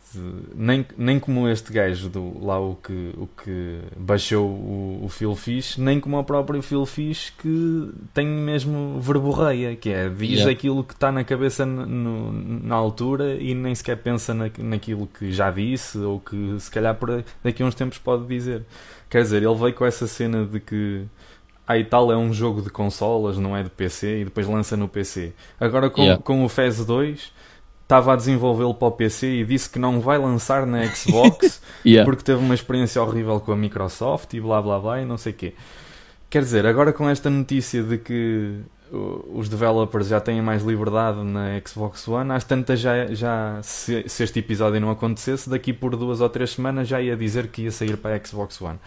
nem, 0.56 0.86
nem 0.98 1.20
como 1.20 1.48
este 1.48 1.72
gajo 1.72 2.10
do 2.10 2.44
lá 2.46 2.60
o 2.60 2.76
que, 2.76 3.12
o 3.18 3.28
que 3.28 3.80
baixou 3.98 4.48
o, 4.48 5.02
o 5.06 5.10
Phil 5.10 5.36
Fish, 5.36 5.78
nem 5.78 6.00
como 6.00 6.18
o 6.18 6.24
próprio 6.24 6.62
Phil 6.62 6.86
Fish 6.86 7.32
que 7.38 7.90
tem 8.14 8.26
mesmo 8.28 9.00
verborreia, 9.00 9.76
que 9.76 9.90
é 9.90 10.10
diz 10.10 10.30
Yeah. 10.40 10.52
aquilo 10.52 10.84
que 10.84 10.94
está 10.94 11.12
na 11.12 11.24
cabeça 11.24 11.66
no- 11.66 11.86
no- 11.86 12.60
na 12.64 12.76
altura 12.76 13.36
e 13.36 13.54
nem 13.54 13.74
sequer 13.76 13.98
pensa 13.98 14.34
na, 14.34 14.50
naquilo 14.60 15.08
que 15.08 15.32
já 15.32 15.52
disse 15.52 15.98
ou 16.00 16.20
que 16.20 16.56
se 16.60 16.70
calhar 16.72 16.96
por 16.96 17.24
daqui 17.44 17.62
a 17.62 17.66
uns 17.66 17.76
tempos 17.76 17.98
pode 17.98 18.26
dizer. 18.28 18.64
Quer 19.10 19.24
dizer, 19.24 19.42
ele 19.44 19.56
veio 19.56 19.74
com 19.74 19.86
essa 19.86 20.06
cena 20.08 20.46
de 20.46 20.60
que 20.60 21.04
ah, 21.72 21.78
e 21.78 21.84
tal 21.86 22.12
é 22.12 22.18
um 22.18 22.34
jogo 22.34 22.64
de 22.64 22.70
consolas, 22.72 23.38
não 23.38 23.56
é 23.56 23.62
de 23.62 23.70
PC, 23.70 24.22
e 24.22 24.26
depois 24.26 24.48
lança 24.48 24.76
no 24.76 24.88
PC. 24.88 25.34
Agora 25.60 25.88
com, 25.88 26.02
Yeah. 26.02 26.24
com 26.24 26.44
o 26.44 26.50
FES 26.50 26.84
2, 26.84 27.32
estava 27.84 28.14
a 28.14 28.16
desenvolvê-lo 28.16 28.74
para 28.74 28.88
o 28.88 28.92
PC 28.92 29.28
e 29.28 29.46
disse 29.46 29.70
que 29.70 29.78
não 29.78 30.02
vai 30.02 30.18
lançar 30.18 30.66
na 30.66 30.84
Xbox 30.88 31.62
Yeah. 31.86 32.10
porque 32.10 32.24
teve 32.24 32.40
uma 32.44 32.56
experiência 32.56 33.00
horrível 33.02 33.40
com 33.40 33.52
a 33.52 33.56
Microsoft 33.56 34.34
e 34.34 34.42
blá 34.42 34.60
blá 34.60 34.80
blá 34.80 35.00
e 35.02 35.06
não 35.06 35.16
sei 35.16 35.32
o 35.32 35.36
quê. 35.36 35.54
Quer 36.28 36.42
dizer, 36.42 36.66
agora 36.66 36.92
com 36.92 37.08
esta 37.08 37.30
notícia 37.30 37.84
de 37.84 38.00
que 38.00 38.62
os 38.92 39.48
developers 39.48 40.08
já 40.08 40.20
têm 40.20 40.42
mais 40.42 40.64
liberdade 40.64 41.24
na 41.24 41.62
Xbox 41.64 42.08
One, 42.08 42.32
às 42.32 42.44
tantas 42.44 42.80
já, 42.80 43.06
já 43.14 43.60
se, 43.62 44.04
se 44.08 44.24
este 44.24 44.40
episódio 44.40 44.82
não 44.82 44.90
acontecesse, 44.90 45.48
daqui 45.48 45.72
por 45.72 45.96
duas 45.96 46.20
ou 46.22 46.30
três 46.30 46.50
semanas 46.50 46.88
já 46.88 47.00
ia 47.00 47.16
dizer 47.16 47.48
que 47.50 47.62
ia 47.64 47.72
sair 47.72 47.98
para 47.98 48.16
a 48.16 48.26
Xbox 48.26 48.60
One. 48.60 48.80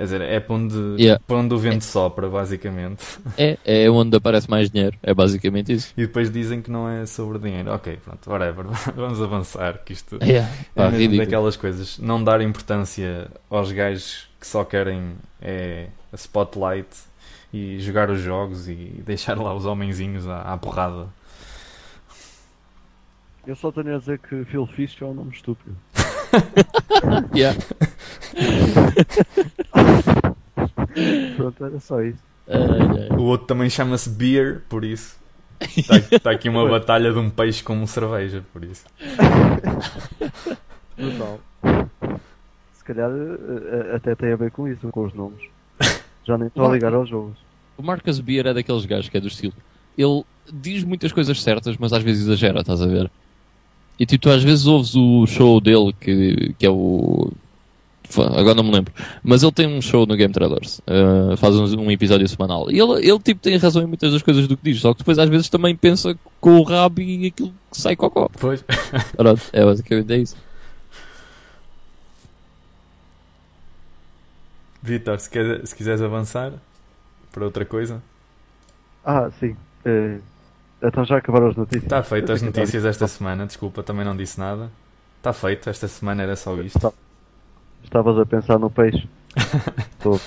Quer 0.00 0.04
dizer, 0.04 0.20
é 0.22 0.40
para 0.40 0.54
onde, 0.54 0.74
Yeah. 0.98 1.22
para 1.26 1.36
onde 1.36 1.52
o 1.52 1.58
vento 1.58 1.84
sopra, 1.84 2.26
basicamente. 2.26 3.04
É, 3.36 3.58
é 3.84 3.90
onde 3.90 4.16
aparece 4.16 4.48
mais 4.48 4.70
dinheiro. 4.70 4.96
É 5.02 5.12
basicamente 5.12 5.74
isso. 5.74 5.92
E 5.94 6.06
depois 6.06 6.32
dizem 6.32 6.62
que 6.62 6.70
não 6.70 6.88
é 6.88 7.04
sobre 7.04 7.38
dinheiro. 7.38 7.70
Ok, 7.70 7.98
pronto, 8.02 8.30
whatever. 8.30 8.64
Vamos 8.96 9.20
avançar, 9.20 9.76
que 9.84 9.92
isto 9.92 10.16
Yeah. 10.22 10.48
é 10.50 10.64
Pá, 10.74 10.84
mesmo 10.84 10.96
ridículo. 11.00 11.18
daquelas 11.26 11.56
coisas. 11.58 11.98
Não 11.98 12.24
dar 12.24 12.40
importância 12.40 13.28
aos 13.50 13.70
gajos 13.72 14.26
que 14.40 14.46
só 14.46 14.64
querem 14.64 15.12
é, 15.42 15.88
a 16.10 16.16
spotlight 16.16 16.88
e 17.52 17.78
jogar 17.80 18.08
os 18.08 18.20
jogos 18.22 18.70
e 18.70 19.02
deixar 19.04 19.36
lá 19.38 19.52
os 19.54 19.66
homenzinhos 19.66 20.26
à, 20.26 20.40
à 20.40 20.56
porrada. 20.56 21.08
Eu 23.46 23.54
só 23.54 23.70
tenho 23.70 23.94
a 23.96 23.98
dizer 23.98 24.18
que 24.18 24.46
Phil 24.46 24.66
Fish 24.66 24.96
é 25.02 25.04
um 25.04 25.12
nome 25.12 25.32
estúpido. 25.34 25.76
Yeah. 27.34 27.58
Pronto, 31.52 31.64
era 31.64 31.80
só 31.80 32.02
isso. 32.02 32.22
Ai, 32.48 33.08
ai. 33.10 33.16
O 33.16 33.22
outro 33.22 33.46
também 33.46 33.70
chama-se 33.70 34.10
Beer, 34.10 34.62
por 34.68 34.84
isso. 34.84 35.18
Está 35.76 36.18
tá 36.20 36.30
aqui 36.30 36.48
uma 36.48 36.66
batalha 36.70 37.12
de 37.12 37.18
um 37.18 37.30
peixe 37.30 37.62
com 37.62 37.86
cerveja, 37.86 38.44
por 38.52 38.64
isso. 38.64 38.84
Brutal. 40.96 41.40
Se 42.72 42.84
calhar 42.84 43.10
eh, 43.10 43.92
eh, 43.92 43.96
até 43.96 44.14
tem 44.14 44.32
a 44.32 44.36
ver 44.36 44.50
com 44.50 44.66
isso, 44.68 44.88
com 44.88 45.04
os 45.04 45.14
nomes. 45.14 45.40
Já 46.26 46.36
nem 46.36 46.48
estou 46.48 46.66
a 46.66 46.72
ligar 46.72 46.92
aos 46.94 47.08
jogos. 47.08 47.36
O 47.76 47.82
Marcus 47.82 48.20
Beer 48.20 48.46
é 48.46 48.54
daqueles 48.54 48.84
gajos 48.84 49.08
que 49.08 49.16
é 49.16 49.20
do 49.20 49.28
estilo. 49.28 49.54
ele 49.96 50.24
diz 50.52 50.84
muitas 50.84 51.12
coisas 51.12 51.42
certas, 51.42 51.76
mas 51.78 51.92
às 51.92 52.02
vezes 52.02 52.26
exagera, 52.26 52.60
estás 52.60 52.82
a 52.82 52.86
ver? 52.86 53.10
E 53.98 54.06
tipo, 54.06 54.22
tu 54.22 54.30
às 54.30 54.42
vezes 54.42 54.66
ouves 54.66 54.94
o 54.94 55.26
show 55.26 55.60
dele, 55.60 55.92
que, 55.98 56.54
que 56.58 56.66
é 56.66 56.70
o. 56.70 57.30
Agora 58.18 58.54
não 58.54 58.64
me 58.64 58.72
lembro. 58.72 58.92
Mas 59.22 59.42
ele 59.42 59.52
tem 59.52 59.66
um 59.66 59.80
show 59.80 60.06
no 60.06 60.16
Game 60.16 60.32
Trailers. 60.32 60.80
Uh, 60.80 61.36
faz 61.36 61.54
um, 61.56 61.80
um, 61.80 61.90
episódio 61.90 62.28
semanal. 62.28 62.70
E 62.70 62.78
ele, 62.78 63.08
ele 63.08 63.18
tipo, 63.18 63.40
tem 63.40 63.56
razão 63.56 63.82
em 63.82 63.86
muitas 63.86 64.12
das 64.12 64.22
coisas 64.22 64.48
do 64.48 64.56
que 64.56 64.72
diz. 64.72 64.80
Só 64.80 64.92
que 64.92 64.98
depois 64.98 65.18
às 65.18 65.28
vezes 65.28 65.48
também 65.48 65.76
pensa 65.76 66.16
com 66.40 66.58
o 66.58 66.62
rabo 66.62 67.00
e 67.00 67.26
aquilo 67.26 67.52
que 67.70 67.80
sai 67.80 67.94
cocó. 67.94 68.28
Pois. 68.38 68.64
Pronto, 69.16 69.42
é 69.52 69.64
basicamente 69.64 70.12
é 70.12 70.16
isso. 70.18 70.36
Vitor, 74.82 75.18
se, 75.20 75.28
quer, 75.28 75.66
se 75.66 75.76
quiseres 75.76 76.00
avançar 76.00 76.52
para 77.30 77.44
outra 77.44 77.64
coisa. 77.64 78.02
Ah, 79.04 79.30
sim. 79.38 79.54
Uh, 79.84 80.20
então 80.82 81.04
já 81.04 81.18
acabaram 81.18 81.48
as 81.48 81.56
notícias. 81.56 81.84
Está 81.84 82.02
feito 82.02 82.32
as 82.32 82.42
notícias 82.42 82.84
esta 82.84 83.06
semana, 83.06 83.46
desculpa, 83.46 83.82
também 83.82 84.04
não 84.04 84.16
disse 84.16 84.38
nada. 84.38 84.70
Está 85.18 85.32
feito, 85.34 85.68
esta 85.68 85.86
semana 85.86 86.22
era 86.22 86.34
só 86.34 86.54
isto. 86.62 86.94
Estavas 87.84 88.18
a 88.18 88.26
pensar 88.26 88.58
no 88.58 88.70
peixe. 88.70 89.08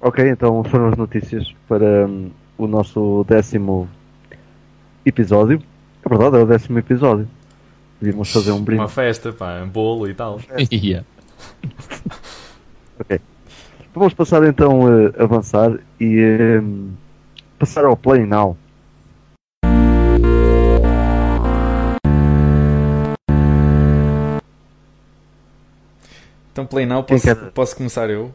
ok, 0.00 0.28
então 0.28 0.62
foram 0.64 0.88
as 0.88 0.96
notícias 0.96 1.54
para 1.68 2.06
um, 2.06 2.30
o 2.56 2.66
nosso 2.66 3.24
décimo 3.28 3.88
episódio. 5.04 5.62
É 6.04 6.08
verdade, 6.08 6.36
é 6.36 6.40
o 6.40 6.46
décimo 6.46 6.78
episódio. 6.78 7.28
Devíamos 8.00 8.32
fazer 8.32 8.52
um 8.52 8.62
brinde. 8.62 8.80
Uma 8.80 8.88
festa, 8.88 9.32
pá, 9.32 9.60
um 9.62 9.68
bolo 9.68 10.08
e 10.08 10.14
tal. 10.14 10.40
yeah. 10.72 11.04
ok. 13.00 13.20
Vamos 13.94 14.14
passar 14.14 14.44
então 14.44 14.82
a 14.86 15.24
avançar 15.24 15.78
e 16.00 16.60
um, 16.62 16.92
passar 17.58 17.84
ao 17.84 17.96
Play 17.96 18.24
Now. 18.24 18.56
Então, 26.58 26.66
Play 26.66 26.86
Now, 26.86 27.04
posso, 27.04 27.36
posso 27.54 27.76
começar 27.76 28.10
eu? 28.10 28.34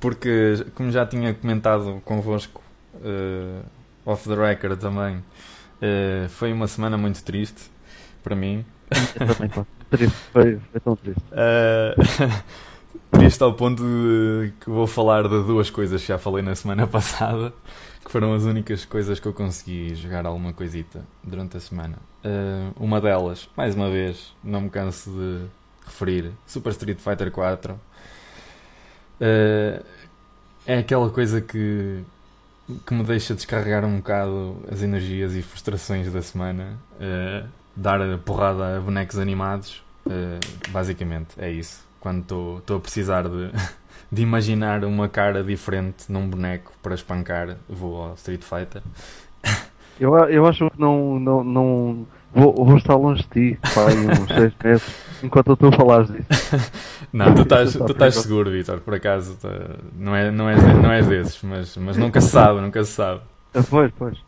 Porque, 0.00 0.64
como 0.74 0.90
já 0.90 1.04
tinha 1.04 1.34
comentado 1.34 2.00
convosco, 2.02 2.62
uh, 2.94 3.62
off 4.06 4.26
the 4.26 4.34
record 4.34 4.80
também, 4.80 5.16
uh, 5.18 6.30
foi 6.30 6.50
uma 6.50 6.66
semana 6.66 6.96
muito 6.96 7.22
triste 7.22 7.70
para 8.22 8.34
mim. 8.34 8.64
Triste, 9.90 10.16
foi, 10.32 10.58
foi 10.72 10.80
tão 10.80 10.96
triste. 10.96 11.22
Uh, 11.30 12.42
triste 13.12 13.42
ao 13.42 13.52
ponto 13.52 13.82
de 13.82 14.54
que 14.58 14.70
vou 14.70 14.86
falar 14.86 15.24
de 15.24 15.44
duas 15.44 15.68
coisas 15.68 16.00
que 16.00 16.08
já 16.08 16.16
falei 16.16 16.42
na 16.42 16.54
semana 16.54 16.86
passada, 16.88 17.52
que 18.02 18.10
foram 18.10 18.32
as 18.32 18.44
únicas 18.44 18.86
coisas 18.86 19.20
que 19.20 19.28
eu 19.28 19.34
consegui 19.34 19.94
jogar 19.94 20.24
alguma 20.24 20.54
coisita 20.54 21.04
durante 21.22 21.58
a 21.58 21.60
semana. 21.60 21.98
Uh, 22.24 22.72
uma 22.82 22.98
delas, 22.98 23.46
mais 23.54 23.74
uma 23.74 23.90
vez, 23.90 24.34
não 24.42 24.62
me 24.62 24.70
canso 24.70 25.10
de 25.10 25.65
referir, 25.86 26.32
Super 26.46 26.70
Street 26.70 26.98
Fighter 26.98 27.30
4 27.30 27.72
uh, 27.72 27.78
eh, 29.20 29.82
é 30.66 30.78
aquela 30.78 31.08
coisa 31.10 31.40
que, 31.40 32.02
que 32.84 32.94
me 32.94 33.04
deixa 33.04 33.34
descarregar 33.34 33.84
um 33.84 33.98
bocado 33.98 34.56
as 34.70 34.82
energias 34.82 35.34
e 35.34 35.42
frustrações 35.42 36.12
da 36.12 36.20
semana. 36.20 36.78
Uh, 36.94 37.48
dar 37.76 38.00
porrada 38.18 38.78
a 38.78 38.80
bonecos 38.80 39.18
animados, 39.18 39.82
uh, 40.06 40.70
basicamente, 40.70 41.28
é 41.38 41.50
isso. 41.50 41.84
Quando 42.00 42.58
estou 42.58 42.76
a 42.76 42.80
precisar 42.80 43.28
de, 43.28 43.50
de 44.10 44.22
imaginar 44.22 44.84
uma 44.84 45.08
cara 45.08 45.44
diferente 45.44 46.10
num 46.10 46.28
boneco 46.28 46.72
para 46.82 46.94
espancar, 46.94 47.56
vou 47.68 48.02
ao 48.02 48.14
Street 48.14 48.42
Fighter. 48.42 48.82
Eu, 49.98 50.14
eu 50.28 50.46
acho 50.46 50.70
que 50.70 50.80
não, 50.80 51.18
não, 51.18 51.44
não 51.44 52.06
vou, 52.36 52.54
vou 52.54 52.76
estar 52.76 52.94
longe 52.94 53.22
de 53.22 53.54
ti, 53.54 53.58
pai, 53.74 53.96
uns 53.96 54.28
6 54.28 54.52
meses, 54.62 54.94
enquanto 55.22 55.48
eu 55.48 55.54
estou 55.54 55.70
a 55.70 55.72
falar 55.72 56.04
disso. 56.04 56.72
não, 57.12 57.34
tu 57.34 57.42
estás, 57.42 57.72
tu 57.72 57.92
estás 57.92 58.14
seguro, 58.16 58.50
Vitor, 58.50 58.80
por 58.80 58.94
acaso. 58.94 59.36
Tá, 59.36 59.48
não, 59.94 60.14
é, 60.14 60.30
não, 60.30 60.48
é, 60.48 60.56
não 60.56 60.92
és 60.92 61.06
desses, 61.06 61.42
mas, 61.42 61.76
mas 61.76 61.96
nunca 61.96 62.20
se 62.20 62.28
sabe, 62.28 62.60
nunca 62.60 62.84
se 62.84 62.92
sabe. 62.92 63.22
Ah, 63.54 63.62
pois, 63.68 63.90
pois. 63.98 64.18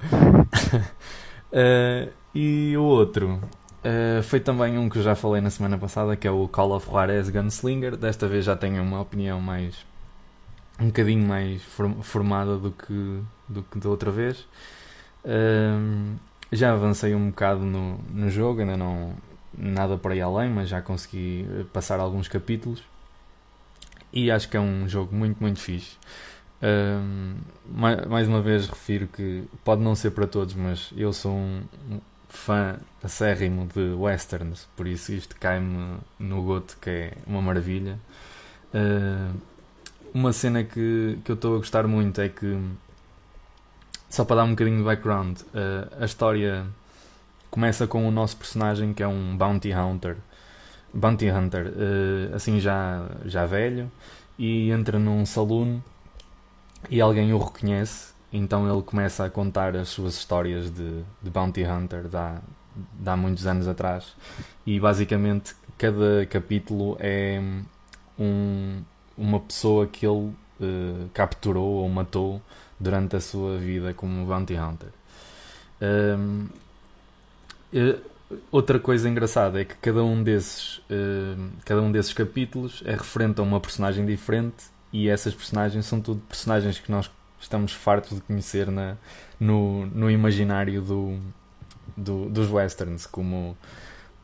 uh, 1.52 2.11
e 2.34 2.74
o 2.76 2.82
outro 2.82 3.38
uh, 3.84 4.22
foi 4.22 4.40
também 4.40 4.78
um 4.78 4.88
que 4.88 4.98
eu 4.98 5.02
já 5.02 5.14
falei 5.14 5.42
na 5.42 5.50
semana 5.50 5.76
passada, 5.76 6.16
que 6.16 6.26
é 6.26 6.30
o 6.30 6.48
Call 6.48 6.72
of 6.72 6.88
Juarez 6.88 7.28
Gunslinger. 7.28 7.96
Desta 7.96 8.26
vez 8.26 8.46
já 8.46 8.56
tenho 8.56 8.82
uma 8.82 9.00
opinião 9.00 9.38
mais. 9.40 9.86
um 10.80 10.86
bocadinho 10.86 11.26
mais 11.28 11.62
formada 12.02 12.56
do 12.56 12.70
que, 12.70 13.20
do 13.46 13.62
que 13.62 13.78
da 13.78 13.90
outra 13.90 14.11
vez. 14.11 14.46
Uh, 15.24 16.16
já 16.53 16.72
avancei 16.72 17.14
um 17.14 17.30
bocado 17.30 17.61
no, 17.61 17.99
no 18.11 18.30
jogo, 18.30 18.61
ainda 18.61 18.76
não 18.76 19.14
nada 19.57 19.99
para 19.99 20.14
ir 20.14 20.20
além, 20.20 20.51
mas 20.51 20.68
já 20.68 20.80
consegui 20.80 21.46
eh, 21.51 21.64
passar 21.72 21.99
alguns 21.99 22.28
capítulos 22.28 22.84
e 24.12 24.30
acho 24.30 24.49
que 24.49 24.57
é 24.57 24.61
um 24.61 24.88
jogo 24.88 25.14
muito, 25.14 25.38
muito 25.40 25.61
fixe. 25.61 25.96
Um, 26.61 27.36
mais 28.09 28.26
uma 28.26 28.42
vez 28.42 28.66
refiro 28.66 29.07
que 29.07 29.44
pode 29.64 29.80
não 29.80 29.94
ser 29.94 30.11
para 30.11 30.26
todos, 30.26 30.55
mas 30.55 30.90
eu 30.96 31.12
sou 31.12 31.32
um 31.32 31.62
fã 32.28 32.78
acérrimo 33.03 33.66
de 33.66 33.94
westerns, 33.94 34.68
por 34.76 34.86
isso 34.86 35.12
isto 35.12 35.36
cai-me 35.38 35.99
no 36.18 36.42
goto 36.42 36.76
que 36.80 36.90
é 36.90 37.12
uma 37.26 37.40
maravilha. 37.40 37.99
Uh, 38.74 39.38
uma 40.12 40.32
cena 40.32 40.64
que, 40.64 41.18
que 41.24 41.30
eu 41.30 41.34
estou 41.34 41.55
a 41.55 41.59
gostar 41.59 41.86
muito 41.86 42.20
é 42.20 42.28
que 42.28 42.59
só 44.09 44.24
para 44.24 44.36
dar 44.36 44.44
um 44.44 44.50
bocadinho 44.50 44.78
de 44.78 44.84
background, 44.84 45.40
uh, 45.40 46.02
a 46.02 46.04
história 46.04 46.66
começa 47.50 47.86
com 47.86 48.06
o 48.06 48.11
nosso 48.11 48.36
personagem 48.36 48.92
que 48.92 49.02
é 49.02 49.09
um 49.09 49.36
bounty 49.36 49.72
hunter, 49.72 50.16
bounty 50.92 51.30
hunter, 51.30 51.66
uh, 51.66 52.34
assim 52.34 52.59
já, 52.59 53.06
já 53.24 53.44
velho, 53.46 53.90
e 54.38 54.70
entra 54.70 54.98
num 54.98 55.26
saloon 55.26 55.80
e 56.88 57.00
alguém 57.00 57.32
o 57.32 57.38
reconhece, 57.38 58.14
então 58.32 58.70
ele 58.70 58.82
começa 58.82 59.24
a 59.24 59.30
contar 59.30 59.76
as 59.76 59.88
suas 59.88 60.14
histórias 60.14 60.70
de, 60.70 61.02
de 61.22 61.30
bounty 61.30 61.64
hunter 61.64 62.06
há, 62.14 62.40
de 62.94 63.11
há 63.11 63.16
muitos 63.16 63.46
anos 63.46 63.68
atrás, 63.68 64.14
e 64.66 64.78
basicamente 64.78 65.54
cada 65.76 66.24
capítulo 66.26 66.96
é 67.00 67.40
um, 68.18 68.82
uma 69.16 69.40
pessoa 69.40 69.86
que 69.86 70.06
ele 70.06 70.32
uh, 70.61 71.09
capturou 71.12 71.82
ou 71.82 71.88
matou 71.88 72.42
durante 72.79 73.16
a 73.16 73.20
sua 73.20 73.59
vida 73.59 73.93
como 73.95 74.24
bounty 74.26 74.55
hunter. 74.55 74.91
Um, 75.81 76.49
outra 78.51 78.79
coisa 78.79 79.09
engraçada 79.09 79.61
é 79.61 79.64
que 79.64 79.74
cada 79.76 80.03
um 80.03 80.22
desses 80.22 80.79
uh, 80.91 81.51
cada 81.64 81.81
um 81.81 81.91
desses 81.91 82.12
capítulos 82.12 82.83
é 82.85 82.93
referente 82.93 83.41
a 83.41 83.43
uma 83.43 83.61
personagem 83.61 84.05
diferente 84.05 84.64
e 84.93 85.09
essas 85.09 85.35
personagens 85.35 85.87
são 85.87 86.01
tudo 86.01 86.20
personagens 86.29 86.79
que 86.79 86.91
nós 86.91 87.11
estamos 87.41 87.72
fartos 87.72 88.16
de 88.16 88.20
conhecer 88.22 88.70
na, 88.70 88.97
no, 89.39 89.87
no 89.87 90.11
imaginário 90.11 90.83
do, 90.83 91.18
do, 91.97 92.29
dos 92.29 92.51
westerns 92.51 93.07
como 93.07 93.57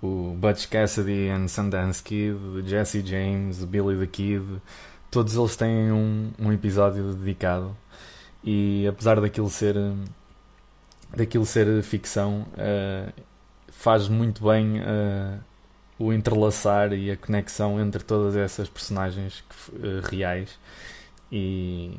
o 0.03 0.37
Butch 0.39 0.67
Cassidy 0.69 1.29
and 1.29 1.49
Sundance 1.49 2.03
Kid, 2.03 2.37
Jesse 2.67 3.01
James, 3.07 3.65
Billy 3.65 3.97
the 3.99 4.07
Kid, 4.07 4.45
todos 5.11 5.35
eles 5.35 5.57
têm 5.57 5.91
um, 5.91 6.31
um 6.39 6.53
episódio 6.53 7.15
dedicado 7.15 7.75
e 8.45 8.87
apesar 8.87 9.21
daquilo 9.21 9.49
ser 9.49 9.75
daquilo 11.17 11.47
ser 11.47 11.83
ficção 11.83 12.47
uh, 12.53 13.13
faz 13.69 14.09
muito 14.09 14.45
bem 14.45 14.81
uh, 14.81 15.41
o 15.99 16.13
entrelaçar 16.13 16.93
e 16.93 17.11
a 17.11 17.17
conexão 17.17 17.81
entre 17.81 18.03
todas 18.03 18.37
essas 18.37 18.69
personagens 18.69 19.43
que, 19.49 19.77
uh, 19.77 20.01
reais. 20.03 20.59
E, 21.31 21.99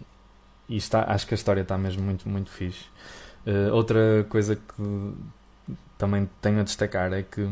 e, 0.70 0.78
está, 0.78 1.06
acho 1.12 1.26
que 1.28 1.34
a 1.34 1.38
história 1.38 1.62
está 1.62 1.78
mesmo 1.78 2.04
muito 2.04 2.28
muito 2.30 2.50
fixe. 2.50 2.86
Outra 3.72 4.26
coisa 4.28 4.56
que 4.56 5.14
também 6.00 6.28
tenho 6.42 6.62
a 6.62 6.64
destacar 6.64 7.14
é 7.14 7.22
que 7.22 7.48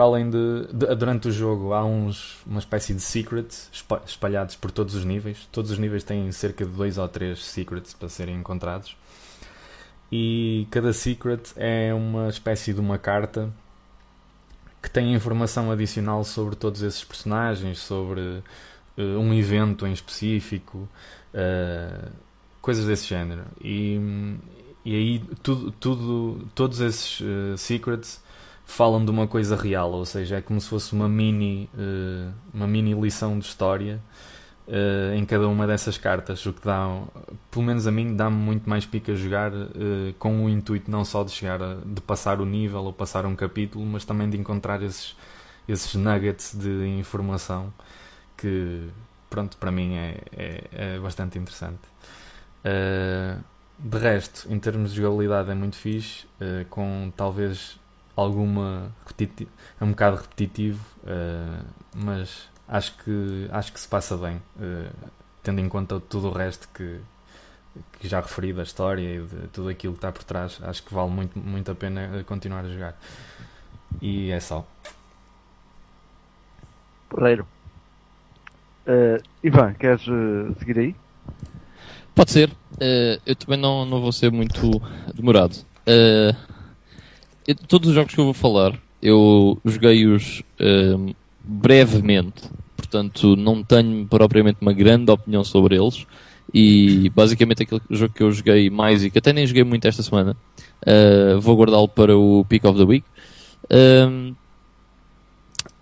para 0.00 0.06
além 0.06 0.30
de, 0.30 0.66
de, 0.72 0.94
durante 0.94 1.28
o 1.28 1.30
jogo 1.30 1.74
há 1.74 1.84
uns 1.84 2.38
uma 2.46 2.58
espécie 2.58 2.94
de 2.94 3.02
secrets 3.02 3.70
espalhados 4.06 4.56
por 4.56 4.70
todos 4.70 4.94
os 4.94 5.04
níveis. 5.04 5.46
Todos 5.52 5.70
os 5.70 5.78
níveis 5.78 6.02
têm 6.02 6.32
cerca 6.32 6.64
de 6.64 6.70
dois 6.70 6.96
ou 6.96 7.06
três 7.06 7.44
secrets 7.44 7.92
para 7.92 8.08
serem 8.08 8.36
encontrados. 8.36 8.96
E 10.10 10.66
cada 10.70 10.94
secret 10.94 11.52
é 11.54 11.92
uma 11.92 12.30
espécie 12.30 12.72
de 12.72 12.80
uma 12.80 12.96
carta 12.96 13.52
que 14.82 14.90
tem 14.90 15.12
informação 15.12 15.70
adicional 15.70 16.24
sobre 16.24 16.56
todos 16.56 16.80
esses 16.80 17.04
personagens, 17.04 17.78
sobre 17.78 18.22
uh, 18.22 18.42
um 19.18 19.34
evento 19.34 19.86
em 19.86 19.92
específico, 19.92 20.88
uh, 21.34 22.10
coisas 22.62 22.86
desse 22.86 23.06
género. 23.06 23.44
E, 23.62 24.00
e 24.82 24.94
aí 24.94 25.18
tudo, 25.42 25.70
tudo, 25.72 26.48
todos 26.54 26.80
esses 26.80 27.20
uh, 27.20 27.58
secrets 27.58 28.29
falam 28.70 29.04
de 29.04 29.10
uma 29.10 29.26
coisa 29.26 29.56
real, 29.56 29.90
ou 29.90 30.06
seja, 30.06 30.36
é 30.36 30.40
como 30.40 30.60
se 30.60 30.68
fosse 30.68 30.92
uma 30.92 31.08
mini, 31.08 31.68
uh, 31.74 32.32
uma 32.54 32.68
mini 32.68 32.94
lição 32.94 33.36
de 33.36 33.44
história 33.44 34.00
uh, 34.68 35.14
em 35.14 35.24
cada 35.24 35.48
uma 35.48 35.66
dessas 35.66 35.98
cartas, 35.98 36.46
o 36.46 36.52
que 36.52 36.64
dá, 36.64 37.02
pelo 37.50 37.64
menos 37.64 37.86
a 37.86 37.90
mim, 37.90 38.14
dá-me 38.14 38.36
muito 38.36 38.70
mais 38.70 38.86
pica 38.86 39.14
jogar 39.14 39.52
uh, 39.52 39.66
com 40.18 40.44
o 40.44 40.48
intuito 40.48 40.88
não 40.88 41.04
só 41.04 41.24
de 41.24 41.32
chegar 41.32 41.60
a, 41.60 41.78
de 41.84 42.00
passar 42.00 42.40
o 42.40 42.46
nível 42.46 42.84
ou 42.84 42.92
passar 42.92 43.26
um 43.26 43.34
capítulo, 43.34 43.84
mas 43.84 44.04
também 44.04 44.30
de 44.30 44.38
encontrar 44.38 44.80
esses, 44.82 45.16
esses 45.68 45.94
nuggets 45.96 46.56
de 46.56 46.86
informação 46.96 47.74
que, 48.36 48.86
pronto, 49.28 49.56
para 49.56 49.72
mim 49.72 49.96
é, 49.96 50.20
é, 50.32 50.64
é 50.70 50.98
bastante 51.00 51.38
interessante. 51.38 51.80
De 53.78 53.98
resto, 53.98 54.46
em 54.52 54.58
termos 54.58 54.92
de 54.92 55.00
jogabilidade 55.00 55.50
é 55.50 55.54
muito 55.54 55.76
fixe, 55.76 56.26
com 56.68 57.10
talvez 57.16 57.79
alguma 58.20 58.92
é 59.80 59.84
um 59.84 59.90
bocado 59.90 60.16
repetitivo, 60.16 60.84
uh, 61.04 61.64
mas 61.94 62.48
acho 62.68 62.96
que 62.98 63.48
acho 63.50 63.72
que 63.72 63.80
se 63.80 63.88
passa 63.88 64.16
bem, 64.16 64.36
uh, 64.56 65.10
tendo 65.42 65.60
em 65.60 65.68
conta 65.68 66.00
tudo 66.00 66.28
o 66.28 66.32
resto 66.32 66.68
que, 66.74 67.00
que 67.98 68.08
já 68.08 68.20
referi 68.20 68.52
da 68.52 68.62
história 68.62 69.16
e 69.16 69.20
de 69.20 69.48
tudo 69.48 69.68
aquilo 69.68 69.94
que 69.94 69.98
está 69.98 70.12
por 70.12 70.24
trás, 70.24 70.58
acho 70.62 70.82
que 70.82 70.94
vale 70.94 71.10
muito, 71.10 71.38
muito 71.38 71.70
a 71.70 71.74
pena 71.74 72.24
continuar 72.24 72.64
a 72.64 72.68
jogar. 72.68 72.98
E 74.00 74.30
é 74.30 74.40
só. 74.40 74.66
Porreiro. 77.08 77.46
Uh, 78.86 79.22
Ivan, 79.42 79.74
queres 79.74 80.02
seguir 80.58 80.78
aí? 80.78 80.96
Pode 82.14 82.30
ser. 82.30 82.50
Uh, 82.50 83.20
eu 83.26 83.36
também 83.36 83.58
não, 83.58 83.84
não 83.84 84.00
vou 84.00 84.12
ser 84.12 84.30
muito 84.30 84.70
demorado. 85.14 85.54
Uh, 85.86 86.59
todos 87.68 87.88
os 87.88 87.94
jogos 87.94 88.14
que 88.14 88.20
eu 88.20 88.24
vou 88.24 88.34
falar, 88.34 88.78
eu 89.02 89.58
joguei-os 89.64 90.42
uh, 90.60 91.14
brevemente. 91.42 92.42
Portanto, 92.76 93.36
não 93.36 93.62
tenho 93.62 94.06
propriamente 94.06 94.58
uma 94.60 94.72
grande 94.72 95.10
opinião 95.10 95.44
sobre 95.44 95.76
eles. 95.76 96.06
E 96.52 97.08
basicamente 97.10 97.62
aquele 97.62 97.80
jogo 97.90 98.12
que 98.12 98.22
eu 98.22 98.32
joguei 98.32 98.68
mais 98.68 99.04
e 99.04 99.10
que 99.10 99.18
até 99.18 99.32
nem 99.32 99.46
joguei 99.46 99.62
muito 99.62 99.86
esta 99.86 100.02
semana, 100.02 100.36
vou 101.40 101.56
guardá-lo 101.56 101.86
para 101.86 102.16
o 102.16 102.44
Pick 102.48 102.64
of 102.64 102.76
the 102.76 102.84
Week. 102.84 103.06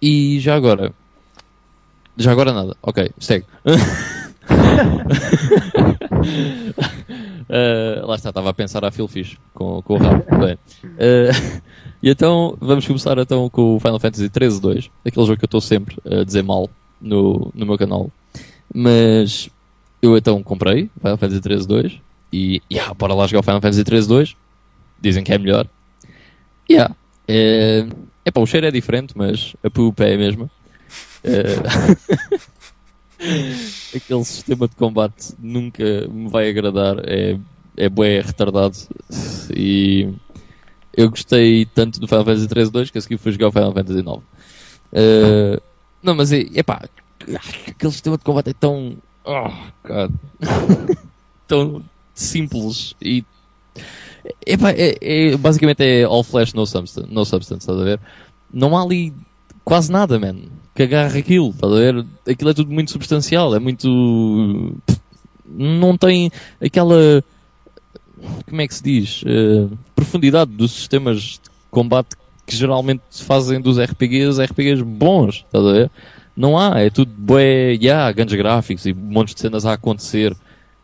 e 0.02 0.38
já 0.40 0.54
agora. 0.54 0.92
Já 2.18 2.32
agora 2.32 2.52
nada. 2.52 2.76
Ok, 2.82 3.10
segue. 3.18 3.46
uh, 7.48 8.06
lá 8.06 8.14
está, 8.16 8.30
estava 8.30 8.50
a 8.50 8.54
pensar 8.54 8.84
a 8.84 8.90
Phil 8.90 9.08
Fish 9.08 9.36
com, 9.54 9.82
com 9.82 9.94
o 9.94 9.98
rabo. 9.98 10.24
Bem, 10.38 10.54
uh, 10.84 11.62
e 12.02 12.10
então 12.10 12.56
vamos 12.60 12.86
começar 12.86 13.18
então 13.18 13.48
com 13.50 13.76
o 13.76 13.80
Final 13.80 14.00
Fantasy 14.00 14.28
13 14.28 14.60
2, 14.60 14.90
aquele 15.04 15.26
jogo 15.26 15.38
que 15.38 15.44
eu 15.44 15.48
estou 15.48 15.60
sempre 15.60 15.96
a 16.04 16.24
dizer 16.24 16.42
mal 16.42 16.68
no, 17.00 17.50
no 17.54 17.66
meu 17.66 17.78
canal. 17.78 18.10
Mas 18.74 19.48
eu 20.02 20.16
então 20.16 20.42
comprei 20.42 20.90
Final 21.00 21.16
Fantasy 21.16 21.40
13 21.40 21.66
2 21.66 22.00
e 22.32 22.62
yeah, 22.70 22.92
bora 22.94 23.14
lá 23.14 23.26
jogar 23.26 23.40
o 23.40 23.42
Final 23.42 23.60
Fantasy 23.60 23.84
13 23.84 24.08
2. 24.08 24.36
Dizem 25.00 25.24
que 25.24 25.32
é 25.32 25.38
melhor. 25.38 25.66
Yeah. 26.70 26.94
É, 27.26 27.86
epá, 28.24 28.40
o 28.40 28.46
cheiro 28.46 28.66
é 28.66 28.70
diferente, 28.70 29.12
mas 29.16 29.54
a 29.62 29.70
PUP 29.70 30.00
é 30.00 30.14
a 30.14 30.18
mesma. 30.18 30.50
Uh, 31.24 32.40
Aquele 33.94 34.24
sistema 34.24 34.68
de 34.68 34.76
combate 34.76 35.34
nunca 35.38 36.06
me 36.08 36.28
vai 36.28 36.48
agradar. 36.48 36.98
É, 37.04 37.38
é 37.76 37.88
bué 37.88 38.20
retardado. 38.20 38.76
E 39.54 40.08
eu 40.96 41.10
gostei 41.10 41.66
tanto 41.66 42.00
do 42.00 42.06
Final 42.06 42.24
Fantasy 42.24 42.48
13 42.48 42.70
2 42.70 42.90
que 42.90 42.98
a 42.98 43.00
seguir 43.00 43.18
fui 43.18 43.32
jogar 43.32 43.48
o 43.48 43.52
Final 43.52 43.72
Fantasy 43.72 44.02
9. 44.02 44.18
Uh, 44.18 45.60
não, 46.02 46.14
mas 46.14 46.32
é, 46.32 46.40
epá, 46.54 46.88
aquele 47.66 47.92
sistema 47.92 48.16
de 48.16 48.24
combate 48.24 48.50
é 48.50 48.54
tão. 48.54 48.96
Oh, 49.24 49.50
God. 49.86 50.12
tão 51.46 51.84
simples 52.14 52.94
e. 53.02 53.24
É, 54.46 54.98
é, 55.00 55.36
basicamente 55.36 55.82
é 55.82 56.04
all 56.04 56.22
flash, 56.22 56.52
no 56.52 56.66
substance, 56.66 57.10
no 57.10 57.24
substance, 57.24 57.62
estás 57.62 57.80
a 57.80 57.84
ver? 57.84 58.00
Não 58.52 58.76
há 58.76 58.82
ali 58.82 59.12
quase 59.64 59.90
nada, 59.90 60.18
man 60.18 60.57
que 60.78 60.84
agarra 60.84 61.18
aquilo, 61.18 61.50
estás 61.50 61.72
a 61.72 61.74
ver? 61.74 62.06
Aquilo 62.30 62.50
é 62.50 62.54
tudo 62.54 62.72
muito 62.72 62.92
substancial, 62.92 63.52
é 63.52 63.58
muito. 63.58 64.76
Não 65.44 65.98
tem 65.98 66.30
aquela. 66.64 67.24
Como 68.48 68.60
é 68.60 68.68
que 68.68 68.74
se 68.74 68.82
diz? 68.84 69.22
Uh, 69.22 69.76
profundidade 69.96 70.52
dos 70.52 70.70
sistemas 70.70 71.20
de 71.20 71.50
combate 71.68 72.10
que 72.46 72.54
geralmente 72.54 73.02
se 73.10 73.24
fazem 73.24 73.60
dos 73.60 73.76
RPGs, 73.76 74.40
RPGs 74.40 74.84
bons, 74.84 75.44
estás 75.46 75.66
a 75.66 75.72
ver? 75.72 75.90
Não 76.36 76.56
há, 76.56 76.78
é 76.78 76.90
tudo 76.90 77.12
bué, 77.12 77.72
yeah, 77.72 78.12
grandes 78.12 78.36
gráficos 78.36 78.86
e 78.86 78.94
montes 78.94 79.34
de 79.34 79.40
cenas 79.40 79.66
a 79.66 79.72
acontecer. 79.72 80.36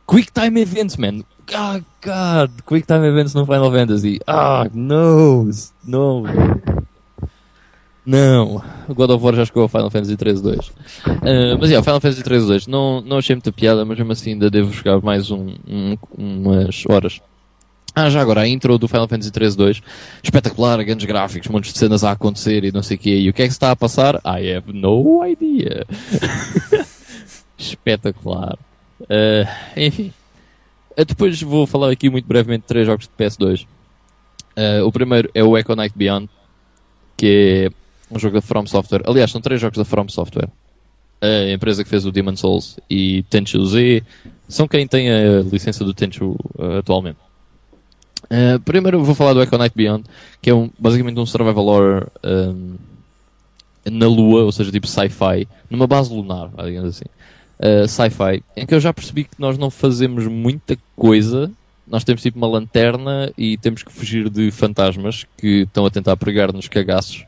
Quick 0.09 0.33
Time 0.33 0.61
Events, 0.61 0.97
man. 0.97 1.23
Ah, 1.55 1.81
God, 2.03 2.51
Quick 2.67 2.85
Time 2.85 3.07
Events 3.07 3.33
no 3.33 3.47
Final 3.47 3.71
Fantasy. 3.71 4.19
Ah, 4.27 4.67
no, 4.75 5.49
no. 5.87 6.25
Não, 8.07 8.63
o 8.87 8.95
God 8.95 9.11
of 9.11 9.25
War 9.25 9.35
já 9.35 9.47
chegou 9.47 9.63
ao 9.63 9.69
Final 9.69 9.91
Fantasy 9.91 10.17
13 10.17 10.43
2. 10.43 10.69
Uh, 10.69 10.73
mas 11.59 11.71
yeah, 11.71 11.83
Final 11.83 12.01
Fantasy 12.01 12.23
13 12.23 12.47
2 12.47 12.67
não, 12.67 13.01
não 13.01 13.19
achei 13.19 13.35
muita 13.35 13.51
piada, 13.51 13.85
mas 13.85 13.97
mesmo 13.97 14.13
assim 14.13 14.33
ainda 14.33 14.51
devo 14.51 14.71
jogar 14.73 15.01
mais 15.01 15.31
um, 15.31 15.55
um, 15.67 15.97
umas 16.17 16.85
horas. 16.89 17.21
Ah, 17.95 18.11
já 18.11 18.21
agora, 18.21 18.41
a 18.43 18.49
intro 18.49 18.77
do 18.77 18.89
Final 18.89 19.07
Fantasy 19.07 19.31
13 19.31 19.57
2, 19.57 19.83
espetacular, 20.23 20.83
grandes 20.83 21.07
gráficos, 21.07 21.49
montes 21.49 21.73
de 21.73 21.79
cenas 21.79 22.03
a 22.03 22.11
acontecer 22.11 22.65
e 22.65 22.73
não 22.73 22.83
sei 22.83 22.97
o 22.97 23.01
que. 23.01 23.17
E 23.17 23.31
o 23.31 23.33
que 23.33 23.43
é 23.43 23.47
que 23.47 23.53
se 23.53 23.57
está 23.57 23.71
a 23.71 23.77
passar? 23.77 24.17
I 24.17 24.53
have 24.53 24.73
no 24.73 25.25
idea. 25.25 25.87
espetacular. 27.57 28.59
Uh, 29.03 29.47
enfim. 29.77 30.13
Uh, 30.99 31.05
depois 31.05 31.41
vou 31.41 31.67
falar 31.67 31.91
aqui 31.91 32.11
muito 32.11 32.27
brevemente 32.27 32.63
de 32.63 32.69
três 32.69 32.87
jogos 32.87 33.07
de 33.07 33.25
PS2. 33.25 33.65
Uh, 34.57 34.85
o 34.85 34.93
primeiro 34.93 35.31
é 35.33 35.43
o 35.43 35.57
Echo 35.57 35.75
Knight 35.75 35.97
Beyond, 35.97 36.29
que 37.17 37.71
é 37.71 37.84
um 38.15 38.19
jogo 38.19 38.35
da 38.35 38.41
From 38.41 38.67
Software. 38.67 39.03
Aliás, 39.07 39.31
são 39.31 39.41
três 39.41 39.61
jogos 39.61 39.77
da 39.77 39.85
From 39.85 40.09
Software. 40.09 40.49
A 41.21 41.53
empresa 41.53 41.83
que 41.83 41.89
fez 41.89 42.05
o 42.05 42.13
Demon 42.13 42.37
Souls 42.37 42.79
e 42.89 43.23
Tenchu 43.31 43.65
Z 43.65 44.03
são 44.47 44.69
quem 44.69 44.87
tem 44.87 45.11
a 45.11 45.41
licença 45.41 45.85
do 45.85 45.95
Tenchu 45.95 46.37
uh, 46.59 46.79
atualmente. 46.79 47.19
Uh, 48.25 48.61
primeiro 48.61 49.03
vou 49.03 49.15
falar 49.15 49.33
do 49.33 49.43
Echo 49.43 49.57
Night 49.57 49.75
Beyond, 49.75 50.05
que 50.43 50.51
é 50.51 50.55
um, 50.55 50.71
basicamente 50.79 51.19
um 51.19 51.27
survival 51.27 51.67
horror 51.67 52.09
um, 52.23 52.77
na 53.91 54.07
Lua, 54.07 54.45
ou 54.45 54.53
seja, 54.53 54.71
tipo 54.71 54.87
sci-fi, 54.87 55.49
numa 55.71 55.87
base 55.87 56.13
lunar, 56.13 56.51
digamos 56.65 56.91
assim. 56.91 57.07
Uh, 57.59 57.89
sci-fi, 57.89 58.43
em 58.57 58.67
que 58.67 58.75
eu 58.75 58.81
já 58.81 58.93
percebi 58.93 59.25
que 59.25 59.39
nós 59.39 59.57
não 59.57 59.71
fazemos 59.71 60.27
muita 60.27 60.77
coisa. 60.95 61.51
Nós 61.87 62.03
temos 62.05 62.23
tipo 62.23 62.39
uma 62.39 62.47
lanterna 62.47 63.33
e 63.37 63.57
temos 63.59 63.83
que 63.83 63.93
fugir 63.93 64.29
de 64.29 64.51
fantasmas 64.51 65.27
que 65.39 65.63
estão 65.63 65.85
a 65.87 65.91
tentar 65.91 66.17
pregar-nos 66.17 66.67
cagaços 66.67 67.25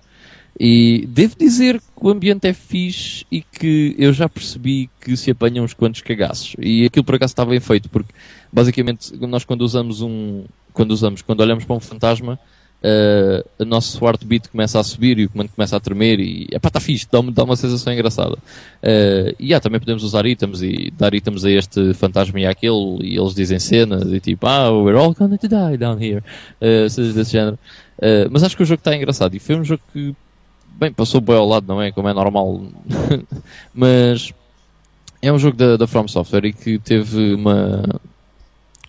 e 0.58 1.06
devo 1.08 1.36
dizer 1.38 1.80
que 1.80 1.86
o 2.06 2.08
ambiente 2.08 2.46
é 2.46 2.52
fixe 2.52 3.26
e 3.30 3.42
que 3.42 3.94
eu 3.98 4.12
já 4.12 4.28
percebi 4.28 4.88
que 5.00 5.16
se 5.16 5.30
apanham 5.30 5.64
uns 5.64 5.74
quantos 5.74 6.00
cagaços. 6.00 6.56
E 6.58 6.84
aquilo 6.86 7.04
por 7.04 7.14
acaso 7.14 7.32
está 7.32 7.44
bem 7.44 7.60
feito, 7.60 7.90
porque 7.90 8.12
basicamente 8.52 9.14
nós 9.26 9.44
quando 9.44 9.62
usamos 9.62 10.00
um. 10.00 10.44
Quando 10.72 10.90
usamos, 10.90 11.22
quando 11.22 11.40
olhamos 11.40 11.64
para 11.64 11.76
um 11.76 11.80
fantasma, 11.80 12.38
uh, 12.82 13.48
o 13.58 13.64
nosso 13.64 14.04
heartbeat 14.04 14.48
começa 14.50 14.78
a 14.78 14.84
subir 14.84 15.18
e 15.18 15.24
o 15.24 15.30
comando 15.30 15.48
começa 15.48 15.76
a 15.76 15.80
tremer 15.80 16.20
e 16.20 16.46
epá, 16.52 16.68
está 16.68 16.80
fixe, 16.80 17.06
dá, 17.10 17.20
dá 17.20 17.44
uma 17.44 17.56
sensação 17.56 17.92
engraçada. 17.92 18.34
Uh, 18.34 19.32
e 19.38 19.46
yeah, 19.46 19.60
também 19.60 19.80
podemos 19.80 20.02
usar 20.02 20.26
itens 20.26 20.62
e 20.62 20.92
dar 20.96 21.14
itens 21.14 21.44
a 21.44 21.50
este 21.50 21.94
fantasma 21.94 22.40
e 22.40 22.46
àquele 22.46 22.98
e 23.02 23.16
eles 23.16 23.34
dizem 23.34 23.58
cenas 23.58 24.12
e 24.12 24.20
tipo, 24.20 24.46
ah, 24.46 24.70
we're 24.70 24.98
all 24.98 25.14
gonna 25.14 25.38
to 25.38 25.48
die 25.48 25.78
down 25.78 25.98
here. 25.98 26.22
Uh, 26.60 27.12
desse 27.14 27.32
género. 27.32 27.58
Uh, 27.98 28.28
mas 28.30 28.42
acho 28.42 28.56
que 28.56 28.62
o 28.62 28.66
jogo 28.66 28.80
está 28.80 28.94
engraçado 28.94 29.34
e 29.34 29.38
foi 29.38 29.56
um 29.56 29.64
jogo 29.64 29.82
que 29.92 30.14
Bem, 30.78 30.92
passou 30.92 31.22
bem 31.22 31.34
ao 31.34 31.46
lado, 31.46 31.66
não 31.66 31.80
é? 31.80 31.90
Como 31.90 32.08
é 32.08 32.12
normal. 32.12 32.62
Mas 33.74 34.32
é 35.22 35.32
um 35.32 35.38
jogo 35.38 35.56
da, 35.56 35.76
da 35.76 35.86
From 35.86 36.06
Software 36.06 36.44
e 36.44 36.52
que 36.52 36.78
teve 36.78 37.32
uma, 37.34 37.82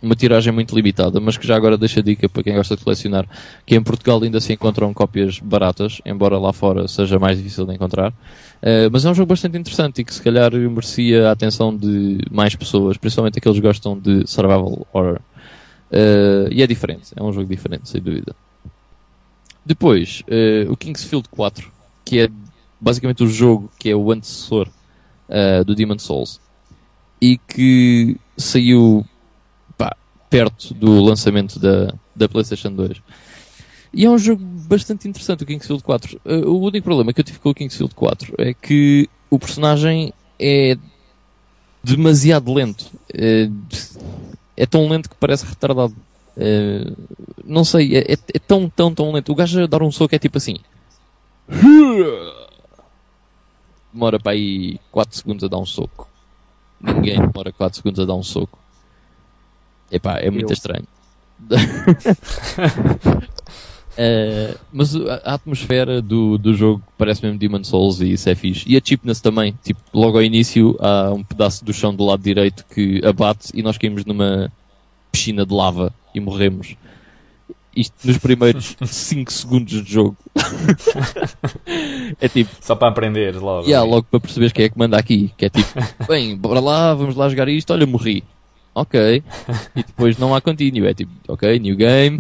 uma 0.02 0.16
tiragem 0.16 0.52
muito 0.52 0.76
limitada, 0.76 1.20
mas 1.20 1.38
que 1.38 1.48
já 1.48 1.56
agora 1.56 1.78
deixa 1.78 2.04
dica 2.04 2.28
para 2.30 2.44
quem 2.44 2.54
gosta 2.56 2.76
de 2.76 2.84
colecionar, 2.84 3.26
que 3.66 3.76
em 3.76 3.82
Portugal 3.82 4.22
ainda 4.22 4.40
se 4.40 4.54
encontram 4.54 4.94
cópias 4.94 5.40
baratas, 5.40 6.02
embora 6.06 6.38
lá 6.38 6.54
fora 6.54 6.88
seja 6.88 7.18
mais 7.18 7.38
difícil 7.38 7.66
de 7.66 7.74
encontrar. 7.74 8.12
Uh, 8.12 8.90
mas 8.92 9.06
é 9.06 9.10
um 9.10 9.16
jogo 9.16 9.30
bastante 9.30 9.58
interessante 9.58 10.02
e 10.02 10.04
que 10.04 10.14
se 10.14 10.22
calhar 10.22 10.52
merecia 10.54 11.30
a 11.30 11.32
atenção 11.32 11.76
de 11.76 12.20
mais 12.30 12.56
pessoas, 12.56 12.98
principalmente 12.98 13.40
aqueles 13.40 13.58
que 13.58 13.66
gostam 13.66 13.98
de 13.98 14.28
survival 14.28 14.86
horror. 14.92 15.20
Uh, 15.90 16.52
e 16.52 16.62
é 16.62 16.68
diferente, 16.68 17.14
é 17.16 17.24
um 17.24 17.32
jogo 17.32 17.48
diferente, 17.48 17.88
sem 17.88 18.02
dúvida. 18.02 18.36
Depois, 19.66 20.24
uh, 20.28 20.72
o 20.72 20.78
Kingsfield 20.78 21.28
4, 21.30 21.77
que 22.08 22.22
é 22.22 22.30
basicamente 22.80 23.22
o 23.22 23.28
jogo 23.28 23.70
que 23.78 23.90
é 23.90 23.96
o 23.96 24.12
antecessor 24.12 24.70
uh, 25.28 25.66
do 25.66 25.76
Demon 25.76 26.00
Souls 26.00 26.40
e 27.22 27.38
que 27.38 28.16
saiu 28.38 29.06
pá, 29.78 29.94
perto 30.30 30.74
do 30.74 31.02
lançamento 31.02 31.60
da, 31.60 31.94
da 32.16 32.30
PlayStation 32.30 32.72
2. 32.72 33.02
E 33.94 34.06
é 34.06 34.10
um 34.10 34.18
jogo 34.18 34.42
bastante 34.42 35.08
interessante, 35.08 35.44
o 35.44 35.46
Kingsfield 35.46 35.84
4. 35.84 36.18
Uh, 36.18 36.20
eh, 36.26 36.46
o 36.46 36.60
único 36.60 36.86
problema 36.86 37.12
que 37.12 37.20
eu 37.20 37.26
tive 37.26 37.40
com 37.40 37.50
o 37.50 37.54
Kingsfield 37.54 37.94
4 37.94 38.36
é 38.38 38.54
que 38.54 39.10
o 39.30 39.38
personagem 39.38 40.14
é 40.40 40.78
demasiado 41.84 42.54
lento. 42.54 42.86
É, 43.14 43.50
é 44.56 44.66
tão 44.66 44.88
lento 44.88 45.10
que 45.10 45.16
parece 45.16 45.46
retardado. 45.46 45.96
Não 47.44 47.64
sei, 47.64 47.98
é, 47.98 48.14
é, 48.14 48.18
é 48.36 48.40
tão, 48.40 48.70
tão, 48.70 48.94
tão 48.94 49.12
lento. 49.12 49.32
O 49.32 49.36
gajo 49.36 49.64
a 49.64 49.68
dar 49.68 49.82
um 49.82 49.92
soco 49.92 50.14
é 50.14 50.20
tipo 50.20 50.38
assim. 50.38 50.58
Demora 53.94 54.20
para 54.20 54.34
aí 54.34 54.80
4 54.92 55.18
segundos 55.18 55.44
a 55.44 55.48
dar 55.48 55.58
um 55.58 55.66
soco. 55.66 56.08
Ninguém 56.80 57.20
demora 57.20 57.52
4 57.52 57.78
segundos 57.78 58.00
a 58.00 58.06
dar 58.06 58.16
um 58.16 58.24
soco. 58.24 58.60
Epá, 59.92 60.18
é 60.20 60.30
muito 60.30 60.50
Eu. 60.50 60.54
estranho. 60.54 60.88
Eh, 64.00 64.56
mas 64.72 64.96
a 64.96 65.16
a 65.26 65.34
atmosfera 65.34 66.04
do, 66.04 66.38
do 66.38 66.54
jogo 66.54 66.84
parece 67.00 67.24
mesmo 67.24 67.40
Demon 67.40 67.64
Souls 67.64 68.00
e 68.00 68.12
isso 68.14 68.30
é 68.30 68.36
fixe. 68.36 68.64
E 68.68 68.78
a 68.78 68.82
cheapness 68.84 69.20
também. 69.20 69.58
Tipo, 69.64 69.80
logo 69.92 70.18
ao 70.20 70.24
início 70.24 70.78
há 70.80 71.12
um 71.12 71.24
pedaço 71.24 71.66
do 71.66 71.74
chão 71.74 71.96
do 71.96 72.06
lado 72.06 72.22
direito 72.22 72.64
que 72.68 73.04
abate 73.04 73.50
e 73.56 73.64
nós 73.64 73.76
caímos 73.76 74.06
numa 74.06 74.52
piscina 75.12 75.44
de 75.48 75.52
lava 75.52 75.92
e 76.14 76.20
morremos. 76.20 76.76
Isto 77.78 78.08
nos 78.08 78.18
primeiros 78.18 78.76
5 78.84 79.32
segundos 79.32 79.84
de 79.84 79.92
jogo. 79.92 80.18
é 82.20 82.28
tipo, 82.28 82.50
Só 82.60 82.76
para 82.76 82.88
aprender 82.88 83.36
logo. 83.36 83.68
Yeah, 83.68 83.88
logo 83.88 84.08
para 84.10 84.20
perceberes 84.20 84.52
quem 84.52 84.66
é 84.66 84.70
que 84.70 84.78
manda 84.78 84.98
aqui. 84.98 85.32
Que 85.38 85.46
é 85.46 85.50
tipo, 85.50 85.70
bem, 86.08 86.36
bora 86.36 86.60
lá, 86.60 86.96
vamos 86.96 87.16
lá 87.16 87.30
jogar 87.30 87.48
isto, 87.50 87.72
olha, 87.72 87.86
morri. 87.86 88.24
Ok. 88.74 89.24
E 89.76 89.84
depois 89.84 90.18
não 90.18 90.34
há 90.34 90.42
continue. 90.42 90.88
É 90.88 90.94
tipo, 90.94 91.12
ok, 91.28 91.60
new 91.60 91.76
game, 91.76 92.18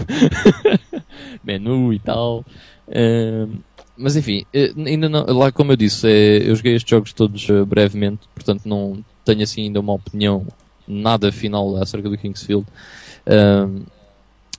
menu 1.43 1.91
e 1.91 1.99
tal. 1.99 2.45
Ahm, 2.87 3.59
mas 3.97 4.15
enfim, 4.15 4.45
eh, 4.53 4.73
ainda 4.77 5.09
não, 5.09 5.25
lá 5.25 5.51
como 5.51 5.71
eu 5.71 5.75
disse, 5.75 6.07
eh, 6.07 6.49
eu 6.49 6.55
joguei 6.55 6.75
estes 6.75 6.89
jogos 6.89 7.13
todos 7.13 7.49
eh, 7.49 7.65
brevemente, 7.65 8.21
portanto 8.33 8.61
não 8.65 9.03
tenho 9.25 9.41
assim 9.41 9.63
ainda 9.63 9.79
uma 9.79 9.93
opinião 9.93 10.45
nada 10.87 11.31
final 11.31 11.75
acerca 11.77 12.07
do 12.09 12.17
Kingsfield. 12.17 12.65
Ahm, 13.25 13.81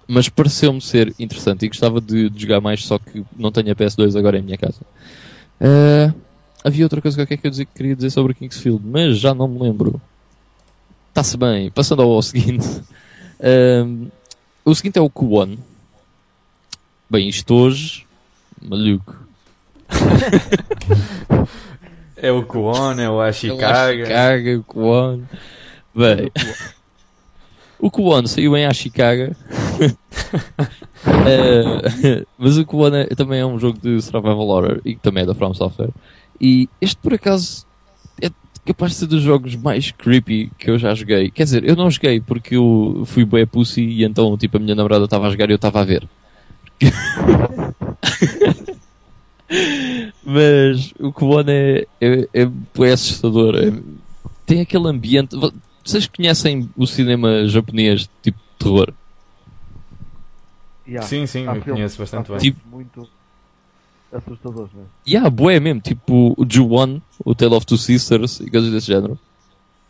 mas 0.08 0.28
pareceu-me 0.28 0.80
ser 0.80 1.14
interessante 1.18 1.66
e 1.66 1.68
gostava 1.68 2.00
de, 2.00 2.30
de 2.30 2.42
jogar 2.42 2.60
mais, 2.62 2.82
só 2.84 2.98
que 2.98 3.22
não 3.36 3.52
tenho 3.52 3.70
a 3.70 3.76
PS2 3.76 4.18
agora 4.18 4.38
em 4.38 4.42
minha 4.42 4.56
casa. 4.56 4.80
Ah, 5.60 6.12
havia 6.64 6.84
outra 6.86 7.00
coisa 7.02 7.24
que 7.26 7.46
eu 7.46 7.50
dizia- 7.50 7.66
que 7.66 7.74
queria 7.74 7.94
dizer 7.94 8.10
sobre 8.10 8.32
o 8.32 8.34
Kingsfield, 8.34 8.80
mas 8.84 9.18
já 9.18 9.34
não 9.34 9.46
me 9.46 9.60
lembro. 9.60 10.00
Está-se 11.10 11.36
bem. 11.36 11.70
Passando 11.70 12.02
ao, 12.02 12.10
ao 12.10 12.22
seguinte. 12.22 12.66
Ahm, 13.40 14.06
o 14.64 14.74
seguinte 14.74 14.98
é 14.98 15.02
o 15.02 15.10
Q1. 15.10 15.58
Bem, 17.10 17.28
isto 17.28 17.54
hoje. 17.54 18.06
Maluco. 18.62 19.16
É 22.20 22.32
o 22.32 22.44
Kuon, 22.44 22.94
é 22.94 22.94
o 22.96 23.00
É 23.04 23.10
o 23.10 23.20
Ashikaga. 23.20 23.70
Ashikaga, 24.02 24.58
o 24.58 24.64
Q1. 24.64 25.22
Bem. 25.94 26.26
O 26.26 26.77
Q1 27.80 28.26
saiu 28.26 28.56
em 28.56 28.66
Ashikaga. 28.66 29.36
Eh, 31.26 32.24
mas 32.36 32.58
o 32.58 32.66
Q1 32.66 33.06
é- 33.10 33.14
também 33.14 33.38
é 33.40 33.46
um 33.46 33.58
jogo 33.58 33.78
de 33.80 34.02
survival 34.02 34.48
horror 34.48 34.80
e 34.84 34.96
também 34.96 35.22
é 35.22 35.26
da 35.26 35.34
From 35.34 35.54
Software. 35.54 35.90
E 36.40 36.68
este 36.80 36.96
por 36.96 37.14
acaso 37.14 37.64
é 38.20 38.28
capaz 38.66 38.92
de 38.92 38.98
ser 38.98 39.06
dos 39.06 39.22
jogos 39.22 39.54
mais 39.54 39.92
creepy 39.92 40.50
que 40.58 40.68
eu 40.68 40.76
já 40.78 40.92
joguei. 40.94 41.30
Quer 41.30 41.44
dizer, 41.44 41.64
eu 41.64 41.76
não 41.76 41.88
joguei 41.90 42.20
porque 42.20 42.56
eu 42.56 43.04
fui 43.06 43.24
bué 43.24 43.46
pussy 43.46 43.82
e 43.82 44.04
então 44.04 44.36
tipo 44.36 44.56
a 44.56 44.60
minha 44.60 44.74
namorada 44.74 45.04
estava 45.04 45.28
a 45.28 45.30
jogar 45.30 45.48
e 45.48 45.52
eu 45.52 45.56
estava 45.56 45.80
a 45.80 45.84
ver. 45.84 46.06
Mas 50.24 50.92
o 50.98 51.12
Q1 51.12 51.48
é, 51.48 51.86
é, 52.00 52.28
é 52.34 52.46
bué 52.74 52.92
assustador. 52.92 53.54
É- 53.56 53.72
tem 54.44 54.60
aquele 54.60 54.88
ambiente. 54.88 55.36
Vo- 55.88 55.92
Vocês 55.92 56.06
conhecem 56.06 56.68
o 56.76 56.86
cinema 56.86 57.46
japonês 57.48 58.08
tipo 58.22 58.38
de 58.38 58.64
terror? 58.64 58.92
Yeah. 60.86 61.06
Sim, 61.06 61.26
sim, 61.26 61.40
Há 61.46 61.50
eu 61.56 61.62
filmes- 61.62 61.64
conheço 61.74 61.98
bastante 61.98 62.30
bem. 62.30 62.40
filmes 62.40 62.62
muito 62.70 63.08
assustadores, 64.12 64.72
né? 64.72 64.84
E 65.06 65.16
há 65.16 65.28
bué 65.28 65.60
mesmo, 65.60 65.80
tipo 65.80 66.34
o 66.36 66.44
Ju-1, 66.48 67.00
o 67.24 67.34
Tale 67.34 67.54
of 67.54 67.66
Two 67.66 67.76
Sisters 67.76 68.40
e 68.40 68.50
coisas 68.50 68.72
desse 68.72 68.86
género. 68.86 69.18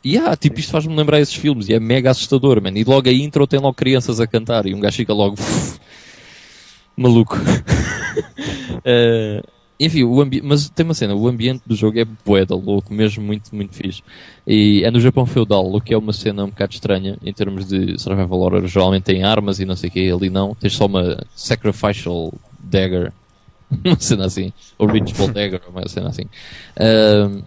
E 0.02 0.16
há, 0.18 0.36
tipo, 0.36 0.58
isto 0.60 0.70
faz-me 0.72 0.94
lembrar 0.94 1.20
esses 1.20 1.34
filmes 1.34 1.68
e 1.68 1.74
é 1.74 1.80
mega 1.80 2.10
assustador, 2.10 2.60
man. 2.62 2.70
E 2.70 2.84
logo 2.84 3.08
a 3.08 3.12
intro 3.12 3.46
tem 3.46 3.58
logo 3.60 3.74
crianças 3.74 4.20
a 4.20 4.26
cantar 4.26 4.66
e 4.66 4.74
um 4.74 4.80
gajo 4.80 4.96
fica 4.96 5.12
logo 5.12 5.36
maluco. 6.96 7.36
Eh, 8.84 9.42
enfim, 9.80 10.02
o 10.02 10.20
ambi- 10.20 10.42
mas 10.42 10.68
tem 10.68 10.84
uma 10.84 10.94
cena, 10.94 11.14
o 11.14 11.28
ambiente 11.28 11.62
do 11.64 11.76
jogo 11.76 11.98
é 12.00 12.04
bué 12.04 12.44
da 12.44 12.54
louco, 12.56 12.92
mesmo 12.92 13.22
muito, 13.24 13.54
muito 13.54 13.74
fixe. 13.74 14.02
E 14.46 14.82
é 14.84 14.90
no 14.90 14.98
Japão 15.00 15.24
feudal, 15.24 15.72
o 15.72 15.80
que 15.80 15.94
é 15.94 15.98
uma 15.98 16.12
cena 16.12 16.44
um 16.44 16.48
bocado 16.48 16.74
estranha 16.74 17.16
em 17.24 17.32
termos 17.32 17.66
de 17.66 17.98
survival 17.98 18.40
horror. 18.40 18.66
Geralmente 18.66 19.04
tem 19.04 19.22
armas 19.22 19.60
e 19.60 19.64
não 19.64 19.76
sei 19.76 19.88
o 19.88 19.92
que, 19.92 20.10
ali 20.10 20.30
não. 20.30 20.54
Tens 20.54 20.74
só 20.74 20.86
uma 20.86 21.24
sacrificial 21.34 22.32
dagger, 22.58 23.12
uma 23.84 23.98
cena 24.00 24.26
assim, 24.26 24.52
ou 24.76 24.88
ritual 24.88 25.28
dagger, 25.28 25.60
uma 25.68 25.86
cena 25.88 26.08
assim. 26.08 26.24
Ahm, 26.78 27.42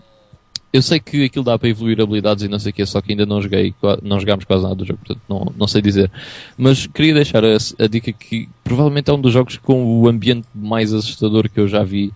eu 0.73 0.81
sei 0.81 0.99
que 1.01 1.25
aquilo 1.25 1.43
dá 1.43 1.59
para 1.59 1.67
evoluir 1.67 1.99
habilidades 1.99 2.45
e 2.45 2.47
não 2.47 2.57
sei 2.57 2.69
o 2.71 2.73
que, 2.73 2.85
só 2.85 3.01
que 3.01 3.11
ainda 3.11 3.25
não 3.25 3.41
joguei, 3.41 3.75
não 4.01 4.19
jogámos 4.19 4.45
quase 4.45 4.63
nada 4.63 4.75
do 4.75 4.85
jogo, 4.85 4.99
portanto 4.99 5.21
não, 5.27 5.53
não 5.57 5.67
sei 5.67 5.81
dizer. 5.81 6.09
Mas 6.57 6.87
queria 6.87 7.13
deixar 7.13 7.43
a, 7.43 7.57
a 7.79 7.87
dica 7.87 8.13
que 8.13 8.47
provavelmente 8.63 9.09
é 9.09 9.13
um 9.13 9.19
dos 9.19 9.33
jogos 9.33 9.57
com 9.57 9.83
o 9.99 10.07
ambiente 10.07 10.47
mais 10.55 10.93
assustador 10.93 11.49
que 11.49 11.59
eu 11.59 11.67
já 11.67 11.83
vi, 11.83 12.13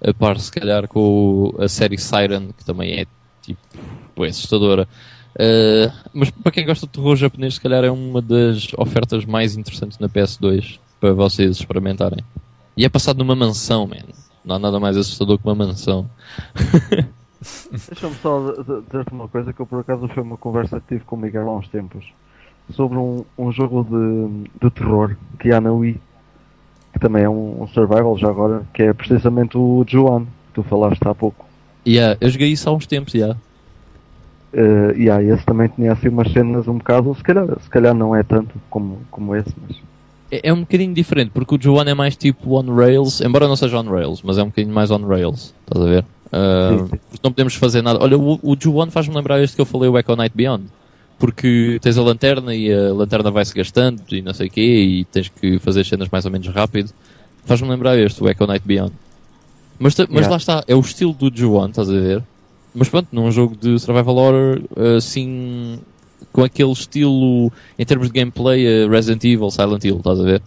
a 0.00 0.12
par 0.14 0.38
se 0.38 0.50
calhar 0.50 0.86
com 0.88 1.54
a 1.58 1.68
série 1.68 1.98
Siren, 1.98 2.50
que 2.56 2.64
também 2.64 3.00
é 3.00 3.06
tipo 3.42 3.60
assustadora. 4.24 4.88
Uh, 5.34 5.92
mas 6.12 6.30
para 6.30 6.52
quem 6.52 6.66
gosta 6.66 6.86
de 6.86 6.92
terror 6.92 7.16
japonês, 7.16 7.54
se 7.54 7.60
calhar 7.60 7.84
é 7.84 7.90
uma 7.90 8.20
das 8.20 8.72
ofertas 8.76 9.24
mais 9.24 9.56
interessantes 9.56 9.98
na 9.98 10.08
PS2 10.08 10.78
para 11.00 11.12
vocês 11.12 11.58
experimentarem. 11.58 12.24
E 12.76 12.84
é 12.84 12.88
passado 12.88 13.18
numa 13.18 13.36
mansão, 13.36 13.86
man. 13.86 14.12
Não 14.44 14.56
há 14.56 14.58
nada 14.58 14.80
mais 14.80 14.96
assustador 14.96 15.38
que 15.38 15.44
uma 15.44 15.54
mansão. 15.54 16.08
Deixa-me 17.70 18.14
só 18.16 18.52
dizer-te 18.52 19.12
uma 19.12 19.28
coisa 19.28 19.52
que 19.52 19.60
eu 19.60 19.66
por 19.66 19.80
acaso 19.80 20.08
foi 20.08 20.22
uma 20.22 20.36
conversa 20.36 20.80
que 20.80 20.88
tive 20.88 21.04
com 21.04 21.14
o 21.14 21.18
Miguel 21.18 21.48
há 21.48 21.56
uns 21.56 21.68
tempos 21.68 22.04
sobre 22.72 22.98
um, 22.98 23.24
um 23.38 23.52
jogo 23.52 23.84
de, 23.84 24.50
de 24.60 24.70
terror 24.70 25.16
que 25.38 25.52
há 25.52 25.60
na 25.60 25.72
Wii 25.72 26.00
que 26.98 27.06
também 27.06 27.22
é 27.22 27.28
um, 27.28 27.62
um 27.62 27.68
survival 27.68 28.16
já 28.18 28.28
agora 28.28 28.62
que 28.74 28.82
é 28.82 28.92
precisamente 28.92 29.56
o 29.56 29.84
Juan 29.88 30.24
que 30.24 30.54
tu 30.54 30.62
falaste 30.64 31.06
há 31.06 31.14
pouco 31.14 31.46
Yeah, 31.86 32.18
eu 32.20 32.28
joguei 32.28 32.48
isso 32.48 32.68
há 32.68 32.72
uns 32.72 32.86
tempos, 32.86 33.14
já. 33.14 33.34
Eh, 34.52 34.94
e 34.96 35.10
aí 35.10 35.28
esse 35.30 35.44
também 35.44 35.68
tinha 35.68 35.92
assim 35.92 36.08
umas 36.08 36.30
cenas 36.32 36.66
um 36.66 36.78
bocado 36.78 37.14
se 37.14 37.22
calhar, 37.22 37.46
se 37.60 37.68
calhar 37.70 37.94
não 37.94 38.14
é 38.14 38.22
tanto 38.22 38.54
como, 38.68 38.98
como 39.10 39.34
esse 39.36 39.52
mas 39.66 39.76
É, 40.30 40.48
é 40.48 40.52
um 40.52 40.60
bocadinho 40.60 40.92
diferente, 40.92 41.30
porque 41.32 41.54
o 41.54 41.60
Joan 41.60 41.84
é 41.84 41.94
mais 41.94 42.16
tipo 42.16 42.58
on 42.58 42.74
rails, 42.74 43.20
embora 43.20 43.46
não 43.48 43.56
seja 43.56 43.78
on 43.78 43.88
rails, 43.88 44.20
mas 44.22 44.36
é 44.38 44.42
um 44.42 44.46
bocadinho 44.46 44.74
mais 44.74 44.90
on 44.90 45.06
rails, 45.06 45.54
estás 45.66 45.86
a 45.86 45.88
ver? 45.88 46.04
Ah, 46.32 46.68
Sim, 46.72 46.78
sim. 46.88 47.00
porque 47.10 47.20
não 47.24 47.30
podemos 47.32 47.54
fazer 47.54 47.80
nada. 47.82 47.98
Olha, 48.02 48.18
o, 48.18 48.38
o 48.42 48.56
Juan 48.60 48.90
faz-me 48.90 49.14
lembrar 49.14 49.40
este 49.42 49.54
que 49.56 49.62
eu 49.62 49.66
falei, 49.66 49.88
o 49.88 49.98
Echo 49.98 50.14
Night 50.16 50.36
Beyond. 50.36 50.64
Porque 51.18 51.78
tens 51.82 51.98
a 51.98 52.02
lanterna 52.02 52.54
e 52.54 52.72
a 52.72 52.92
lanterna 52.92 53.30
vai-se 53.30 53.52
gastando 53.52 54.00
e 54.12 54.22
não 54.22 54.32
sei 54.32 54.46
o 54.46 54.50
quê, 54.50 54.60
e 54.62 55.04
tens 55.06 55.28
que 55.28 55.58
fazer 55.58 55.80
as 55.80 55.88
cenas 55.88 56.08
mais 56.10 56.24
ou 56.24 56.30
menos 56.30 56.46
rápido. 56.48 56.90
Faz-me 57.44 57.68
lembrar 57.68 57.98
este, 57.98 58.22
o 58.22 58.28
Echo 58.28 58.46
Night 58.46 58.64
Beyond. 58.66 58.92
Mas, 59.80 59.96
mas 59.96 60.08
Yeah. 60.08 60.30
lá 60.30 60.36
está, 60.36 60.64
é 60.68 60.74
o 60.74 60.80
estilo 60.80 61.12
do 61.12 61.30
Juan, 61.34 61.70
estás 61.70 61.88
a 61.88 61.92
ver? 61.92 62.22
Mas 62.74 62.88
pronto, 62.88 63.08
num 63.12 63.30
jogo 63.32 63.56
de 63.56 63.78
survival 63.80 64.16
horror, 64.16 64.60
assim, 64.96 65.80
com 66.32 66.44
aquele 66.44 66.70
estilo, 66.72 67.50
em 67.78 67.84
termos 67.84 68.08
de 68.08 68.12
gameplay, 68.12 68.64
eh, 68.66 68.86
Resident 68.88 69.24
Evil, 69.24 69.50
Silent 69.50 69.82
Hill, 69.84 69.96
estás 69.98 70.20
a 70.20 70.22
ver? 70.22 70.42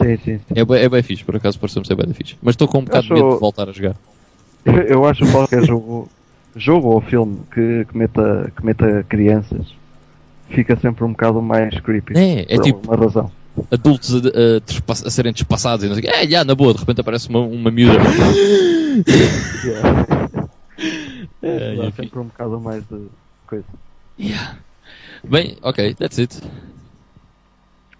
sim, 0.00 0.16
sim, 0.18 0.38
sim. 0.38 0.40
É, 0.54 0.64
bem- 0.64 0.78
é 0.82 0.88
bem 0.88 1.02
fixe, 1.02 1.24
por 1.24 1.36
acaso 1.36 1.58
pareceu-me 1.58 1.86
ser 1.86 1.94
bem 1.96 2.12
fixe. 2.14 2.36
Mas 2.42 2.54
estou 2.54 2.66
com 2.68 2.78
um 2.78 2.84
bocado 2.84 3.06
de 3.06 3.12
Acho- 3.12 3.22
medo 3.22 3.34
de 3.34 3.40
voltar 3.40 3.68
a 3.68 3.72
jogar. 3.72 3.96
Eu, 4.64 4.72
eu 4.82 5.04
acho 5.06 5.24
que 5.24 5.30
qualquer 5.32 5.64
jogo, 5.64 6.08
jogo 6.56 6.88
ou 6.88 7.00
filme 7.00 7.38
que, 7.52 7.84
que, 7.84 7.96
meta, 7.96 8.52
que 8.56 8.64
meta 8.64 9.04
crianças 9.08 9.66
fica 10.48 10.76
sempre 10.76 11.04
um 11.04 11.10
bocado 11.10 11.42
mais 11.42 11.78
creepy. 11.80 12.16
É, 12.16 12.54
é 12.54 12.58
tipo 12.58 12.80
uma 12.86 12.96
razão. 12.96 13.30
adultos 13.70 14.14
a, 14.14 14.18
a 14.18 15.06
a 15.06 15.10
serem 15.10 15.32
despassados 15.32 15.84
e 15.84 15.88
não 15.88 15.94
sei 15.94 16.04
o 16.04 16.06
quê. 16.06 16.14
É, 16.14 16.26
já, 16.26 16.44
na 16.44 16.54
boa, 16.54 16.72
de 16.72 16.80
repente 16.80 17.00
aparece 17.00 17.28
uma, 17.28 17.40
uma 17.40 17.70
miúda. 17.70 17.98
Yeah. 19.64 20.06
É, 21.42 21.74
enfim. 21.76 21.92
sempre 21.92 22.18
um 22.18 22.24
bocado 22.24 22.60
mais 22.60 22.82
de 22.88 23.06
coisa. 23.46 23.64
Yeah. 24.18 24.56
Bem, 25.22 25.56
ok, 25.62 25.94
that's 25.94 26.18
it. 26.18 26.42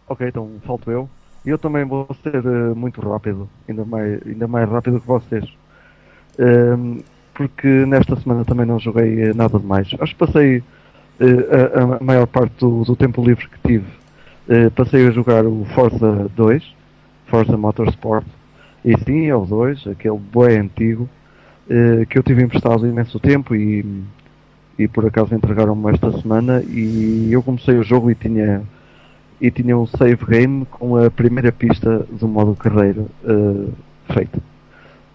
Ok, 0.09 0.27
então 0.27 0.51
falto 0.67 0.91
eu. 0.91 1.09
E 1.45 1.51
eu 1.51 1.59
também 1.59 1.85
vou 1.85 2.09
ser 2.23 2.35
eh, 2.35 2.75
muito 2.75 3.01
rápido, 3.01 3.49
ainda 3.69 3.85
mais, 3.85 4.21
ainda 4.27 4.49
mais 4.49 4.69
rápido 4.69 5.01
que 5.01 5.07
vocês. 5.07 5.45
Ehm, 6.39 7.03
porque 7.37 7.69
nesta 7.87 8.17
semana 8.17 8.45
também 8.45 8.67
não 8.67 8.79
joguei 8.79 9.23
eh, 9.23 9.35
nada 9.35 9.59
demais. 9.59 9.89
Acho 10.01 10.15
que 10.15 10.27
passei 10.27 10.63
eh, 11.21 11.71
a, 11.75 11.97
a 11.97 12.05
maior 12.05 12.27
parte 12.27 12.55
do, 12.59 12.83
do 12.85 12.97
tempo 12.97 13.23
livre 13.25 13.49
que 13.49 13.69
tive. 13.69 13.87
eh, 14.49 14.71
passei 14.71 15.07
a 15.07 15.11
jogar 15.11 15.45
o 15.47 15.65
Forza 15.75 16.31
2, 16.37 16.63
Forza 17.27 17.57
Motorsport. 17.57 18.27
E 18.85 18.97
sim, 19.05 19.27
é 19.27 19.35
o 19.37 19.45
2, 19.45 19.87
aquele 19.89 20.19
boi 20.19 20.57
antigo, 20.57 21.09
eh, 21.69 22.07
que 22.09 22.19
eu 22.19 22.23
tive 22.23 22.43
emprestado 22.43 22.87
imenso 22.87 23.19
tempo 23.21 23.55
e, 23.55 23.85
e 24.79 24.89
por 24.89 25.05
acaso 25.07 25.35
entregaram-me 25.35 25.91
esta 25.93 26.13
semana 26.21 26.63
e 26.63 27.29
eu 27.33 27.43
comecei 27.43 27.77
o 27.77 27.83
jogo 27.83 28.11
e 28.11 28.15
tinha 28.15 28.63
e 29.41 29.51
tinha 29.51 29.77
um 29.77 29.87
save 29.87 30.25
game 30.27 30.65
com 30.67 30.97
a 30.97 31.11
primeira 31.11 31.53
pista 31.53 32.07
do 32.11 32.27
modo 32.27 32.55
carreira 32.57 33.03
uh, 33.25 33.73
feita. 34.13 34.41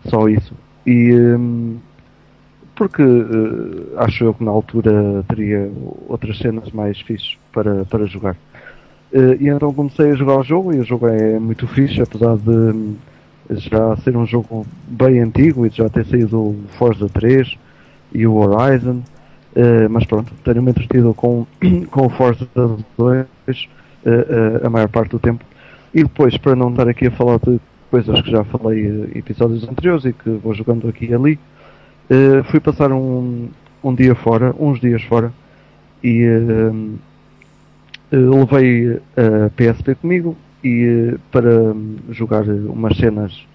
Só 0.06 0.30
isso. 0.30 0.54
E 0.86 1.12
um, 1.14 1.80
porque 2.82 3.04
uh, 3.04 3.94
acho 3.98 4.24
eu 4.24 4.34
que 4.34 4.44
na 4.44 4.50
altura 4.50 5.24
teria 5.28 5.72
outras 6.10 6.40
cenas 6.40 6.72
mais 6.72 7.00
fixes 7.00 7.38
para, 7.54 7.86
para 7.86 8.08
jogar. 8.08 8.36
Uh, 9.14 9.38
e 9.40 9.50
então 9.50 9.72
comecei 9.72 10.10
a 10.10 10.16
jogar 10.16 10.40
o 10.40 10.44
jogo 10.44 10.74
e 10.74 10.80
o 10.80 10.84
jogo 10.84 11.06
é 11.08 11.38
muito 11.38 11.68
fixe, 11.68 12.02
apesar 12.02 12.38
de 12.38 12.50
um, 12.50 12.96
já 13.52 13.96
ser 13.98 14.18
um 14.18 14.26
jogo 14.26 14.66
bem 14.88 15.20
antigo 15.20 15.64
e 15.64 15.70
já 15.70 15.88
ter 15.90 16.08
saído 16.08 16.40
o 16.40 16.60
Forza 16.70 17.08
3 17.08 17.56
e 18.14 18.26
o 18.26 18.34
Horizon. 18.38 19.04
Uh, 19.56 19.88
mas 19.88 20.04
pronto, 20.06 20.34
tenho-me 20.44 20.72
entretido 20.72 21.14
com, 21.14 21.46
com 21.92 22.08
o 22.08 22.10
Forza 22.10 22.48
2 22.56 22.80
uh, 22.98 24.66
a 24.66 24.70
maior 24.72 24.90
parte 24.90 25.12
do 25.12 25.20
tempo. 25.20 25.46
E 25.94 26.02
depois, 26.02 26.36
para 26.36 26.56
não 26.56 26.72
estar 26.72 26.90
aqui 26.90 27.06
a 27.06 27.12
falar 27.12 27.38
de 27.38 27.60
coisas 27.92 28.20
que 28.22 28.32
já 28.32 28.44
falei 28.44 28.88
em 28.88 29.20
episódios 29.20 29.70
anteriores 29.70 30.04
e 30.04 30.14
que 30.14 30.32
vou 30.32 30.56
jogando 30.56 30.88
aqui 30.88 31.06
e 31.06 31.14
ali, 31.14 31.40
fui 32.50 32.60
passar 32.60 32.92
um, 32.92 33.50
um 33.84 33.96
dia 33.96 34.16
fora, 34.16 34.54
uns 34.60 34.80
dias 34.80 35.02
fora, 35.04 35.32
e 36.04 36.26
levei 38.12 39.00
a 39.16 39.50
PSP 39.56 39.96
comigo 39.96 40.36
e 40.64 41.16
para 41.32 41.74
jogar 42.10 42.44
umas 42.44 42.98
cenas 42.98 43.46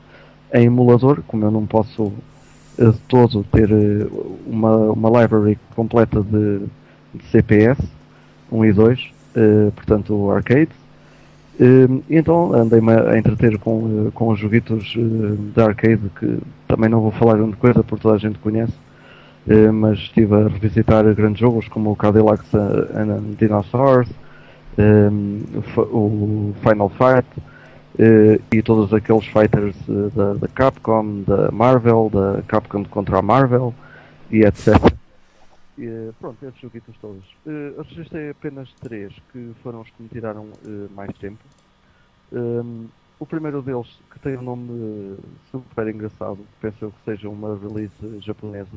em 0.52 0.66
emulador, 0.66 1.22
como 1.26 1.44
eu 1.44 1.50
não 1.50 1.66
posso 1.66 2.12
de 2.78 2.98
todo 3.08 3.44
ter 3.44 3.70
uma, 4.46 4.76
uma 4.92 5.22
library 5.22 5.58
completa 5.74 6.22
de, 6.22 6.60
de 7.14 7.24
CPS 7.30 7.80
1 8.52 8.64
e 8.64 8.72
2, 8.72 9.00
uh, 9.00 9.72
portanto 9.72 10.30
arcade. 10.30 10.70
Uh, 11.58 12.02
então 12.10 12.52
andei-me 12.52 12.92
a 12.92 13.16
entreter 13.16 13.58
com, 13.58 14.08
uh, 14.08 14.12
com 14.12 14.28
os 14.28 14.38
joguitos 14.38 14.94
uh, 14.94 15.36
de 15.54 15.58
arcade 15.58 16.02
que 16.18 16.38
também 16.68 16.90
não 16.90 17.00
vou 17.00 17.10
falar 17.12 17.38
grande 17.38 17.56
coisa 17.56 17.82
porque 17.82 18.02
toda 18.02 18.16
a 18.16 18.18
gente 18.18 18.38
conhece, 18.40 18.74
mas 19.72 19.98
estive 19.98 20.34
a 20.34 20.48
revisitar 20.48 21.04
grandes 21.14 21.38
jogos 21.38 21.68
como 21.68 21.92
o 21.92 21.96
Cadillacs 21.96 22.52
and 22.52 23.36
Dinosaurs, 23.38 24.08
um, 24.76 25.40
o 25.78 26.52
Final 26.60 26.90
Fight 26.90 27.28
e 28.52 28.60
todos 28.60 28.92
aqueles 28.92 29.24
fighters 29.26 29.76
da, 30.16 30.34
da 30.34 30.48
Capcom, 30.48 31.22
da 31.24 31.52
Marvel, 31.52 32.10
da 32.12 32.42
Capcom 32.48 32.84
contra 32.84 33.18
a 33.18 33.22
Marvel 33.22 33.72
e 34.32 34.44
etc. 34.44 34.92
Uh, 35.78 36.12
pronto, 36.18 36.42
esses 36.46 36.58
joguitos 36.58 36.96
todos. 36.98 37.24
Uh, 37.44 37.82
registrei 37.82 38.30
apenas 38.30 38.72
três 38.80 39.12
que 39.30 39.54
foram 39.62 39.82
os 39.82 39.90
que 39.90 40.02
me 40.02 40.08
tiraram 40.08 40.44
uh, 40.44 40.90
mais 40.94 41.12
tempo. 41.18 41.44
Um, 42.32 42.88
o 43.18 43.26
primeiro 43.26 43.60
deles, 43.60 43.98
que 44.10 44.18
tem 44.18 44.36
um 44.38 44.42
nome 44.42 45.18
super 45.50 45.88
engraçado, 45.88 46.38
penso 46.60 46.76
eu 46.80 46.90
que 46.90 47.04
seja 47.04 47.28
uma 47.28 47.58
release 47.58 48.20
japonesa, 48.20 48.72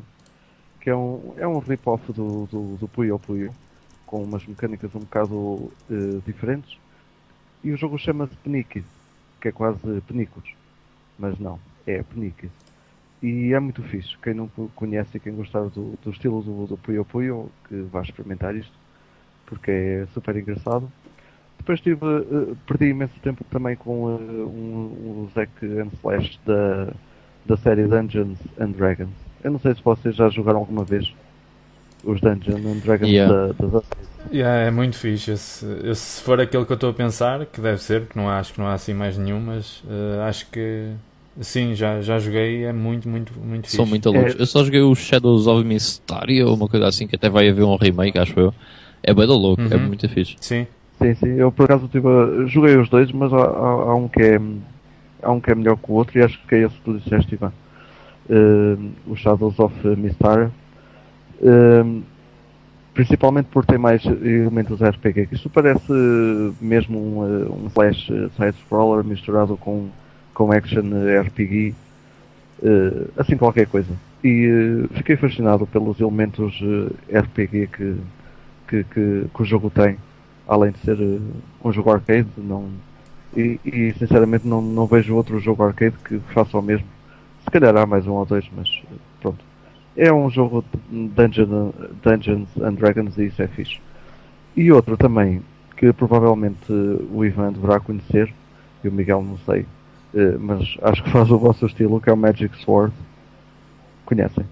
que 0.80 0.88
é 0.88 0.96
um, 0.96 1.34
é 1.36 1.46
um 1.46 1.58
rip-off 1.58 2.12
do, 2.12 2.46
do, 2.46 2.76
do 2.76 2.88
Puyo 2.88 3.18
Puyo, 3.18 3.52
com 4.06 4.22
umas 4.22 4.46
mecânicas 4.46 4.94
um 4.94 5.00
bocado 5.00 5.70
diferentes. 6.24 6.78
E 7.62 7.70
o 7.70 7.76
jogo 7.76 7.98
chama-se 7.98 8.34
Peniques, 8.36 8.84
que 9.42 9.48
é 9.48 9.52
quase 9.52 10.00
Penicos, 10.06 10.54
mas 11.18 11.38
não, 11.38 11.58
é 11.86 12.02
Peniques. 12.02 12.50
E 13.22 13.52
é 13.52 13.60
muito 13.60 13.82
fixe. 13.82 14.16
Quem 14.22 14.32
não 14.32 14.48
conhece 14.74 15.16
e 15.16 15.20
quem 15.20 15.34
gostar 15.34 15.64
do, 15.64 15.98
do 16.02 16.10
estilo 16.10 16.42
do, 16.42 16.66
do 16.66 16.76
Puyo 16.78 17.04
Puyo, 17.04 17.50
que 17.68 17.82
vá 17.82 18.00
experimentar 18.00 18.54
isto, 18.54 18.72
porque 19.46 19.70
é 19.70 20.06
super 20.14 20.36
engraçado. 20.36 20.90
Depois 21.58 21.80
tive, 21.80 22.02
uh, 22.02 22.56
perdi 22.66 22.86
imenso 22.86 23.12
tempo 23.22 23.44
também 23.50 23.76
com 23.76 24.04
uh, 24.04 24.16
um, 24.16 25.24
um 25.24 25.28
Zack 25.34 25.50
and 25.62 25.90
Slash 25.98 26.40
da, 26.46 26.94
da 27.44 27.56
série 27.58 27.86
Dungeons 27.86 28.38
and 28.58 28.70
Dragons. 28.70 29.10
Eu 29.44 29.50
não 29.50 29.58
sei 29.58 29.74
se 29.74 29.82
vocês 29.82 30.16
já 30.16 30.30
jogaram 30.30 30.60
alguma 30.60 30.84
vez 30.84 31.12
os 32.02 32.18
Dungeons 32.22 32.64
and 32.64 32.78
Dragons 32.78 33.10
yeah. 33.10 33.52
da, 33.52 33.66
da, 33.66 33.82
yeah, 34.32 34.66
é 34.66 34.70
muito 34.70 34.96
fixe. 34.96 35.32
Esse, 35.32 35.66
esse, 35.84 36.00
se 36.00 36.22
for 36.22 36.40
aquele 36.40 36.64
que 36.64 36.72
eu 36.72 36.74
estou 36.74 36.88
a 36.88 36.94
pensar, 36.94 37.44
que 37.44 37.60
deve 37.60 37.82
ser, 37.82 38.06
que 38.06 38.16
não 38.16 38.30
acho 38.30 38.54
que 38.54 38.58
não 38.58 38.66
há 38.66 38.72
assim 38.72 38.94
mais 38.94 39.18
nenhum, 39.18 39.40
mas 39.40 39.84
uh, 39.84 40.22
acho 40.26 40.50
que 40.50 40.94
Sim, 41.40 41.74
já, 41.74 42.00
já 42.00 42.18
joguei, 42.18 42.64
é 42.64 42.72
muito, 42.72 43.08
muito, 43.08 43.32
muito 43.38 43.68
São 43.70 43.84
fixe. 43.84 43.90
muito 43.90 44.10
loucos. 44.10 44.34
É... 44.34 44.42
Eu 44.42 44.46
só 44.46 44.64
joguei 44.64 44.80
o 44.80 44.94
Shadows 44.94 45.46
of 45.46 45.64
Mysteria 45.64 46.46
ou 46.46 46.54
uma 46.54 46.68
coisa 46.68 46.86
assim, 46.86 47.06
que 47.06 47.16
até 47.16 47.28
vai 47.28 47.48
haver 47.48 47.64
um 47.64 47.76
remake, 47.76 48.18
acho 48.18 48.38
eu. 48.38 48.54
É 49.02 49.14
bem 49.14 49.26
louco, 49.26 49.62
é 49.62 49.66
uhum. 49.66 49.72
é 49.72 49.76
muito 49.76 50.08
fixe. 50.08 50.36
Sim. 50.40 50.66
Sim, 51.00 51.14
sim. 51.14 51.28
Eu 51.38 51.50
por 51.50 51.64
acaso 51.64 51.88
tive, 51.88 52.06
joguei 52.48 52.76
os 52.76 52.88
dois, 52.90 53.10
mas 53.10 53.32
há, 53.32 53.38
há, 53.38 53.68
há, 53.90 53.94
um 53.94 54.06
que 54.06 54.20
é, 54.20 54.40
há 55.22 55.32
um 55.32 55.40
que 55.40 55.50
é 55.50 55.54
melhor 55.54 55.78
que 55.78 55.90
o 55.90 55.94
outro 55.94 56.18
e 56.18 56.22
acho 56.22 56.38
que 56.46 56.54
é 56.54 56.66
esse 56.66 56.74
que 56.74 56.82
tu 56.82 56.98
disseste, 56.98 57.34
Ivan. 57.34 57.52
Uh, 58.28 58.90
o 59.06 59.16
Shadows 59.16 59.58
of 59.58 59.74
Mysteria. 59.96 60.50
Uh, 61.40 62.02
principalmente 62.92 63.46
por 63.46 63.64
ter 63.64 63.78
mais 63.78 64.04
elementos 64.04 64.80
RPG. 64.82 65.28
Isto 65.32 65.48
parece 65.48 65.90
mesmo 66.60 66.98
um, 66.98 67.64
um 67.64 67.70
flash 67.70 68.08
side-scroller 68.36 69.02
misturado 69.02 69.56
com 69.56 69.88
com 70.40 70.50
action 70.52 70.84
RPG, 71.20 71.74
uh, 72.62 73.10
assim 73.18 73.36
qualquer 73.36 73.66
coisa. 73.66 73.92
E 74.24 74.48
uh, 74.48 74.88
fiquei 74.94 75.14
fascinado 75.14 75.66
pelos 75.66 76.00
elementos 76.00 76.58
uh, 76.62 76.90
RPG 77.14 77.66
que, 77.66 77.96
que, 78.66 78.84
que, 78.84 79.24
que, 79.34 79.42
o 79.42 79.44
jogo 79.44 79.68
tem, 79.68 79.98
além 80.48 80.72
de 80.72 80.78
ser 80.78 80.96
um 81.62 81.70
jogo 81.70 81.90
arcade, 81.90 82.26
não, 82.38 82.70
e, 83.36 83.60
e, 83.66 83.92
sinceramente 83.98 84.48
não, 84.48 84.62
não 84.62 84.86
vejo 84.86 85.14
outro 85.14 85.38
jogo 85.38 85.62
arcade 85.62 85.94
que 86.02 86.18
faça 86.32 86.56
o 86.56 86.62
mesmo. 86.62 86.86
Se 87.44 87.50
calhar 87.50 87.76
há 87.76 87.84
mais 87.84 88.06
um 88.06 88.12
ou 88.12 88.24
dois, 88.24 88.48
mas 88.56 88.66
pronto. 89.20 89.44
É 89.94 90.10
um 90.10 90.30
jogo 90.30 90.64
de 90.90 91.08
Dungeon, 91.08 91.70
Dungeons 92.02 92.48
and 92.62 92.74
Dragons 92.76 93.18
e 93.18 93.26
isso 93.26 93.42
é 93.42 93.46
fixe. 93.46 93.78
E 94.56 94.72
outro 94.72 94.96
também, 94.96 95.42
que 95.76 95.92
provavelmente 95.92 96.72
o 97.12 97.22
Ivan 97.26 97.52
deverá 97.52 97.78
conhecer, 97.78 98.32
e 98.82 98.88
o 98.88 98.92
Miguel 98.92 99.20
não 99.20 99.36
sei, 99.44 99.66
eh, 100.14 100.36
mas 100.38 100.76
acho 100.82 101.02
que 101.02 101.10
faz 101.10 101.30
o 101.30 101.38
vosso 101.38 101.66
estilo, 101.66 102.00
que 102.00 102.10
é 102.10 102.12
o 102.12 102.16
Magic 102.16 102.56
Sword. 102.62 102.92
Conhecem? 104.04 104.44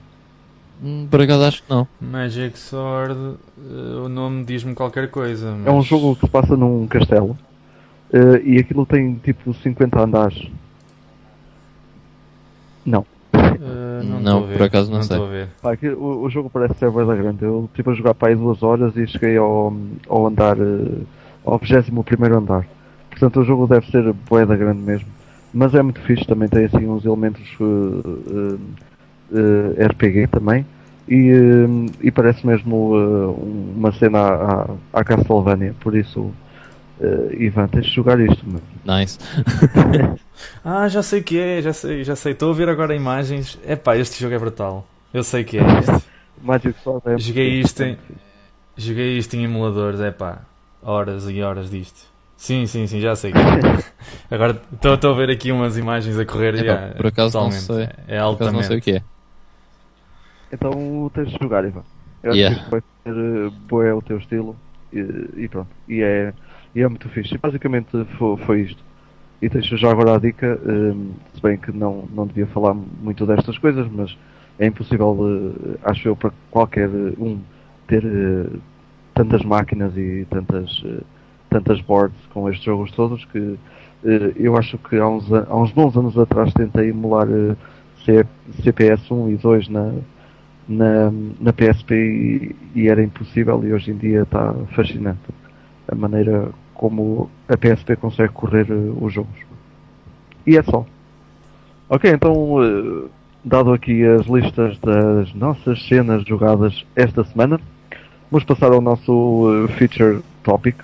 Hum, 0.82 1.09
por 1.11 1.20
acaso 1.20 1.44
acho 1.44 1.62
que 1.62 1.70
não. 1.70 1.88
Magic 2.00 2.56
Sword, 2.59 3.14
uh, 3.14 4.04
o 4.04 4.09
nome 4.09 4.44
diz-me 4.44 4.74
qualquer 4.74 5.11
coisa. 5.11 5.52
Mas... 5.56 5.66
É 5.66 5.70
um 5.70 5.82
jogo 5.82 6.14
que 6.14 6.26
se 6.26 6.30
passa 6.30 6.56
num 6.56 6.86
castelo 6.86 7.36
uh, 8.12 8.36
e 8.44 8.59
aquilo 8.59 8.86
tem 8.86 9.14
tipo 9.16 9.52
50 9.52 10.00
andares. 10.00 10.48
Não. 12.86 13.04
Uh, 13.34 14.04
não, 14.04 14.20
não 14.20 14.48
por 14.48 14.62
acaso 14.62 14.90
não, 14.90 14.98
não 14.98 15.02
sei. 15.02 15.46
Pá, 15.61 15.72
aqui, 15.72 15.88
o, 15.88 16.22
o, 16.22 16.30
jogo 16.30 16.48
parece 16.48 16.74
ser 16.78 16.90
bem 16.92 17.04
grande. 17.06 17.44
Eu 17.44 17.68
tipo 17.74 17.90
a 17.90 17.94
jogar 17.94 18.14
para 18.14 18.28
aí 18.28 18.36
duas 18.36 18.62
horas 18.62 18.96
e 18.96 19.06
cheguei 19.09 19.36
ao, 19.36 19.74
ao 20.09 20.26
andar, 20.28 20.56
ao 21.44 21.59
21 21.59 22.36
andar. 22.36 22.66
Portanto 23.11 23.40
o 23.40 23.44
jogo 23.44 23.66
deve 23.66 23.90
ser 23.90 24.12
boeda 24.12 24.56
grande 24.56 24.80
mesmo. 24.80 25.18
Mas 25.53 25.74
é 25.74 25.82
muito 25.82 26.01
fixe, 26.01 26.26
também 26.26 26.49
tem 26.49 26.66
assim 26.66 26.86
uns 26.86 27.05
elementos 27.05 27.49
uh, 27.61 27.64
uh, 27.64 28.61
uh 29.32 29.86
RPG 29.86 30.28
também. 30.28 30.66
E, 31.09 31.32
uh, 31.32 31.86
e 32.03 32.11
parece 32.11 32.46
mesmo 32.46 32.94
uh, 32.94 33.74
uma 33.76 33.92
cena 33.92 34.18
à, 34.18 34.70
à 34.92 35.05
Castlevania, 35.05 35.74
por 35.80 35.96
isso 35.96 36.32
Ivan, 37.38 37.68
tens 37.68 37.86
de 37.86 37.92
jogar 37.92 38.18
isto. 38.18 38.44
Mano. 38.44 38.61
Nice. 38.84 39.18
ah, 40.64 40.88
já 40.88 41.01
sei 41.01 41.22
que 41.22 41.38
é, 41.38 41.62
já 41.62 41.72
sei, 41.72 42.03
já 42.03 42.16
sei. 42.16 42.32
Estou 42.32 42.51
a 42.51 42.55
ver 42.55 42.68
agora 42.68 42.92
imagens. 42.92 43.57
Epá, 43.64 43.96
este 43.96 44.20
jogo 44.20 44.34
é 44.34 44.38
brutal. 44.38 44.84
Eu 45.14 45.22
sei 45.22 45.44
que 45.44 45.59
é 45.59 45.62
este. 45.78 46.09
Magic 46.42 46.74
Sword 46.82 47.03
é 47.07 47.18
joguei 47.18 47.61
isto 47.61 47.82
em, 47.82 47.99
joguei 48.76 49.18
isto 49.18 49.34
em 49.34 49.44
emuladores, 49.44 50.01
é 50.01 50.11
pá, 50.11 50.42
horas 50.82 51.28
e 51.28 51.42
horas 51.42 51.70
disto. 51.70 52.01
Sim, 52.39 52.66
sim, 52.66 52.86
sim, 52.86 53.01
já 53.01 53.16
sei. 53.16 53.32
Agora 54.30 54.62
estou 54.72 55.11
a 55.11 55.14
ver 55.16 55.28
aqui 55.28 55.51
umas 55.51 55.76
imagens 55.76 56.16
a 56.16 56.24
correr. 56.24 56.55
Epa, 56.55 56.64
yeah, 56.64 56.95
por 56.95 57.07
acaso 57.09 57.36
não 57.36 57.51
sei. 57.51 57.89
É 58.07 58.16
altamente. 58.16 58.57
não 58.57 58.62
sei 58.62 58.78
o 58.78 58.80
que 58.80 58.93
é. 58.93 59.03
Então 60.53 61.11
tens 61.12 61.30
de 61.30 61.39
jogar, 61.43 61.64
Ivan. 61.64 61.82
Eu 62.22 62.34
yeah. 62.34 62.57
acho 62.57 62.64
que 62.64 62.70
vai 62.70 62.82
ser 63.03 63.12
uh, 63.12 63.51
boé 63.68 63.93
o 63.93 64.01
teu 64.01 64.18
estilo 64.18 64.57
e, 64.93 65.01
e, 65.36 65.49
pronto. 65.49 65.68
E 65.89 66.01
é, 66.01 66.32
e 66.76 66.80
é 66.80 66.89
muito 66.89 67.09
fixe. 67.09 67.36
basicamente 67.36 67.89
foi, 68.16 68.36
foi 68.39 68.61
isto. 68.61 68.84
E 69.43 69.49
deixo 69.49 69.76
já 69.76 69.91
agora 69.91 70.14
a 70.14 70.18
dica, 70.18 70.61
um, 70.64 70.70
ehm, 70.70 71.11
se 71.34 71.43
bem 71.43 71.57
que 71.57 71.72
não, 71.72 72.09
não 72.14 72.24
devia 72.24 72.47
falar 72.47 72.72
muito 72.72 73.26
destas 73.26 73.59
coisas, 73.59 73.86
mas 73.91 74.16
é 74.61 74.66
impossível, 74.66 75.11
uh, 75.11 75.78
acho 75.82 76.07
eu, 76.07 76.14
para 76.14 76.32
qualquer 76.53 76.89
um 76.89 77.41
ter 77.89 78.05
uh, 78.05 78.61
tantas 79.12 79.43
máquinas 79.43 79.97
e 79.97 80.24
tantas 80.30 80.84
tantas 81.49 81.80
boards 81.80 82.16
com 82.32 82.49
estes 82.49 82.64
jogos 82.64 82.90
todos 82.92 83.24
que 83.26 83.38
uh, 83.38 83.59
eu 84.36 84.57
acho 84.57 84.78
que 84.78 84.96
há 84.96 85.09
uns, 85.09 85.30
há 85.32 85.57
uns 85.57 85.72
bons 85.72 85.96
anos 85.96 86.18
atrás 86.18 86.53
tentei 86.53 86.90
emular 86.90 87.28
uh, 87.28 87.57
CPS 88.62 89.12
1 89.12 89.30
e 89.30 89.36
2 89.36 89.68
na, 89.68 89.92
na, 90.68 91.12
na 91.40 91.53
PSP 91.53 91.94
e, 91.94 92.57
e 92.74 92.88
era 92.88 93.03
impossível 93.03 93.62
e 93.64 93.72
hoje 93.72 93.90
em 93.90 93.96
dia 93.96 94.22
está 94.22 94.55
fascinante 94.74 95.20
a 95.90 95.94
maneira 95.94 96.51
como 96.74 97.28
a 97.49 97.57
PSP 97.57 97.96
consegue 97.96 98.32
correr 98.32 98.70
uh, 98.70 99.05
os 99.05 99.12
jogos. 99.12 99.36
E 100.46 100.57
é 100.57 100.62
só. 100.62 100.86
Ok, 101.90 102.11
então, 102.11 103.11
dado 103.42 103.72
aqui 103.72 104.05
as 104.05 104.26
listas 104.26 104.78
das 104.78 105.32
nossas 105.34 105.86
cenas 105.86 106.22
jogadas 106.24 106.84
esta 106.94 107.24
semana, 107.24 107.59
vamos 108.30 108.44
passar 108.44 108.72
ao 108.72 108.80
nosso 108.80 109.66
feature 109.78 110.20
topic. 110.42 110.76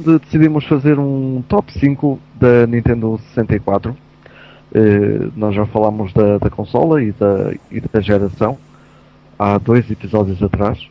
Onde 0.00 0.18
decidimos 0.18 0.64
fazer 0.64 0.98
um 0.98 1.44
top 1.46 1.70
5 1.78 2.18
da 2.36 2.66
Nintendo 2.66 3.20
64. 3.34 3.90
Uh, 3.92 5.30
nós 5.36 5.54
já 5.54 5.66
falámos 5.66 6.10
da, 6.14 6.38
da 6.38 6.48
consola 6.48 7.02
e 7.02 7.12
da, 7.12 7.52
e 7.70 7.80
da 7.82 8.00
geração 8.00 8.56
há 9.38 9.58
dois 9.58 9.90
episódios 9.90 10.42
atrás. 10.42 10.88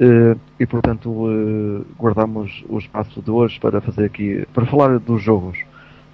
Uh, 0.00 0.40
e 0.58 0.64
portanto 0.64 1.10
uh, 1.10 1.84
guardamos 1.98 2.64
o 2.70 2.78
espaço 2.78 3.20
de 3.20 3.30
hoje 3.30 3.60
para 3.60 3.82
fazer 3.82 4.06
aqui 4.06 4.46
para 4.54 4.64
falar 4.64 4.98
dos 4.98 5.22
jogos 5.22 5.58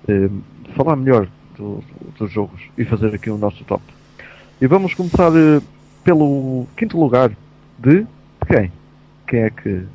uh, 0.09 0.41
falar 0.75 0.97
melhor 0.97 1.29
do, 1.57 1.83
dos 2.19 2.33
jogos 2.33 2.61
e 2.77 2.85
fazer 2.85 3.15
aqui 3.15 3.31
o 3.31 3.39
nosso 3.39 3.63
top 3.65 3.85
e 4.61 4.67
vamos 4.67 4.95
começar 4.95 5.31
pelo 6.03 6.67
quinto 6.77 7.01
lugar 7.01 7.31
de, 7.79 8.01
de 8.01 8.07
quem? 8.49 8.73
quem 9.29 9.41
é 9.43 9.51
que 9.51 9.87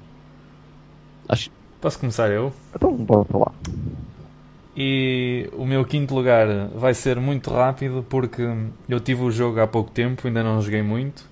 Acho... 1.28 1.51
posso 1.84 1.99
começar 1.99 2.31
eu? 2.31 2.51
então 2.75 2.95
bora 2.95 3.23
falar 3.25 3.51
e 4.75 5.49
o 5.53 5.65
meu 5.65 5.86
quinto 5.86 6.15
lugar 6.15 6.47
vai 6.75 6.95
ser 6.95 7.19
muito 7.19 7.51
rápido 7.51 8.03
porque 8.09 8.41
eu 8.89 8.99
tive 8.99 9.21
o 9.21 9.29
jogo 9.29 9.59
há 9.59 9.67
pouco 9.67 9.91
tempo 9.91 10.25
ainda 10.25 10.41
não 10.41 10.59
joguei 10.61 10.81
muito 10.81 11.31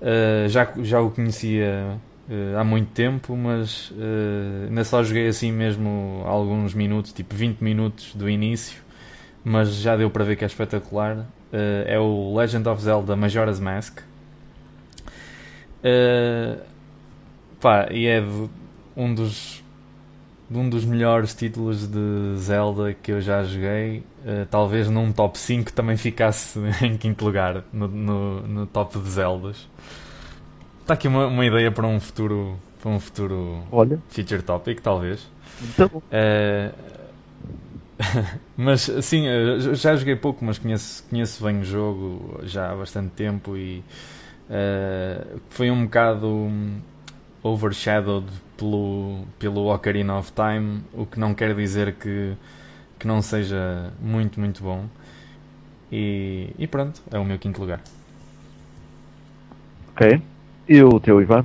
Uh, 0.00 0.48
já, 0.48 0.66
já 0.78 1.00
o 1.00 1.10
conhecia 1.10 1.98
uh, 2.28 2.58
há 2.58 2.64
muito 2.64 2.90
tempo, 2.92 3.36
mas 3.36 3.90
uh, 3.90 4.68
ainda 4.68 4.82
só 4.82 5.02
joguei 5.02 5.28
assim 5.28 5.52
mesmo 5.52 6.22
alguns 6.24 6.72
minutos, 6.72 7.12
tipo 7.12 7.34
20 7.34 7.60
minutos 7.60 8.14
do 8.14 8.28
início, 8.28 8.80
mas 9.44 9.74
já 9.74 9.96
deu 9.96 10.08
para 10.10 10.24
ver 10.24 10.36
que 10.36 10.44
é 10.44 10.46
espetacular. 10.46 11.26
é 11.52 11.98
o 11.98 12.34
Legend 12.34 12.68
of 12.68 12.82
Zelda 12.82 13.14
Majora's 13.16 13.60
Mask. 13.60 14.00
pá, 17.60 17.88
e 17.90 18.06
é 18.06 18.22
um 18.96 19.14
dos 19.14 19.59
um 20.58 20.68
dos 20.68 20.84
melhores 20.84 21.34
títulos 21.34 21.86
de 21.86 22.36
Zelda 22.36 22.92
que 22.92 23.12
eu 23.12 23.20
já 23.20 23.42
joguei. 23.44 24.02
Uh, 24.24 24.46
talvez 24.50 24.88
num 24.88 25.12
top 25.12 25.38
5 25.38 25.72
também 25.72 25.96
ficasse 25.96 26.58
em 26.82 26.96
quinto 26.96 27.24
lugar 27.24 27.64
no, 27.72 27.86
no, 27.88 28.40
no 28.46 28.66
top 28.66 28.98
de 28.98 29.08
Zeldas. 29.08 29.68
Está 30.80 30.94
aqui 30.94 31.06
uma, 31.06 31.26
uma 31.26 31.46
ideia 31.46 31.70
para 31.70 31.86
um 31.86 32.00
futuro, 32.00 32.58
para 32.82 32.90
um 32.90 32.98
futuro 32.98 33.62
Olha. 33.70 33.98
feature 34.08 34.42
topic, 34.42 34.80
talvez. 34.80 35.26
Então. 35.62 35.86
Uh, 35.86 36.90
mas 38.56 38.90
sim, 39.02 39.24
já 39.74 39.94
joguei 39.94 40.16
pouco, 40.16 40.44
mas 40.44 40.58
conheço, 40.58 41.04
conheço 41.08 41.44
bem 41.44 41.60
o 41.60 41.64
jogo 41.64 42.40
já 42.42 42.72
há 42.72 42.74
bastante 42.74 43.10
tempo 43.10 43.56
e 43.56 43.84
uh, 44.48 45.40
foi 45.50 45.70
um 45.70 45.84
bocado 45.84 46.50
overshadowed 47.42 48.26
pelo, 48.60 49.24
pelo 49.38 49.74
Ocarina 49.74 50.18
of 50.18 50.30
Time, 50.32 50.82
o 50.92 51.06
que 51.06 51.18
não 51.18 51.32
quer 51.32 51.54
dizer 51.56 51.94
que, 51.94 52.34
que 52.98 53.06
não 53.06 53.22
seja 53.22 53.90
muito, 53.98 54.38
muito 54.38 54.62
bom. 54.62 54.84
E, 55.90 56.50
e 56.58 56.66
pronto, 56.66 57.00
é 57.10 57.18
o 57.18 57.24
meu 57.24 57.38
quinto 57.38 57.60
lugar. 57.60 57.80
Ok. 59.92 60.22
E 60.68 60.82
o 60.82 61.00
teu, 61.00 61.20
Ivan? 61.20 61.40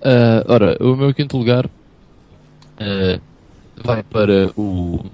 Uh, 0.00 0.42
ora, 0.48 0.76
o 0.80 0.96
meu 0.96 1.14
quinto 1.14 1.36
lugar 1.36 1.66
uh, 1.66 3.20
vai 3.76 4.02
para 4.02 4.50
o 4.56 5.04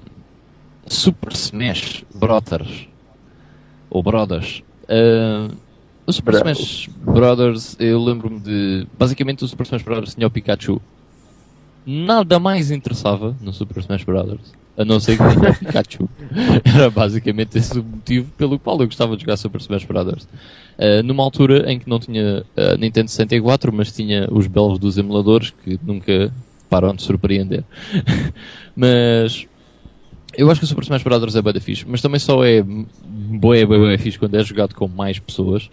Super 0.86 1.32
Smash 1.32 2.04
Brothers. 2.14 2.88
Ou 3.90 4.02
Brothers. 4.02 4.62
Uh, 4.84 5.54
o 6.10 6.12
Super 6.12 6.42
Bra 6.42 6.52
Smash 6.52 6.88
Brothers, 7.02 7.76
eu 7.78 8.02
lembro-me 8.02 8.40
de. 8.40 8.86
Basicamente, 8.98 9.44
o 9.44 9.48
Super 9.48 9.64
Smash 9.64 9.82
Brothers 9.82 10.14
tinha 10.14 10.26
o 10.26 10.30
Pikachu. 10.30 10.80
Nada 11.86 12.38
mais 12.38 12.70
interessava 12.70 13.34
no 13.40 13.52
Super 13.52 13.78
Smash 13.78 14.04
Brothers, 14.04 14.52
a 14.76 14.84
não 14.84 15.00
ser 15.00 15.16
que 15.16 15.22
o 15.22 15.54
Pikachu. 15.58 16.08
Era 16.64 16.90
basicamente 16.90 17.56
esse 17.56 17.78
o 17.78 17.84
motivo 17.84 18.30
pelo 18.36 18.58
qual 18.58 18.78
eu 18.80 18.86
gostava 18.86 19.16
de 19.16 19.22
jogar 19.22 19.36
Super 19.36 19.60
Smash 19.60 19.84
Brothers. 19.84 20.24
Uh, 20.78 21.02
numa 21.04 21.22
altura 21.22 21.70
em 21.72 21.78
que 21.78 21.88
não 21.88 21.98
tinha 21.98 22.44
a 22.56 22.74
uh, 22.74 22.78
Nintendo 22.78 23.08
64, 23.08 23.72
mas 23.72 23.92
tinha 23.92 24.28
os 24.30 24.46
belos 24.46 24.78
dos 24.78 24.98
emuladores 24.98 25.54
que 25.64 25.78
nunca 25.82 26.32
param 26.68 26.94
de 26.94 27.02
surpreender. 27.02 27.64
mas 28.76 29.46
eu 30.36 30.50
acho 30.50 30.60
que 30.60 30.64
o 30.64 30.68
Super 30.68 30.82
Smash 30.82 31.02
Bros. 31.02 31.34
é 31.34 31.42
bem 31.42 31.60
fixe, 31.60 31.84
mas 31.88 32.00
também 32.00 32.20
só 32.20 32.44
é 32.44 32.62
boa, 32.62 33.56
é 33.56 33.66
bem 33.66 33.98
fixe 33.98 34.18
quando 34.18 34.34
é 34.36 34.42
jogado 34.42 34.74
com 34.74 34.86
mais 34.86 35.18
pessoas 35.18 35.70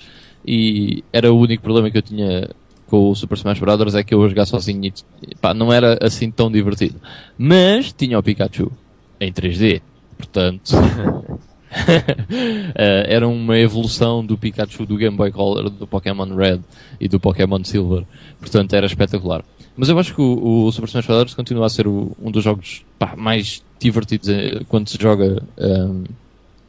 e 0.47 1.03
era 1.11 1.31
o 1.31 1.37
único 1.37 1.61
problema 1.61 1.91
que 1.91 1.97
eu 1.97 2.01
tinha 2.01 2.49
com 2.87 3.09
o 3.09 3.15
Super 3.15 3.35
Smash 3.35 3.59
Bros. 3.59 3.95
é 3.95 4.03
que 4.03 4.13
eu 4.13 4.23
a 4.23 4.29
jogar 4.29 4.45
sozinho 4.45 4.85
e 4.85 5.35
pá, 5.35 5.53
não 5.53 5.73
era 5.73 5.97
assim 6.01 6.31
tão 6.31 6.49
divertido. 6.49 6.95
Mas 7.37 7.91
tinha 7.91 8.17
o 8.17 8.23
Pikachu 8.23 8.71
em 9.19 9.31
3D, 9.31 9.81
portanto. 10.17 10.71
uh, 10.71 11.37
era 12.75 13.27
uma 13.27 13.57
evolução 13.57 14.25
do 14.25 14.37
Pikachu 14.37 14.85
do 14.85 14.95
Game 14.95 15.17
Boy 15.17 15.31
Color, 15.31 15.69
do 15.69 15.85
Pokémon 15.85 16.33
Red 16.33 16.61
e 16.99 17.09
do 17.09 17.19
Pokémon 17.19 17.61
Silver, 17.63 18.05
portanto 18.39 18.73
era 18.73 18.85
espetacular. 18.85 19.43
Mas 19.75 19.89
eu 19.89 19.99
acho 19.99 20.15
que 20.15 20.21
o, 20.21 20.65
o 20.65 20.71
Super 20.71 20.87
Smash 20.87 21.05
Bros. 21.05 21.33
continua 21.35 21.65
a 21.65 21.69
ser 21.69 21.87
o, 21.87 22.15
um 22.19 22.31
dos 22.31 22.43
jogos 22.43 22.85
pá, 22.97 23.15
mais 23.15 23.61
divertidos 23.79 24.29
eh, 24.29 24.61
quando 24.67 24.87
se 24.87 24.97
joga 24.99 25.43
um, 25.57 26.03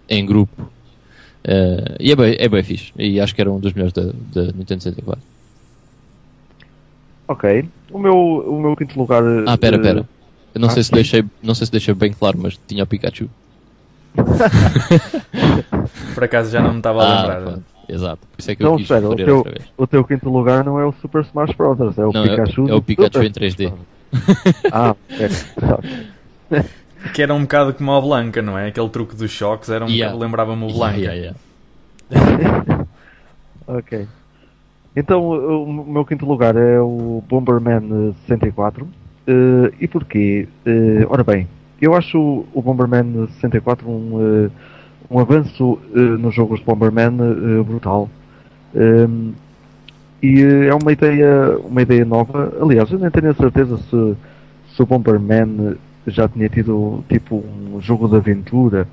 em 0.09 0.27
grupo 0.27 0.69
Uh, 1.45 1.97
e 2.01 2.13
é 2.13 2.17
bem, 2.17 2.37
é 2.39 2.49
bem 2.49 2.63
fixe. 2.63 2.93
E 2.99 3.21
acho 3.21 3.35
que 3.35 3.41
era 3.41 3.51
um 3.51 3.59
dos 3.59 3.73
melhores 3.73 3.93
da, 3.93 4.03
da 4.33 4.53
Nintendo 4.53 4.83
64. 4.83 5.23
Ok. 7.29 7.69
O 7.91 7.99
meu, 7.99 8.17
o 8.17 8.61
meu 8.61 8.77
quinto 8.77 8.99
lugar. 8.99 9.23
Ah, 9.47 9.57
pera, 9.57 9.77
uh... 9.77 9.83
pera. 9.83 10.09
Eu 10.55 10.61
não, 10.61 10.69
ah, 10.69 10.73
sei 10.73 10.83
se 10.83 10.91
deixei, 10.91 11.25
não 11.43 11.55
sei 11.55 11.67
se 11.67 11.73
deixei 11.73 11.95
bem 11.95 12.13
claro, 12.13 12.39
mas 12.41 12.59
tinha 12.67 12.83
o 12.83 12.87
Pikachu. 12.87 13.29
Por 16.15 16.25
acaso 16.25 16.51
já 16.51 16.61
não 16.61 16.73
me 16.73 16.79
estava 16.79 17.03
a 17.03 17.07
ah, 17.07 17.21
lembrar. 17.21 17.43
Pronto. 17.43 17.65
Exato. 17.89 18.27
Por 18.33 18.41
isso 18.41 18.51
é 18.51 18.57
que 18.57 18.63
não, 18.63 18.73
eu 18.73 18.77
quis 18.77 18.85
espera, 18.85 19.09
o 19.09 19.17
teu, 19.17 19.45
o 19.77 19.87
teu 19.87 20.05
quinto 20.05 20.29
lugar 20.29 20.65
não 20.65 20.81
é 20.81 20.85
o 20.85 20.93
Super 20.93 21.23
Smash 21.23 21.53
Bros. 21.53 21.79
É 21.97 22.05
o 22.05 22.13
não, 22.13 22.23
Pikachu. 22.23 22.69
É, 22.69 22.71
é 22.71 22.75
o 22.75 22.83
Pikachu 22.83 23.23
em 23.23 23.31
3D. 23.31 23.73
ah, 24.73 24.97
é. 25.11 26.65
Que 27.15 27.23
era 27.23 27.33
um 27.33 27.43
bocado 27.43 27.73
como 27.75 27.93
a 27.93 28.01
Blanca, 28.01 28.43
não 28.43 28.59
é? 28.59 28.69
Aquele 28.69 28.89
truque 28.89 29.15
dos 29.15 29.31
choques 29.31 29.69
era 29.69 29.85
um 29.85 29.89
yeah. 29.89 30.17
lembrava-me 30.17 30.65
o 30.65 30.73
Blanca. 30.73 30.97
Yeah, 30.97 31.35
yeah, 32.11 32.87
ok. 33.67 34.07
Então 34.97 35.29
o 35.29 35.85
meu 35.85 36.05
quinto 36.05 36.27
lugar 36.27 36.57
é 36.57 36.81
o 36.81 37.23
Bomberman 37.29 38.15
64. 38.27 38.85
Uh, 38.85 38.89
eh, 39.27 39.73
e 39.81 39.89
porquê? 39.89 40.49
Uh, 40.67 41.07
ora 41.09 41.23
bem, 41.23 41.47
eu 41.81 41.95
acho 41.95 42.45
o 42.53 42.63
Bomberman 42.63 43.29
64 43.41 43.89
um, 43.89 44.17
uh, 44.17 44.51
um 45.09 45.21
avanço 45.21 45.79
nos 45.93 46.35
jogos 46.35 46.59
de 46.59 46.67
Bomberman 46.67 47.17
brutal. 47.65 48.11
Um, 48.75 48.81
ehm, 48.81 49.33
e 50.21 50.43
é 50.43 50.75
uma 50.75 50.93
ideia, 50.93 51.59
uma 51.65 51.81
ideia 51.81 52.05
nova. 52.05 52.53
Aliás, 52.61 52.91
eu 52.91 52.99
nem 52.99 53.11
tenho 53.11 53.31
a 53.31 53.35
certeza 53.35 53.79
se, 53.79 54.17
se 54.75 54.83
o 54.83 54.87
Bomberman 54.87 55.77
já 56.09 56.29
tinha 56.29 56.49
tido 56.49 57.05
tipo 57.09 57.37
um 57.37 57.81
jogo 57.81 58.09
de 58.09 58.17
aventura 58.17 58.87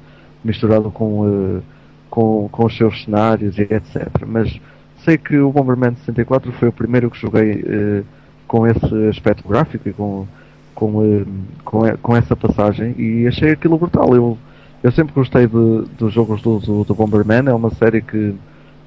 misturado 0.43 0.91
com, 0.91 1.21
uh, 1.21 1.63
com, 2.09 2.47
com 2.51 2.65
os 2.65 2.77
seus 2.77 3.03
cenários 3.03 3.57
e 3.57 3.63
etc. 3.63 4.09
Mas 4.25 4.59
sei 5.03 5.17
que 5.17 5.37
o 5.37 5.51
Bomberman 5.51 5.95
64 5.95 6.51
foi 6.53 6.69
o 6.69 6.73
primeiro 6.73 7.09
que 7.09 7.19
joguei 7.19 7.61
uh, 7.61 8.05
com 8.47 8.67
esse 8.67 9.07
aspecto 9.09 9.47
gráfico 9.47 9.89
e 9.89 9.93
com, 9.93 10.27
com, 10.73 10.95
uh, 10.97 11.25
com, 11.63 11.97
com, 11.97 12.15
essa 12.15 12.35
passagem 12.35 12.95
e 12.97 13.27
achei 13.27 13.51
aquilo 13.51 13.77
brutal. 13.77 14.15
Eu, 14.15 14.37
eu 14.83 14.91
sempre 14.91 15.13
gostei 15.13 15.47
de, 15.47 15.85
dos 15.97 16.13
jogos 16.13 16.41
do, 16.41 16.59
do, 16.59 16.83
do 16.83 16.95
Bomberman, 16.95 17.47
é 17.47 17.53
uma 17.53 17.71
série 17.71 18.01
que, 18.01 18.35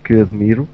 que 0.05 0.15
admiro. 0.15 0.69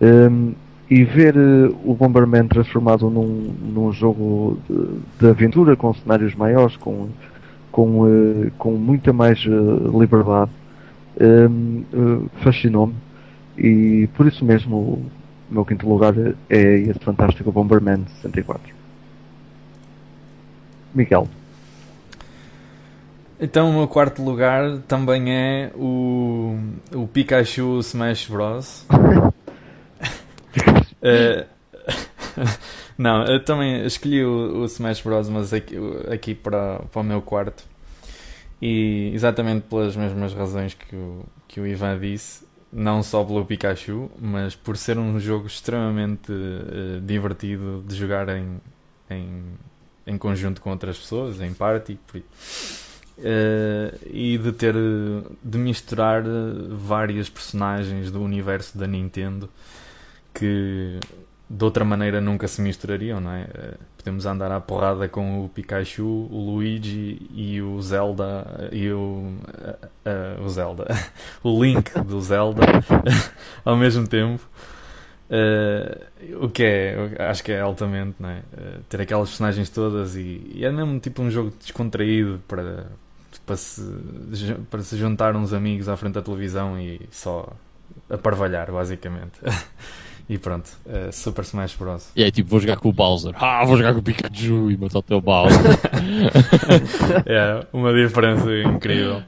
Ehm, 0.00 0.52
e 0.90 1.04
ver 1.04 1.36
uh, 1.36 1.76
o 1.84 1.94
Bomberman 1.94 2.48
transformado 2.48 3.08
num, 3.08 3.54
num 3.62 3.92
jogo 3.92 4.58
de, 4.68 4.98
de, 5.20 5.30
aventura 5.30 5.76
com 5.76 5.94
cenários 5.94 6.34
maiores, 6.34 6.76
com, 6.76 7.08
com, 7.70 8.02
uh, 8.02 8.50
com 8.58 8.72
muita 8.72 9.12
mais 9.12 9.38
uh, 9.46 10.00
liberdade, 10.00 10.50
um, 11.20 12.26
fascinou-me 12.42 12.94
e 13.56 14.08
por 14.16 14.26
isso 14.26 14.44
mesmo 14.44 14.76
o 14.76 15.10
meu 15.48 15.64
quinto 15.64 15.88
lugar 15.88 16.14
é 16.48 16.78
esse 16.78 16.98
fantástico 17.00 17.52
Bomberman 17.52 18.04
64. 18.22 18.74
Miguel. 20.92 21.28
Então 23.38 23.70
o 23.70 23.72
meu 23.72 23.88
quarto 23.88 24.22
lugar 24.22 24.78
também 24.88 25.32
é 25.32 25.70
o, 25.76 26.58
o 26.94 27.06
Pikachu 27.06 27.78
Smash 27.78 28.26
Bros. 28.28 28.86
Eh, 31.02 31.46
não, 32.98 33.24
eu 33.24 33.42
também 33.42 33.84
escolhi 33.86 34.24
o, 34.24 34.60
o 34.60 34.64
Smash 34.66 35.00
Bros, 35.00 35.28
mas 35.28 35.52
aqui, 35.52 35.76
aqui 36.12 36.34
para, 36.34 36.80
para 36.92 37.00
o 37.00 37.04
meu 37.04 37.22
quarto. 37.22 37.64
E 38.60 39.10
exatamente 39.14 39.62
pelas 39.62 39.96
mesmas 39.96 40.34
razões 40.34 40.74
que 40.74 40.94
o, 40.94 41.24
que 41.48 41.60
o 41.60 41.66
Ivan 41.66 41.98
disse, 41.98 42.44
não 42.72 43.02
só 43.02 43.24
pelo 43.24 43.44
Pikachu, 43.44 44.10
mas 44.20 44.54
por 44.54 44.76
ser 44.76 44.98
um 44.98 45.18
jogo 45.18 45.46
extremamente 45.46 46.30
uh, 46.30 47.00
divertido 47.00 47.82
de 47.86 47.96
jogar 47.96 48.28
em, 48.28 48.60
em, 49.08 49.44
em 50.06 50.18
conjunto 50.18 50.60
com 50.60 50.70
outras 50.70 50.98
pessoas, 50.98 51.40
em 51.40 51.52
party. 51.54 51.98
Por, 52.06 52.22
Uh, 53.20 53.92
e 54.06 54.38
de 54.38 54.50
ter 54.50 54.74
de 55.44 55.58
misturar 55.58 56.22
várias 56.70 57.28
personagens 57.28 58.10
do 58.10 58.22
universo 58.22 58.78
da 58.78 58.86
Nintendo 58.86 59.46
que 60.32 60.98
de 61.48 61.64
outra 61.64 61.84
maneira 61.84 62.20
nunca 62.20 62.46
se 62.46 62.62
misturariam, 62.62 63.20
não 63.20 63.32
é? 63.32 63.42
Uh, 63.42 63.78
podemos 63.96 64.24
andar 64.24 64.50
à 64.50 64.60
porrada 64.60 65.08
com 65.08 65.44
o 65.44 65.48
Pikachu, 65.48 66.04
o 66.04 66.54
Luigi 66.54 67.28
e 67.34 67.60
o 67.60 67.80
Zelda 67.82 68.68
e 68.72 68.90
o, 68.90 69.34
uh, 70.06 70.42
o 70.42 70.48
Zelda, 70.48 70.86
o 71.42 71.62
Link 71.62 71.92
do 72.00 72.20
Zelda 72.20 72.62
ao 73.64 73.76
mesmo 73.76 74.06
tempo. 74.06 74.42
Uh, 75.30 76.44
o 76.44 76.48
que 76.48 76.64
é, 76.64 76.96
acho 77.30 77.44
que 77.44 77.52
é 77.52 77.60
altamente, 77.60 78.16
não 78.18 78.30
é? 78.30 78.38
Uh, 78.38 78.82
ter 78.88 79.00
aquelas 79.00 79.28
personagens 79.28 79.70
todas 79.70 80.16
e, 80.16 80.50
e, 80.52 80.64
é 80.64 80.72
mesmo 80.72 80.98
tipo 80.98 81.22
um 81.22 81.30
jogo 81.30 81.52
descontraído 81.56 82.42
para, 82.48 82.86
para, 83.46 83.56
se, 83.56 83.80
para 84.68 84.82
se 84.82 84.96
juntar 84.96 85.36
uns 85.36 85.52
amigos 85.52 85.88
à 85.88 85.96
frente 85.96 86.14
da 86.14 86.22
televisão 86.22 86.80
e 86.80 87.00
só 87.12 87.52
aparvalhar, 88.08 88.72
basicamente. 88.72 89.38
e 90.30 90.38
pronto, 90.38 90.70
uh, 90.86 91.12
Super 91.12 91.42
Smash 91.42 91.74
Bros. 91.74 92.12
E 92.14 92.22
aí, 92.22 92.30
tipo, 92.30 92.48
vou 92.48 92.60
jogar 92.60 92.76
com 92.76 92.88
o 92.88 92.92
Bowser. 92.92 93.34
Ah, 93.34 93.64
vou 93.64 93.76
jogar 93.76 93.92
com 93.92 93.98
o 93.98 94.02
Pikachu 94.02 94.70
e 94.70 94.76
matar 94.76 95.00
o 95.00 95.02
teu 95.02 95.20
Bowser. 95.20 95.58
é, 97.26 97.66
uma 97.72 97.92
diferença 97.92 98.48
incrível. 98.64 99.24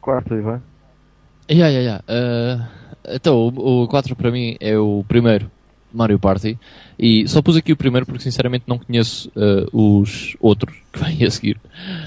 Quarto, 0.00 0.34
Ivan. 0.34 0.62
Yeah, 1.50 1.68
yeah, 1.68 2.02
yeah. 2.08 2.64
Uh, 2.64 3.14
então, 3.14 3.48
o 3.48 3.86
4 3.86 4.16
para 4.16 4.30
mim 4.30 4.56
é 4.58 4.78
o 4.78 5.04
primeiro 5.06 5.50
Mario 5.98 6.18
Party. 6.18 6.58
E 6.98 7.28
só 7.28 7.42
pus 7.42 7.56
aqui 7.56 7.72
o 7.72 7.76
primeiro 7.76 8.06
porque 8.06 8.22
sinceramente 8.22 8.64
não 8.66 8.78
conheço 8.78 9.30
uh, 9.30 9.68
os 9.76 10.36
outros 10.40 10.74
que 10.92 10.98
vêm 10.98 11.24
a 11.24 11.30
seguir. 11.30 11.60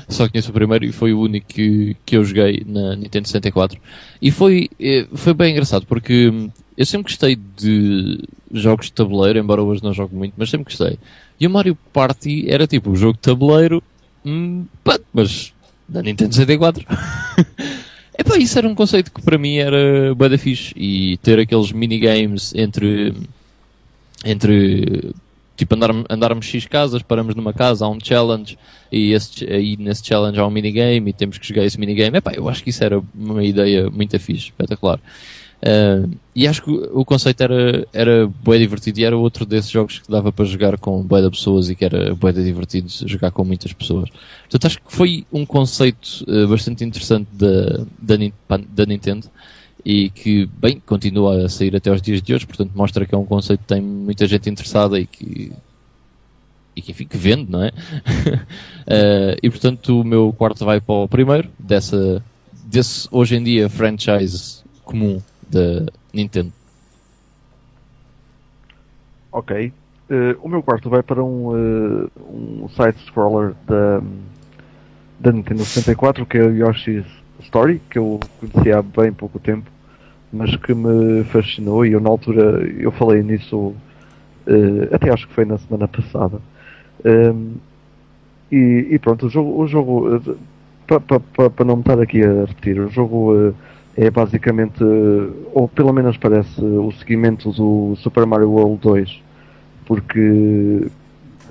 Só 0.08 0.28
conheço 0.28 0.50
o 0.50 0.54
primeiro 0.54 0.86
e 0.86 0.92
foi 0.92 1.14
o 1.14 1.20
único 1.20 1.48
que, 1.48 1.96
que 2.06 2.18
eu 2.18 2.24
joguei 2.24 2.64
na 2.66 2.96
Nintendo 2.96 3.28
64. 3.28 3.80
E 4.22 4.32
foi, 4.32 4.70
eh, 4.80 5.06
foi 5.14 5.34
bem 5.34 5.52
engraçado 5.52 5.86
porque 5.86 6.30
hum, 6.30 6.50
eu 6.78 6.86
sempre 6.86 7.12
gostei 7.12 7.36
de 7.36 8.20
jogos 8.52 8.88
de 8.88 8.94
tabuleiro, 8.94 9.40
embora 9.40 9.62
hoje 9.62 9.84
não 9.84 9.94
jogo 9.94 10.16
muito, 10.16 10.34
mas 10.38 10.50
sempre 10.50 10.66
gostei. 10.66 10.98
E 11.40 11.46
o 11.46 11.50
Mario 11.50 11.78
Party 11.94 12.46
era 12.50 12.66
tipo 12.66 12.92
o 12.92 12.96
jogo 12.96 13.14
de 13.14 13.20
tabuleiro, 13.20 13.84
hum, 14.26 14.66
mas 15.14 15.54
da 15.88 16.02
Nintendo 16.02 16.34
64. 16.34 16.86
Epá, 18.18 18.38
isso 18.38 18.58
era 18.58 18.68
um 18.68 18.76
conceito 18.76 19.12
que 19.12 19.22
para 19.22 19.38
mim 19.38 19.58
era 19.58 20.14
bada 20.16 20.38
fixe. 20.38 20.74
E 20.76 21.18
ter 21.18 21.40
aqueles 21.40 21.72
minigames 21.72 22.54
entre. 22.56 23.14
Entre. 24.26 25.14
tipo, 25.56 25.76
andar, 25.76 25.92
andarmos 26.10 26.46
X 26.46 26.66
casas, 26.66 27.02
paramos 27.02 27.36
numa 27.36 27.54
casa, 27.54 27.86
há 27.86 27.90
um 27.90 28.00
challenge, 28.02 28.58
e 28.92 29.16
aí 29.50 29.78
nesse 29.78 30.06
challenge 30.06 30.40
há 30.40 30.46
um 30.46 30.50
minigame 30.50 31.10
e 31.10 31.14
temos 31.14 31.38
que 31.38 31.48
jogar 31.48 31.66
esse 31.66 31.80
minigame. 31.80 32.18
Epá, 32.18 32.34
eu 32.34 32.50
acho 32.50 32.64
que 32.64 32.70
isso 32.70 32.84
era 32.84 33.02
uma 33.14 33.44
ideia 33.44 33.90
muito 33.90 34.18
fixe, 34.20 34.46
espetacular. 34.46 35.00
Uh, 35.62 36.18
e 36.36 36.48
acho 36.48 36.64
que 36.64 36.72
o 36.72 37.06
conceito 37.06 37.42
era, 37.44 37.88
era 37.94 38.28
bem 38.44 38.60
divertido 38.60 39.00
e 39.00 39.04
era 39.04 39.16
outro 39.16 39.46
desses 39.46 39.70
jogos 39.70 40.00
que 40.00 40.10
dava 40.10 40.32
para 40.32 40.44
jogar 40.44 40.76
com 40.80 41.04
boa 41.04 41.22
de 41.22 41.30
pessoas 41.30 41.70
e 41.70 41.76
que 41.76 41.86
era 41.86 42.16
bem 42.16 42.34
divertido 42.34 42.90
jogar 43.06 43.30
com 43.30 43.44
muitas 43.44 43.72
pessoas. 43.72 44.10
Portanto, 44.42 44.66
acho 44.66 44.82
que 44.82 44.92
foi 44.92 45.24
um 45.32 45.46
conceito 45.46 46.26
uh, 46.28 46.48
bastante 46.48 46.84
interessante 46.84 47.28
da, 47.32 47.86
da, 48.00 48.18
da, 48.70 48.86
Nintendo 48.88 49.28
e 49.86 50.10
que, 50.10 50.46
bem, 50.46 50.80
continua 50.86 51.46
a 51.46 51.50
sair 51.50 51.76
até 51.76 51.90
aos 51.90 52.02
dias 52.02 52.22
de 52.22 52.34
hoje, 52.34 52.46
portanto 52.46 52.72
mostra 52.76 53.06
que 53.06 53.16
é 53.16 53.18
um 53.18 53.26
conceito 53.26 53.62
que 53.62 53.68
tem 53.68 53.82
muita 53.82 54.28
gente 54.28 54.50
interessada 54.50 55.00
e 55.00 55.06
que 55.06 55.52
e 56.74 56.82
que, 56.82 56.92
enfim, 56.92 57.06
que 57.06 57.18
vende, 57.18 57.52
não 57.52 57.64
é? 57.64 57.70
uh, 57.70 59.38
e 59.44 59.50
portanto 59.50 60.00
o 60.00 60.04
meu 60.04 60.32
quarto 60.32 60.64
vai 60.64 60.80
para 60.80 60.96
o 60.96 61.08
primeiro 61.08 61.50
dessa, 61.60 62.24
desse 62.66 63.08
hoje 63.12 63.36
em 63.36 63.44
dia 63.44 63.70
franchise 63.70 64.64
comum 64.86 65.22
da 65.50 65.86
Nintendo. 66.14 66.54
Ok. 69.32 69.74
Uh, 70.10 70.38
o 70.42 70.50
meu 70.50 70.62
quarto 70.62 70.90
vai 70.90 71.02
para 71.02 71.24
um, 71.24 71.50
uh, 71.50 72.12
um 72.30 72.70
side-scroller 72.70 73.54
da, 73.66 74.02
da 75.20 75.32
Nintendo 75.32 75.64
64, 75.64 76.26
que 76.26 76.38
é 76.38 76.44
o 76.44 76.52
Yoshi's 76.52 77.21
Story, 77.42 77.82
que 77.90 78.00
eu 78.00 78.20
conhecia 78.40 78.80
há 78.80 78.82
bem 78.82 79.12
pouco 79.12 79.40
tempo, 79.40 79.70
mas 80.32 80.56
que 80.56 80.74
me 80.74 81.24
fascinou 81.26 81.86
e 81.86 81.92
eu 81.92 82.00
na 82.00 82.10
altura 82.10 82.68
eu 82.80 82.92
falei 82.92 83.22
nisso, 83.22 83.58
uh, 83.58 83.76
até 84.96 85.12
acho 85.12 85.28
que 85.28 85.34
foi 85.34 85.46
na 85.46 85.58
semana 85.58 85.88
passada. 85.88 86.40
Um, 87.06 87.54
e, 88.52 88.88
e, 88.92 89.00
pronto, 89.00 89.28
o 89.28 89.30
jogo, 89.30 89.62
o 89.62 89.68
jogo 89.68 90.22
para 90.86 91.00
pa, 91.00 91.20
pa, 91.20 91.50
pa 91.50 91.64
não 91.64 91.78
me 91.78 91.82
estar 91.82 92.00
aqui 92.00 92.22
a 92.22 92.46
repetir, 92.46 92.80
o 92.80 92.90
jogo 92.90 93.54
é 93.96 94.10
basicamente, 94.10 94.84
ou 95.54 95.68
pelo 95.68 95.94
menos 95.94 96.18
parece, 96.18 96.62
o 96.62 96.92
seguimento 96.94 97.52
do 97.52 97.96
Super 97.98 98.26
Mario 98.26 98.50
World 98.52 98.80
2, 98.82 99.22
porque 99.86 100.88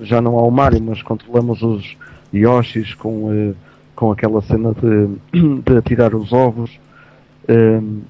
já 0.01 0.21
não 0.21 0.37
há 0.37 0.41
o 0.43 0.51
Mario, 0.51 0.81
mas 0.83 1.01
controlamos 1.01 1.61
os 1.61 1.97
Yoshis 2.33 2.93
com, 2.95 3.31
eh, 3.31 3.53
com 4.01 4.11
aquela 4.11 4.41
cena 4.41 4.73
de, 4.73 5.19
de 5.61 5.77
atirar 5.77 6.15
os 6.15 6.33
ovos. 6.33 6.71
Uh, 7.47 8.01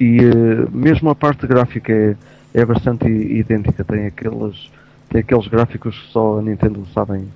e 0.00 0.18
uh, 0.24 0.70
mesmo 0.72 1.10
a 1.10 1.14
parte 1.14 1.46
gráfica 1.46 1.92
é, 1.92 2.16
é 2.54 2.64
bastante 2.64 3.06
idêntica, 3.06 3.84
tem 3.84 4.06
aqueles, 4.06 4.70
tem 5.10 5.20
aqueles 5.20 5.46
gráficos 5.48 5.94
que 5.94 6.10
só 6.10 6.38
a 6.38 6.42
Nintendo 6.42 6.86
sabem 6.94 7.28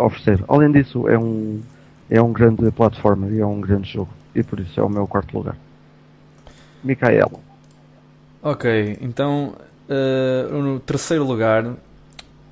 oferecer. 0.00 0.44
Além 0.48 0.72
disso, 0.72 1.08
é 1.08 1.16
um, 1.16 1.60
é 2.10 2.20
um 2.20 2.32
grande 2.32 2.68
platformer 2.72 3.32
e 3.32 3.38
é 3.38 3.46
um 3.46 3.60
grande 3.60 3.92
jogo. 3.92 4.10
E 4.34 4.42
por 4.42 4.58
isso 4.58 4.80
é 4.80 4.82
o 4.82 4.88
meu 4.88 5.06
quarto 5.06 5.38
lugar. 5.38 5.56
Micaela. 6.82 7.38
Ok, 8.42 8.98
então 9.00 9.54
uh, 9.88 10.58
no 10.60 10.80
terceiro 10.80 11.24
lugar 11.24 11.72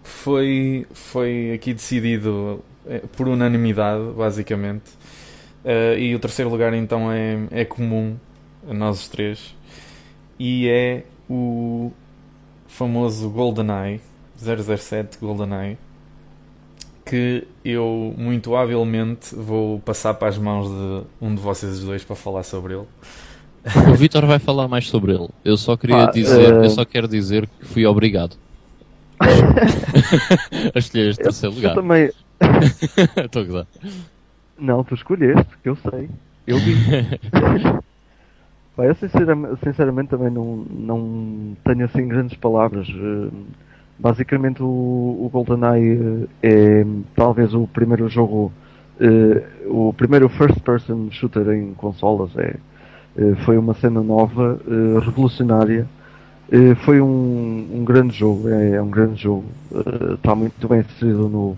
foi, 0.09 0.87
foi 0.93 1.53
aqui 1.53 1.75
decidido 1.75 2.61
eh, 2.61 2.68
por 3.17 3.29
unanimidade, 3.29 4.03
basicamente. 4.17 4.91
Uh, 5.65 5.99
e 5.99 6.15
o 6.15 6.19
terceiro 6.19 6.51
lugar 6.51 6.73
então 6.73 7.11
é, 7.13 7.47
é 7.51 7.65
comum 7.65 8.17
a 8.69 8.75
nós 8.75 9.01
os 9.01 9.09
três. 9.09 9.55
E 10.39 10.69
é 10.69 11.05
o 11.29 11.93
famoso 12.67 13.29
GoldenEye 13.29 14.01
007 14.37 15.19
GoldenEye 15.21 15.77
que 17.09 17.47
eu 17.65 18.15
muito 18.19 18.55
habilmente 18.55 19.35
vou 19.35 19.81
passar 19.81 20.13
para 20.15 20.29
as 20.29 20.37
mãos 20.37 20.69
de 20.69 21.07
um 21.21 21.35
de 21.35 21.41
vocês 21.41 21.81
dois 21.81 22.05
para 22.05 22.15
falar 22.15 22.43
sobre 22.43 22.75
ele. 22.75 22.87
O 23.91 23.95
Vitor 23.95 24.27
vai 24.27 24.39
falar 24.39 24.69
mais 24.69 24.89
sobre 24.89 25.13
ele. 25.13 25.29
Eu 25.45 25.57
só 25.57 25.77
queria 25.77 26.05
ah, 26.05 26.11
dizer, 26.11 26.53
uh... 26.53 26.65
eu 26.65 26.71
só 26.71 26.85
quero 26.85 27.09
dizer 27.09 27.49
que 27.59 27.67
fui 27.67 27.87
obrigado 27.87 28.37
a 29.21 30.79
escolher 30.79 31.11
este 31.11 31.23
terceiro 31.23 31.55
lugar. 31.55 31.71
Eu 31.71 31.83
também. 31.83 32.11
Estou 33.25 33.43
a 33.43 33.45
gozar. 33.45 33.67
Não, 34.59 34.85
tu 34.85 34.95
escolheste, 34.95 35.57
que 35.63 35.69
eu 35.69 35.77
sei. 35.77 36.09
Eu 36.47 36.59
vi. 36.59 36.75
eu 38.79 38.95
sinceramente, 38.95 39.61
sinceramente, 39.63 40.11
também 40.11 40.31
não, 40.31 40.57
não 40.57 41.57
tenho 41.65 41.85
assim 41.85 42.09
grandes 42.09 42.37
palavras. 42.37 42.89
Uh, 42.89 43.31
Basicamente 43.99 44.63
o, 44.63 44.67
o 44.67 45.31
GoldenEye 45.33 46.29
eh, 46.41 46.83
é 46.83 46.87
talvez 47.17 47.53
o 47.53 47.67
primeiro 47.67 48.09
jogo, 48.09 48.53
uh, 49.01 49.89
o 49.89 49.93
primeiro 49.93 50.29
first 50.29 50.61
person 50.61 51.09
shooter 51.11 51.51
em 51.51 51.75
consolas. 51.75 52.31
É, 52.37 52.55
foi 53.45 53.59
uma 53.59 53.75
cena 53.75 54.01
nova, 54.01 54.61
revolucionária. 55.05 55.89
foi 56.85 57.01
um, 57.01 57.69
um, 57.75 57.85
grande 57.85 58.17
jogo, 58.17 58.49
é, 58.49 58.77
é 58.77 58.83
um 58.83 58.89
grande 58.89 59.21
jogo. 59.21 59.47
Está 60.15 60.37
muito 60.37 60.69
bem 60.69 60.81
inserido 60.81 61.29
no, 61.29 61.57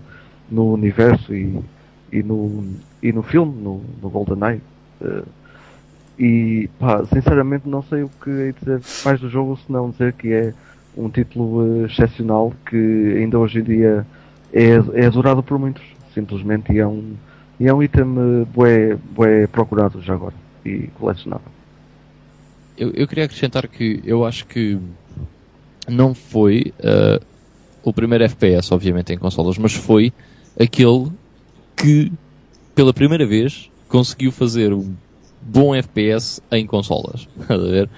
no 0.51 0.73
universo 0.73 1.33
e, 1.33 1.59
e, 2.11 2.21
no, 2.21 2.65
e 3.01 3.11
no 3.11 3.23
filme, 3.23 3.53
no, 3.59 3.81
no 4.01 4.09
GoldenEye. 4.09 4.61
e 6.19 6.69
pá, 6.77 7.03
sinceramente 7.05 7.67
não 7.67 7.81
sei 7.83 8.03
o 8.03 8.09
que 8.23 8.29
é 8.29 8.51
dizer 8.51 8.81
mais 9.05 9.19
do 9.19 9.29
jogo, 9.29 9.57
se 9.57 9.71
não 9.71 9.89
dizer 9.89 10.13
que 10.13 10.31
é 10.31 10.53
um 10.95 11.09
título 11.09 11.85
excepcional 11.85 12.53
que 12.69 13.15
ainda 13.17 13.39
hoje 13.39 13.59
em 13.59 13.63
dia 13.63 14.05
é, 14.53 14.73
é 14.93 15.05
adorado 15.05 15.41
por 15.41 15.57
muitos, 15.57 15.83
simplesmente, 16.13 16.71
e 16.73 16.79
é 16.79 16.85
um, 16.85 17.15
e 17.59 17.67
é 17.67 17.73
um 17.73 17.81
item 17.81 18.45
bué, 18.53 18.97
bué 19.15 19.47
procurado 19.47 20.01
já 20.01 20.13
agora 20.13 20.35
e 20.65 20.89
colecionado. 20.99 21.43
Eu, 22.77 22.91
eu 22.91 23.07
queria 23.07 23.25
acrescentar 23.25 23.67
que 23.67 24.01
eu 24.05 24.25
acho 24.25 24.45
que 24.45 24.77
não 25.87 26.13
foi 26.13 26.73
uh, 26.79 27.23
o 27.83 27.93
primeiro 27.93 28.23
FPS, 28.23 28.73
obviamente, 28.73 29.13
em 29.13 29.17
consolas, 29.17 29.57
mas 29.57 29.73
foi 29.73 30.13
aquele 30.59 31.11
que, 31.75 32.11
pela 32.75 32.93
primeira 32.93 33.25
vez, 33.25 33.69
conseguiu 33.87 34.31
fazer 34.31 34.73
um 34.73 34.93
bom 35.41 35.73
FPS 35.75 36.41
em 36.51 36.65
consolas. 36.65 37.27
a 37.49 37.57
ver? 37.57 37.89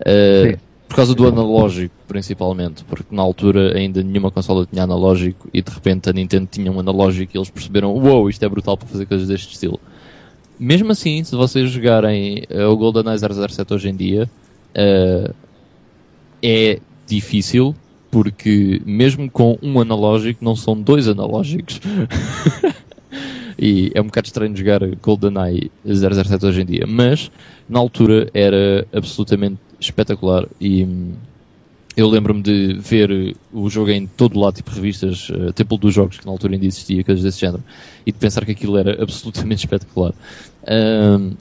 Uh, 0.00 0.58
por 0.88 0.96
causa 0.96 1.14
do 1.14 1.26
analógico, 1.26 1.94
principalmente, 2.06 2.84
porque 2.84 3.14
na 3.14 3.22
altura 3.22 3.76
ainda 3.76 4.02
nenhuma 4.02 4.30
consola 4.30 4.66
tinha 4.66 4.84
analógico 4.84 5.48
e 5.52 5.60
de 5.60 5.70
repente 5.70 6.08
a 6.08 6.12
Nintendo 6.12 6.48
tinha 6.50 6.70
um 6.70 6.78
analógico 6.78 7.32
e 7.34 7.38
eles 7.38 7.50
perceberam: 7.50 7.92
Uou, 7.92 8.02
wow, 8.02 8.30
isto 8.30 8.44
é 8.44 8.48
brutal 8.48 8.76
para 8.76 8.86
fazer 8.86 9.06
coisas 9.06 9.26
deste 9.26 9.54
estilo. 9.54 9.80
Mesmo 10.58 10.92
assim, 10.92 11.24
se 11.24 11.34
vocês 11.34 11.70
jogarem 11.70 12.44
uh, 12.50 12.70
o 12.70 12.76
GoldenEye 12.76 13.18
007 13.18 13.74
hoje 13.74 13.88
em 13.88 13.96
dia, 13.96 14.30
uh, 14.70 15.34
é 16.40 16.78
difícil, 17.08 17.74
porque 18.14 18.80
mesmo 18.86 19.28
com 19.28 19.58
um 19.60 19.80
analógico, 19.80 20.44
não 20.44 20.54
são 20.54 20.80
dois 20.80 21.08
analógicos. 21.08 21.80
e 23.58 23.90
é 23.92 24.00
um 24.00 24.04
bocado 24.04 24.28
estranho 24.28 24.56
jogar 24.56 24.86
GoldenEye 25.02 25.68
007 25.84 26.46
hoje 26.46 26.62
em 26.62 26.64
dia, 26.64 26.86
mas 26.86 27.28
na 27.68 27.80
altura 27.80 28.30
era 28.32 28.86
absolutamente 28.92 29.58
espetacular 29.80 30.46
e 30.60 30.84
hum, 30.84 31.14
eu 31.96 32.08
lembro-me 32.08 32.40
de 32.40 32.74
ver 32.74 33.34
o 33.52 33.68
jogo 33.68 33.90
em 33.90 34.06
todo 34.06 34.38
lado, 34.38 34.54
tipo 34.54 34.70
revistas, 34.70 35.28
uh, 35.30 35.52
Templo 35.52 35.76
dos 35.76 35.92
Jogos, 35.92 36.16
que 36.16 36.24
na 36.24 36.30
altura 36.30 36.52
ainda 36.54 36.66
existia, 36.66 37.02
coisas 37.02 37.24
desse 37.24 37.40
género, 37.40 37.64
e 38.06 38.12
de 38.12 38.18
pensar 38.18 38.44
que 38.44 38.52
aquilo 38.52 38.78
era 38.78 39.02
absolutamente 39.02 39.58
espetacular. 39.66 40.14
Um, 40.68 41.32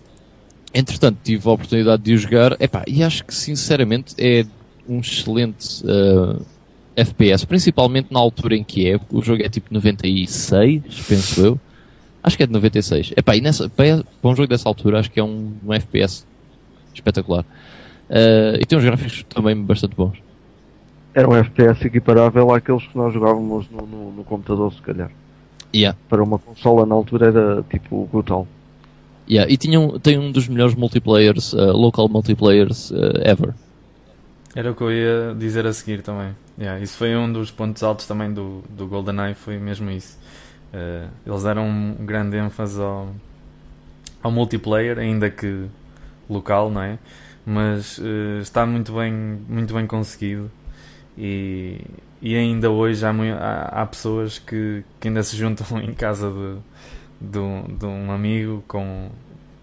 entretanto, 0.73 1.19
tive 1.23 1.47
a 1.47 1.51
oportunidade 1.51 2.01
de 2.01 2.15
o 2.15 2.17
jogar, 2.17 2.57
epá, 2.59 2.83
e 2.87 3.03
acho 3.03 3.23
que 3.23 3.35
sinceramente 3.35 4.15
é 4.17 4.43
um 4.87 4.99
excelente 4.99 5.83
uh, 5.85 6.43
FPS, 6.95 7.45
principalmente 7.45 8.11
na 8.11 8.19
altura 8.19 8.55
em 8.55 8.63
que 8.63 8.89
é, 8.89 8.99
o 9.11 9.21
jogo 9.21 9.43
é 9.43 9.49
tipo 9.49 9.73
96, 9.73 10.83
penso 11.07 11.41
eu. 11.45 11.59
Acho 12.23 12.37
que 12.37 12.43
é 12.43 12.45
de 12.45 12.53
96. 12.53 13.13
Epá, 13.17 13.35
e 13.35 13.41
nessa, 13.41 13.69
para 13.69 14.03
um 14.23 14.35
jogo 14.35 14.47
dessa 14.47 14.69
altura, 14.69 14.99
acho 14.99 15.11
que 15.11 15.19
é 15.19 15.23
um, 15.23 15.53
um 15.65 15.73
FPS 15.73 16.25
espetacular. 16.93 17.43
Uh, 18.09 18.61
e 18.61 18.65
tem 18.65 18.77
uns 18.77 18.83
gráficos 18.83 19.25
também 19.27 19.55
bastante 19.61 19.95
bons. 19.95 20.17
Era 21.13 21.29
um 21.29 21.35
FPS 21.35 21.85
equiparável 21.85 22.53
àqueles 22.53 22.87
que 22.87 22.97
nós 22.97 23.13
jogávamos 23.13 23.69
no, 23.69 23.85
no, 23.85 24.11
no 24.11 24.23
computador, 24.23 24.73
se 24.73 24.81
calhar. 24.81 25.11
Yeah. 25.75 25.97
Para 26.07 26.23
uma 26.23 26.39
consola 26.39 26.85
na 26.85 26.95
altura 26.95 27.27
era 27.27 27.63
tipo 27.69 28.07
brutal. 28.11 28.47
Yeah. 29.29 29.51
E 29.51 29.57
tinha 29.57 29.79
um, 29.79 29.99
tem 29.99 30.17
um 30.17 30.31
dos 30.31 30.47
melhores 30.47 30.75
multiplayers, 30.75 31.53
uh, 31.53 31.71
local 31.71 32.07
multiplayers 32.07 32.91
uh, 32.91 33.19
ever. 33.23 33.53
Era 34.55 34.71
o 34.71 34.75
que 34.75 34.81
eu 34.81 34.91
ia 34.91 35.35
dizer 35.37 35.65
a 35.65 35.73
seguir 35.73 36.01
também. 36.01 36.35
Yeah, 36.57 36.79
isso 36.79 36.97
foi 36.97 37.15
um 37.15 37.31
dos 37.31 37.49
pontos 37.49 37.81
altos 37.81 38.05
também 38.05 38.31
do, 38.31 38.63
do 38.69 38.87
GoldenEye, 38.87 39.33
foi 39.33 39.57
mesmo 39.57 39.89
isso. 39.89 40.17
Uh, 40.73 41.09
eles 41.25 41.43
deram 41.43 41.67
um 41.67 42.05
grande 42.05 42.37
ênfase 42.37 42.79
ao, 42.81 43.09
ao 44.21 44.31
multiplayer, 44.31 44.99
ainda 44.99 45.29
que 45.29 45.65
local, 46.29 46.69
não 46.69 46.81
é? 46.81 46.99
Mas 47.45 47.97
uh, 47.97 48.39
está 48.41 48.65
muito 48.65 48.93
bem, 48.93 49.11
muito 49.11 49.73
bem 49.73 49.85
conseguido 49.85 50.49
e, 51.17 51.81
e 52.21 52.35
ainda 52.35 52.69
hoje 52.69 53.05
há, 53.05 53.11
há, 53.11 53.81
há 53.81 53.85
pessoas 53.85 54.39
que, 54.39 54.83
que 54.99 55.07
ainda 55.07 55.21
se 55.23 55.35
juntam 55.35 55.65
em 55.81 55.93
casa 55.93 56.31
de, 56.31 57.29
de, 57.29 57.77
de 57.77 57.85
um 57.85 58.11
amigo 58.11 58.63
com, 58.67 59.09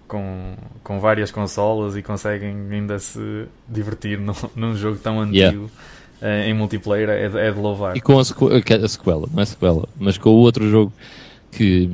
com, 0.07 0.57
com 0.83 1.01
várias 1.01 1.31
consolas 1.31 1.97
e 1.97 2.03
conseguem 2.03 2.55
ainda 2.71 2.99
se 2.99 3.47
divertir 3.69 4.19
no, 4.19 4.35
num 4.55 4.77
jogo 4.77 4.99
tão 4.99 5.21
antigo 5.21 5.37
yeah. 5.37 5.69
Uh, 6.21 6.27
em 6.47 6.55
multiplayer 6.55 7.09
é, 7.09 7.25
é, 7.25 7.51
de 7.51 7.59
louvar. 7.59 7.97
E 7.97 8.01
com 8.01 8.19
a, 8.19 8.25
sequ 8.25 8.49
a, 8.49 8.89
sequela, 8.89 9.29
não 9.33 9.43
é 9.43 9.47
sequela, 9.47 9.89
mas 9.99 10.19
com 10.19 10.31
o 10.31 10.37
outro 10.37 10.69
jogo 10.69 10.93
que 11.51 11.89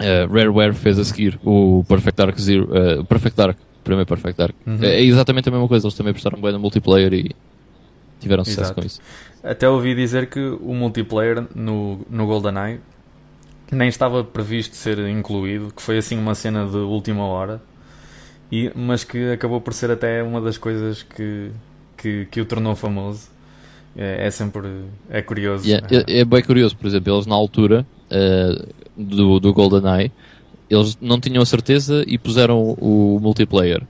uh, 0.00 0.32
Rareware 0.32 0.74
fez 0.74 0.98
a 0.98 1.04
seguir, 1.04 1.38
o 1.44 1.84
Perfect 1.88 2.16
Dark 2.16 2.38
Zero, 2.38 2.68
uh, 2.70 3.04
Perfect 3.04 3.36
Dark, 3.36 3.58
primeiro 3.82 4.06
Perfect 4.06 4.38
Dark. 4.38 4.54
Uhum. 4.66 4.78
É, 4.82 4.94
é 4.94 5.02
exatamente 5.02 5.48
a 5.48 5.52
mesma 5.52 5.68
coisa, 5.68 5.86
eles 5.86 5.96
também 5.96 6.10
apostaram 6.10 6.40
bem 6.40 6.52
no 6.52 6.58
multiplayer 6.58 7.12
e 7.12 7.30
tiveram 8.20 8.44
sucesso 8.44 8.62
Exato. 8.62 8.80
com 8.80 8.86
isso. 8.86 9.00
Até 9.42 9.68
ouvi 9.68 9.94
dizer 9.94 10.28
que 10.28 10.40
o 10.40 10.72
multiplayer 10.72 11.44
no, 11.54 12.00
no 12.08 12.26
GoldenEye 12.26 12.80
nem 13.72 13.88
estava 13.88 14.22
previsto 14.22 14.76
ser 14.76 14.98
incluído, 15.08 15.72
que 15.74 15.82
foi 15.82 15.98
assim 15.98 16.18
uma 16.18 16.34
cena 16.34 16.66
de 16.66 16.76
última 16.76 17.24
hora, 17.24 17.60
e, 18.50 18.70
mas 18.74 19.02
que 19.02 19.32
acabou 19.32 19.60
por 19.60 19.72
ser 19.72 19.90
até 19.90 20.22
uma 20.22 20.40
das 20.40 20.58
coisas 20.58 21.02
que, 21.02 21.50
que, 22.02 22.26
que 22.26 22.40
o 22.40 22.44
tornou 22.44 22.74
famoso. 22.74 23.30
É, 23.96 24.26
é 24.26 24.30
sempre 24.30 24.68
é 25.08 25.22
curioso. 25.22 25.66
Yeah, 25.66 25.86
é, 25.90 26.20
é, 26.20 26.24
bem 26.24 26.42
curioso, 26.42 26.76
por 26.76 26.86
exemplo, 26.86 27.14
eles 27.14 27.26
na 27.26 27.34
altura 27.34 27.86
uh, 28.10 28.68
do, 28.96 29.38
do 29.38 29.52
GoldenEye 29.52 30.10
eles 30.72 30.96
não 31.02 31.20
tinham 31.20 31.42
a 31.42 31.46
certeza 31.46 32.02
e 32.06 32.16
puseram 32.16 32.58
o, 32.58 33.16
o 33.16 33.20
multiplayer. 33.20 33.82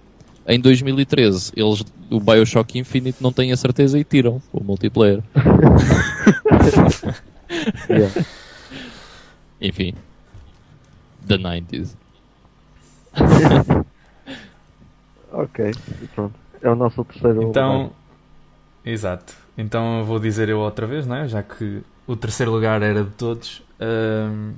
Em 0.48 0.59
2013, 0.59 1.52
eles, 1.56 1.84
o 2.10 2.18
Bioshock 2.18 2.76
Infinite 2.76 3.22
não 3.22 3.32
tem 3.32 3.52
a 3.52 3.56
certeza 3.56 3.97
e 3.97 4.02
tiram 4.02 4.43
o 4.52 4.64
multiplayer. 4.64 5.22
yeah. 7.89 8.26
Enfim. 9.60 9.94
The 11.24 11.39
90s. 11.39 11.94
ok, 15.32 15.70
pronto. 16.16 16.34
É 16.60 16.68
o 16.68 16.74
nosso 16.74 17.05
terceiro 17.05 17.44
então, 17.44 17.82
lugar. 17.82 17.93
Exato. 18.84 19.34
Então 19.56 20.04
vou 20.04 20.18
dizer 20.18 20.48
eu 20.48 20.59
outra 20.59 20.86
vez, 20.86 21.06
não 21.06 21.16
é? 21.16 21.28
Já 21.28 21.42
que 21.42 21.82
o 22.06 22.16
terceiro 22.16 22.50
lugar 22.50 22.82
era 22.82 23.04
de 23.04 23.10
todos. 23.10 23.62
Uh, 23.80 24.54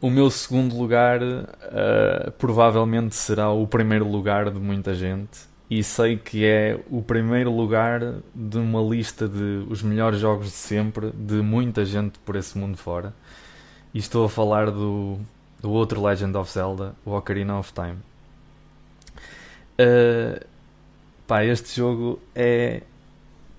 o 0.00 0.10
meu 0.10 0.30
segundo 0.30 0.76
lugar 0.76 1.22
uh, 1.22 2.30
provavelmente 2.38 3.14
será 3.14 3.50
o 3.50 3.66
primeiro 3.66 4.06
lugar 4.06 4.50
de 4.50 4.58
muita 4.58 4.94
gente. 4.94 5.46
E 5.68 5.82
sei 5.82 6.16
que 6.16 6.44
é 6.44 6.78
o 6.90 7.02
primeiro 7.02 7.50
lugar 7.50 8.00
de 8.32 8.58
uma 8.58 8.80
lista 8.80 9.26
de 9.26 9.66
os 9.68 9.82
melhores 9.82 10.20
jogos 10.20 10.46
de 10.46 10.52
sempre 10.52 11.10
de 11.10 11.36
muita 11.36 11.84
gente 11.84 12.18
por 12.20 12.36
esse 12.36 12.56
mundo 12.56 12.76
fora. 12.76 13.12
E 13.92 13.98
estou 13.98 14.26
a 14.26 14.28
falar 14.28 14.70
do, 14.70 15.18
do 15.60 15.70
outro 15.70 16.00
Legend 16.04 16.36
of 16.36 16.52
Zelda, 16.52 16.94
o 17.04 17.12
Ocarina 17.12 17.58
of 17.58 17.72
Time. 17.72 17.96
Uh, 19.80 20.46
pá, 21.26 21.44
este 21.44 21.74
jogo 21.74 22.20
é, 22.34 22.82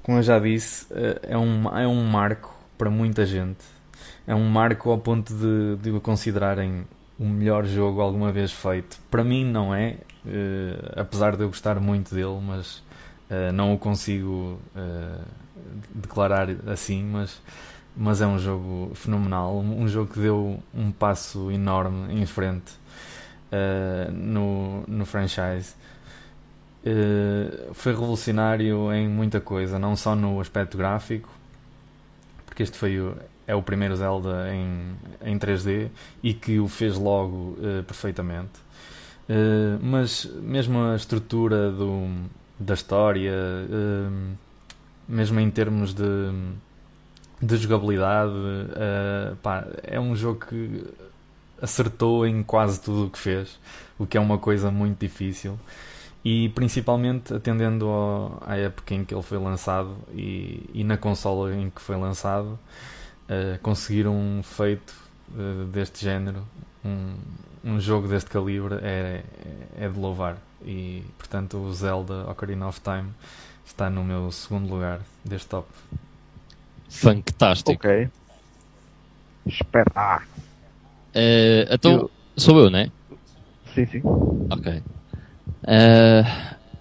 como 0.07 0.19
eu 0.19 0.23
já 0.23 0.39
disse, 0.39 0.85
uh, 0.85 1.19
é, 1.21 1.37
um, 1.37 1.77
é 1.77 1.85
um 1.85 2.01
marco 2.05 2.55
para 2.77 2.89
muita 2.89 3.25
gente. 3.25 3.59
É 4.25 4.33
um 4.33 4.47
marco 4.47 4.89
ao 4.89 4.97
ponto 4.97 5.33
de, 5.33 5.75
de 5.81 5.91
o 5.91 5.99
considerarem 5.99 6.87
o 7.19 7.25
melhor 7.25 7.65
jogo 7.65 7.99
alguma 7.99 8.31
vez 8.31 8.53
feito. 8.53 8.97
Para 9.11 9.21
mim 9.21 9.43
não 9.43 9.75
é, 9.75 9.97
uh, 10.25 11.01
apesar 11.01 11.35
de 11.35 11.43
eu 11.43 11.49
gostar 11.49 11.77
muito 11.81 12.15
dele, 12.15 12.39
mas 12.41 12.81
não 13.53 13.73
o 13.73 13.77
consigo 13.77 14.57
declarar 15.93 16.47
assim, 16.65 17.03
mas 17.03 17.41
mas 17.93 18.21
é 18.21 18.25
um 18.27 18.39
jogo 18.39 18.91
fenomenal, 18.95 19.59
um 19.59 19.85
jogo 19.85 20.13
que 20.13 20.19
deu 20.21 20.63
um 20.73 20.91
passo 20.91 21.51
enorme 21.51 22.13
em 22.13 22.25
frente 22.25 22.71
uh, 23.51 24.11
no, 24.11 24.83
no 24.87 25.05
franchise. 25.05 25.73
Uh, 26.85 27.73
foi 27.73 27.91
revolucionário 27.91 28.93
em 28.93 29.07
muita 29.07 29.41
coisa, 29.41 29.77
não 29.77 29.95
só 29.95 30.15
no 30.15 30.39
aspecto 30.39 30.77
gráfico, 30.77 31.29
porque 32.45 32.63
este 32.63 32.77
foi 32.77 32.99
o, 32.99 33.15
é 33.45 33.55
o 33.55 33.61
primeiro 33.61 33.95
Zelda 33.95 34.53
em, 34.53 34.95
em 35.23 35.37
3D 35.37 35.89
e 36.23 36.33
que 36.33 36.59
o 36.59 36.67
fez 36.67 36.97
logo 36.97 37.57
uh, 37.59 37.83
perfeitamente. 37.83 38.67
mas 39.81 40.25
mesmo 40.41 40.79
a 40.79 40.95
estrutura 40.95 41.69
do, 41.71 42.07
da 42.57 42.73
história, 42.73 43.33
mesmo 45.07 45.39
em 45.39 45.51
termos 45.51 45.93
de 45.93 46.31
de 47.41 47.57
jogabilidade. 47.57 48.33
Uh, 48.33 49.35
pá, 49.37 49.65
é 49.83 49.99
um 49.99 50.15
jogo 50.15 50.45
que 50.45 50.83
acertou 51.61 52.25
em 52.25 52.43
quase 52.43 52.81
tudo 52.81 53.07
o 53.07 53.09
que 53.09 53.17
fez, 53.17 53.59
o 53.97 54.05
que 54.05 54.17
é 54.17 54.19
uma 54.19 54.37
coisa 54.37 54.71
muito 54.71 54.99
difícil. 54.99 55.59
E 56.29 56.49
principalmente 56.49 57.33
atendendo 57.33 57.87
ao, 57.87 58.43
à 58.45 58.57
época 58.57 58.93
em 58.93 59.05
que 59.05 59.15
ele 59.15 59.23
foi 59.23 59.37
lançado 59.37 59.95
e, 60.13 60.69
e 60.73 60.83
na 60.83 60.97
consola 60.97 61.55
em 61.55 61.69
que 61.69 61.79
foi 61.79 61.95
lançado, 61.95 62.59
uh, 63.29 63.57
conseguir 63.61 64.09
um 64.09 64.43
feito 64.43 64.93
uh, 65.31 65.63
deste 65.67 66.03
género, 66.03 66.45
um, 66.83 67.15
um 67.63 67.79
jogo 67.79 68.09
deste 68.09 68.29
calibre, 68.29 68.75
é, 68.81 69.23
é 69.79 69.87
de 69.87 69.97
louvar. 69.97 70.35
E 70.65 71.01
portanto, 71.17 71.59
o 71.59 71.73
Zelda 71.73 72.29
Ocarina 72.29 72.67
of 72.67 72.81
Time 72.81 73.07
está 73.65 73.89
no 73.89 74.03
meu 74.03 74.29
segundo 74.29 74.69
lugar 74.69 74.99
deste 75.23 75.47
top. 75.47 75.69
Fantástico. 76.89 77.71
Ok. 77.71 78.09
Espera. 79.45 80.23
Eh, 81.13 81.69
então, 81.71 81.91
Eu- 81.93 82.11
sou 82.35 82.59
eu, 82.59 82.69
né? 82.69 82.91
Sim, 83.73 83.85
sim. 83.85 84.01
Ok. 84.51 84.83
Eh, 85.67 86.23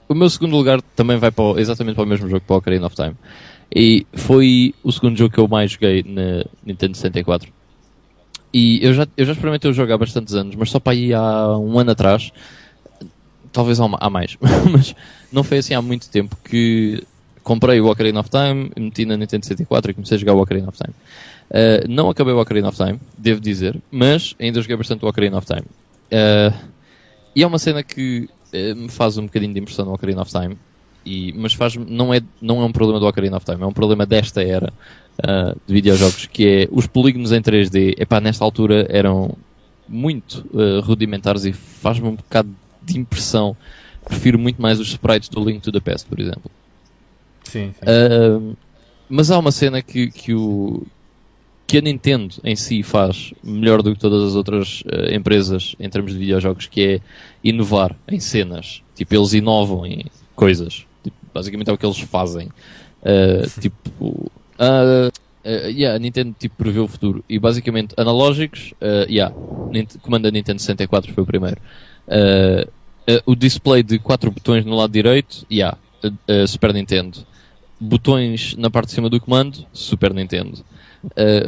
o 0.09 0.15
meu 0.15 0.31
segundo 0.31 0.57
lugar 0.57 0.81
também 0.95 1.17
vai 1.17 1.31
para 1.31 1.45
o- 1.45 1.59
exatamente 1.59 1.97
para 1.97 2.05
o 2.05 2.07
mesmo 2.07 2.29
jogo, 2.29 2.45
para 2.47 2.55
o 2.55 2.59
Ocarina 2.59 2.87
of 2.87 2.95
Time. 2.95 3.15
E 3.75 4.07
foi 4.13 4.73
o 4.85 4.93
segundo 4.93 5.17
jogo 5.17 5.35
que 5.35 5.41
eu 5.41 5.49
mais 5.49 5.73
joguei 5.73 6.05
na 6.07 6.45
Nintendo 6.65 6.97
64. 6.97 7.53
E 8.55 8.79
eu 8.85 8.95
já, 8.95 9.07
eu 9.17 9.27
já 9.27 9.33
experimentei 9.33 9.71
o 9.71 9.75
jogo 9.75 9.93
há 9.93 9.99
bastantes 9.99 10.33
anos, 10.35 10.55
mas 10.55 10.71
só 10.71 10.79
para 10.79 10.93
aí 10.93 11.13
há 11.13 11.59
um 11.59 11.79
ano 11.79 11.91
atrás, 11.91 12.31
talvez 13.53 13.81
há, 13.81 13.89
ma- 13.89 13.99
há 14.01 14.09
mais, 14.09 14.37
mas 14.71 14.95
não 15.33 15.43
foi 15.43 15.59
assim 15.59 15.75
há 15.75 15.83
muito 15.83 16.09
tempo 16.09 16.37
que 16.45 17.03
comprei 17.43 17.81
o 17.81 17.91
Ocarina 17.91 18.21
of 18.21 18.31
Time, 18.31 18.71
meti 18.77 19.05
na 19.05 19.17
Nintendo 19.17 19.45
64 19.45 19.91
e 19.91 19.95
comecei 19.95 20.17
a 20.17 20.21
jogar 20.21 20.35
o 20.35 20.41
Ocarina 20.41 20.69
of 20.69 20.79
Time. 20.79 20.95
Uh, 21.51 21.89
não 21.89 22.09
acabei 22.09 22.33
o 22.33 22.41
Ocarina 22.41 22.69
of 22.69 22.77
Time, 22.77 22.99
devo 23.19 23.41
dizer, 23.41 23.77
mas 23.91 24.35
ainda 24.41 24.61
joguei 24.63 24.77
bastante 24.77 25.05
o 25.05 25.09
Ocarina 25.09 25.39
of 25.39 25.47
Time. 25.47 25.63
Uh, 26.13 26.57
e 27.35 27.43
é 27.43 27.47
uma 27.47 27.59
cena 27.59 27.83
que 27.83 28.29
me 28.75 28.89
faz 28.89 29.19
um 29.19 29.25
bocadinho 29.25 29.53
de 29.53 29.61
impressão 29.61 29.85
no 29.85 29.95
Ocarina 29.95 30.23
of 30.23 30.31
Time, 30.31 30.57
e, 31.05 31.33
mas 31.37 31.53
faz 31.53 31.77
não 31.77 32.13
é, 32.13 32.21
não 32.41 32.61
é 32.63 32.65
um 32.65 32.73
problema 32.73 32.99
do 32.99 33.07
Ocarina 33.07 33.37
of 33.37 33.47
Time, 33.47 33.63
é 33.63 33.67
um 33.67 33.73
problema 33.73 34.05
desta 34.05 34.43
era 34.43 34.73
uh, 35.19 35.59
de 35.67 35.73
videojogos, 35.73 36.27
que 36.27 36.47
é 36.47 36.69
os 36.71 36.87
polígonos 36.87 37.33
em 37.33 37.41
3D, 37.41 37.95
epá, 37.99 38.21
nesta 38.21 38.45
altura 38.45 38.87
eram 38.89 39.37
muito 39.89 40.45
uh, 40.53 40.81
rudimentares 40.81 41.45
e 41.45 41.53
faz-me 41.53 42.09
um 42.09 42.17
bocado 42.17 42.51
de 42.83 42.99
impressão. 42.99 43.57
Prefiro 44.05 44.39
muito 44.39 44.61
mais 44.61 44.79
os 44.79 44.89
sprites 44.89 45.29
do 45.29 45.45
Link 45.45 45.61
to 45.61 45.73
the 45.73 45.81
Past, 45.81 46.09
por 46.09 46.21
exemplo. 46.21 46.51
Sim, 47.45 47.73
sim. 47.73 47.85
Uh, 47.85 48.57
mas 49.09 49.31
há 49.31 49.39
uma 49.39 49.53
cena 49.53 49.83
que, 49.83 50.11
que, 50.11 50.35
o, 50.35 50.85
que 51.67 51.79
a 51.79 51.81
Nintendo 51.81 52.35
em 52.45 52.55
si 52.55 52.83
faz 52.83 53.35
melhor 53.43 53.83
do 53.83 53.93
que 53.93 53.99
todas 53.99 54.23
as 54.23 54.35
outras 54.37 54.83
uh, 54.83 55.13
empresas 55.13 55.75
em 55.81 55.89
termos 55.89 56.13
de 56.13 56.19
videojogos, 56.19 56.67
que 56.67 56.83
é 56.83 57.01
inovar 57.43 57.97
em 58.07 58.21
cenas. 58.21 58.83
Tipo, 58.95 59.17
eles 59.17 59.33
inovam 59.33 59.85
em 59.85 60.07
coisas. 60.35 60.87
Tipo, 61.03 61.17
basicamente 61.35 61.69
é 61.69 61.73
o 61.73 61.79
que 61.79 61.85
eles 61.85 61.99
fazem. 61.99 62.49
Uh, 63.03 63.61
tipo, 63.61 64.31
uh, 64.59 65.09
uh, 65.09 65.69
yeah, 65.69 65.97
a 65.97 65.99
Nintendo 65.99 66.35
tipo, 66.39 66.55
prevê 66.57 66.79
o 66.79 66.87
futuro. 66.87 67.25
E 67.29 67.39
basicamente, 67.39 67.95
analógicos, 67.97 68.73
uh, 68.81 69.11
yeah, 69.11 69.35
Nint- 69.73 69.99
comando 70.01 70.23
da 70.25 70.31
Nintendo 70.31 70.61
64 70.61 71.13
foi 71.13 71.25
o 71.25 71.27
primeiro. 71.27 71.61
O 73.25 73.35
display 73.35 73.83
de 73.83 73.99
quatro 73.99 74.31
botões 74.31 74.65
no 74.65 74.77
lado 74.77 74.93
direito, 74.93 75.45
yeah, 75.51 75.77
Super 76.47 76.73
Nintendo. 76.73 77.19
Botões 77.79 78.57
na 78.57 78.71
parte 78.71 78.89
de 78.89 78.95
cima 78.95 79.09
do 79.11 79.21
comando, 79.21 79.67
Super 79.73 80.15
Nintendo. 80.15 80.65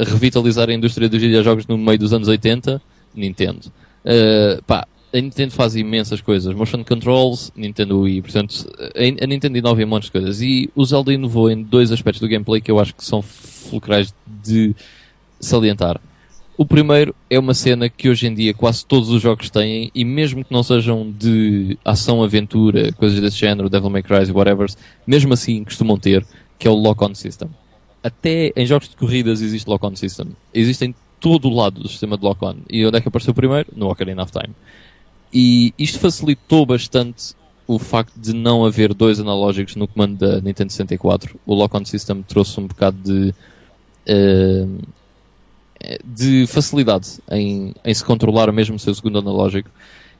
Revitalizar 0.07 0.69
a 0.69 0.73
indústria 0.73 1.09
dos 1.09 1.21
videojogos 1.21 1.67
no 1.67 1.77
meio 1.77 1.99
dos 1.99 2.13
anos 2.13 2.27
80, 2.27 2.81
Nintendo. 3.15 3.71
Uh, 4.05 4.63
pá, 4.63 4.87
a 5.13 5.19
Nintendo 5.19 5.51
faz 5.51 5.75
imensas 5.75 6.21
coisas. 6.21 6.53
Motion 6.53 6.83
controls, 6.83 7.51
Nintendo 7.55 8.01
Wii. 8.01 8.21
Portanto, 8.21 8.69
a, 8.95 9.27
Nintendo 9.27 9.57
inova 9.57 9.81
em 9.81 9.85
montes 9.85 10.07
de 10.07 10.11
coisas. 10.11 10.41
E 10.41 10.69
o 10.75 10.85
Zelda 10.85 11.13
inovou 11.13 11.49
em 11.49 11.61
dois 11.61 11.91
aspectos 11.91 12.21
do 12.21 12.27
gameplay 12.27 12.61
que 12.61 12.71
eu 12.71 12.79
acho 12.79 12.93
que 12.95 13.03
são 13.03 13.21
fulcrais 13.21 14.13
de 14.43 14.75
salientar. 15.39 15.99
O 16.57 16.65
primeiro 16.65 17.15
é 17.29 17.39
uma 17.39 17.53
cena 17.53 17.87
que 17.87 18.09
hoje 18.09 18.27
em 18.27 18.33
dia 18.33 18.53
quase 18.53 18.85
todos 18.85 19.09
os 19.09 19.21
jogos 19.21 19.49
têm, 19.49 19.89
e 19.95 20.03
mesmo 20.03 20.43
que 20.43 20.51
não 20.51 20.61
sejam 20.61 21.09
de 21.09 21.77
ação, 21.85 22.21
aventura, 22.21 22.91
coisas 22.91 23.17
desse 23.21 23.37
género, 23.37 23.69
Devil 23.69 23.89
May 23.89 24.03
Cry 24.03 24.29
whatever, 24.29 24.67
mesmo 25.07 25.33
assim 25.33 25.63
costumam 25.63 25.97
ter, 25.97 26.25
que 26.57 26.67
é 26.67 26.69
o 26.69 26.75
lock-on 26.75 27.15
system. 27.15 27.49
Até 28.03 28.51
em 28.55 28.65
jogos 28.65 28.89
de 28.89 28.95
corridas 28.95 29.41
existe 29.41 29.67
lock-on 29.67 29.95
system. 29.95 30.27
Existe 30.53 30.85
em 30.85 30.95
todo 31.19 31.49
o 31.49 31.55
lado 31.55 31.81
do 31.81 31.87
sistema 31.89 32.17
de 32.17 32.23
lock-on. 32.23 32.55
E 32.69 32.85
onde 32.85 32.97
é 32.97 33.01
que 33.01 33.07
apareceu 33.07 33.33
primeiro? 33.33 33.69
No 33.75 33.89
Ocarina 33.89 34.23
of 34.23 34.31
Time. 34.31 34.53
E 35.33 35.73
isto 35.77 35.99
facilitou 35.99 36.65
bastante 36.65 37.35
o 37.67 37.77
facto 37.77 38.17
de 38.17 38.33
não 38.33 38.65
haver 38.65 38.93
dois 38.93 39.19
analógicos 39.19 39.75
no 39.75 39.87
comando 39.87 40.17
da 40.17 40.41
Nintendo 40.41 40.71
64. 40.71 41.39
O 41.45 41.53
lock-on 41.53 41.85
system 41.85 42.23
trouxe 42.23 42.59
um 42.59 42.67
bocado 42.67 42.97
de 43.03 43.33
eh, 44.07 44.65
de 46.03 46.45
facilidade 46.47 47.19
em, 47.31 47.73
em 47.85 47.93
se 47.93 48.03
controlar 48.03 48.51
mesmo 48.51 48.75
o 48.75 48.79
seu 48.79 48.93
segundo 48.93 49.19
analógico 49.19 49.69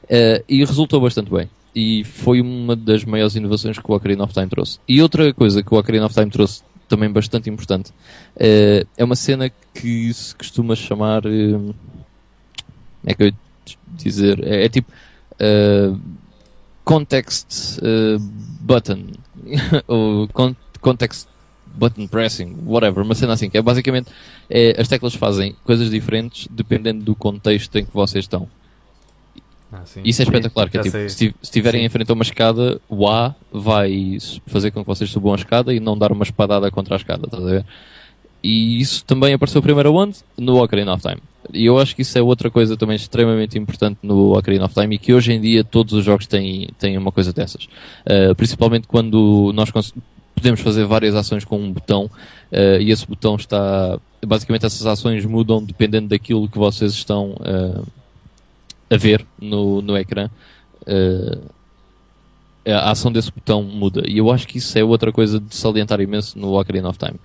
eh, 0.08 0.42
e 0.48 0.64
resultou 0.64 1.00
bastante 1.00 1.30
bem. 1.30 1.48
E 1.74 2.02
foi 2.04 2.40
uma 2.40 2.74
das 2.74 3.04
maiores 3.04 3.34
inovações 3.36 3.78
que 3.78 3.90
o 3.90 3.94
Ocarina 3.94 4.24
of 4.24 4.32
Time 4.32 4.48
trouxe. 4.48 4.78
E 4.88 5.00
outra 5.00 5.32
coisa 5.32 5.62
que 5.62 5.72
o 5.72 5.78
Ocarina 5.78 6.06
of 6.06 6.14
Time 6.14 6.30
trouxe 6.30 6.62
também 6.90 7.10
bastante 7.10 7.48
importante 7.48 7.90
eh, 8.36 8.84
é 8.98 9.04
uma 9.04 9.16
cena 9.16 9.50
que 9.72 10.12
se 10.12 10.34
costuma 10.34 10.74
chamar. 10.76 11.24
eh, 11.24 11.52
como 11.52 11.74
é 13.06 13.14
que 13.14 13.22
eu 13.22 13.26
ia 13.28 13.34
dizer? 13.88 14.44
É, 14.44 14.64
é 14.66 14.68
tipo. 14.68 14.92
eh, 15.38 15.94
context 16.84 17.78
button. 18.60 19.06
ou 19.86 20.28
con- 20.28 20.56
context 20.80 21.28
button 21.66 22.08
pressing, 22.08 22.56
whatever, 22.66 23.04
uma 23.04 23.14
cena 23.14 23.34
assim, 23.34 23.48
que 23.48 23.56
é 23.56 23.62
basicamente 23.62 24.10
é, 24.48 24.74
as 24.80 24.88
teclas 24.88 25.14
fazem 25.14 25.54
coisas 25.64 25.88
diferentes 25.88 26.48
dependendo 26.50 27.04
do 27.04 27.14
contexto 27.14 27.76
em 27.76 27.84
que 27.84 27.94
vocês 27.94 28.24
estão. 28.24 28.48
Ah. 29.72 29.82
Isso 30.04 30.22
é 30.22 30.24
espetacular, 30.24 30.68
que 30.68 30.78
é 30.78 30.82
tipo, 30.82 30.96
se 30.96 31.04
esti- 31.06 31.28
se 31.28 31.34
estiverem 31.42 31.84
em 31.84 31.88
frente 31.88 32.10
a 32.10 32.14
uma 32.14 32.24
escada, 32.24 32.80
o 32.88 33.08
A 33.08 33.34
vai 33.52 34.18
fazer 34.46 34.70
com 34.70 34.80
que 34.82 34.86
vocês 34.86 35.10
subam 35.10 35.32
a 35.32 35.36
escada 35.36 35.72
e 35.72 35.78
não 35.80 35.96
dar 35.96 36.10
uma 36.12 36.24
espadada 36.24 36.70
contra 36.70 36.94
a 36.94 36.98
escada, 36.98 37.26
estás 37.26 37.42
a 37.42 37.46
ver? 37.46 37.64
E 38.42 38.80
isso 38.80 39.04
também 39.04 39.34
apareceu 39.34 39.60
primeiro 39.62 39.94
onde? 39.94 40.18
No 40.36 40.62
Ocarina 40.62 40.94
of 40.94 41.02
Time. 41.02 41.20
E 41.52 41.66
eu 41.66 41.78
acho 41.78 41.94
que 41.94 42.02
isso 42.02 42.16
é 42.18 42.22
outra 42.22 42.50
coisa 42.50 42.76
também 42.76 42.96
extremamente 42.96 43.58
importante 43.58 43.98
no 44.02 44.36
Ocarina 44.36 44.64
of 44.64 44.74
Time 44.74 44.94
e 44.94 44.98
que 44.98 45.12
hoje 45.12 45.32
em 45.32 45.40
dia 45.40 45.62
todos 45.62 45.92
os 45.92 46.04
jogos 46.04 46.26
têm, 46.26 46.68
têm 46.78 46.96
uma 46.96 47.12
coisa 47.12 47.32
dessas. 47.32 47.64
Uh, 48.06 48.34
principalmente 48.34 48.88
quando 48.88 49.52
nós 49.54 49.70
podemos 50.34 50.60
fazer 50.60 50.86
várias 50.86 51.14
ações 51.14 51.44
com 51.44 51.58
um 51.58 51.70
botão 51.72 52.04
uh, 52.06 52.80
e 52.80 52.90
esse 52.90 53.06
botão 53.06 53.36
está. 53.36 53.98
Basicamente 54.26 54.66
essas 54.66 54.86
ações 54.86 55.24
mudam 55.24 55.62
dependendo 55.62 56.08
daquilo 56.08 56.48
que 56.48 56.58
vocês 56.58 56.92
estão 56.92 57.32
uh, 57.32 57.86
a 58.90 58.96
ver 58.96 59.24
no, 59.40 59.80
no 59.80 59.96
ecrã. 59.96 60.28
Uh, 60.82 61.40
a 62.66 62.90
ação 62.90 63.10
desse 63.10 63.32
botão 63.32 63.62
muda. 63.62 64.02
E 64.06 64.18
eu 64.18 64.30
acho 64.30 64.46
que 64.46 64.58
isso 64.58 64.78
é 64.78 64.84
outra 64.84 65.10
coisa 65.12 65.40
de 65.40 65.54
salientar 65.54 66.00
imenso 66.00 66.38
no 66.38 66.58
Ocarina 66.58 66.88
of 66.88 66.98
Time. 66.98 67.18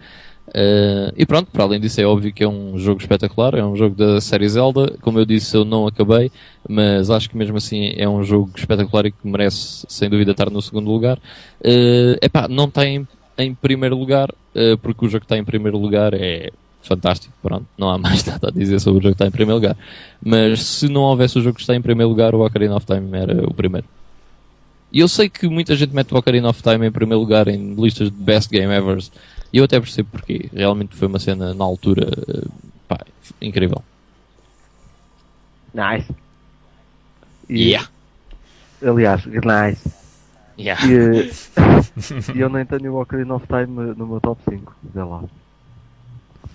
Uh, 0.48 1.12
e 1.18 1.26
pronto, 1.26 1.50
para 1.52 1.64
além 1.64 1.80
disso 1.80 2.00
é 2.00 2.06
óbvio 2.06 2.32
que 2.32 2.44
é 2.44 2.48
um 2.48 2.78
jogo 2.78 3.02
espetacular, 3.02 3.56
é 3.56 3.66
um 3.66 3.76
jogo 3.76 3.96
da 3.96 4.22
série 4.22 4.48
Zelda, 4.48 4.96
como 5.02 5.20
eu 5.20 5.26
disse 5.26 5.58
eu 5.58 5.66
não 5.66 5.88
acabei, 5.88 6.32
mas 6.70 7.10
acho 7.10 7.30
que 7.30 7.36
mesmo 7.36 7.58
assim 7.58 7.94
é 7.98 8.08
um 8.08 8.24
jogo 8.24 8.52
espetacular 8.56 9.08
e 9.08 9.12
que 9.12 9.28
merece 9.28 9.86
sem 9.90 10.08
dúvida 10.08 10.32
estar 10.32 10.52
no 10.52 10.62
segundo 10.62 10.90
lugar. 10.90 11.18
Uh, 11.60 12.18
epá, 12.22 12.48
não 12.48 12.66
está 12.66 12.86
em, 12.86 13.08
em 13.38 13.56
primeiro 13.56 13.98
lugar, 13.98 14.30
uh, 14.30 14.78
porque 14.82 15.06
o 15.06 15.10
jogo 15.10 15.22
que 15.22 15.26
está 15.26 15.38
em 15.38 15.44
primeiro 15.44 15.80
lugar 15.80 16.14
é 16.14 16.52
fantástico, 16.88 17.34
pronto, 17.42 17.66
não 17.78 17.90
há 17.90 17.98
mais 18.00 18.24
nada 18.26 18.48
a 18.48 18.52
dizer 18.52 18.80
sobre 18.80 19.00
o 19.00 19.04
jogo 19.04 19.16
que 19.16 19.24
está 19.24 19.28
em 19.28 19.32
primeiro 19.32 19.56
lugar. 19.56 19.78
Mas 20.24 20.64
se 20.64 20.88
não 20.88 21.02
houvesse 21.02 21.38
o 21.38 21.42
jogo 21.42 21.56
que 21.56 21.62
está 21.62 21.76
em 21.76 21.82
primeiro 21.82 22.10
lugar, 22.10 22.34
o 22.36 22.46
Ocarina 22.46 22.76
of 22.76 22.86
Time 22.86 23.18
era 23.18 23.48
o 23.48 23.54
primeiro. 23.54 23.88
E 24.92 25.00
eu 25.00 25.08
sei 25.08 25.28
que 25.30 25.48
muita 25.48 25.76
gente 25.76 25.94
mete 25.94 26.14
o 26.14 26.18
Ocarina 26.18 26.50
of 26.50 26.62
Time 26.62 26.88
em 26.88 26.92
primeiro 26.92 27.20
lugar 27.20 27.48
em 27.48 27.74
listas 27.76 28.10
de 28.10 28.18
best 28.18 28.50
game 28.50 28.74
ever. 28.74 29.04
E 29.52 29.58
eu 29.58 29.66
até 29.66 29.80
percebo 29.80 30.10
porquê. 30.12 30.50
Realmente 30.54 30.96
foi 30.96 31.08
uma 31.08 31.20
cena 31.20 31.54
na 31.54 31.66
altura 31.66 32.10
eh, 32.28 32.48
pá, 32.88 33.00
incrível. 33.42 33.84
Nice. 35.74 36.10
E, 37.50 37.72
Yeah. 37.72 37.90
Aliás, 38.82 39.26
nice. 39.26 39.92
Yeah. 40.58 40.82
E, 40.88 41.32
e 42.36 42.40
eu 42.40 42.50
nem 42.50 42.66
tenho 42.66 42.94
o 42.94 43.02
Ocarina 43.02 43.36
of 43.36 43.46
Time 43.48 43.94
no 43.96 44.08
meu 44.08 44.22
top 44.22 44.42
5. 44.50 44.76
Vê 44.94 45.04
lá. 45.04 45.24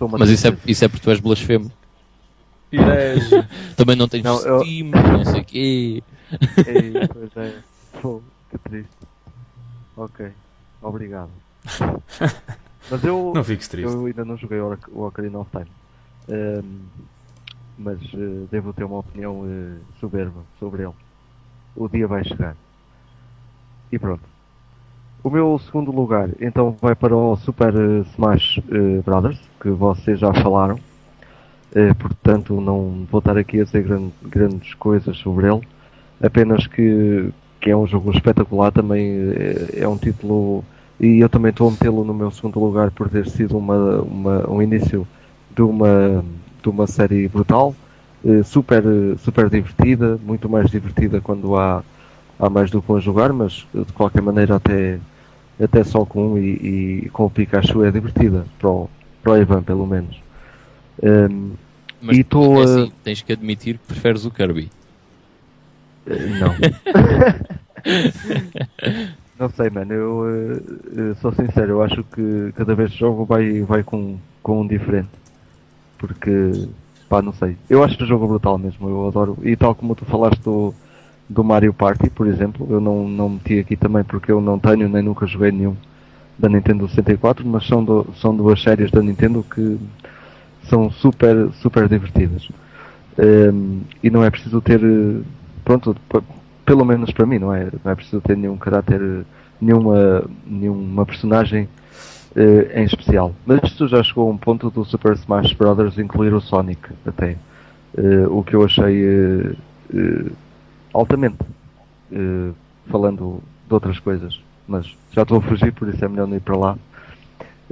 Sou 0.01 0.09
uma 0.09 0.17
Mas 0.17 0.31
isso 0.31 0.49
é, 0.49 0.57
isso 0.67 0.83
é 0.83 0.89
porque 0.89 1.05
tu 1.05 1.11
és 1.11 1.21
blasfemo. 1.21 1.71
Também 3.77 3.97
não 3.97 4.09
tens 4.09 4.23
Não, 4.23 4.41
eu- 4.41 4.65
não 4.65 5.25
sei 5.27 5.41
o 5.43 5.45
quê. 5.45 6.03
Ei, 6.67 6.93
pois 7.13 7.37
é. 7.37 7.59
Pô, 8.01 8.23
que 8.51 8.57
triste. 8.59 8.97
Ok. 9.99 10.27
Obrigado. 10.81 11.29
Mas 12.91 13.05
eu, 13.05 13.33
Não 13.35 13.45
fiques 13.45 13.69
triste. 13.69 13.93
eu 13.93 14.07
ainda 14.07 14.25
não 14.25 14.39
joguei 14.39 14.59
o 14.59 14.73
Oc- 14.73 14.89
o 14.91 15.03
Ocarina 15.07 15.39
of 15.41 15.51
Time. 15.51 15.67
Ehm, 16.31 16.81
mas 17.77 17.99
eh, 18.15 18.47
devo 18.51 18.73
ter 18.73 18.85
uma 18.85 19.01
opinião 19.01 19.45
eh, 19.47 19.77
soberba 20.01 20.41
sobre 20.59 20.85
ele. 20.85 20.95
O 21.77 21.89
dia 21.89 22.07
vai 22.07 22.25
chegar. 22.25 22.57
E 23.93 23.99
pronto. 23.99 24.23
O 25.23 25.29
meu 25.31 25.59
segundo 25.59 25.91
lugar 25.93 26.31
então 26.41 26.77
vai 26.81 26.95
para 26.95 27.15
o 27.15 27.37
Super 27.37 27.75
eh, 27.75 28.01
Smash 28.13 28.59
eh, 28.71 29.03
Brothers, 29.05 29.39
que 29.61 29.69
vocês 29.71 30.19
já 30.19 30.33
falaram. 30.33 30.79
Eh, 31.75 31.95
portanto, 31.95 32.61
não 32.61 33.07
vou 33.11 33.19
estar 33.19 33.37
aqui 33.37 33.61
a 33.61 33.65
dizer 33.65 33.83
gran- 33.85 34.11
grandes 34.23 34.75
coisas 34.75 35.17
sobre 35.19 35.47
ele. 35.53 35.61
Apenas 36.23 36.67
que, 36.67 37.31
que 37.61 37.71
é 37.71 37.77
um 37.77 37.87
jogo 37.87 38.11
espetacular, 38.13 38.73
também 38.73 39.13
é 39.75 39.87
um 39.89 39.97
título 39.97 40.65
e 40.99 41.21
eu 41.21 41.29
também 41.29 41.51
estou 41.51 41.69
a 41.69 41.71
metê-lo 41.71 42.05
no 42.05 42.15
meu 42.15 42.31
segundo 42.31 42.61
lugar 42.61 42.91
por 42.91 43.09
ter 43.09 43.27
sido 43.29 43.57
uma, 43.57 44.03
uma, 44.03 44.51
um 44.51 44.63
início 44.63 45.07
de 45.55 45.63
uma, 45.63 46.25
de 46.63 46.69
uma 46.69 46.87
série 46.87 47.27
brutal, 47.29 47.75
super, 48.45 48.83
super 49.19 49.49
divertida, 49.49 50.19
muito 50.23 50.49
mais 50.49 50.71
divertida 50.71 51.21
quando 51.23 51.57
há, 51.57 51.83
há 52.41 52.49
mais 52.49 52.71
do 52.71 52.81
que 52.81 52.91
um 52.91 53.01
jogar, 53.01 53.33
mas 53.33 53.67
de 53.73 53.93
qualquer 53.93 54.23
maneira 54.23 54.57
até, 54.57 54.99
até 55.63 55.85
só 55.85 56.05
com 56.05 56.33
um 56.33 56.39
e, 56.39 57.05
e 57.05 57.09
com 57.11 57.27
o 57.27 57.31
Pikachu 57.31 57.85
é 57.85 57.91
divertida, 57.91 58.47
para 58.59 58.71
o, 58.71 58.91
para 59.23 59.33
o 59.33 59.37
Ivan 59.37 59.63
pelo 59.63 59.87
menos. 59.87 60.17
Um, 61.03 61.53
Mas 62.01 62.17
E 62.17 62.25
tô, 62.25 62.57
é 62.57 62.61
eh, 62.61 62.65
assim, 62.65 62.93
tens 63.05 63.23
que 63.23 63.33
admitir 63.33 63.79
que 63.79 63.87
preferes 63.87 64.25
o 64.25 64.31
Kirby. 64.31 64.71
Eh, 66.07 66.27
Não. 66.39 66.55
não 69.39 69.49
sei, 69.51 69.71
mano. 69.71 69.93
Eu 69.93 70.29
eh, 70.29 70.61
eh, 70.97 71.15
sou 71.21 71.33
sincero, 71.33 71.73
eu 71.73 71.83
acho 71.83 72.03
que 72.05 72.53
cada 72.57 72.75
vez 72.75 72.91
que 72.91 72.99
jogo 72.99 73.25
vai, 73.25 73.61
vai 73.63 73.83
com, 73.83 74.17
com 74.43 74.63
um 74.63 74.67
diferente. 74.67 75.11
Porque, 75.99 76.69
pá, 77.09 77.21
não 77.21 77.33
sei. 77.35 77.57
Eu 77.69 77.85
acho 77.85 77.97
que 77.97 78.05
o 78.05 78.07
jogo 78.07 78.25
é 78.25 78.29
brutal 78.29 78.59
mesmo, 78.59 78.89
eu 78.89 79.09
adoro. 79.09 79.37
E 79.43 79.55
tal 79.57 79.75
como 79.75 79.95
tu 79.95 80.05
falaste 80.07 80.41
do, 80.43 80.75
do 81.31 81.45
Mario 81.45 81.73
Party, 81.73 82.11
por 82.11 82.27
exemplo, 82.27 82.67
eu 82.69 82.81
não, 82.81 83.09
não 83.09 83.29
meti 83.29 83.61
aqui 83.61 83.77
também 83.77 84.03
porque 84.03 84.33
eu 84.33 84.41
não 84.41 84.59
tenho 84.59 84.89
nem 84.89 85.01
nunca 85.01 85.27
joguei 85.27 85.53
nenhum 85.53 85.77
da 86.37 86.49
Nintendo 86.49 86.89
64, 86.89 87.47
mas 87.47 87.67
são, 87.67 87.85
do, 87.85 88.07
são 88.21 88.35
duas 88.37 88.61
séries 88.61 88.91
da 88.91 89.01
Nintendo 89.01 89.45
que 89.49 89.79
são 90.69 90.91
super, 90.91 91.51
super 91.63 91.89
divertidas. 91.89 92.49
Ehm, 93.17 93.83
e 94.03 94.11
não 94.11 94.25
é 94.25 94.31
preciso 94.31 94.61
ter, 94.61 94.81
pronto, 95.65 95.95
pelo 96.65 96.85
menos 96.85 97.13
para 97.13 97.27
mim, 97.27 97.39
não 97.39 97.55
é, 97.55 97.69
não 97.85 97.93
é 97.93 97.95
preciso 97.95 98.21
ter 98.21 98.37
nenhum 98.37 98.57
caráter, 98.57 99.01
nenhuma, 99.61 100.25
nenhuma 100.45 101.07
personagem 101.07 101.69
eh, 102.35 102.81
em 102.81 102.85
especial. 102.85 103.33
Mas 103.47 103.61
isto 103.63 103.87
já 103.87 104.03
chegou 104.03 104.29
a 104.29 104.33
um 104.33 104.37
ponto 104.37 104.69
do 104.69 104.85
Super 104.85 105.13
Smash 105.13 105.53
Bros. 105.53 105.97
incluir 105.97 106.35
o 106.35 106.41
Sonic, 106.41 106.91
até. 107.07 107.37
Eh, 107.97 108.27
o 108.29 108.43
que 108.43 108.57
eu 108.57 108.65
achei 108.65 109.05
eh, 109.05 110.33
altamente, 110.93 111.39
eh, 112.13 112.51
falando 112.89 113.43
de 113.69 113.75
outras 113.75 113.99
coisas. 113.99 114.41
Mas 114.67 114.87
já 115.13 115.23
estou 115.23 115.39
a 115.39 115.43
fugir, 115.43 115.73
por 115.73 115.89
isso 115.89 116.05
é 116.05 116.09
melhor 116.09 116.27
não 116.27 116.37
ir 116.37 116.41
para 116.41 116.57
lá. 116.57 116.79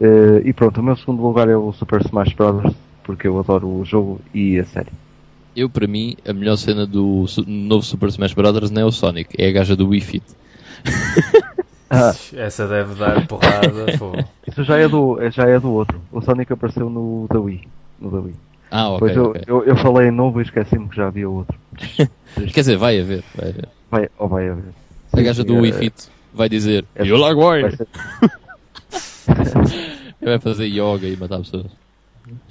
Eh, 0.00 0.42
e 0.44 0.52
pronto, 0.52 0.80
o 0.80 0.82
meu 0.82 0.96
segundo 0.96 1.22
lugar 1.22 1.48
é 1.48 1.56
o 1.56 1.72
Super 1.72 2.00
Smash 2.04 2.32
Bros. 2.34 2.74
Porque 3.04 3.26
eu 3.26 3.38
adoro 3.38 3.66
o 3.68 3.84
jogo 3.84 4.20
e 4.34 4.58
a 4.58 4.64
série. 4.64 4.90
Eu, 5.56 5.68
para 5.70 5.86
mim, 5.86 6.14
a 6.28 6.32
melhor 6.32 6.56
cena 6.56 6.86
do 6.86 7.24
novo 7.46 7.82
Super 7.82 8.08
Smash 8.10 8.34
Bros. 8.34 8.70
não 8.70 8.82
é 8.82 8.84
o 8.84 8.92
Sonic, 8.92 9.34
é 9.38 9.48
a 9.48 9.52
gaja 9.52 9.74
do 9.74 9.88
Wii 9.88 10.00
Fit. 10.00 10.24
Ah, 11.90 12.12
Essa 12.34 12.68
deve 12.68 12.94
dar 12.96 13.26
porrada. 13.26 13.86
pô. 13.98 14.12
isso 14.46 14.62
já 14.62 14.76
é, 14.76 14.86
do, 14.86 15.18
é- 15.22 15.30
já 15.30 15.44
é 15.48 15.58
do 15.58 15.72
outro. 15.72 15.98
O 16.12 16.20
Sonic 16.20 16.52
apareceu 16.52 16.90
no 16.90 17.26
da 17.32 17.40
Wii. 17.40 17.66
No 17.98 18.10
da 18.10 18.18
Wii. 18.18 18.34
Ah, 18.70 18.90
ok. 18.90 18.98
Pois 19.00 19.16
eu, 19.16 19.24
ok. 19.30 19.42
eu, 19.46 19.64
eu 19.64 19.76
falei 19.76 20.08
em 20.08 20.10
novo 20.10 20.40
e 20.40 20.44
esqueci-me 20.44 20.88
que 20.88 20.96
já 20.96 21.08
havia 21.08 21.28
outro. 21.28 21.58
Quer 22.34 22.60
dizer, 22.60 22.76
vai 22.76 23.00
haver. 23.00 23.24
Vai 23.34 23.48
haver. 23.50 23.68
Vai, 23.90 24.08
ou 24.18 24.28
vai 24.28 24.48
haver. 24.48 24.72
A 25.12 25.16
Sim, 25.16 25.24
gaja 25.24 25.42
sim, 25.42 25.48
do 25.48 25.56
é- 25.56 25.60
Wii 25.60 25.72
Fit 25.72 26.08
vai 26.34 26.48
dizer 26.48 26.84
é- 26.94 27.04
You 27.04 27.16
like 27.16 27.40
vai 30.20 30.38
fazer 30.38 30.66
yoga 30.66 31.06
e 31.06 31.16
matar 31.16 31.38
pessoas. 31.38 31.66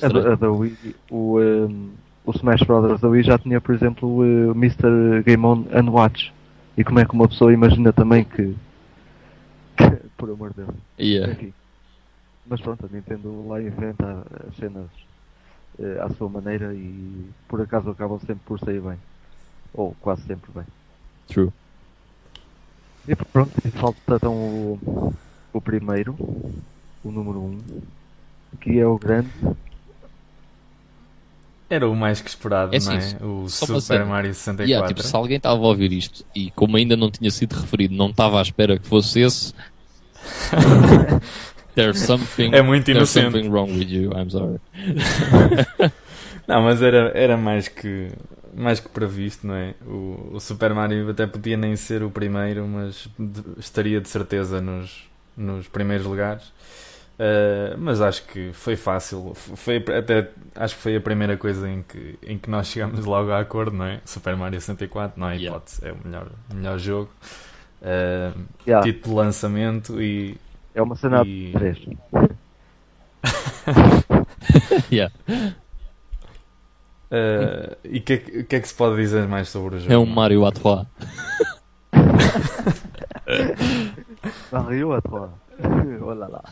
A, 0.02 0.07
da- 0.07 0.34
a 0.34 0.35
da 0.35 0.52
Wii, 0.52 0.76
o, 1.11 1.39
um, 1.39 1.91
o 2.26 2.31
Smash 2.31 2.64
Bros. 2.64 2.99
da 2.99 3.07
Wii 3.07 3.23
já 3.23 3.38
tinha, 3.38 3.61
por 3.61 3.76
exemplo, 3.76 4.10
o 4.10 4.22
uh, 4.22 4.52
Mr. 4.52 5.22
Game 5.23 5.45
On 5.45 5.65
and 5.72 5.89
Watch. 5.91 6.34
E 6.76 6.84
como 6.84 6.99
é 6.99 7.06
que 7.06 7.14
uma 7.14 7.27
pessoa 7.27 7.53
imagina 7.53 7.94
também 7.94 8.23
que. 8.23 8.53
que 9.77 9.89
por 10.18 10.30
amor 10.30 10.49
de 10.52 10.57
Deus. 10.64 10.69
Yeah. 10.99 11.35
Mas 12.49 12.61
pronto, 12.61 12.85
a 12.85 12.95
Nintendo 12.95 13.48
lá 13.48 13.61
inventa 13.61 14.23
as 14.48 14.56
cenas 14.56 14.85
eh, 15.80 15.99
à 16.02 16.10
sua 16.16 16.30
maneira 16.30 16.74
e 16.74 17.30
por 17.48 17.62
acaso 17.62 17.90
acabam 17.90 18.20
sempre 18.20 18.41
por 18.45 18.60
sair 18.60 18.82
bem. 18.82 18.98
Ou 19.74 19.95
quase 20.02 20.24
sempre 20.24 20.49
bem. 20.54 20.66
True. 21.28 21.52
E 23.08 23.16
pronto, 23.16 23.52
e 23.64 23.72
falta 23.72 24.16
então 24.16 24.34
o, 24.34 25.14
o 25.54 25.62
primeiro, 25.62 26.14
o 27.04 27.12
número 27.12 27.40
1, 27.40 27.44
um, 27.45 27.82
que 28.60 28.80
é 28.80 28.86
o 28.86 28.98
grande. 28.98 29.30
Era 31.70 31.88
o 31.90 31.95
mais 31.95 32.22
que 32.22 32.30
esperado, 32.30 32.74
É 32.76 32.80
não 32.80 32.91
é? 32.94 33.18
O 33.24 33.49
Super 33.49 33.82
cena. 33.82 34.06
Mario 34.06 34.34
64. 34.34 34.70
Yeah, 34.70 34.88
tipo, 34.88 35.04
se 35.04 35.16
alguém 35.16 35.38
estava 35.38 35.56
a 35.58 35.68
ouvir 35.68 35.91
isto 35.91 36.26
e 36.34 36.49
como 36.52 36.78
ainda 36.78 36.95
não 36.95 37.12
tinha 37.12 37.30
sido 37.30 37.54
referido, 37.54 37.94
não 37.94 38.10
estava 38.10 38.40
à 38.40 38.41
espera 38.41 38.80
que 38.80 38.88
fosse 38.88 39.20
esse, 39.20 39.54
there's 41.78 41.99
something, 41.99 42.52
É 42.54 42.62
muito 42.62 42.86
there's 42.86 42.98
inocente. 43.16 43.32
something 43.32 43.49
wrong 43.49 43.72
with 43.72 43.88
you, 43.90 44.12
I'm 44.12 44.30
sorry. 44.30 44.60
Não, 46.48 46.62
mas 46.62 46.82
era, 46.82 47.12
era 47.14 47.38
mais 47.38 47.68
que 47.68 48.10
mais 48.56 48.80
que 48.80 48.90
previsto, 48.90 49.45
não 49.45 49.54
é? 49.54 49.76
O, 49.86 50.32
o 50.34 50.40
Super 50.40 50.74
Mario 50.74 51.10
até 51.12 51.28
podia 51.28 51.56
nem 51.56 51.76
ser 51.76 52.02
o 52.02 52.10
primeiro, 52.10 52.68
mas 52.68 53.08
de- 53.20 53.44
estaria 53.60 54.02
de 54.02 54.10
certeza 54.10 54.60
nos, 54.60 55.08
nos 55.36 55.68
primeiros 55.68 56.08
lugares. 56.08 56.45
Uh, 57.20 57.78
mas 57.78 58.02
acho 58.02 58.24
que 58.26 58.52
foi 58.54 58.76
fácil. 58.76 59.34
Foi 59.36 59.78
até 59.95 60.30
acho 60.56 60.76
que 60.76 60.82
foi 60.82 60.95
a 60.95 61.02
primeira 61.02 61.36
coisa 61.38 61.70
em 61.70 61.84
que, 61.84 62.18
em 62.24 62.38
que 62.40 62.49
nós 62.49 62.68
chegamos 62.68 63.06
logo 63.06 63.30
a 63.32 63.40
acordo, 63.40 63.76
não 63.76 63.86
é? 63.86 63.99
Super 64.06 64.36
Mario 64.36 64.60
64, 64.60 65.20
não 65.20 65.28
há 65.28 65.34
Yeah. 65.34 65.49
hipótese, 65.58 65.86
é 65.88 65.91
o 65.91 65.98
melhor, 66.04 66.28
melhor 66.54 66.80
jogo. 66.80 67.12
Uh, 67.82 68.40
Yeah, 68.68 68.84
título 68.84 69.16
de 69.16 69.22
lançamento 69.22 70.02
e, 70.02 70.36
é 70.78 70.82
uma 70.82 70.95
cena 70.95 71.24
e- 71.26 71.48
de 71.48 71.52
3. 71.54 71.78
Yeah. 74.91 75.14
uh, 77.12 77.76
e 77.84 77.98
o 77.98 78.02
que, 78.02 78.14
é 78.14 78.18
que- 78.18 78.40
o 78.40 78.45
que 78.45 78.56
é 78.56 78.60
que 78.62 78.68
se 78.68 78.74
pode 78.76 78.95
dizer 78.95 79.28
mais 79.28 79.49
sobre 79.49 79.76
o 79.76 79.80
jogo? 79.80 79.91
É 79.91 79.98
um 79.98 80.06
Mario 80.06 80.45
à 80.45 80.52
trois. 80.52 80.86
Mario 84.52 84.94
à 84.94 85.02
3. 85.02 85.24
Olha 86.02 86.28
lá. 86.28 86.44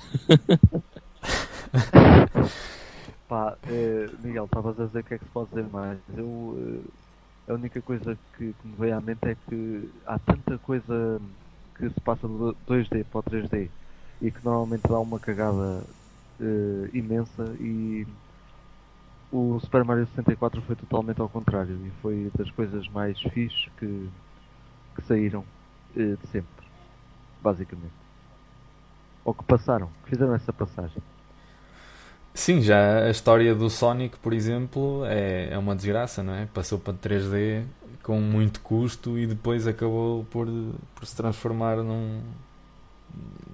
Pá, 3.29 3.55
eh, 3.69 4.09
Miguel, 4.23 4.45
estavas 4.45 4.79
a 4.79 4.85
dizer 4.85 4.99
o 4.99 5.03
que 5.03 5.13
é 5.13 5.17
que 5.19 5.25
se 5.25 5.31
pode 5.31 5.49
dizer 5.49 5.65
mais. 5.71 5.97
Eu, 6.17 6.83
eh, 7.47 7.51
a 7.51 7.55
única 7.55 7.81
coisa 7.81 8.17
que, 8.37 8.53
que 8.53 8.67
me 8.67 8.75
veio 8.77 8.97
à 8.97 9.01
mente 9.01 9.19
é 9.23 9.35
que 9.49 9.89
há 10.05 10.19
tanta 10.19 10.57
coisa 10.59 11.19
que 11.77 11.87
se 11.89 11.99
passa 12.01 12.27
do 12.27 12.55
2D 12.67 13.03
para 13.05 13.19
o 13.19 13.23
3D 13.23 13.69
e 14.21 14.31
que 14.31 14.43
normalmente 14.43 14.83
dá 14.87 14.99
uma 14.99 15.19
cagada 15.19 15.83
eh, 16.39 16.89
imensa 16.93 17.55
e 17.59 18.05
o 19.31 19.59
Super 19.59 19.83
Mario 19.83 20.07
64 20.07 20.61
foi 20.61 20.75
totalmente 20.75 21.19
ao 21.19 21.29
contrário 21.29 21.77
e 21.85 21.91
foi 22.01 22.31
das 22.37 22.49
coisas 22.51 22.87
mais 22.89 23.19
fixes 23.19 23.69
que, 23.77 24.09
que 24.95 25.01
saíram 25.03 25.43
eh, 25.95 26.15
de 26.21 26.27
sempre, 26.27 26.65
basicamente. 27.41 27.93
Ou 29.23 29.33
que 29.33 29.43
passaram, 29.43 29.89
que 30.03 30.11
fizeram 30.11 30.35
essa 30.35 30.53
passagem. 30.53 31.01
Sim, 32.33 32.61
já 32.61 33.05
a 33.05 33.09
história 33.09 33.55
do 33.55 33.69
Sonic, 33.69 34.17
por 34.19 34.33
exemplo, 34.33 35.05
é, 35.05 35.53
é 35.53 35.57
uma 35.57 35.75
desgraça, 35.75 36.21
não 36.21 36.33
é? 36.33 36.45
Passou 36.45 36.77
para 36.77 36.93
3D 36.93 37.63
com 38.03 38.19
muito 38.19 38.59
custo 38.59 39.17
e 39.17 39.25
depois 39.25 39.65
acabou 39.67 40.25
por, 40.25 40.47
por 40.93 41.05
se 41.05 41.15
transformar 41.15 41.77
num, 41.77 42.21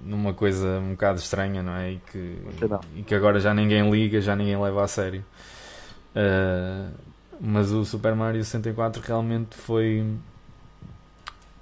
numa 0.04 0.34
coisa 0.34 0.78
um 0.80 0.92
bocado 0.92 1.18
estranha, 1.18 1.62
não 1.62 1.74
é? 1.74 1.92
E 1.92 2.00
que, 2.10 2.38
não. 2.68 2.80
e 2.96 3.02
que 3.02 3.14
agora 3.14 3.40
já 3.40 3.54
ninguém 3.54 3.90
liga, 3.90 4.20
já 4.20 4.34
ninguém 4.34 4.60
leva 4.60 4.82
a 4.84 4.88
sério. 4.88 5.24
Ah, 6.14 6.90
mas 7.40 7.72
o 7.72 7.84
Super 7.84 8.14
Mario 8.14 8.44
64 8.44 9.02
realmente 9.02 9.56
foi. 9.56 10.06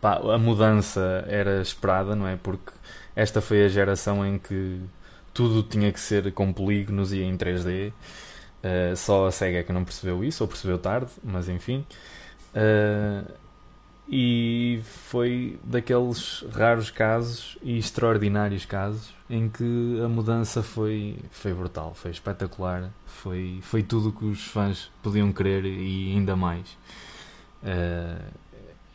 Pá, 0.01 0.17
a 0.17 0.39
mudança 0.39 1.25
era 1.29 1.61
esperada, 1.61 2.15
não 2.17 2.27
é? 2.27 2.37
Porque 2.37 2.73
esta 3.15 3.41
foi 3.41 3.65
a 3.65 3.69
geração 3.69 4.25
em 4.27 4.39
que 4.39 4.81
tudo 5.33 5.63
tinha 5.63 5.93
que 5.93 6.01
ser 6.01 6.33
com 6.33 6.53
polígonos 6.53 7.13
e 7.13 7.23
em 7.23 7.37
3D. 7.37 7.93
Uh, 8.63 8.97
só 8.97 9.27
a 9.27 9.31
SEGA 9.31 9.59
é 9.59 9.63
que 9.63 9.73
não 9.73 9.85
percebeu 9.85 10.23
isso, 10.25 10.45
ou 10.45 10.49
percebeu 10.49 10.79
tarde, 10.79 11.11
mas 11.25 11.49
enfim. 11.49 11.85
Uh, 12.55 13.31
e 14.13 14.81
foi 14.83 15.57
daqueles 15.63 16.45
raros 16.53 16.91
casos 16.91 17.57
e 17.63 17.79
extraordinários 17.79 18.65
casos 18.65 19.15
em 19.31 19.49
que 19.49 20.01
a 20.05 20.09
mudança 20.09 20.65
foi, 20.65 21.17
foi 21.31 21.55
brutal, 21.55 21.95
foi 21.95 22.11
espetacular, 22.11 22.91
foi, 23.07 23.61
foi 23.63 23.85
tudo 23.85 24.09
o 24.09 24.13
que 24.13 24.25
os 24.25 24.45
fãs 24.45 24.91
podiam 25.01 25.33
querer 25.33 25.65
e 25.65 26.13
ainda 26.13 26.35
mais. 26.35 26.77
Uh, 27.63 28.21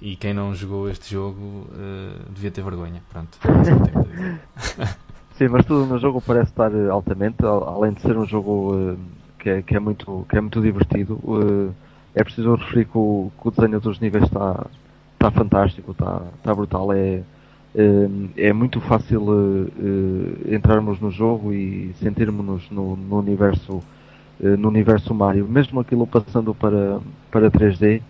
e 0.02 0.18
quem 0.18 0.34
não 0.34 0.54
jogou 0.54 0.90
este 0.90 1.10
jogo 1.14 1.40
uh, 1.40 2.30
devia 2.34 2.52
ter 2.52 2.62
vergonha. 2.62 3.02
Pronto. 3.10 3.38
Sim, 5.38 5.48
mas 5.50 5.66
tudo 5.66 5.86
no 5.86 5.98
jogo 5.98 6.22
parece 6.22 6.52
estar 6.52 6.74
eh, 6.74 6.90
altamente, 6.90 7.44
al- 7.44 7.68
além 7.68 7.92
de 7.94 8.02
ser 8.02 8.18
um 8.18 8.26
jogo 8.26 8.74
eh, 8.78 8.96
que, 9.40 9.50
é, 9.50 9.62
que, 9.62 9.76
é 9.76 9.80
muito, 9.80 10.26
que 10.30 10.38
é 10.38 10.42
muito 10.42 10.62
divertido. 10.62 11.20
é 12.14 12.24
preciso 12.24 12.56
referir 12.56 12.86
que 12.86 12.98
o, 12.98 13.32
que 13.42 13.48
o 13.48 13.52
desenho 13.52 13.80
dos 13.82 14.00
níveis 14.00 14.24
está, 14.26 14.66
está 15.16 15.32
fantástico, 15.32 15.92
está, 15.92 16.22
está 16.38 16.54
brutal. 16.54 16.94
É, 16.94 17.22
é 18.38 18.54
muito 18.54 18.80
fácil 18.80 19.70
entrarmos 20.50 21.00
no 21.02 21.12
jogo 21.12 21.52
e 21.52 21.94
sentirmos-nos 22.00 22.70
no, 22.72 22.96
no, 22.96 23.20
universo 23.20 23.84
no 24.40 24.70
universo 24.70 25.14
Mario, 25.14 25.48
mesmo 25.48 25.80
aquilo 25.80 26.08
passando 26.08 26.54
para, 26.54 27.00
para 27.32 27.52
3D, 27.52 28.02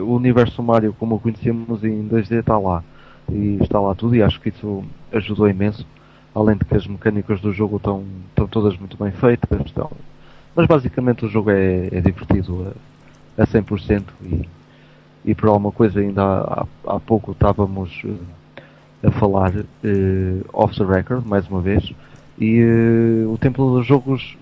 o 0.00 0.14
universo 0.14 0.62
Mario 0.62 0.94
como 0.98 1.16
o 1.16 1.20
conhecemos 1.20 1.84
em 1.84 2.08
2D 2.08 2.40
está 2.40 2.58
lá. 2.58 2.82
E 3.30 3.58
está 3.60 3.78
lá 3.78 3.94
tudo 3.94 4.16
e 4.16 4.22
acho 4.22 4.40
que 4.40 4.48
isso 4.48 4.84
ajudou 5.12 5.48
imenso. 5.48 5.86
Além 6.34 6.56
de 6.56 6.64
que 6.64 6.76
as 6.76 6.86
mecânicas 6.86 7.40
do 7.40 7.52
jogo 7.52 7.76
estão, 7.76 8.04
estão 8.28 8.46
todas 8.46 8.76
muito 8.78 8.96
bem 8.96 9.10
feitas 9.12 9.66
estão, 9.66 9.90
mas 10.54 10.66
basicamente 10.66 11.24
o 11.24 11.28
jogo 11.28 11.50
é, 11.50 11.88
é 11.90 12.00
divertido 12.00 12.74
a, 13.36 13.42
a 13.42 13.46
100% 13.46 14.04
e, 14.24 14.48
e 15.24 15.34
por 15.34 15.48
alguma 15.48 15.72
coisa 15.72 16.00
ainda 16.00 16.22
há, 16.22 16.66
há 16.86 17.00
pouco 17.00 17.32
estávamos 17.32 18.02
uh, 18.04 18.18
a 19.02 19.10
falar 19.10 19.52
uh, 19.54 20.44
off 20.52 20.76
the 20.76 20.84
record 20.84 21.26
mais 21.26 21.46
uma 21.48 21.60
vez. 21.60 21.92
E 22.38 22.62
uh, 22.62 23.32
o 23.32 23.38
Templo 23.38 23.76
dos 23.76 23.86
Jogos 23.86 24.36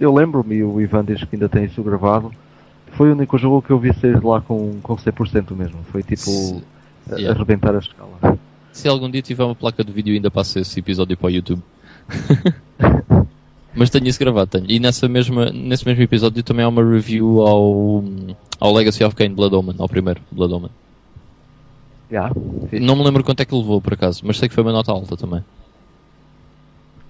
eu 0.00 0.12
lembro-me 0.12 0.56
e 0.56 0.64
o 0.64 0.80
Ivan 0.80 1.04
diz 1.04 1.22
que 1.24 1.36
ainda 1.36 1.48
tem 1.48 1.64
isso 1.64 1.82
gravado 1.82 2.32
foi 2.94 3.10
o 3.10 3.12
único 3.12 3.36
jogo 3.38 3.60
que 3.60 3.70
eu 3.70 3.78
vi 3.78 3.92
sair 3.94 4.18
de 4.18 4.24
lá 4.24 4.40
com, 4.40 4.78
com 4.82 4.96
100% 4.96 5.50
mesmo. 5.54 5.82
Foi 5.90 6.02
tipo 6.02 6.62
yeah. 7.10 7.34
arrebentar 7.34 7.74
a 7.74 7.78
escala. 7.78 8.38
Se 8.72 8.88
algum 8.88 9.10
dia 9.10 9.22
tiver 9.22 9.44
uma 9.44 9.54
placa 9.54 9.84
de 9.84 9.92
vídeo 9.92 10.14
ainda 10.14 10.30
passo 10.30 10.58
esse 10.58 10.78
episódio 10.80 11.16
para 11.16 11.26
o 11.26 11.30
YouTube 11.30 11.62
Mas 13.74 13.90
tenho 13.90 14.06
isso 14.06 14.18
gravado, 14.18 14.46
tenho. 14.46 14.66
E 14.68 14.78
nessa 14.78 15.08
mesma, 15.08 15.50
nesse 15.50 15.84
mesmo 15.86 16.02
episódio 16.02 16.42
também 16.42 16.64
há 16.64 16.68
uma 16.68 16.82
review 16.82 17.40
ao, 17.42 18.04
ao 18.60 18.72
Legacy 18.72 19.02
of 19.04 19.16
Kain 19.16 19.34
Blood 19.34 19.54
Omen, 19.54 19.74
ao 19.78 19.88
primeiro 19.88 20.20
Blood 20.30 20.54
Omen. 20.54 20.70
Yeah, 22.10 22.32
Não 22.80 22.94
me 22.94 23.02
lembro 23.02 23.24
quanto 23.24 23.40
é 23.40 23.44
que 23.44 23.54
levou 23.54 23.80
por 23.80 23.94
acaso, 23.94 24.22
mas 24.24 24.38
sei 24.38 24.48
que 24.48 24.54
foi 24.54 24.62
uma 24.62 24.72
nota 24.72 24.92
alta 24.92 25.16
também. 25.16 25.42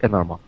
É 0.01 0.09
normal. 0.09 0.41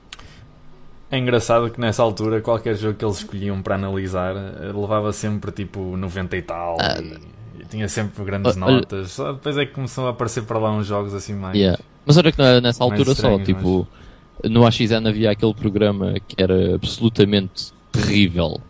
É 1.11 1.19
engraçado 1.19 1.71
que 1.71 1.81
nessa 1.81 2.03
altura 2.03 2.41
qualquer 2.41 2.75
jogo 2.77 2.95
que 2.95 3.05
eles 3.05 3.19
escolhiam 3.19 3.61
para 3.63 3.75
analisar 3.75 4.35
eh, 4.35 4.73
levava 4.75 5.13
sempre 5.13 5.53
tipo 5.53 5.97
90 5.97 6.37
e 6.37 6.43
tal. 6.43 6.77
Ah, 6.81 7.01
e, 7.01 7.63
e 7.63 7.65
tinha 7.67 7.89
sempre 7.89 8.25
grandes 8.25 8.57
olha, 8.57 8.77
notas. 8.77 9.13
Só 9.13 9.33
depois 9.33 9.57
é 9.57 9.67
que 9.67 9.73
começou 9.73 10.07
a 10.07 10.11
aparecer 10.11 10.43
para 10.45 10.59
lá 10.59 10.73
uns 10.73 10.87
jogos 10.87 11.15
assim 11.15 11.35
mais. 11.35 11.57
Yeah. 11.57 11.79
Mas 12.05 12.17
olha 12.17 12.33
que 12.33 12.43
nessa 12.61 12.83
altura 12.83 13.15
só, 13.15 13.39
tipo. 13.39 13.87
Mas 13.89 14.06
no 14.45 14.67
AXN 14.67 15.07
havia 15.07 15.31
aquele 15.31 15.55
programa 15.55 16.15
que 16.27 16.41
era 16.43 16.75
absolutamente 16.75 17.73
terrível. 17.93 18.61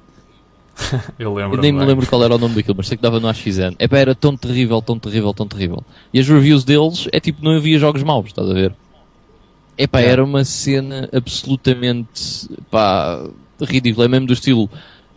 Eu 1.19 1.35
lembro. 1.35 1.61
nem 1.61 1.73
me 1.73 1.85
lembro 1.85 2.07
qual 2.07 2.23
era 2.23 2.35
o 2.35 2.39
nome 2.39 2.55
daquilo, 2.55 2.77
mas 2.77 2.89
sei 2.89 2.97
que 2.97 3.03
dava 3.03 3.19
no 3.19 3.29
AXN. 3.29 3.75
Epá, 3.79 3.99
era 3.99 4.15
tão 4.15 4.37
terrível, 4.37 4.81
tão 4.83 4.99
terrível, 4.99 5.33
tão 5.33 5.47
terrível. 5.47 5.83
E 6.13 6.21
as 6.21 6.29
reviews 6.29 6.65
deles 6.65 7.09
é 7.13 7.21
tipo, 7.21 7.43
não 7.43 7.57
havia 7.57 7.79
jogos 7.79 8.03
maus, 8.03 8.27
estás 8.27 8.49
a 8.49 8.53
ver? 8.53 8.75
Epá, 9.79 10.01
é. 10.01 10.07
era 10.07 10.25
uma 10.25 10.45
cena 10.45 11.09
absolutamente 11.13 12.49
pá, 12.71 13.27
ridícula. 13.61 14.07
É 14.07 14.09
mesmo 14.09 14.27
do 14.27 14.33
estilo, 14.33 14.71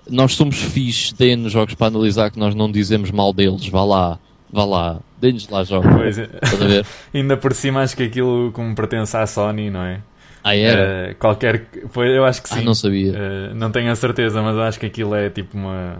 nós 0.09 0.33
somos 0.33 0.57
fixe, 0.57 1.13
deem-nos 1.13 1.51
jogos 1.51 1.75
para 1.75 1.87
analisar 1.87 2.31
que 2.31 2.39
nós 2.39 2.55
não 2.55 2.71
dizemos 2.71 3.11
mal 3.11 3.31
deles, 3.33 3.67
vá 3.67 3.83
lá, 3.83 4.19
vá 4.51 4.65
lá, 4.65 4.99
deem-nos 5.19 5.47
lá 5.49 5.63
jogos. 5.63 5.91
Pois 5.93 6.17
é. 6.17 6.29
Estás 6.41 6.61
a 6.61 6.67
ver? 6.67 6.85
Ainda 7.13 7.37
por 7.37 7.53
cima 7.53 7.81
acho 7.81 7.95
que 7.95 8.03
aquilo 8.03 8.51
como 8.51 8.73
pertence 8.75 9.15
à 9.15 9.25
Sony, 9.25 9.69
não 9.69 9.83
é? 9.83 10.01
Ah, 10.43 10.55
era? 10.55 11.11
Uh, 11.11 11.15
qualquer. 11.15 11.65
Foi, 11.89 12.17
eu 12.17 12.25
acho 12.25 12.41
que 12.41 12.49
ah, 12.51 12.55
sim. 12.55 12.61
Ah, 12.61 12.65
não 12.65 12.73
sabia. 12.73 13.13
Uh, 13.13 13.55
não 13.55 13.71
tenho 13.71 13.91
a 13.91 13.95
certeza, 13.95 14.41
mas 14.41 14.57
acho 14.57 14.79
que 14.79 14.85
aquilo 14.85 15.15
é 15.15 15.29
tipo 15.29 15.57
uma. 15.57 15.97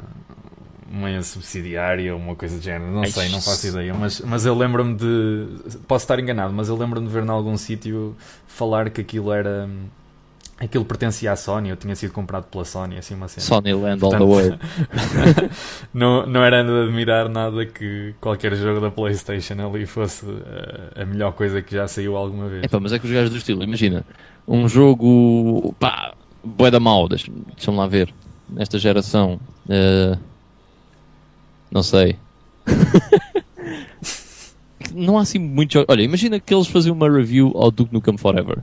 Uma 0.92 1.22
subsidiária 1.22 2.16
ou 2.16 2.20
uma 2.20 2.36
coisa 2.36 2.58
do 2.58 2.64
género, 2.64 2.92
não 2.92 3.02
Ai, 3.02 3.12
sei, 3.12 3.30
não 3.30 3.40
faço 3.40 3.68
ideia. 3.68 3.94
Mas, 3.94 4.22
mas 4.22 4.44
eu 4.48 4.56
lembro-me 4.56 4.96
de. 4.96 5.78
Posso 5.88 6.04
estar 6.04 6.20
enganado, 6.20 6.52
mas 6.52 6.68
eu 6.68 6.76
lembro-me 6.76 7.06
de 7.06 7.14
ver 7.14 7.24
em 7.24 7.30
algum 7.30 7.56
sítio 7.58 8.18
falar 8.48 8.90
que 8.90 9.02
aquilo 9.02 9.32
era. 9.32 9.70
Aquilo 10.60 10.84
pertencia 10.84 11.32
à 11.32 11.38
Sony, 11.38 11.70
eu 11.70 11.78
tinha 11.78 11.96
sido 11.96 12.12
comprado 12.12 12.44
pela 12.46 12.66
Sony, 12.66 12.98
assim 12.98 13.16
uma 13.16 13.30
cena. 13.30 13.46
Sony 13.46 13.74
Land 13.74 14.02
Portanto, 14.02 14.24
all 14.24 14.36
the 14.36 14.50
way. 14.50 14.60
não, 15.94 16.26
não 16.26 16.44
era 16.44 16.62
de 16.62 16.70
admirar 16.70 17.30
nada 17.30 17.66
que 17.66 18.14
qualquer 18.20 18.54
jogo 18.56 18.82
da 18.82 18.92
Playstation 18.92 19.54
ali 19.66 19.86
fosse 19.86 20.26
a, 20.26 21.04
a 21.04 21.06
melhor 21.06 21.32
coisa 21.32 21.62
que 21.62 21.74
já 21.74 21.88
saiu 21.88 22.18
alguma 22.18 22.50
vez. 22.50 22.64
É 22.64 22.68
pá, 22.68 22.78
mas 22.78 22.92
é 22.92 23.00
que 23.00 23.06
os 23.06 23.12
gajos 23.12 23.30
do 23.30 23.38
estilo, 23.38 23.64
imagina, 23.64 24.04
um 24.46 24.68
jogo, 24.68 25.74
pá, 25.80 26.14
bué 26.44 26.70
da 26.70 26.80
mal, 26.80 27.08
deixa-me 27.08 27.42
deixa 27.56 27.72
lá 27.72 27.88
ver, 27.88 28.14
nesta 28.50 28.78
geração, 28.78 29.40
uh, 29.70 30.20
não 31.72 31.84
sei. 31.84 32.18
não 34.94 35.18
há 35.18 35.22
assim 35.22 35.40
muitos 35.40 35.76
jogos. 35.76 35.88
Olha, 35.90 36.02
imagina 36.02 36.38
que 36.38 36.54
eles 36.54 36.68
faziam 36.68 36.94
uma 36.94 37.10
review 37.10 37.54
ao 37.56 37.72
Duke 37.72 37.94
Nukem 37.94 38.18
Forever 38.18 38.62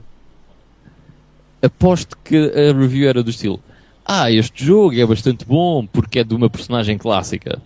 aposto 1.61 2.17
que 2.23 2.35
a 2.35 2.73
review 2.73 3.09
era 3.09 3.23
do 3.23 3.29
estilo: 3.29 3.59
Ah, 4.05 4.31
este 4.31 4.65
jogo 4.65 4.99
é 4.99 5.05
bastante 5.05 5.45
bom 5.45 5.85
porque 5.85 6.19
é 6.19 6.23
de 6.23 6.33
uma 6.33 6.49
personagem 6.49 6.97
clássica. 6.97 7.61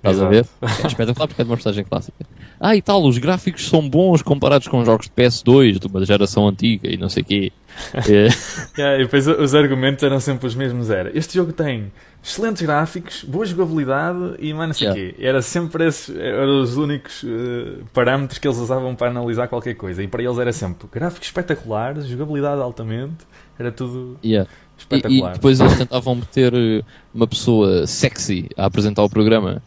Estás 0.00 0.16
Exato. 0.16 0.26
a 0.26 0.30
ver? 0.30 0.46
É 0.82 0.86
espetacular 0.86 1.28
porque 1.28 1.42
é 1.42 1.44
de 1.44 1.50
uma 1.50 1.56
personagem 1.56 1.84
clássica. 1.84 2.26
Ah, 2.58 2.74
e 2.74 2.82
tal, 2.82 3.04
os 3.04 3.18
gráficos 3.18 3.68
são 3.68 3.86
bons 3.86 4.22
comparados 4.22 4.66
com 4.66 4.84
jogos 4.84 5.06
de 5.06 5.12
PS2 5.12 5.78
de 5.78 5.86
uma 5.86 6.04
geração 6.04 6.48
antiga 6.48 6.88
e 6.90 6.96
não 6.96 7.08
sei 7.08 7.22
o 7.22 7.26
quê. 7.26 7.52
É. 7.94 8.28
yeah, 8.76 9.00
e 9.00 9.04
depois 9.04 9.26
os 9.26 9.54
argumentos 9.54 10.02
eram 10.02 10.18
sempre 10.18 10.46
os 10.46 10.54
mesmos. 10.54 10.90
Era, 10.90 11.16
este 11.16 11.34
jogo 11.34 11.52
tem 11.52 11.90
excelentes 12.22 12.62
gráficos, 12.62 13.24
boa 13.24 13.46
jogabilidade 13.46 14.34
e 14.38 14.52
mais 14.52 14.68
não 14.68 14.74
sei 14.74 14.88
o 14.88 14.94
yeah. 14.94 15.14
quê. 15.16 15.24
Era 15.24 15.40
sempre 15.40 15.86
esses, 15.86 16.14
eram 16.14 16.60
os 16.60 16.76
únicos 16.76 17.22
uh, 17.22 17.84
parâmetros 17.94 18.38
que 18.38 18.48
eles 18.48 18.58
usavam 18.58 18.94
para 18.96 19.08
analisar 19.08 19.46
qualquer 19.48 19.74
coisa. 19.74 20.02
E 20.02 20.08
para 20.08 20.22
eles 20.22 20.36
era 20.38 20.52
sempre 20.52 20.88
gráficos 20.92 21.28
espetaculares, 21.28 22.06
jogabilidade 22.06 22.60
altamente, 22.60 23.24
era 23.58 23.70
tudo 23.70 24.18
yeah. 24.22 24.50
espetacular. 24.76 25.28
E, 25.28 25.30
e 25.30 25.32
depois 25.34 25.60
eles 25.60 25.78
tentavam 25.78 26.16
meter 26.16 26.52
eh, 26.52 26.82
uma 27.14 27.26
pessoa 27.26 27.86
sexy 27.86 28.48
a 28.56 28.66
apresentar 28.66 29.04
o 29.04 29.08
programa 29.08 29.62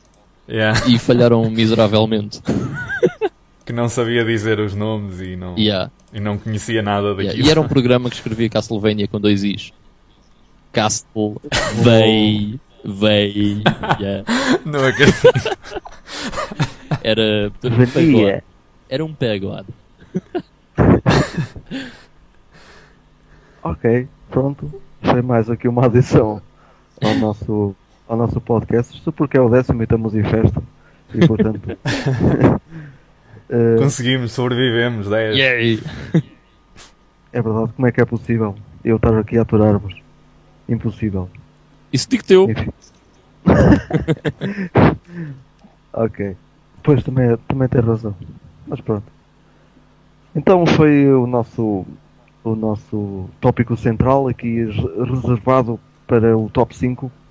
yeah. 0.48 0.80
e 0.88 0.98
falharam 1.00 1.50
miseravelmente. 1.50 2.42
que 3.66 3.72
não 3.72 3.88
sabia 3.88 4.26
dizer 4.26 4.60
os 4.60 4.76
nomes 4.76 5.22
e 5.22 5.36
não, 5.36 5.58
yeah. 5.58 5.90
e 6.14 6.20
não 6.20 6.38
conhecia 6.38 6.82
nada 6.82 7.16
daquilo. 7.16 7.48
E 7.48 7.50
era 7.50 7.62
um 7.62 7.68
programa 7.68 8.10
que 8.10 8.16
escrevia 8.16 8.50
Castlevania 8.50 9.08
com 9.08 9.20
dois 9.20 9.44
Is. 9.44 9.72
Castle 10.74 11.40
Bay. 11.86 12.60
Bay. 12.84 13.64
Yeah. 14.00 14.26
Não 14.66 14.84
acredito. 14.84 15.58
Era. 17.02 17.52
Pegode. 17.94 18.44
Era 18.90 19.06
um 19.06 19.14
pegode. 19.14 19.68
ok, 23.64 24.08
pronto. 24.30 24.82
Foi 25.02 25.22
mais 25.22 25.50
aqui 25.50 25.68
uma 25.68 25.86
adição 25.86 26.42
ao 27.02 27.16
nosso, 27.16 27.76
ao 28.14 28.18
nosso 28.18 28.40
podcast. 28.40 28.96
Isto 28.96 29.12
porque 29.12 29.38
é 29.38 29.42
o 29.42 29.50
décimo 29.50 29.82
e 29.82 29.84
estamos 29.84 30.16
em 30.16 30.24
festa. 30.24 30.62
E 31.14 31.28
portanto. 31.28 31.78
uh, 33.50 33.80
Conseguimos, 33.82 34.32
sobrevivemos. 34.32 35.10
10. 35.10 35.36
Yay. 35.36 35.84
É 37.32 37.42
verdade, 37.42 37.74
como 37.76 37.88
é 37.88 37.92
que 37.92 38.00
é 38.00 38.06
possível 38.06 38.56
eu 38.86 38.96
estar 38.98 39.18
aqui 39.18 39.38
a 39.38 39.42
aturar-vos? 39.42 40.00
Impossível. 40.70 41.28
Isso 41.92 42.08
digo 42.10 42.24
teu. 42.24 42.48
ok. 45.92 46.38
Pois 46.84 47.04
também, 47.04 47.36
também 47.48 47.68
tem 47.68 47.82
razão. 47.82 48.16
Mas 48.68 48.80
pronto. 48.80 49.12
Então 50.36 50.66
foi 50.66 51.12
o 51.12 51.28
nosso 51.28 51.86
o 52.44 52.56
nosso 52.56 53.30
tópico 53.40 53.78
central 53.78 54.28
aqui 54.28 54.66
reservado 54.66 55.80
para 56.06 56.38
o 56.38 56.50
top 56.50 56.76
5 56.76 57.06
eh, 57.06 57.23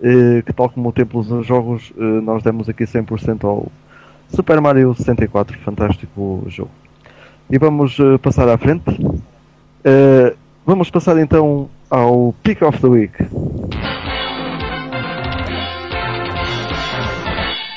que 0.00 0.52
tal 0.52 0.68
como 0.68 0.88
o 0.88 0.92
Templo 0.92 1.22
dos 1.22 1.46
Jogos 1.46 1.92
eh, 1.96 2.00
nós 2.22 2.42
demos 2.42 2.68
aqui 2.68 2.84
100% 2.84 3.44
ao 3.44 3.70
Super 4.28 4.60
Mario 4.60 4.94
64 4.94 5.58
fantástico 5.60 6.44
jogo 6.48 6.70
e 7.48 7.58
vamos 7.58 7.98
eh, 7.98 8.18
passar 8.18 8.48
à 8.48 8.58
frente 8.58 8.84
vamos 10.66 10.90
passar 10.90 11.16
então 11.18 11.70
ao 11.88 12.34
Pick 12.42 12.62
of 12.62 12.80
the 12.80 12.86
Week. 12.88 13.14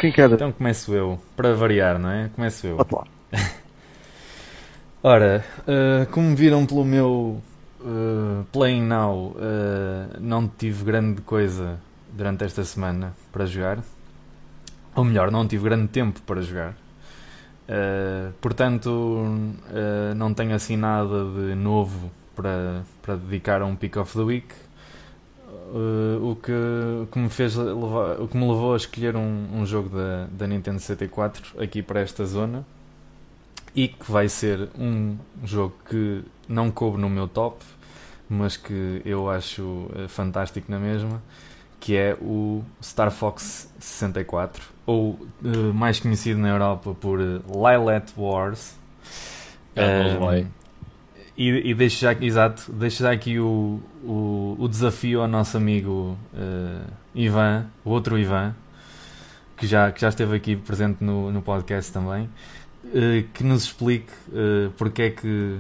Quem 0.02 0.12
quer? 0.12 0.32
Então 0.32 0.52
começo 0.52 0.94
eu, 0.94 1.20
para 1.36 1.54
variar, 1.54 2.00
não 2.00 2.10
é? 2.10 2.30
Começo 2.36 2.66
eu. 2.66 2.78
Pode 2.78 2.96
lá. 2.96 3.04
Ora, 5.04 5.44
uh, 5.62 6.10
como 6.12 6.36
viram 6.36 6.66
pelo 6.66 6.84
meu 6.84 7.42
uh, 7.82 8.44
Playing 8.52 8.84
Now, 8.84 9.36
uh, 9.36 10.20
não 10.20 10.48
tive 10.48 10.84
grande 10.84 11.22
coisa 11.22 11.80
durante 12.14 12.44
esta 12.44 12.64
semana 12.64 13.14
para 13.32 13.46
jogar. 13.46 13.80
Ou 14.96 15.04
melhor, 15.04 15.32
não 15.32 15.48
tive 15.48 15.64
grande 15.64 15.88
tempo 15.88 16.22
para 16.22 16.42
jogar. 16.42 16.72
Uh, 17.70 18.34
portanto, 18.42 19.24
não 20.16 20.34
tenho 20.34 20.56
assim 20.56 20.76
nada 20.76 21.24
de 21.26 21.54
novo 21.54 22.12
para, 22.36 22.84
para 23.02 23.16
dedicar 23.16 23.62
a 23.62 23.66
um 23.66 23.76
Pick 23.76 23.98
of 23.98 24.14
the 24.14 24.24
Week. 24.24 24.48
Uh, 25.72 26.32
o, 26.32 26.36
que, 26.36 26.52
o, 26.52 27.08
que 27.12 27.20
me 27.20 27.30
fez 27.30 27.56
levar, 27.56 28.20
o 28.20 28.28
que 28.28 28.36
me 28.36 28.48
levou 28.48 28.74
a 28.74 28.78
escolher 28.78 29.16
um, 29.16 29.48
um 29.54 29.66
jogo 29.68 29.90
da, 29.90 30.28
da 30.32 30.48
Nintendo 30.48 30.80
64 30.80 31.62
aqui 31.62 31.84
para 31.84 32.00
esta 32.00 32.26
zona 32.26 32.66
e 33.76 33.88
que 33.88 34.12
vai 34.12 34.28
ser 34.28 34.70
um 34.78 35.16
jogo 35.44 35.76
que 35.88 36.24
não 36.48 36.72
coube 36.72 37.00
no 37.00 37.08
meu 37.08 37.28
top, 37.28 37.64
mas 38.28 38.58
que 38.58 39.02
eu 39.06 39.30
acho 39.30 39.64
uh, 39.64 40.08
fantástico 40.08 40.72
na 40.72 40.80
mesma, 40.80 41.22
que 41.80 41.96
é 41.96 42.16
o 42.22 42.64
Star 42.82 43.12
Fox 43.12 43.72
64, 43.80 44.64
ou 44.86 45.12
uh, 45.44 45.74
mais 45.74 46.00
conhecido 46.00 46.40
na 46.40 46.50
Europa 46.50 46.96
por 47.00 47.20
uh, 47.20 47.42
Lilat 47.48 48.12
Wars. 48.18 48.78
Um, 49.78 50.50
e, 51.40 51.70
e 51.70 51.74
deixo 51.74 52.02
já, 52.02 52.12
exato, 52.14 52.70
deixo 52.74 53.02
já 53.02 53.14
aqui 53.14 53.40
o, 53.40 53.80
o, 54.04 54.58
o 54.60 54.68
desafio 54.68 55.22
ao 55.22 55.28
nosso 55.28 55.56
amigo 55.56 56.18
uh, 56.34 56.92
Ivan, 57.16 57.66
o 57.86 57.92
outro 57.92 58.20
Ivan, 58.20 58.54
que 59.56 59.66
já, 59.66 59.90
que 59.90 60.02
já 60.02 60.10
esteve 60.10 60.36
aqui 60.36 60.58
presente 60.58 61.02
no, 61.02 61.32
no 61.32 61.42
podcast 61.42 61.94
também, 61.94 62.30
uh, 62.84 63.24
que 63.34 63.46
nos 63.46 63.64
explique 63.64 64.12
uh, 64.30 64.70
porque 64.78 65.02
é 65.04 65.10
que. 65.12 65.60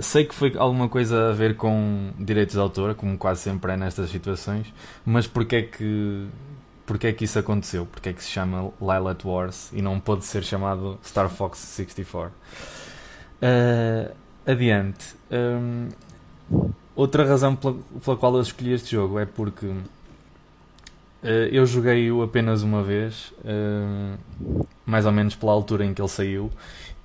Sei 0.00 0.24
que 0.24 0.34
foi 0.34 0.54
alguma 0.56 0.88
coisa 0.88 1.30
a 1.30 1.32
ver 1.32 1.56
com 1.56 2.12
direitos 2.18 2.54
de 2.54 2.60
autor, 2.60 2.94
como 2.94 3.16
quase 3.18 3.40
sempre 3.40 3.72
é 3.72 3.76
nestas 3.76 4.10
situações, 4.10 4.72
mas 5.04 5.26
porque 5.26 5.56
é 5.56 5.62
que. 5.62 6.26
Porque 6.84 7.06
é 7.06 7.12
que 7.12 7.24
isso 7.24 7.38
aconteceu? 7.38 7.86
Porque 7.86 8.08
é 8.08 8.12
que 8.12 8.22
se 8.22 8.30
chama 8.30 8.72
Lilat 8.80 9.24
Wars 9.24 9.70
e 9.72 9.80
não 9.80 10.00
pode 10.00 10.24
ser 10.24 10.42
chamado 10.42 10.98
Star 11.02 11.28
Fox 11.28 11.58
64? 11.58 12.32
Uh, 13.42 14.14
adiante. 14.46 15.14
Um, 15.30 15.88
outra 16.94 17.24
razão 17.24 17.56
pela, 17.56 17.76
pela, 18.04 18.16
qual 18.16 18.34
eu 18.36 18.42
escolhi 18.42 18.72
este 18.72 18.92
jogo 18.92 19.18
é 19.18 19.26
porque 19.26 19.66
uh, 19.66 19.86
eu 21.50 21.64
joguei-o 21.66 22.22
apenas 22.22 22.62
uma 22.62 22.82
vez, 22.82 23.32
uh, 23.40 24.66
mais 24.84 25.06
ou 25.06 25.12
menos 25.12 25.34
pela 25.34 25.52
altura 25.52 25.84
em 25.84 25.94
que 25.94 26.00
ele 26.00 26.08
saiu, 26.08 26.50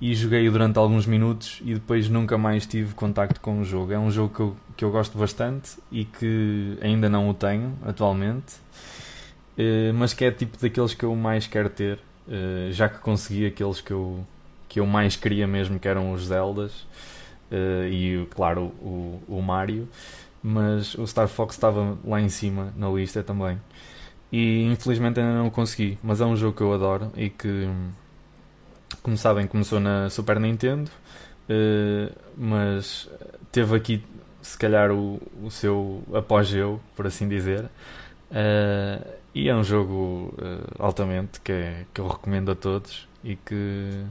e 0.00 0.14
joguei-o 0.14 0.52
durante 0.52 0.78
alguns 0.78 1.06
minutos 1.06 1.60
e 1.64 1.74
depois 1.74 2.08
nunca 2.08 2.38
mais 2.38 2.66
tive 2.66 2.94
contacto 2.94 3.40
com 3.40 3.60
o 3.60 3.64
jogo. 3.64 3.92
É 3.92 3.98
um 3.98 4.10
jogo 4.10 4.34
que 4.34 4.40
eu, 4.40 4.56
que 4.76 4.84
eu 4.84 4.90
gosto 4.90 5.18
bastante 5.18 5.72
e 5.90 6.04
que 6.04 6.78
ainda 6.80 7.08
não 7.08 7.28
o 7.28 7.34
tenho 7.34 7.76
atualmente, 7.84 8.54
uh, 9.58 9.92
mas 9.94 10.14
que 10.14 10.24
é 10.24 10.30
tipo 10.30 10.56
daqueles 10.58 10.94
que 10.94 11.04
eu 11.04 11.14
mais 11.16 11.46
quero 11.46 11.68
ter, 11.68 11.98
já 12.70 12.88
que 12.88 12.98
consegui 12.98 13.46
aqueles 13.46 13.80
que 13.80 13.90
eu, 13.90 14.24
que 14.68 14.80
eu 14.80 14.86
mais 14.86 15.16
queria 15.16 15.46
mesmo, 15.46 15.78
que 15.80 15.88
eram 15.88 16.12
os 16.12 16.26
Zeldas 16.26 16.86
uh, 17.50 17.86
e, 17.90 18.26
claro, 18.30 18.66
o, 18.80 19.20
o 19.26 19.42
Mario, 19.42 19.88
mas 20.42 20.94
o 20.94 21.06
Star 21.06 21.26
Fox 21.26 21.54
estava 21.54 21.98
lá 22.04 22.20
em 22.20 22.28
cima 22.28 22.72
na 22.76 22.88
lista 22.90 23.22
também. 23.22 23.58
E 24.30 24.64
infelizmente 24.64 25.18
ainda 25.18 25.34
não 25.34 25.46
o 25.46 25.50
consegui, 25.50 25.98
mas 26.02 26.20
é 26.20 26.26
um 26.26 26.36
jogo 26.36 26.56
que 26.56 26.62
eu 26.62 26.72
adoro 26.72 27.10
e 27.16 27.30
que, 27.30 27.68
como 29.08 29.16
sabem, 29.16 29.46
começou 29.46 29.80
na 29.80 30.10
Super 30.10 30.38
Nintendo, 30.38 30.90
uh, 31.48 32.14
mas 32.36 33.08
teve 33.50 33.74
aqui, 33.74 34.04
se 34.42 34.58
calhar, 34.58 34.92
o, 34.92 35.18
o 35.42 35.50
seu 35.50 36.02
apogeu, 36.12 36.78
por 36.94 37.06
assim 37.06 37.26
dizer. 37.26 37.64
Uh, 38.30 39.02
e 39.34 39.48
é 39.48 39.54
um 39.54 39.64
jogo 39.64 40.34
uh, 40.36 40.74
altamente 40.78 41.40
que, 41.40 41.52
é, 41.52 41.86
que 41.94 42.02
eu 42.02 42.06
recomendo 42.06 42.50
a 42.50 42.54
todos 42.54 43.08
e 43.24 43.34
que 43.34 44.04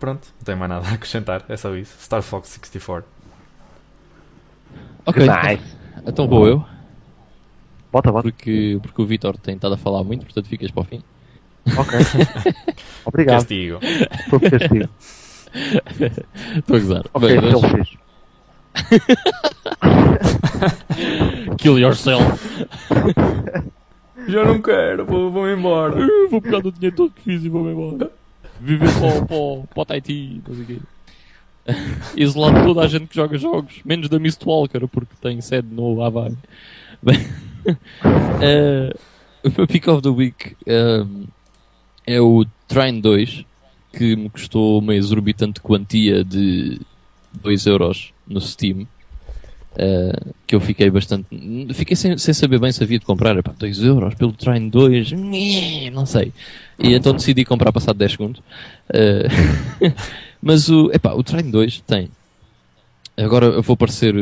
pronto, 0.00 0.26
não 0.38 0.44
tenho 0.44 0.58
mais 0.58 0.70
nada 0.70 0.88
a 0.88 0.94
acrescentar, 0.94 1.44
é 1.48 1.56
só 1.56 1.72
isso. 1.76 1.96
Star 2.00 2.20
Fox 2.20 2.48
64. 2.48 3.08
Ok, 5.06 5.24
nice. 5.24 5.76
então 6.04 6.26
vou 6.26 6.48
eu. 6.48 6.64
Bota, 7.92 8.10
bota. 8.10 8.28
Porque, 8.28 8.76
porque 8.82 9.00
o 9.00 9.06
Vitor 9.06 9.38
tem 9.38 9.54
estado 9.54 9.74
a 9.74 9.78
falar 9.78 10.02
muito, 10.02 10.24
portanto 10.24 10.48
ficas 10.48 10.72
para 10.72 10.82
o 10.82 10.84
fim. 10.84 11.00
Ok. 11.76 11.98
Obrigado. 13.04 13.36
Castigo. 13.36 13.78
Estou 13.82 14.40
castigo. 14.40 14.88
Estou 16.56 16.76
a 16.76 16.78
gozar. 16.78 17.04
Ok, 17.12 17.28
Bem, 17.28 17.40
mas... 17.40 17.62
ele 17.62 17.70
fez. 17.70 17.88
Kill 21.58 21.78
yourself. 21.78 22.24
Já 24.26 24.44
não 24.44 24.60
quero, 24.60 25.04
vou, 25.04 25.30
vou 25.30 25.48
embora. 25.48 26.00
Eu 26.00 26.30
vou 26.30 26.42
pegar 26.42 26.58
o 26.58 26.72
dinheiro 26.72 26.96
todo 26.96 27.12
que 27.12 27.22
fiz 27.22 27.44
e 27.44 27.48
vou-me 27.48 27.70
embora 27.72 28.10
viver 28.60 28.88
para, 28.94 29.26
para, 29.26 29.66
para 29.66 29.82
o 29.82 29.84
Tahiti, 29.84 30.42
não 30.46 30.54
sei 30.54 30.64
o 30.64 30.66
quê. 30.66 30.78
Isolado 32.16 32.64
toda 32.64 32.82
a 32.82 32.86
gente 32.86 33.06
que 33.06 33.16
joga 33.16 33.38
jogos, 33.38 33.80
menos 33.84 34.08
da 34.08 34.18
Mistwalker, 34.18 34.86
porque 34.88 35.14
tem 35.20 35.40
sede 35.40 35.68
no 35.70 36.02
Havaí. 36.02 36.36
Bem, 37.02 37.18
uh, 37.66 38.98
o 39.42 39.52
meu 39.56 39.66
pick 39.66 39.88
of 39.88 40.02
the 40.02 40.08
week 40.08 40.56
um, 40.66 41.26
é 42.06 42.20
o 42.20 42.44
Train 42.68 43.00
2, 43.00 43.44
que 43.92 44.16
me 44.16 44.28
custou 44.28 44.78
uma 44.78 44.94
exorbitante 44.94 45.60
quantia 45.60 46.24
de 46.24 46.80
2 47.42 47.66
euros 47.66 48.12
no 48.26 48.40
Steam. 48.40 48.86
Uh, 49.74 50.32
que 50.46 50.54
eu 50.54 50.60
fiquei 50.60 50.88
bastante. 50.88 51.26
Fiquei 51.74 51.96
sem, 51.96 52.16
sem 52.16 52.32
saber 52.32 52.60
bem 52.60 52.70
se 52.70 52.82
havia 52.82 52.98
de 52.98 53.04
comprar. 53.04 53.34
2 53.42 53.82
euros 53.82 54.14
pelo 54.14 54.32
Train 54.32 54.68
2, 54.68 55.12
não 55.92 56.06
sei. 56.06 56.32
E 56.78 56.94
então 56.94 57.12
decidi 57.12 57.44
comprar 57.44 57.72
passado 57.72 57.96
10 57.96 58.12
segundos. 58.12 58.40
Uh, 58.88 59.90
mas 60.40 60.68
o, 60.68 60.90
epá, 60.92 61.12
o 61.12 61.24
Train 61.24 61.50
2 61.50 61.80
tem. 61.80 62.08
Agora 63.16 63.46
eu 63.46 63.62
vou 63.62 63.74
aparecer 63.74 64.14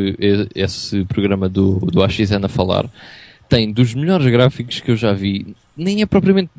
esse 0.54 1.04
programa 1.04 1.48
do, 1.48 1.78
do 1.80 2.02
AXN 2.02 2.44
a 2.44 2.48
falar. 2.48 2.88
Tem 3.48 3.70
dos 3.70 3.94
melhores 3.94 4.26
gráficos 4.30 4.80
que 4.80 4.90
eu 4.90 4.96
já 4.96 5.12
vi. 5.12 5.54
Nem 5.76 6.02
é 6.02 6.06
propriamente. 6.06 6.50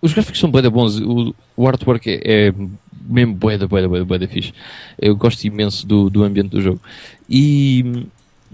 Os 0.00 0.12
gráficos 0.12 0.40
são 0.40 0.50
bem 0.50 0.68
bons. 0.68 1.00
O, 1.00 1.34
o 1.56 1.68
artwork 1.68 2.10
é, 2.10 2.48
é 2.48 2.54
mesmo 3.06 3.34
boeda, 3.34 3.66
boeda, 3.66 3.88
boeda, 3.88 4.04
boeda 4.04 4.28
fixe. 4.28 4.52
Eu 4.98 5.16
gosto 5.16 5.44
imenso 5.44 5.86
do, 5.86 6.10
do 6.10 6.22
ambiente 6.24 6.50
do 6.50 6.60
jogo. 6.60 6.80
E, 7.28 8.06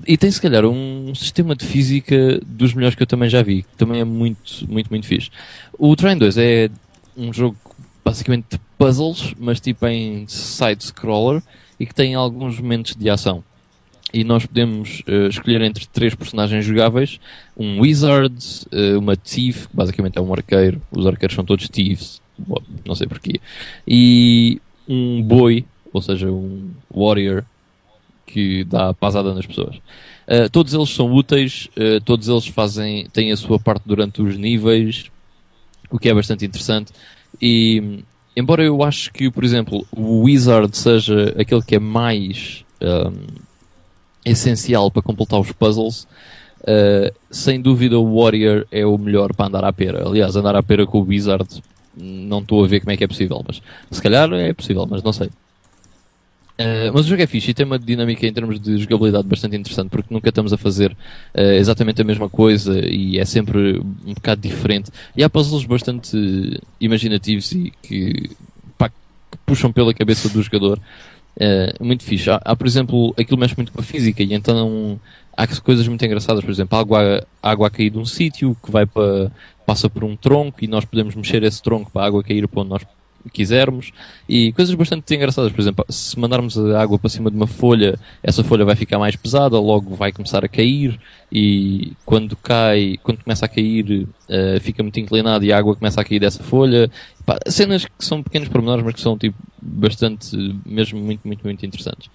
e 0.06 0.16
tem 0.16 0.30
se 0.30 0.40
calhar 0.40 0.64
um 0.64 1.14
sistema 1.14 1.54
de 1.54 1.64
física 1.64 2.40
dos 2.44 2.74
melhores 2.74 2.94
que 2.94 3.02
eu 3.02 3.06
também 3.06 3.28
já 3.28 3.42
vi. 3.42 3.62
Que 3.62 3.76
também 3.76 4.00
é 4.00 4.04
muito, 4.04 4.66
muito, 4.68 4.90
muito 4.90 5.06
fixe. 5.06 5.30
O 5.78 5.94
Train 5.96 6.18
2 6.18 6.36
é 6.38 6.70
um 7.16 7.32
jogo 7.32 7.56
basicamente 8.04 8.46
de 8.50 8.60
puzzles, 8.78 9.34
mas 9.38 9.60
tipo 9.60 9.86
em 9.86 10.26
side-scroller 10.26 11.42
e 11.78 11.86
que 11.86 11.94
tem 11.94 12.14
alguns 12.14 12.58
momentos 12.60 12.94
de 12.94 13.08
ação. 13.08 13.42
E 14.12 14.24
nós 14.24 14.44
podemos 14.44 15.02
uh, 15.08 15.28
escolher 15.28 15.62
entre 15.62 15.86
três 15.86 16.14
personagens 16.14 16.64
jogáveis: 16.64 17.20
um 17.56 17.80
Wizard, 17.80 18.34
uh, 18.72 18.98
uma 18.98 19.16
Thief, 19.16 19.66
que 19.68 19.76
basicamente 19.76 20.18
é 20.18 20.20
um 20.20 20.32
arqueiro. 20.32 20.80
Os 20.90 21.06
arqueiros 21.06 21.34
são 21.34 21.44
todos 21.44 21.68
Thieves 21.68 22.20
não 22.86 22.94
sei 22.94 23.06
porquê. 23.06 23.38
E 23.86 24.60
um 24.88 25.22
boi, 25.22 25.66
ou 25.92 26.00
seja, 26.00 26.30
um 26.30 26.70
warrior 26.90 27.44
que 28.26 28.64
dá 28.64 28.94
pasada 28.94 29.34
nas 29.34 29.44
pessoas. 29.44 29.76
Uh, 30.26 30.48
todos 30.50 30.72
eles 30.72 30.88
são 30.88 31.12
úteis, 31.12 31.68
todos 32.06 32.28
eles 32.28 32.46
fazem, 32.46 33.06
têm 33.12 33.30
a 33.30 33.36
sua 33.36 33.58
parte 33.58 33.82
durante 33.84 34.22
os 34.22 34.38
níveis, 34.38 35.10
o 35.90 35.98
que 35.98 36.08
é 36.08 36.14
bastante 36.14 36.46
interessante. 36.46 36.92
E 37.42 38.02
embora 38.34 38.64
eu 38.64 38.82
acho 38.82 39.12
que, 39.12 39.30
por 39.30 39.44
exemplo, 39.44 39.86
o 39.92 40.22
Wizard 40.22 40.74
seja 40.76 41.34
aquele 41.38 41.62
que 41.62 41.74
é 41.74 41.78
mais 41.78 42.64
um, 42.80 43.49
essencial 44.24 44.90
para 44.90 45.02
completar 45.02 45.40
os 45.40 45.52
puzzles, 45.52 46.06
uh, 46.62 47.14
sem 47.30 47.60
dúvida 47.60 47.98
o 47.98 48.20
Warrior 48.20 48.66
é 48.70 48.84
o 48.84 48.96
melhor 48.98 49.34
para 49.34 49.46
andar 49.46 49.64
à 49.64 49.72
pera. 49.72 50.06
Aliás, 50.06 50.36
andar 50.36 50.56
à 50.56 50.62
pera 50.62 50.86
com 50.86 51.00
o 51.00 51.04
Wizard 51.04 51.62
não 51.96 52.38
estou 52.38 52.64
a 52.64 52.68
ver 52.68 52.80
como 52.80 52.92
é 52.92 52.96
que 52.96 53.04
é 53.04 53.08
possível, 53.08 53.42
mas 53.46 53.60
se 53.90 54.02
calhar 54.02 54.32
é 54.32 54.52
possível, 54.52 54.86
mas 54.88 55.02
não 55.02 55.12
sei. 55.12 55.28
Uh, 56.60 56.92
mas 56.92 57.06
o 57.06 57.08
jogo 57.08 57.22
é 57.22 57.26
fixe 57.26 57.52
e 57.52 57.54
tem 57.54 57.64
uma 57.64 57.78
dinâmica 57.78 58.26
em 58.26 58.32
termos 58.34 58.60
de 58.60 58.76
jogabilidade 58.76 59.26
bastante 59.26 59.56
interessante 59.56 59.88
porque 59.88 60.12
nunca 60.12 60.28
estamos 60.28 60.52
a 60.52 60.58
fazer 60.58 60.92
uh, 60.92 61.40
exatamente 61.40 62.02
a 62.02 62.04
mesma 62.04 62.28
coisa 62.28 62.78
e 62.86 63.18
é 63.18 63.24
sempre 63.24 63.80
um 64.04 64.12
bocado 64.12 64.42
diferente. 64.42 64.90
E 65.16 65.24
há 65.24 65.30
puzzles 65.30 65.64
bastante 65.64 66.60
imaginativos 66.78 67.50
e 67.52 67.72
que, 67.82 68.30
pá, 68.76 68.90
que 68.90 69.38
puxam 69.46 69.72
pela 69.72 69.94
cabeça 69.94 70.28
do 70.28 70.42
jogador. 70.42 70.78
Uh, 71.36 71.84
muito 71.84 72.04
fixe. 72.04 72.30
Há, 72.30 72.40
há, 72.44 72.56
por 72.56 72.66
exemplo, 72.66 73.14
aquilo 73.18 73.38
mexe 73.38 73.56
muito 73.56 73.72
com 73.72 73.80
a 73.80 73.84
física 73.84 74.22
e 74.22 74.34
então 74.34 75.00
há 75.36 75.46
coisas 75.60 75.86
muito 75.88 76.04
engraçadas. 76.04 76.44
Por 76.44 76.50
exemplo, 76.50 76.78
água, 76.78 77.26
água 77.42 77.66
a 77.66 77.70
cair 77.70 77.90
de 77.90 77.98
um 77.98 78.04
sítio 78.04 78.56
que 78.62 78.70
vai 78.70 78.86
para 78.86 79.30
passa 79.66 79.88
por 79.88 80.02
um 80.02 80.16
tronco 80.16 80.64
e 80.64 80.66
nós 80.66 80.84
podemos 80.84 81.14
mexer 81.14 81.42
esse 81.44 81.62
tronco 81.62 81.90
para 81.92 82.02
a 82.02 82.06
água 82.06 82.24
cair 82.24 82.46
para 82.48 82.60
onde 82.60 82.70
nós 82.70 82.82
quisermos 83.32 83.92
e 84.28 84.52
coisas 84.52 84.74
bastante 84.74 85.14
engraçadas. 85.14 85.52
Por 85.52 85.60
exemplo, 85.60 85.84
se 85.88 86.18
mandarmos 86.18 86.58
a 86.58 86.80
água 86.80 86.98
para 86.98 87.10
cima 87.10 87.30
de 87.30 87.36
uma 87.36 87.46
folha, 87.46 87.98
essa 88.22 88.42
folha 88.42 88.64
vai 88.64 88.76
ficar 88.76 88.98
mais 88.98 89.16
pesada, 89.16 89.58
logo 89.58 89.94
vai 89.94 90.12
começar 90.12 90.44
a 90.44 90.48
cair 90.48 90.98
e 91.32 91.92
quando 92.04 92.36
cai, 92.36 92.98
quando 93.02 93.22
começa 93.22 93.44
a 93.44 93.48
cair, 93.48 94.08
uh, 94.28 94.60
fica 94.60 94.82
muito 94.82 94.98
inclinado 94.98 95.44
e 95.44 95.52
a 95.52 95.58
água 95.58 95.76
começa 95.76 96.00
a 96.00 96.04
cair 96.04 96.18
dessa 96.18 96.42
folha. 96.42 96.90
Pá, 97.24 97.38
cenas 97.46 97.84
que 97.84 98.04
são 98.04 98.22
pequenos 98.22 98.48
pormenores, 98.48 98.84
mas 98.84 98.94
que 98.94 99.00
são 99.00 99.16
tipo 99.16 99.36
bastante, 99.60 100.36
mesmo 100.64 100.98
muito, 100.98 101.26
muito, 101.26 101.44
muito 101.44 101.64
interessantes. 101.64 102.10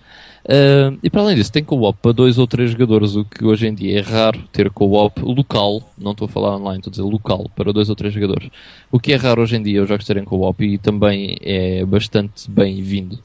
Uh, 0.46 0.96
e 1.02 1.10
para 1.10 1.22
além 1.22 1.36
disso, 1.36 1.52
tem 1.52 1.64
co-op 1.64 1.98
para 2.00 2.12
dois 2.12 2.38
ou 2.38 2.46
três 2.46 2.70
jogadores, 2.70 3.16
o 3.16 3.26
que 3.26 3.44
hoje 3.44 3.68
em 3.68 3.74
dia 3.74 3.98
é 3.98 4.02
raro 4.02 4.44
ter 4.52 4.70
co-op 4.70 5.20
local, 5.22 5.82
não 5.98 6.12
estou 6.12 6.28
a 6.28 6.30
falar 6.30 6.56
online, 6.56 6.78
estou 6.78 6.92
a 6.92 6.92
dizer 6.92 7.02
local, 7.02 7.50
para 7.56 7.74
dois 7.74 7.90
ou 7.90 7.96
três 7.96 8.14
jogadores. 8.14 8.52
O 8.92 9.00
que 9.00 9.12
é 9.12 9.16
raro 9.16 9.42
hoje 9.42 9.56
em 9.56 9.64
dia 9.64 9.82
os 9.82 9.90
jogos 9.90 10.06
terem 10.06 10.24
co-op 10.24 10.64
e 10.64 10.78
também 10.78 11.36
é 11.42 11.84
bastante 11.84 12.50
bem-vindo. 12.50 13.18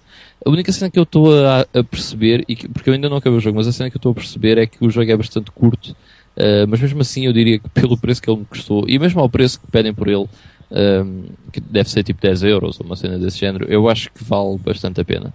A 0.44 0.48
única 0.48 0.72
cena 0.72 0.90
que 0.90 0.98
eu 0.98 1.02
estou 1.02 1.30
a, 1.44 1.66
a, 1.74 1.84
perceber, 1.84 2.42
e 2.48 2.56
que, 2.56 2.66
porque 2.66 2.88
eu 2.88 2.94
ainda 2.94 3.10
não 3.10 3.18
acabei 3.18 3.36
o 3.36 3.40
jogo, 3.40 3.58
mas 3.58 3.68
a 3.68 3.72
cena 3.72 3.90
que 3.90 3.96
eu 3.96 3.98
estou 3.98 4.12
a 4.12 4.14
perceber 4.14 4.56
é 4.56 4.66
que 4.66 4.82
o 4.82 4.88
jogo 4.88 5.10
é 5.10 5.16
bastante 5.16 5.50
curto, 5.50 5.90
uh, 5.90 6.66
mas 6.66 6.80
mesmo 6.80 7.02
assim 7.02 7.26
eu 7.26 7.34
diria 7.34 7.58
que 7.58 7.68
pelo 7.68 7.98
preço 7.98 8.22
que 8.22 8.30
ele 8.30 8.40
me 8.40 8.46
custou, 8.46 8.86
e 8.88 8.98
mesmo 8.98 9.20
ao 9.20 9.28
preço 9.28 9.60
que 9.60 9.70
pedem 9.70 9.92
por 9.92 10.08
ele, 10.08 10.26
um, 10.70 11.24
que 11.52 11.60
deve 11.60 11.90
ser 11.90 12.02
tipo 12.02 12.22
10 12.22 12.44
euros 12.44 12.80
ou 12.80 12.86
uma 12.86 12.96
cena 12.96 13.18
desse 13.18 13.38
género, 13.38 13.66
eu 13.68 13.90
acho 13.90 14.10
que 14.10 14.24
vale 14.24 14.56
bastante 14.56 15.02
a 15.02 15.04
pena. 15.04 15.34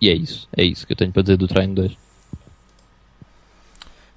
E 0.00 0.10
é 0.10 0.14
isso, 0.14 0.48
é 0.56 0.62
isso 0.62 0.86
que 0.86 0.92
eu 0.92 0.96
tenho 0.96 1.12
para 1.12 1.22
dizer 1.22 1.36
do 1.36 1.48
Train 1.48 1.72
2. 1.72 1.96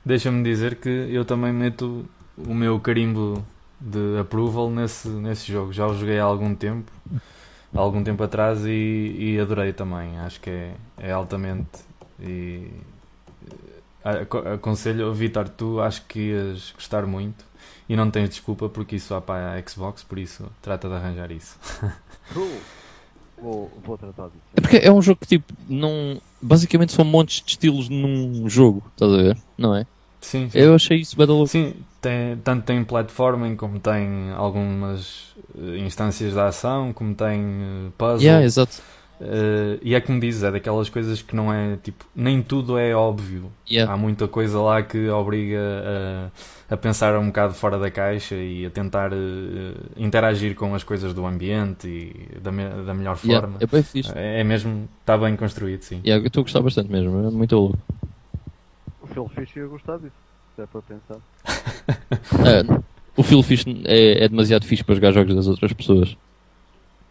Deixa-me 0.03 0.43
dizer 0.43 0.75
que 0.75 0.89
eu 0.89 1.23
também 1.23 1.53
meto 1.53 2.05
o 2.37 2.53
meu 2.53 2.79
carimbo 2.79 3.45
de 3.79 4.19
approval 4.19 4.69
nesse, 4.69 5.07
nesse 5.07 5.51
jogo. 5.51 5.71
Já 5.71 5.87
o 5.87 5.93
joguei 5.93 6.19
há 6.19 6.23
algum 6.23 6.53
tempo, 6.53 6.91
há 7.73 7.79
algum 7.79 8.03
tempo 8.03 8.23
atrás 8.23 8.65
e, 8.65 9.15
e 9.17 9.39
adorei 9.39 9.71
também. 9.71 10.17
Acho 10.19 10.39
que 10.39 10.49
é, 10.49 10.73
é 10.97 11.11
altamente 11.11 11.79
e 12.21 12.69
aconselho, 14.53 15.13
Vitor, 15.13 15.49
tu 15.49 15.79
acho 15.79 16.05
que 16.05 16.19
ias 16.19 16.71
gostar 16.71 17.05
muito 17.05 17.45
e 17.87 17.95
não 17.95 18.09
tens 18.09 18.29
desculpa 18.29 18.69
porque 18.69 18.95
isso 18.95 19.13
há 19.13 19.21
para 19.21 19.53
a 19.53 19.67
Xbox, 19.67 20.03
por 20.03 20.17
isso 20.17 20.49
trata 20.61 20.87
de 20.87 20.95
arranjar 20.95 21.31
isso. 21.31 21.57
Vou, 23.41 23.71
vou 23.83 23.97
tratar 23.97 24.27
disso. 24.27 24.43
É 24.55 24.61
porque 24.61 24.77
é 24.77 24.91
um 24.91 25.01
jogo 25.01 25.19
que 25.21 25.27
tipo, 25.27 25.53
não. 25.67 26.21
Basicamente 26.41 26.93
são 26.93 27.03
montes 27.03 27.41
de 27.43 27.51
estilos 27.51 27.89
num 27.89 28.49
jogo, 28.49 28.83
estás 28.93 29.11
a 29.11 29.17
ver? 29.17 29.37
Não 29.57 29.75
é? 29.75 29.85
Sim, 30.21 30.49
sim. 30.49 30.57
Eu 30.57 30.75
achei 30.75 30.99
isso 30.99 31.15
bem 31.17 31.25
louco. 31.25 31.47
Sim, 31.47 31.73
tem, 32.01 32.37
tanto 32.43 32.65
tem 32.65 32.83
platforming 32.83 33.55
como 33.55 33.79
tem 33.79 34.31
algumas 34.35 35.35
eh, 35.57 35.77
instâncias 35.79 36.33
de 36.33 36.39
ação, 36.39 36.93
como 36.93 37.13
tem 37.15 37.41
uh, 37.41 37.91
puzzle. 37.97 38.21
Yeah, 38.21 38.45
exato. 38.45 38.81
Uh, 39.19 39.77
e 39.81 39.93
é 39.95 39.99
como 39.99 40.17
dizes, 40.19 40.43
é 40.43 40.51
daquelas 40.51 40.87
coisas 40.89 41.21
que 41.21 41.35
não 41.35 41.53
é 41.53 41.75
tipo, 41.83 42.05
nem 42.15 42.41
tudo 42.41 42.77
é 42.77 42.93
óbvio. 42.95 43.51
Yeah. 43.69 43.91
Há 43.93 43.97
muita 43.97 44.27
coisa 44.29 44.59
lá 44.61 44.81
que 44.81 45.09
obriga 45.09 45.59
a, 46.69 46.73
a 46.73 46.77
pensar 46.77 47.17
um 47.19 47.27
bocado 47.27 47.53
fora 47.53 47.77
da 47.77 47.91
caixa 47.91 48.35
e 48.35 48.65
a 48.65 48.69
tentar 48.69 49.11
uh, 49.11 49.15
interagir 49.97 50.55
com 50.55 50.73
as 50.73 50.83
coisas 50.83 51.13
do 51.13 51.25
ambiente 51.25 51.87
e 51.87 52.39
da, 52.39 52.49
me, 52.51 52.63
da 52.85 52.93
melhor 52.93 53.19
Yeah, 53.23 53.45
forma. 53.47 53.57
é 53.61 53.67
bem 53.67 53.83
fixe. 53.83 54.11
É, 54.15 54.39
é 54.39 54.43
mesmo, 54.43 54.87
está 55.01 55.17
bem 55.17 55.35
construído, 55.35 55.81
sim. 55.81 55.99
Yeah, 56.05 56.23
eu 56.23 56.27
estou 56.27 56.41
a 56.41 56.43
gostar 56.43 56.61
bastante 56.61 56.89
mesmo, 56.89 57.27
é 57.27 57.29
muito 57.29 57.55
louco. 57.55 57.77
O 59.01 59.07
Phil 59.07 59.27
Fish 59.35 59.55
ia 59.57 59.65
gostar 59.67 59.97
disso, 59.97 60.13
se 60.55 60.61
é 60.61 60.65
para 60.65 60.81
pensar. 60.81 61.17
Ah, 62.31 62.81
o 63.17 63.23
Phil 63.23 63.43
Fish 63.43 63.65
é, 63.83 64.23
é 64.23 64.29
demasiado 64.29 64.65
fixe 64.65 64.83
para 64.83 64.95
jogar 64.95 65.11
jogos 65.11 65.35
das 65.35 65.47
outras 65.47 65.73
pessoas. 65.73 66.15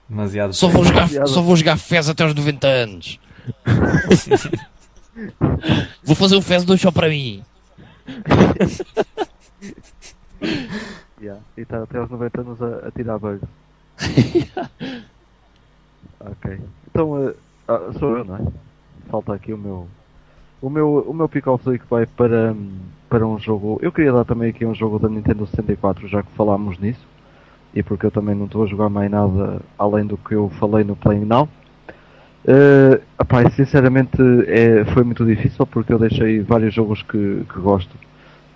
Demasiado. 0.09 0.55
Só 0.55 0.68
vou 0.68 0.85
jogar, 0.85 1.09
só 1.26 1.43
vou 1.43 1.56
jogar 1.56 1.76
FES 1.76 2.09
até 2.09 2.24
aos 2.24 2.35
90 2.35 2.66
anos. 2.66 3.20
vou 6.02 6.16
fazer 6.16 6.36
um 6.36 6.43
FES 6.43 6.64
2 6.64 6.80
só 6.80 6.90
para 6.90 7.09
mim. 7.09 7.44
Yeah. 11.20 11.43
E 11.56 11.62
está 11.62 11.82
até 11.82 11.98
aos 11.98 12.09
90 12.09 12.40
anos 12.40 12.62
a, 12.62 12.89
a 12.89 12.90
tirar 12.93 13.18
bugs. 13.18 13.48
ok. 16.20 16.60
Então, 16.89 17.28
eh, 17.28 17.35
ah, 17.66 17.90
sou 17.98 18.18
eu, 18.18 18.24
não 18.24 18.36
é? 18.36 18.47
Falta 19.10 19.35
aqui 19.35 19.52
o 19.52 19.59
meu. 19.59 19.89
O 20.60 20.70
meu, 20.70 21.05
o 21.09 21.14
meu 21.14 21.28
pick-off 21.28 21.68
week 21.68 21.85
vai 21.89 22.06
para, 22.06 22.52
hum, 22.52 22.78
para 23.09 23.26
um 23.26 23.39
jogo. 23.39 23.78
Eu 23.82 23.93
queria 23.93 24.12
dar 24.12 24.24
também 24.24 24.51
aqui 24.51 24.64
um 24.64 24.74
jogo 24.74 24.98
da 24.98 25.09
Nintendo 25.09 25.47
64, 25.47 26.09
já 26.09 26.22
que 26.22 26.30
falámos 26.32 26.78
nisso. 26.78 27.06
E 27.74 27.82
porque 27.82 28.07
eu 28.07 28.11
também 28.11 28.35
não 28.35 28.47
estou 28.47 28.65
a 28.65 28.66
jogar 28.66 28.89
mais 28.89 29.11
nada 29.11 29.61
além 29.78 30.07
do 30.07 30.16
que 30.16 30.35
eu 30.35 30.51
falei 30.59 30.85
no 30.85 30.97
Playing 30.97 31.24
Now. 31.24 31.49
Uh, 32.45 33.03
epá, 33.20 33.43
e 33.43 33.51
sinceramente 33.51 34.16
é, 34.47 34.85
foi 34.86 35.05
muito 35.05 35.24
difícil 35.24 35.66
porque 35.66 35.93
eu 35.93 35.99
deixei 35.99 36.40
vários 36.40 36.73
jogos 36.73 37.03
que, 37.03 37.45
que 37.53 37.61
gosto 37.61 37.95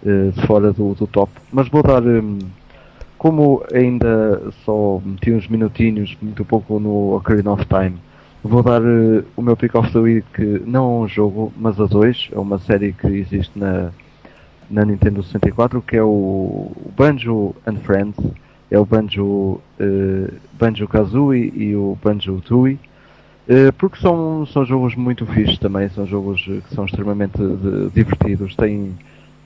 eh, 0.05 0.33
de 0.35 0.47
fora 0.47 0.73
do, 0.73 0.95
do 0.95 1.07
top. 1.07 1.31
Mas 1.53 1.69
vou 1.69 1.81
dar, 1.83 2.03
hum, 2.03 2.39
como 3.17 3.63
ainda 3.73 4.43
só 4.65 5.01
meti 5.05 5.31
uns 5.33 5.47
minutinhos, 5.47 6.17
muito 6.21 6.45
pouco 6.45 6.81
no 6.81 7.15
Ocarina 7.15 7.53
of 7.53 7.65
Time, 7.67 7.97
vou 8.43 8.65
dar 8.65 8.83
eh, 8.83 9.23
o 9.37 9.43
meu 9.43 9.57
pick 9.57 9.75
of 9.77 9.93
the 9.93 9.99
week 10.01 10.63
não 10.67 10.85
a 10.85 11.01
um 11.03 11.09
jogo, 11.09 11.53
mas 11.57 11.79
a 11.81 11.87
dois. 11.87 12.29
É 12.33 12.39
uma 12.39 12.59
série 12.59 12.93
que 12.93 13.07
existe 13.07 13.57
na, 13.57 13.91
na 14.69 14.85
Nintendo 14.85 15.23
64, 15.23 15.81
que 15.83 15.97
é 15.97 16.03
o 16.03 16.73
Banjo 16.97 17.55
and 17.65 17.77
Friends. 17.85 18.17
É 18.73 18.79
o 18.79 18.87
Banjo, 18.87 19.61
eh, 19.79 20.33
Banjo 20.59 20.89
Kazooie 20.89 21.53
e 21.55 21.77
o 21.77 21.95
Banjo 22.03 22.41
Tooie. 22.41 22.79
Eh, 23.47 23.71
porque 23.73 24.01
são, 24.01 24.47
são 24.47 24.65
jogos 24.65 24.95
muito 24.95 25.27
fixes 25.27 25.59
também, 25.59 25.91
são 25.91 26.07
jogos 26.07 26.43
eh, 26.49 26.61
que 26.67 26.75
são 26.75 26.87
extremamente 26.87 27.37
de- 27.37 27.91
divertidos, 27.91 28.57
têm, 28.57 28.95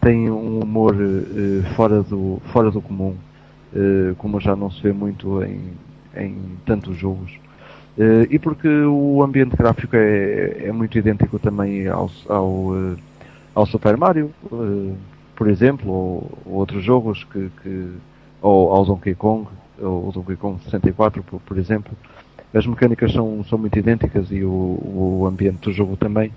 têm 0.00 0.30
um 0.30 0.60
humor 0.60 0.94
eh, 0.94 1.74
fora, 1.74 2.04
do, 2.04 2.40
fora 2.52 2.70
do 2.70 2.80
comum, 2.80 3.16
como 4.18 4.40
já 4.40 4.54
não 4.54 4.70
se 4.70 4.80
vê 4.80 4.92
muito 4.92 5.42
em, 5.42 5.60
em 6.16 6.36
tantos 6.64 6.96
jogos. 6.96 7.32
E 8.30 8.38
porque 8.38 8.68
o 8.68 9.22
ambiente 9.22 9.56
gráfico 9.56 9.96
é, 9.96 10.66
é 10.68 10.72
muito 10.72 10.96
idêntico 10.96 11.38
também 11.38 11.86
ao, 11.88 12.10
ao, 12.28 12.72
ao 13.54 13.66
Super 13.66 13.96
Mario, 13.96 14.30
por 15.34 15.48
exemplo, 15.48 15.90
ou, 15.90 16.38
ou 16.46 16.54
outros 16.54 16.82
jogos 16.84 17.24
que, 17.24 17.50
que 17.62 17.88
ou 18.46 18.70
ao 18.72 18.84
Donkey 18.84 19.14
Kong, 19.14 19.48
ou 19.80 20.12
Donkey 20.12 20.36
Kong 20.36 20.62
64, 20.62 21.22
por, 21.24 21.40
por 21.40 21.58
exemplo. 21.58 21.92
As 22.54 22.64
mecânicas 22.66 23.12
são, 23.12 23.44
são 23.44 23.58
muito 23.58 23.76
idênticas 23.78 24.30
e 24.30 24.44
o, 24.44 24.50
o 25.20 25.26
ambiente 25.26 25.58
do 25.62 25.72
jogo 25.72 25.96
também. 25.96 26.32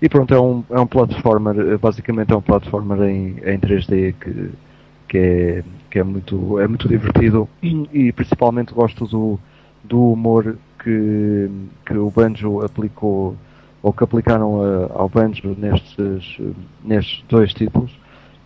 E 0.00 0.08
pronto, 0.08 0.32
é 0.32 0.40
um, 0.40 0.62
é 0.70 0.78
um 0.78 0.86
platformer, 0.86 1.76
basicamente 1.78 2.32
é 2.32 2.36
um 2.36 2.40
platformer 2.40 3.02
em, 3.10 3.38
em 3.44 3.58
3D 3.58 4.14
que, 4.20 4.50
que, 5.08 5.18
é, 5.18 5.64
que 5.90 5.98
é, 5.98 6.04
muito, 6.04 6.60
é 6.60 6.68
muito 6.68 6.88
divertido 6.88 7.48
e 7.60 8.12
principalmente 8.12 8.72
gosto 8.72 9.04
do, 9.06 9.38
do 9.82 10.12
humor 10.12 10.56
que, 10.82 11.50
que 11.84 11.94
o 11.98 12.08
Banjo 12.10 12.62
aplicou 12.64 13.34
ou 13.82 13.92
que 13.92 14.04
aplicaram 14.04 14.62
a- 14.62 14.90
ao 14.94 15.08
Banjo 15.08 15.56
nestes, 15.58 16.38
nestes 16.84 17.24
dois 17.28 17.52
títulos 17.52 17.90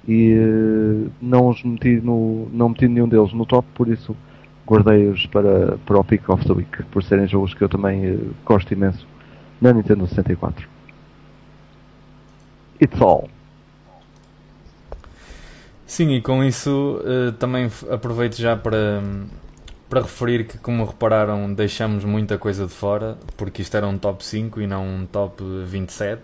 e 0.07 0.33
eh, 0.33 1.11
não 1.21 1.49
os 1.49 1.63
meti 1.63 2.01
no, 2.01 2.49
não 2.53 2.71
meti 2.71 2.89
nenhum 2.89 3.09
deles 3.09 3.33
no 3.33 3.47
top, 3.47 3.67
por 3.75 3.89
isso 3.89 4.17
guardei-os 4.67 5.27
para, 5.27 5.79
para 5.79 5.99
o 5.99 6.05
Pick 6.05 6.29
of 6.29 6.45
the 6.47 6.53
Week, 6.53 6.83
por 6.85 7.03
serem 7.03 7.27
jogos 7.27 7.55
que 7.55 7.63
eu 7.63 7.69
também 7.69 8.05
eh, 8.05 8.19
gosto 8.45 8.73
imenso 8.73 9.07
na 9.61 9.73
Nintendo 9.73 10.07
64. 10.07 10.69
It's 12.81 13.01
all. 13.01 13.29
Sim, 15.87 16.15
e 16.15 16.21
com 16.21 16.43
isso 16.43 17.01
eh, 17.05 17.33
também 17.39 17.71
aproveito 17.91 18.37
já 18.37 18.57
para, 18.57 19.03
para 19.89 20.01
referir 20.01 20.47
que, 20.47 20.59
como 20.59 20.85
repararam, 20.85 21.53
deixamos 21.53 22.05
muita 22.05 22.39
coisa 22.39 22.67
de 22.67 22.73
fora, 22.73 23.19
porque 23.37 23.63
isto 23.63 23.77
era 23.77 23.87
um 23.87 23.99
top 23.99 24.25
5 24.25 24.61
e 24.61 24.67
não 24.67 24.87
um 24.87 25.07
top 25.07 25.45
27. 25.67 26.23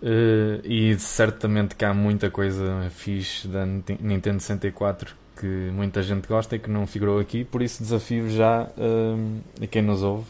Eh, 0.00 0.60
e 0.64 0.98
certamente 0.98 1.74
que 1.74 1.84
há 1.84 1.92
muita 1.92 2.30
coisa 2.30 2.88
fixe 2.90 3.48
da 3.48 3.66
Ninte- 3.66 3.98
Nintendo 4.00 4.40
64 4.40 5.16
que 5.36 5.46
muita 5.72 6.02
gente 6.02 6.26
gosta 6.28 6.56
e 6.56 6.58
que 6.58 6.70
não 6.70 6.86
figurou 6.86 7.18
aqui, 7.20 7.44
por 7.44 7.62
isso 7.62 7.82
desafio 7.82 8.28
já 8.30 8.68
eh, 8.76 9.64
a 9.64 9.66
quem 9.66 9.82
nos 9.82 10.02
ouve 10.02 10.26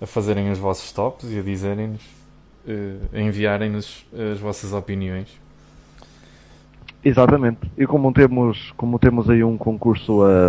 a 0.00 0.06
fazerem 0.06 0.50
os 0.50 0.58
vossos 0.58 0.92
tops 0.92 1.30
e 1.30 1.38
a 1.38 1.42
dizerem-nos, 1.42 2.02
eh, 2.66 2.96
a 3.12 3.20
enviarem-nos 3.20 4.04
as 4.32 4.38
vossas 4.40 4.72
opiniões. 4.72 5.28
Exatamente. 7.04 7.70
E 7.76 7.86
como 7.86 8.12
temos, 8.12 8.72
como 8.76 8.98
temos 8.98 9.30
aí 9.30 9.44
um 9.44 9.56
concurso 9.56 10.22
a, 10.24 10.48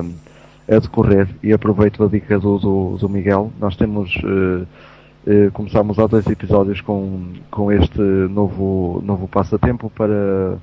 a 0.76 0.80
decorrer, 0.80 1.28
e 1.44 1.54
aproveito 1.54 2.04
a 2.04 2.08
dica 2.08 2.40
do, 2.40 2.58
do, 2.58 2.98
do 2.98 3.10
Miguel, 3.10 3.52
nós 3.60 3.76
temos. 3.76 4.12
eh, 4.24 4.66
começámos 5.54 6.00
há 6.00 6.08
dois 6.08 6.26
episódios 6.28 6.80
com, 6.82 7.34
com 7.52 7.72
este 7.72 8.00
novo, 8.00 9.02
novo 9.06 9.28
passatempo 9.28 9.90
para. 9.90 10.58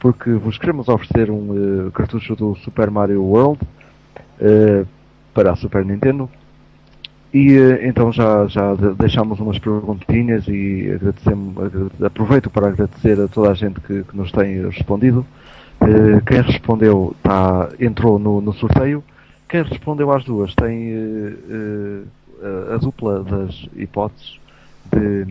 Porque 0.00 0.30
vos 0.32 0.56
queremos 0.56 0.88
oferecer 0.88 1.30
um 1.30 1.86
eh, 1.88 1.90
cartucho 1.92 2.36
do 2.36 2.54
Super 2.56 2.88
Mario 2.90 3.22
World 3.22 3.58
eh, 4.40 4.84
para 5.34 5.50
a 5.52 5.56
Super 5.56 5.84
Nintendo. 5.84 6.30
E 7.34 7.52
eh, 7.54 7.86
então 7.88 8.12
já, 8.12 8.46
já 8.46 8.74
de- 8.74 8.94
deixámos 8.94 9.40
umas 9.40 9.58
perguntinhas 9.58 10.46
e 10.46 10.92
agradecemos, 10.94 11.58
agrade- 11.58 12.04
aproveito 12.04 12.48
para 12.48 12.68
agradecer 12.68 13.20
a 13.20 13.26
toda 13.28 13.50
a 13.50 13.54
gente 13.54 13.80
que, 13.80 14.04
que 14.04 14.16
nos 14.16 14.30
tem 14.30 14.62
respondido. 14.66 15.26
Eh, 15.80 16.20
quem 16.24 16.40
respondeu 16.42 17.14
tá, 17.22 17.68
entrou 17.80 18.18
no, 18.20 18.40
no 18.40 18.52
sorteio. 18.52 19.02
Quem 19.48 19.62
respondeu 19.64 20.12
às 20.12 20.24
duas 20.24 20.54
tem 20.54 20.92
eh, 20.92 21.32
eh, 21.50 22.02
a, 22.74 22.76
dupla 22.76 23.22
das 23.22 23.68
hipóteses 23.76 24.38
de, 24.90 25.26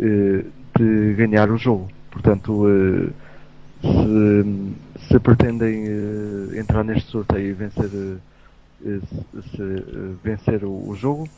eh, 0.00 0.44
de 0.78 1.14
ganhar 1.14 1.50
o 1.50 1.56
jogo. 1.56 1.88
Portanto, 2.10 2.66
eh, 2.68 3.08
se, 3.82 5.08
se 5.08 5.20
pretendem 5.20 5.86
eh, 5.86 6.58
entrar 6.60 6.84
neste 6.84 7.10
sorteio 7.10 7.50
e 7.50 7.52
vencer, 7.52 7.90
se 8.80 10.16
vencer 10.22 10.64
o, 10.64 10.88
o 10.88 10.94
jogo, 10.94 11.28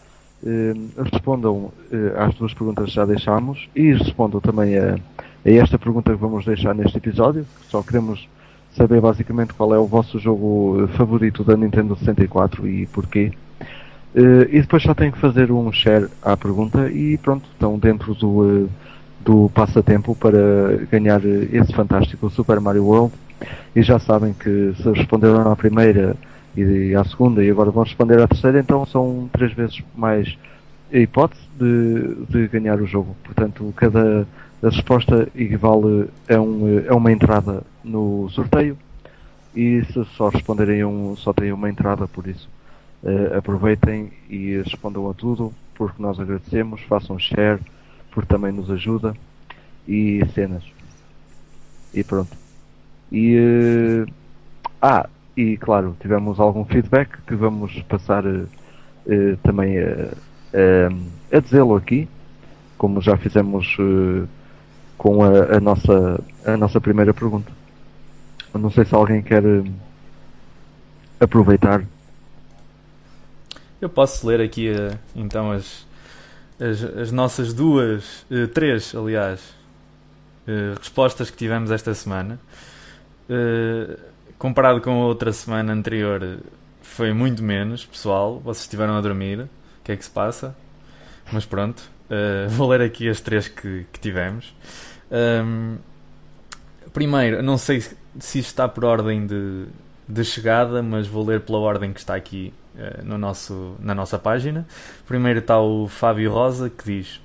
respondam 1.12 1.72
às 2.16 2.34
duas 2.34 2.54
perguntas 2.54 2.86
que 2.86 2.94
já 2.94 3.04
deixámos 3.04 3.68
e 3.74 3.92
respondam 3.92 4.40
também 4.40 4.78
a, 4.78 4.94
a 4.94 5.50
esta 5.50 5.78
pergunta 5.78 6.12
que 6.12 6.18
vamos 6.18 6.44
deixar 6.44 6.74
neste 6.74 6.96
episódio. 6.98 7.44
Só 7.68 7.82
queremos 7.82 8.28
saber 8.72 9.00
basicamente 9.00 9.54
qual 9.54 9.74
é 9.74 9.78
o 9.78 9.86
vosso 9.86 10.18
jogo 10.18 10.88
favorito 10.96 11.42
da 11.42 11.56
Nintendo 11.56 11.96
64 11.96 12.68
e 12.68 12.86
porquê. 12.86 13.32
Uh, 14.14 14.48
e 14.50 14.60
depois 14.60 14.82
só 14.82 14.94
tem 14.94 15.10
que 15.10 15.18
fazer 15.18 15.52
um 15.52 15.70
share 15.70 16.08
à 16.22 16.36
pergunta 16.36 16.90
e 16.90 17.18
pronto, 17.18 17.46
estão 17.52 17.78
dentro 17.78 18.14
do, 18.14 18.28
uh, 18.64 18.70
do 19.20 19.50
passatempo 19.50 20.14
para 20.14 20.76
ganhar 20.90 21.20
esse 21.24 21.72
fantástico 21.72 22.30
Super 22.30 22.58
Mario 22.60 22.84
World. 22.84 23.12
E 23.76 23.82
já 23.82 23.98
sabem 23.98 24.32
que 24.32 24.74
se 24.76 24.90
responderam 24.90 25.52
à 25.52 25.54
primeira 25.54 26.16
e 26.56 26.94
à 26.94 27.04
segunda 27.04 27.44
e 27.44 27.50
agora 27.50 27.70
vão 27.70 27.84
responder 27.84 28.20
à 28.20 28.26
terceira, 28.26 28.58
então 28.58 28.84
são 28.86 29.28
três 29.32 29.52
vezes 29.52 29.80
mais 29.94 30.36
hipótese 30.90 31.42
de, 31.56 32.14
de 32.28 32.48
ganhar 32.48 32.80
o 32.80 32.86
jogo. 32.86 33.14
Portanto, 33.22 33.72
cada 33.76 34.26
resposta 34.62 35.28
equivale 35.36 36.08
a, 36.28 36.40
um, 36.40 36.82
a 36.88 36.96
uma 36.96 37.12
entrada 37.12 37.62
no 37.84 38.28
sorteio 38.30 38.76
e 39.54 39.84
se 39.84 40.04
só 40.16 40.30
responderem 40.30 40.84
um, 40.84 41.14
só 41.14 41.32
têm 41.32 41.52
uma 41.52 41.70
entrada, 41.70 42.08
por 42.08 42.26
isso 42.26 42.48
uh, 43.02 43.36
aproveitem 43.36 44.12
e 44.28 44.60
respondam 44.62 45.08
a 45.10 45.14
tudo, 45.14 45.52
porque 45.74 46.02
nós 46.02 46.18
agradecemos, 46.18 46.80
façam 46.82 47.18
share, 47.18 47.60
porque 48.10 48.28
também 48.28 48.52
nos 48.52 48.70
ajuda, 48.70 49.14
e 49.86 50.22
cenas. 50.34 50.64
E 51.94 52.02
pronto. 52.04 52.36
E, 53.10 53.36
uh, 54.06 54.12
ah, 54.82 55.08
e 55.36 55.56
claro, 55.56 55.96
tivemos 56.00 56.40
algum 56.40 56.64
feedback 56.64 57.20
que 57.26 57.34
vamos 57.34 57.80
passar 57.82 58.24
uh, 58.26 58.48
também 59.42 59.78
a, 59.78 61.38
dizê-lo 61.40 61.76
aqui, 61.76 62.08
como 62.76 63.00
já 63.00 63.16
fizemos 63.16 63.76
com 64.96 65.22
a, 65.22 65.56
a, 65.56 65.60
nossa, 65.60 66.22
a 66.44 66.56
nossa 66.56 66.80
primeira 66.80 67.12
pergunta. 67.12 67.50
Não 68.54 68.70
sei 68.70 68.84
se 68.84 68.94
alguém 68.94 69.22
quer 69.22 69.42
aproveitar 71.20 71.84
eu 73.80 73.88
posso 73.88 74.26
ler 74.26 74.40
aqui 74.40 74.70
uh, 74.70 74.98
então 75.14 75.52
as, 75.52 75.86
as, 76.60 76.82
as, 76.82 77.12
nossas 77.12 77.52
duas, 77.52 78.26
uh, 78.30 78.48
três, 78.48 78.94
aliás, 78.94 79.40
uh, 80.46 80.78
respostas 80.78 81.30
que 81.30 81.36
tivemos 81.36 81.70
esta 81.70 81.94
semana. 81.94 82.38
comparado 84.38 84.80
com 84.80 84.90
a 85.02 85.06
outra 85.06 85.32
semana 85.32 85.72
anterior, 85.72 86.38
foi 86.82 87.12
muito 87.12 87.42
menos, 87.42 87.84
pessoal. 87.84 88.40
Vocês 88.40 88.64
estiveram 88.64 88.96
a 88.96 89.00
dormir. 89.00 89.40
O 89.40 89.48
que 89.84 89.92
é 89.92 89.96
que 89.96 90.04
se 90.04 90.10
passa? 90.10 90.56
Mas 91.32 91.44
pronto, 91.44 91.82
vou 92.50 92.68
ler 92.68 92.80
aqui 92.80 93.08
as 93.08 93.20
três 93.20 93.48
que, 93.48 93.86
que 93.92 94.00
tivemos. 94.00 94.54
Um, 95.10 95.76
primeiro, 96.92 97.42
não 97.42 97.58
sei 97.58 97.80
se 97.80 97.96
isto 98.18 98.48
está 98.48 98.66
por 98.68 98.84
ordem 98.84 99.26
de, 99.26 99.66
de 100.08 100.24
chegada, 100.24 100.82
mas 100.82 101.06
vou 101.06 101.24
ler 101.24 101.40
pela 101.42 101.58
ordem 101.58 101.92
que 101.92 102.00
está 102.00 102.14
aqui 102.14 102.52
uh, 102.78 103.04
no 103.04 103.18
nosso, 103.18 103.74
na 103.80 103.94
nossa 103.94 104.18
página. 104.18 104.66
Primeiro 105.06 105.40
está 105.40 105.60
o 105.60 105.88
Fábio 105.88 106.32
Rosa 106.32 106.70
que 106.70 106.84
diz: 106.84 107.20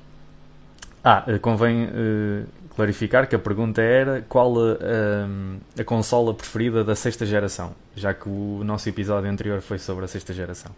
Ah, 1.03 1.23
uh, 1.27 1.39
convém 1.39 1.85
uh, 1.85 2.45
clarificar 2.75 3.27
que 3.27 3.35
a 3.35 3.39
pergunta 3.39 3.81
era 3.81 4.25
qual 4.27 4.57
a, 4.57 4.71
a, 4.71 5.81
a, 5.81 5.83
consola 5.83 6.33
preferida 6.33 6.83
da 6.83 6.95
sexta 6.95 7.25
geração, 7.25 7.73
já 7.95 8.13
que 8.13 8.27
o 8.27 8.61
nosso 8.63 8.89
episódio 8.89 9.29
anterior 9.29 9.61
foi 9.61 9.77
sobre 9.77 10.05
a 10.05 10.07
sexta 10.07 10.33
geração. 10.33 10.71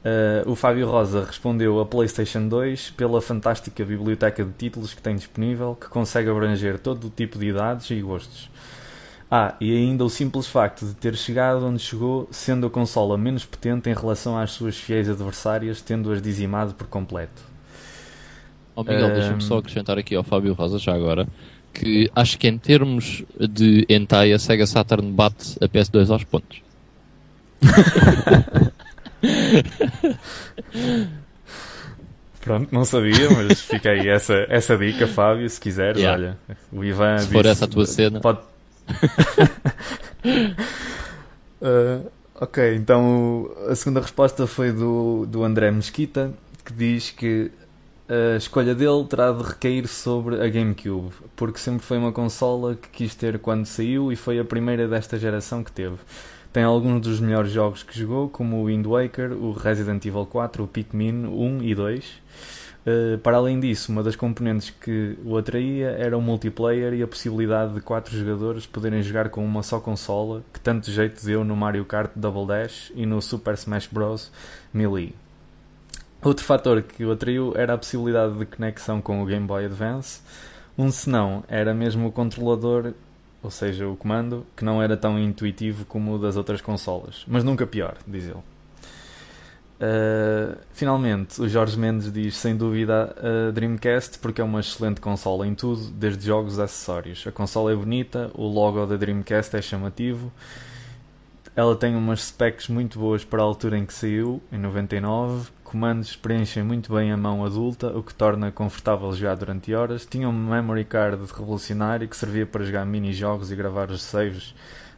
Uh, 0.00 0.50
o 0.50 0.56
Fábio 0.56 0.88
Rosa 0.88 1.24
respondeu 1.24 1.78
a 1.78 1.84
PlayStation 1.84 2.48
2 2.48 2.90
pela 2.92 3.20
fantástica 3.20 3.84
biblioteca 3.84 4.42
de 4.42 4.52
títulos 4.52 4.94
que 4.94 5.02
tem 5.02 5.14
disponível, 5.14 5.76
que 5.78 5.88
consegue 5.88 6.30
abranger 6.30 6.78
todo 6.78 7.08
o 7.08 7.10
tipo 7.10 7.38
de 7.38 7.48
idades 7.48 7.90
e 7.90 8.00
gostos. 8.00 8.49
Ah, 9.30 9.54
e 9.60 9.76
ainda 9.76 10.04
o 10.04 10.10
simples 10.10 10.48
facto 10.48 10.84
de 10.84 10.94
ter 10.94 11.14
chegado 11.14 11.64
onde 11.64 11.78
chegou, 11.78 12.28
sendo 12.32 12.66
a 12.66 12.70
consola 12.70 13.16
menos 13.16 13.44
potente 13.44 13.88
em 13.88 13.94
relação 13.94 14.36
às 14.36 14.50
suas 14.50 14.76
fiéis 14.76 15.08
adversárias, 15.08 15.80
tendo-as 15.80 16.20
dizimado 16.20 16.74
por 16.74 16.88
completo. 16.88 17.42
Oh 18.74 18.82
Miguel, 18.82 19.08
um... 19.08 19.14
deixa-me 19.14 19.42
só 19.42 19.58
acrescentar 19.58 19.98
aqui 19.98 20.16
ao 20.16 20.24
Fábio 20.24 20.52
Rosa 20.52 20.78
já 20.78 20.94
agora 20.94 21.28
que 21.72 22.10
acho 22.14 22.38
que 22.38 22.46
em 22.48 22.58
termos 22.58 23.24
de 23.38 23.86
hentai 23.88 24.32
a 24.32 24.38
Sega 24.38 24.66
Saturn 24.66 25.10
bate 25.12 25.56
a 25.60 25.68
PS2 25.68 26.10
aos 26.10 26.24
pontos. 26.24 26.62
Pronto, 32.40 32.74
não 32.74 32.84
sabia, 32.86 33.28
mas 33.30 33.60
fica 33.60 33.90
aí 33.90 34.08
essa, 34.08 34.46
essa 34.48 34.76
dica, 34.76 35.06
Fábio, 35.06 35.48
se 35.48 35.60
quiseres, 35.60 36.00
yeah. 36.00 36.18
olha. 36.18 36.38
O 36.72 36.82
Ivan 36.82 37.18
se 37.18 37.28
for 37.28 37.44
essa 37.44 37.66
a 37.66 37.68
tua 37.68 37.84
cena. 37.84 38.18
Pode, 38.20 38.40
uh, 41.60 42.10
ok, 42.34 42.76
então 42.76 43.50
a 43.68 43.74
segunda 43.74 44.00
resposta 44.00 44.46
foi 44.46 44.72
do, 44.72 45.26
do 45.26 45.44
André 45.44 45.70
Mesquita, 45.70 46.32
que 46.64 46.72
diz 46.72 47.10
que 47.10 47.50
a 48.08 48.36
escolha 48.36 48.74
dele 48.74 49.04
terá 49.08 49.30
de 49.30 49.42
recair 49.42 49.86
sobre 49.86 50.42
a 50.42 50.48
GameCube, 50.48 51.12
porque 51.36 51.58
sempre 51.60 51.86
foi 51.86 51.96
uma 51.96 52.10
consola 52.10 52.74
que 52.74 52.88
quis 52.88 53.14
ter 53.14 53.38
quando 53.38 53.66
saiu 53.66 54.10
e 54.10 54.16
foi 54.16 54.40
a 54.40 54.44
primeira 54.44 54.88
desta 54.88 55.16
geração 55.16 55.62
que 55.62 55.70
teve. 55.70 55.96
Tem 56.52 56.64
alguns 56.64 57.00
dos 57.02 57.20
melhores 57.20 57.52
jogos 57.52 57.84
que 57.84 57.96
jogou, 57.96 58.28
como 58.28 58.56
o 58.56 58.64
Wind 58.64 58.84
Waker, 58.84 59.32
o 59.32 59.52
Resident 59.52 60.04
Evil 60.04 60.26
4, 60.26 60.64
o 60.64 60.66
Pikmin 60.66 61.26
1 61.26 61.62
e 61.62 61.74
2 61.74 62.04
Uh, 62.86 63.18
para 63.18 63.36
além 63.36 63.60
disso, 63.60 63.92
uma 63.92 64.02
das 64.02 64.16
componentes 64.16 64.70
que 64.70 65.18
o 65.24 65.36
atraía 65.36 65.90
era 65.90 66.16
o 66.16 66.22
multiplayer 66.22 66.94
e 66.94 67.02
a 67.02 67.06
possibilidade 67.06 67.74
de 67.74 67.80
quatro 67.80 68.16
jogadores 68.16 68.66
poderem 68.66 69.02
jogar 69.02 69.28
com 69.28 69.44
uma 69.44 69.62
só 69.62 69.78
consola, 69.78 70.42
que 70.52 70.58
tanto 70.60 70.90
jeito 70.90 71.24
deu 71.24 71.44
no 71.44 71.54
Mario 71.54 71.84
Kart 71.84 72.10
Double 72.16 72.46
Dash 72.46 72.90
e 72.94 73.04
no 73.04 73.20
Super 73.20 73.54
Smash 73.54 73.86
Bros. 73.86 74.32
Melee. 74.72 75.14
Outro 76.22 76.44
fator 76.44 76.82
que 76.82 77.04
o 77.04 77.12
atraiu 77.12 77.54
era 77.56 77.74
a 77.74 77.78
possibilidade 77.78 78.38
de 78.38 78.46
conexão 78.46 79.00
com 79.00 79.22
o 79.22 79.26
Game 79.26 79.46
Boy 79.46 79.66
Advance. 79.66 80.20
Um 80.76 80.90
senão 80.90 81.44
era 81.48 81.74
mesmo 81.74 82.08
o 82.08 82.12
controlador, 82.12 82.92
ou 83.42 83.50
seja, 83.50 83.88
o 83.88 83.96
comando, 83.96 84.46
que 84.56 84.64
não 84.64 84.82
era 84.82 84.96
tão 84.96 85.18
intuitivo 85.18 85.84
como 85.84 86.14
o 86.14 86.18
das 86.18 86.36
outras 86.36 86.60
consolas, 86.60 87.24
mas 87.26 87.44
nunca 87.44 87.66
pior, 87.66 87.96
diz 88.06 88.24
ele. 88.24 88.49
Uh, 89.80 90.58
finalmente, 90.72 91.40
o 91.40 91.48
Jorge 91.48 91.78
Mendes 91.78 92.12
diz 92.12 92.36
sem 92.36 92.54
dúvida 92.54 93.16
a 93.16 93.50
Dreamcast 93.50 94.18
porque 94.18 94.42
é 94.42 94.44
uma 94.44 94.60
excelente 94.60 95.00
consola 95.00 95.46
em 95.46 95.54
tudo, 95.54 95.90
desde 95.92 96.26
jogos 96.26 96.58
a 96.58 96.64
acessórios. 96.64 97.26
A 97.26 97.32
consola 97.32 97.72
é 97.72 97.74
bonita, 97.74 98.30
o 98.34 98.46
logo 98.46 98.84
da 98.84 98.96
Dreamcast 98.96 99.56
é 99.56 99.62
chamativo, 99.62 100.30
ela 101.56 101.74
tem 101.74 101.96
umas 101.96 102.22
specs 102.22 102.68
muito 102.68 102.98
boas 102.98 103.24
para 103.24 103.42
a 103.42 103.44
altura 103.44 103.76
em 103.76 103.84
que 103.84 103.92
saiu, 103.92 104.40
em 104.52 104.58
99. 104.58 105.50
Comandos 105.64 106.14
preenchem 106.14 106.62
muito 106.62 106.94
bem 106.94 107.10
a 107.10 107.16
mão 107.16 107.44
adulta, 107.44 107.88
o 107.96 108.02
que 108.02 108.14
torna 108.14 108.52
confortável 108.52 109.12
jogar 109.12 109.36
durante 109.36 109.74
horas. 109.74 110.06
Tinha 110.06 110.28
um 110.28 110.32
memory 110.32 110.84
card 110.84 111.24
revolucionário 111.32 112.08
que 112.08 112.16
servia 112.16 112.46
para 112.46 112.64
jogar 112.64 112.84
mini-jogos 112.84 113.50
e 113.50 113.56
gravar 113.56 113.90
os 113.90 114.02
saves 114.02 114.54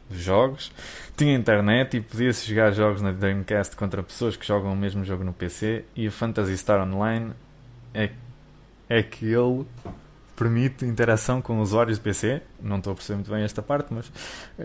dos 0.09 0.19
jogos. 0.19 0.71
Tinha 1.15 1.35
internet 1.35 1.97
e 1.97 2.01
podia-se 2.01 2.47
jogar 2.47 2.71
jogos 2.71 3.01
na 3.01 3.11
Dreamcast 3.11 3.75
contra 3.75 4.01
pessoas 4.01 4.35
que 4.35 4.45
jogam 4.45 4.73
o 4.73 4.75
mesmo 4.75 5.03
jogo 5.03 5.23
no 5.23 5.33
PC. 5.33 5.85
E 5.95 6.07
o 6.07 6.11
Phantasy 6.11 6.57
Star 6.57 6.81
Online 6.81 7.31
é, 7.93 8.09
é 8.89 9.03
que 9.03 9.25
ele 9.25 9.65
permite 10.35 10.85
interação 10.85 11.41
com 11.41 11.59
usuários 11.61 11.97
de 11.97 12.03
PC. 12.03 12.41
Não 12.61 12.77
estou 12.77 12.93
a 12.93 12.95
perceber 12.95 13.15
muito 13.17 13.31
bem 13.31 13.43
esta 13.43 13.61
parte, 13.61 13.93
mas 13.93 14.11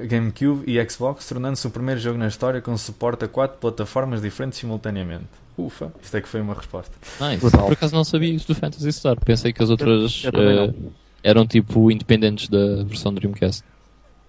GameCube 0.06 0.64
e 0.66 0.90
Xbox, 0.90 1.28
tornando-se 1.28 1.66
o 1.66 1.70
primeiro 1.70 2.00
jogo 2.00 2.18
na 2.18 2.26
história 2.26 2.60
com 2.60 2.76
suporte 2.76 3.24
a 3.24 3.28
quatro 3.28 3.58
plataformas 3.58 4.22
diferentes 4.22 4.58
simultaneamente. 4.58 5.26
Ufa, 5.56 5.92
isto 6.00 6.16
é 6.16 6.20
que 6.20 6.28
foi 6.28 6.40
uma 6.40 6.54
resposta. 6.54 6.92
Nice. 7.20 7.40
Por 7.40 7.72
acaso 7.72 7.94
não 7.94 8.04
sabia 8.04 8.32
isso 8.32 8.46
do 8.46 8.54
Fantasy 8.54 8.92
Star. 8.92 9.16
Pensei 9.24 9.52
que 9.52 9.62
as 9.62 9.70
outras 9.70 10.22
eu, 10.24 10.40
eu 10.40 10.70
uh, 10.70 10.92
eram 11.22 11.46
tipo 11.46 11.90
independentes 11.90 12.48
da 12.48 12.84
versão 12.84 13.12
Dreamcast. 13.12 13.64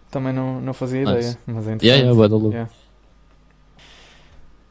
Também 0.10 0.34
não, 0.34 0.60
não 0.60 0.74
fazia 0.74 1.04
nice. 1.04 1.12
ideia, 1.12 1.38
mas 1.46 1.68
é 1.68 1.74
interessante. 1.74 1.86
Yeah, 1.86 2.24
yeah, 2.24 2.48
yeah. 2.50 2.72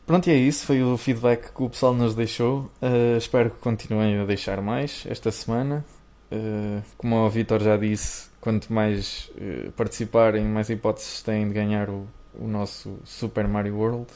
Pronto, 0.07 0.27
e 0.27 0.33
é 0.33 0.37
isso. 0.37 0.67
Foi 0.67 0.83
o 0.83 0.97
feedback 0.97 1.53
que 1.53 1.63
o 1.63 1.69
pessoal 1.69 1.95
nos 1.95 2.15
deixou. 2.15 2.71
Uh, 2.83 3.17
espero 3.17 3.51
que 3.51 3.59
continuem 3.59 4.19
a 4.19 4.25
deixar 4.25 4.61
mais 4.61 5.05
esta 5.09 5.31
semana. 5.31 5.85
Uh, 6.33 6.83
como 6.97 7.17
o 7.17 7.31
Vitor 7.31 7.63
já 7.63 7.77
disse, 7.77 8.29
quanto 8.41 8.73
mais 8.73 9.31
uh, 9.37 9.71
participarem, 9.73 10.45
mais 10.45 10.71
hipóteses 10.71 11.23
têm 11.23 11.47
de 11.47 11.55
ganhar 11.55 11.89
o, 11.89 12.07
o 12.35 12.49
nosso 12.49 12.99
Super 13.05 13.47
Mario 13.47 13.77
World. 13.77 14.07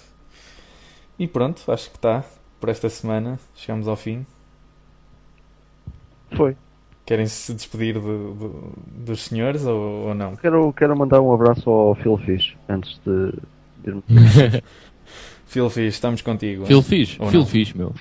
E 1.18 1.28
pronto, 1.28 1.70
acho 1.70 1.90
que 1.90 1.96
está. 1.96 2.24
por 2.62 2.68
esta 2.68 2.88
semana. 2.88 3.40
Chegamos 3.56 3.88
ao 3.88 3.96
fim. 3.96 4.24
Foi. 6.36 6.56
Querem 7.12 7.26
se 7.26 7.52
despedir 7.52 7.92
do- 8.00 8.32
do- 8.34 8.72
dos 9.04 9.20
senhores 9.24 9.66
ou, 9.66 10.08
ou 10.08 10.14
não? 10.14 10.34
Quero, 10.34 10.72
quero 10.72 10.96
mandar 10.96 11.20
um 11.20 11.30
abraço 11.30 11.68
ao 11.68 11.94
Phil 11.94 12.16
Fish 12.16 12.56
antes 12.66 12.98
de 13.04 13.32
de 13.84 13.90
irmos. 13.90 14.04
Phil 15.44 15.68
Fish, 15.68 15.92
estamos 15.94 16.22
contigo. 16.22 16.64
Phil 16.64 16.80
Fish, 16.80 17.18
Ou 17.20 17.28
Phil 17.28 17.40
não? 17.40 17.46
Fish, 17.46 17.74
meu. 17.74 17.92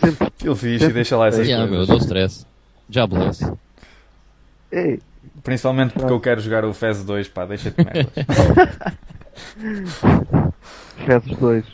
Sempre. 0.00 0.32
Phil 0.36 0.56
Fish 0.56 0.82
e 0.82 0.88
deixa 0.92 1.16
lá 1.16 1.28
essas 1.28 1.46
Yeah, 1.46 1.64
meu, 1.70 1.86
coisas. 1.86 1.96
no 1.96 2.02
stress. 2.02 2.44
Já 2.90 3.06
bless. 3.06 3.48
Ei, 4.72 4.98
Principalmente 5.44 5.92
porque 5.92 6.12
eu 6.12 6.18
quero 6.18 6.40
jogar 6.40 6.64
o 6.64 6.74
FES 6.74 7.04
2, 7.04 7.28
pá, 7.28 7.44
deixa-te 7.46 7.76
merda. 7.84 8.10
fez 11.06 11.24
os 11.26 11.38
dois. 11.38 11.64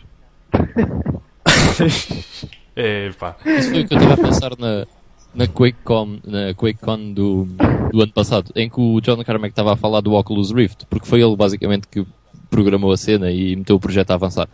é, 2.76 3.10
pá. 3.18 3.36
Isso 3.44 3.70
foi 3.70 3.82
o 3.82 3.88
que 3.88 3.94
eu 3.94 3.98
estava 3.98 4.14
a 4.14 4.16
pensar 4.16 4.50
na, 4.58 4.86
na 5.34 5.46
QuakeCon, 5.46 6.18
na 6.24 6.54
QuakeCon 6.54 7.12
do, 7.12 7.44
do 7.92 8.02
ano 8.02 8.12
passado, 8.12 8.52
em 8.54 8.68
que 8.68 8.80
o 8.80 9.00
John 9.00 9.22
Carmack 9.24 9.52
estava 9.52 9.72
a 9.72 9.76
falar 9.76 10.00
do 10.00 10.12
Oculus 10.12 10.50
Rift, 10.52 10.86
porque 10.88 11.06
foi 11.06 11.22
ele 11.22 11.36
basicamente 11.36 11.88
que 11.88 12.06
programou 12.48 12.92
a 12.92 12.96
cena 12.96 13.30
e 13.30 13.54
meteu 13.54 13.76
o 13.76 13.80
projeto 13.80 14.10
a 14.10 14.14
avançar. 14.14 14.48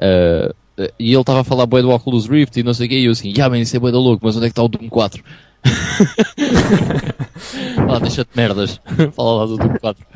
Ah, 0.00 0.52
e 0.98 1.12
ele 1.12 1.20
estava 1.20 1.40
a 1.40 1.44
falar 1.44 1.66
bué 1.66 1.80
do 1.80 1.90
Oculus 1.90 2.28
Rift 2.28 2.58
e 2.58 2.62
não 2.62 2.74
sei 2.74 2.86
o 2.86 2.90
quê, 2.90 2.98
e 2.98 3.06
eu 3.06 3.12
assim, 3.12 3.30
yeah, 3.30 3.48
man, 3.48 3.60
isso 3.60 3.74
é 3.76 3.78
bué 3.78 3.90
da 3.90 3.98
louco, 3.98 4.24
mas 4.24 4.36
onde 4.36 4.46
é 4.46 4.48
que 4.48 4.52
está 4.52 4.62
o 4.62 4.68
Doom 4.68 4.88
4? 4.88 5.24
Lá, 7.88 7.98
deixa-te 8.00 8.36
merdas. 8.36 8.80
Fala 9.16 9.40
lá 9.40 9.46
do 9.46 9.56
Doom 9.56 9.78
4. 9.78 10.06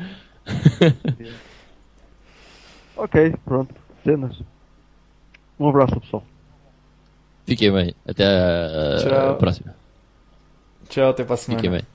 Ok, 2.93 3.33
pronto. 3.43 3.73
Cenas. 4.03 4.43
Um 5.59 5.69
abraço, 5.69 5.99
pessoal. 5.99 6.23
Fiquem 7.51 7.69
bem. 7.69 7.93
Até 8.07 8.23
a, 8.25 8.95
a 8.95 8.97
Tchau. 8.99 9.35
próxima. 9.35 9.75
Tchau, 10.87 11.09
até 11.09 11.25
para 11.25 11.33
a 11.33 11.37
semana. 11.37 11.61
Fiquem 11.61 11.77
bem. 11.77 11.85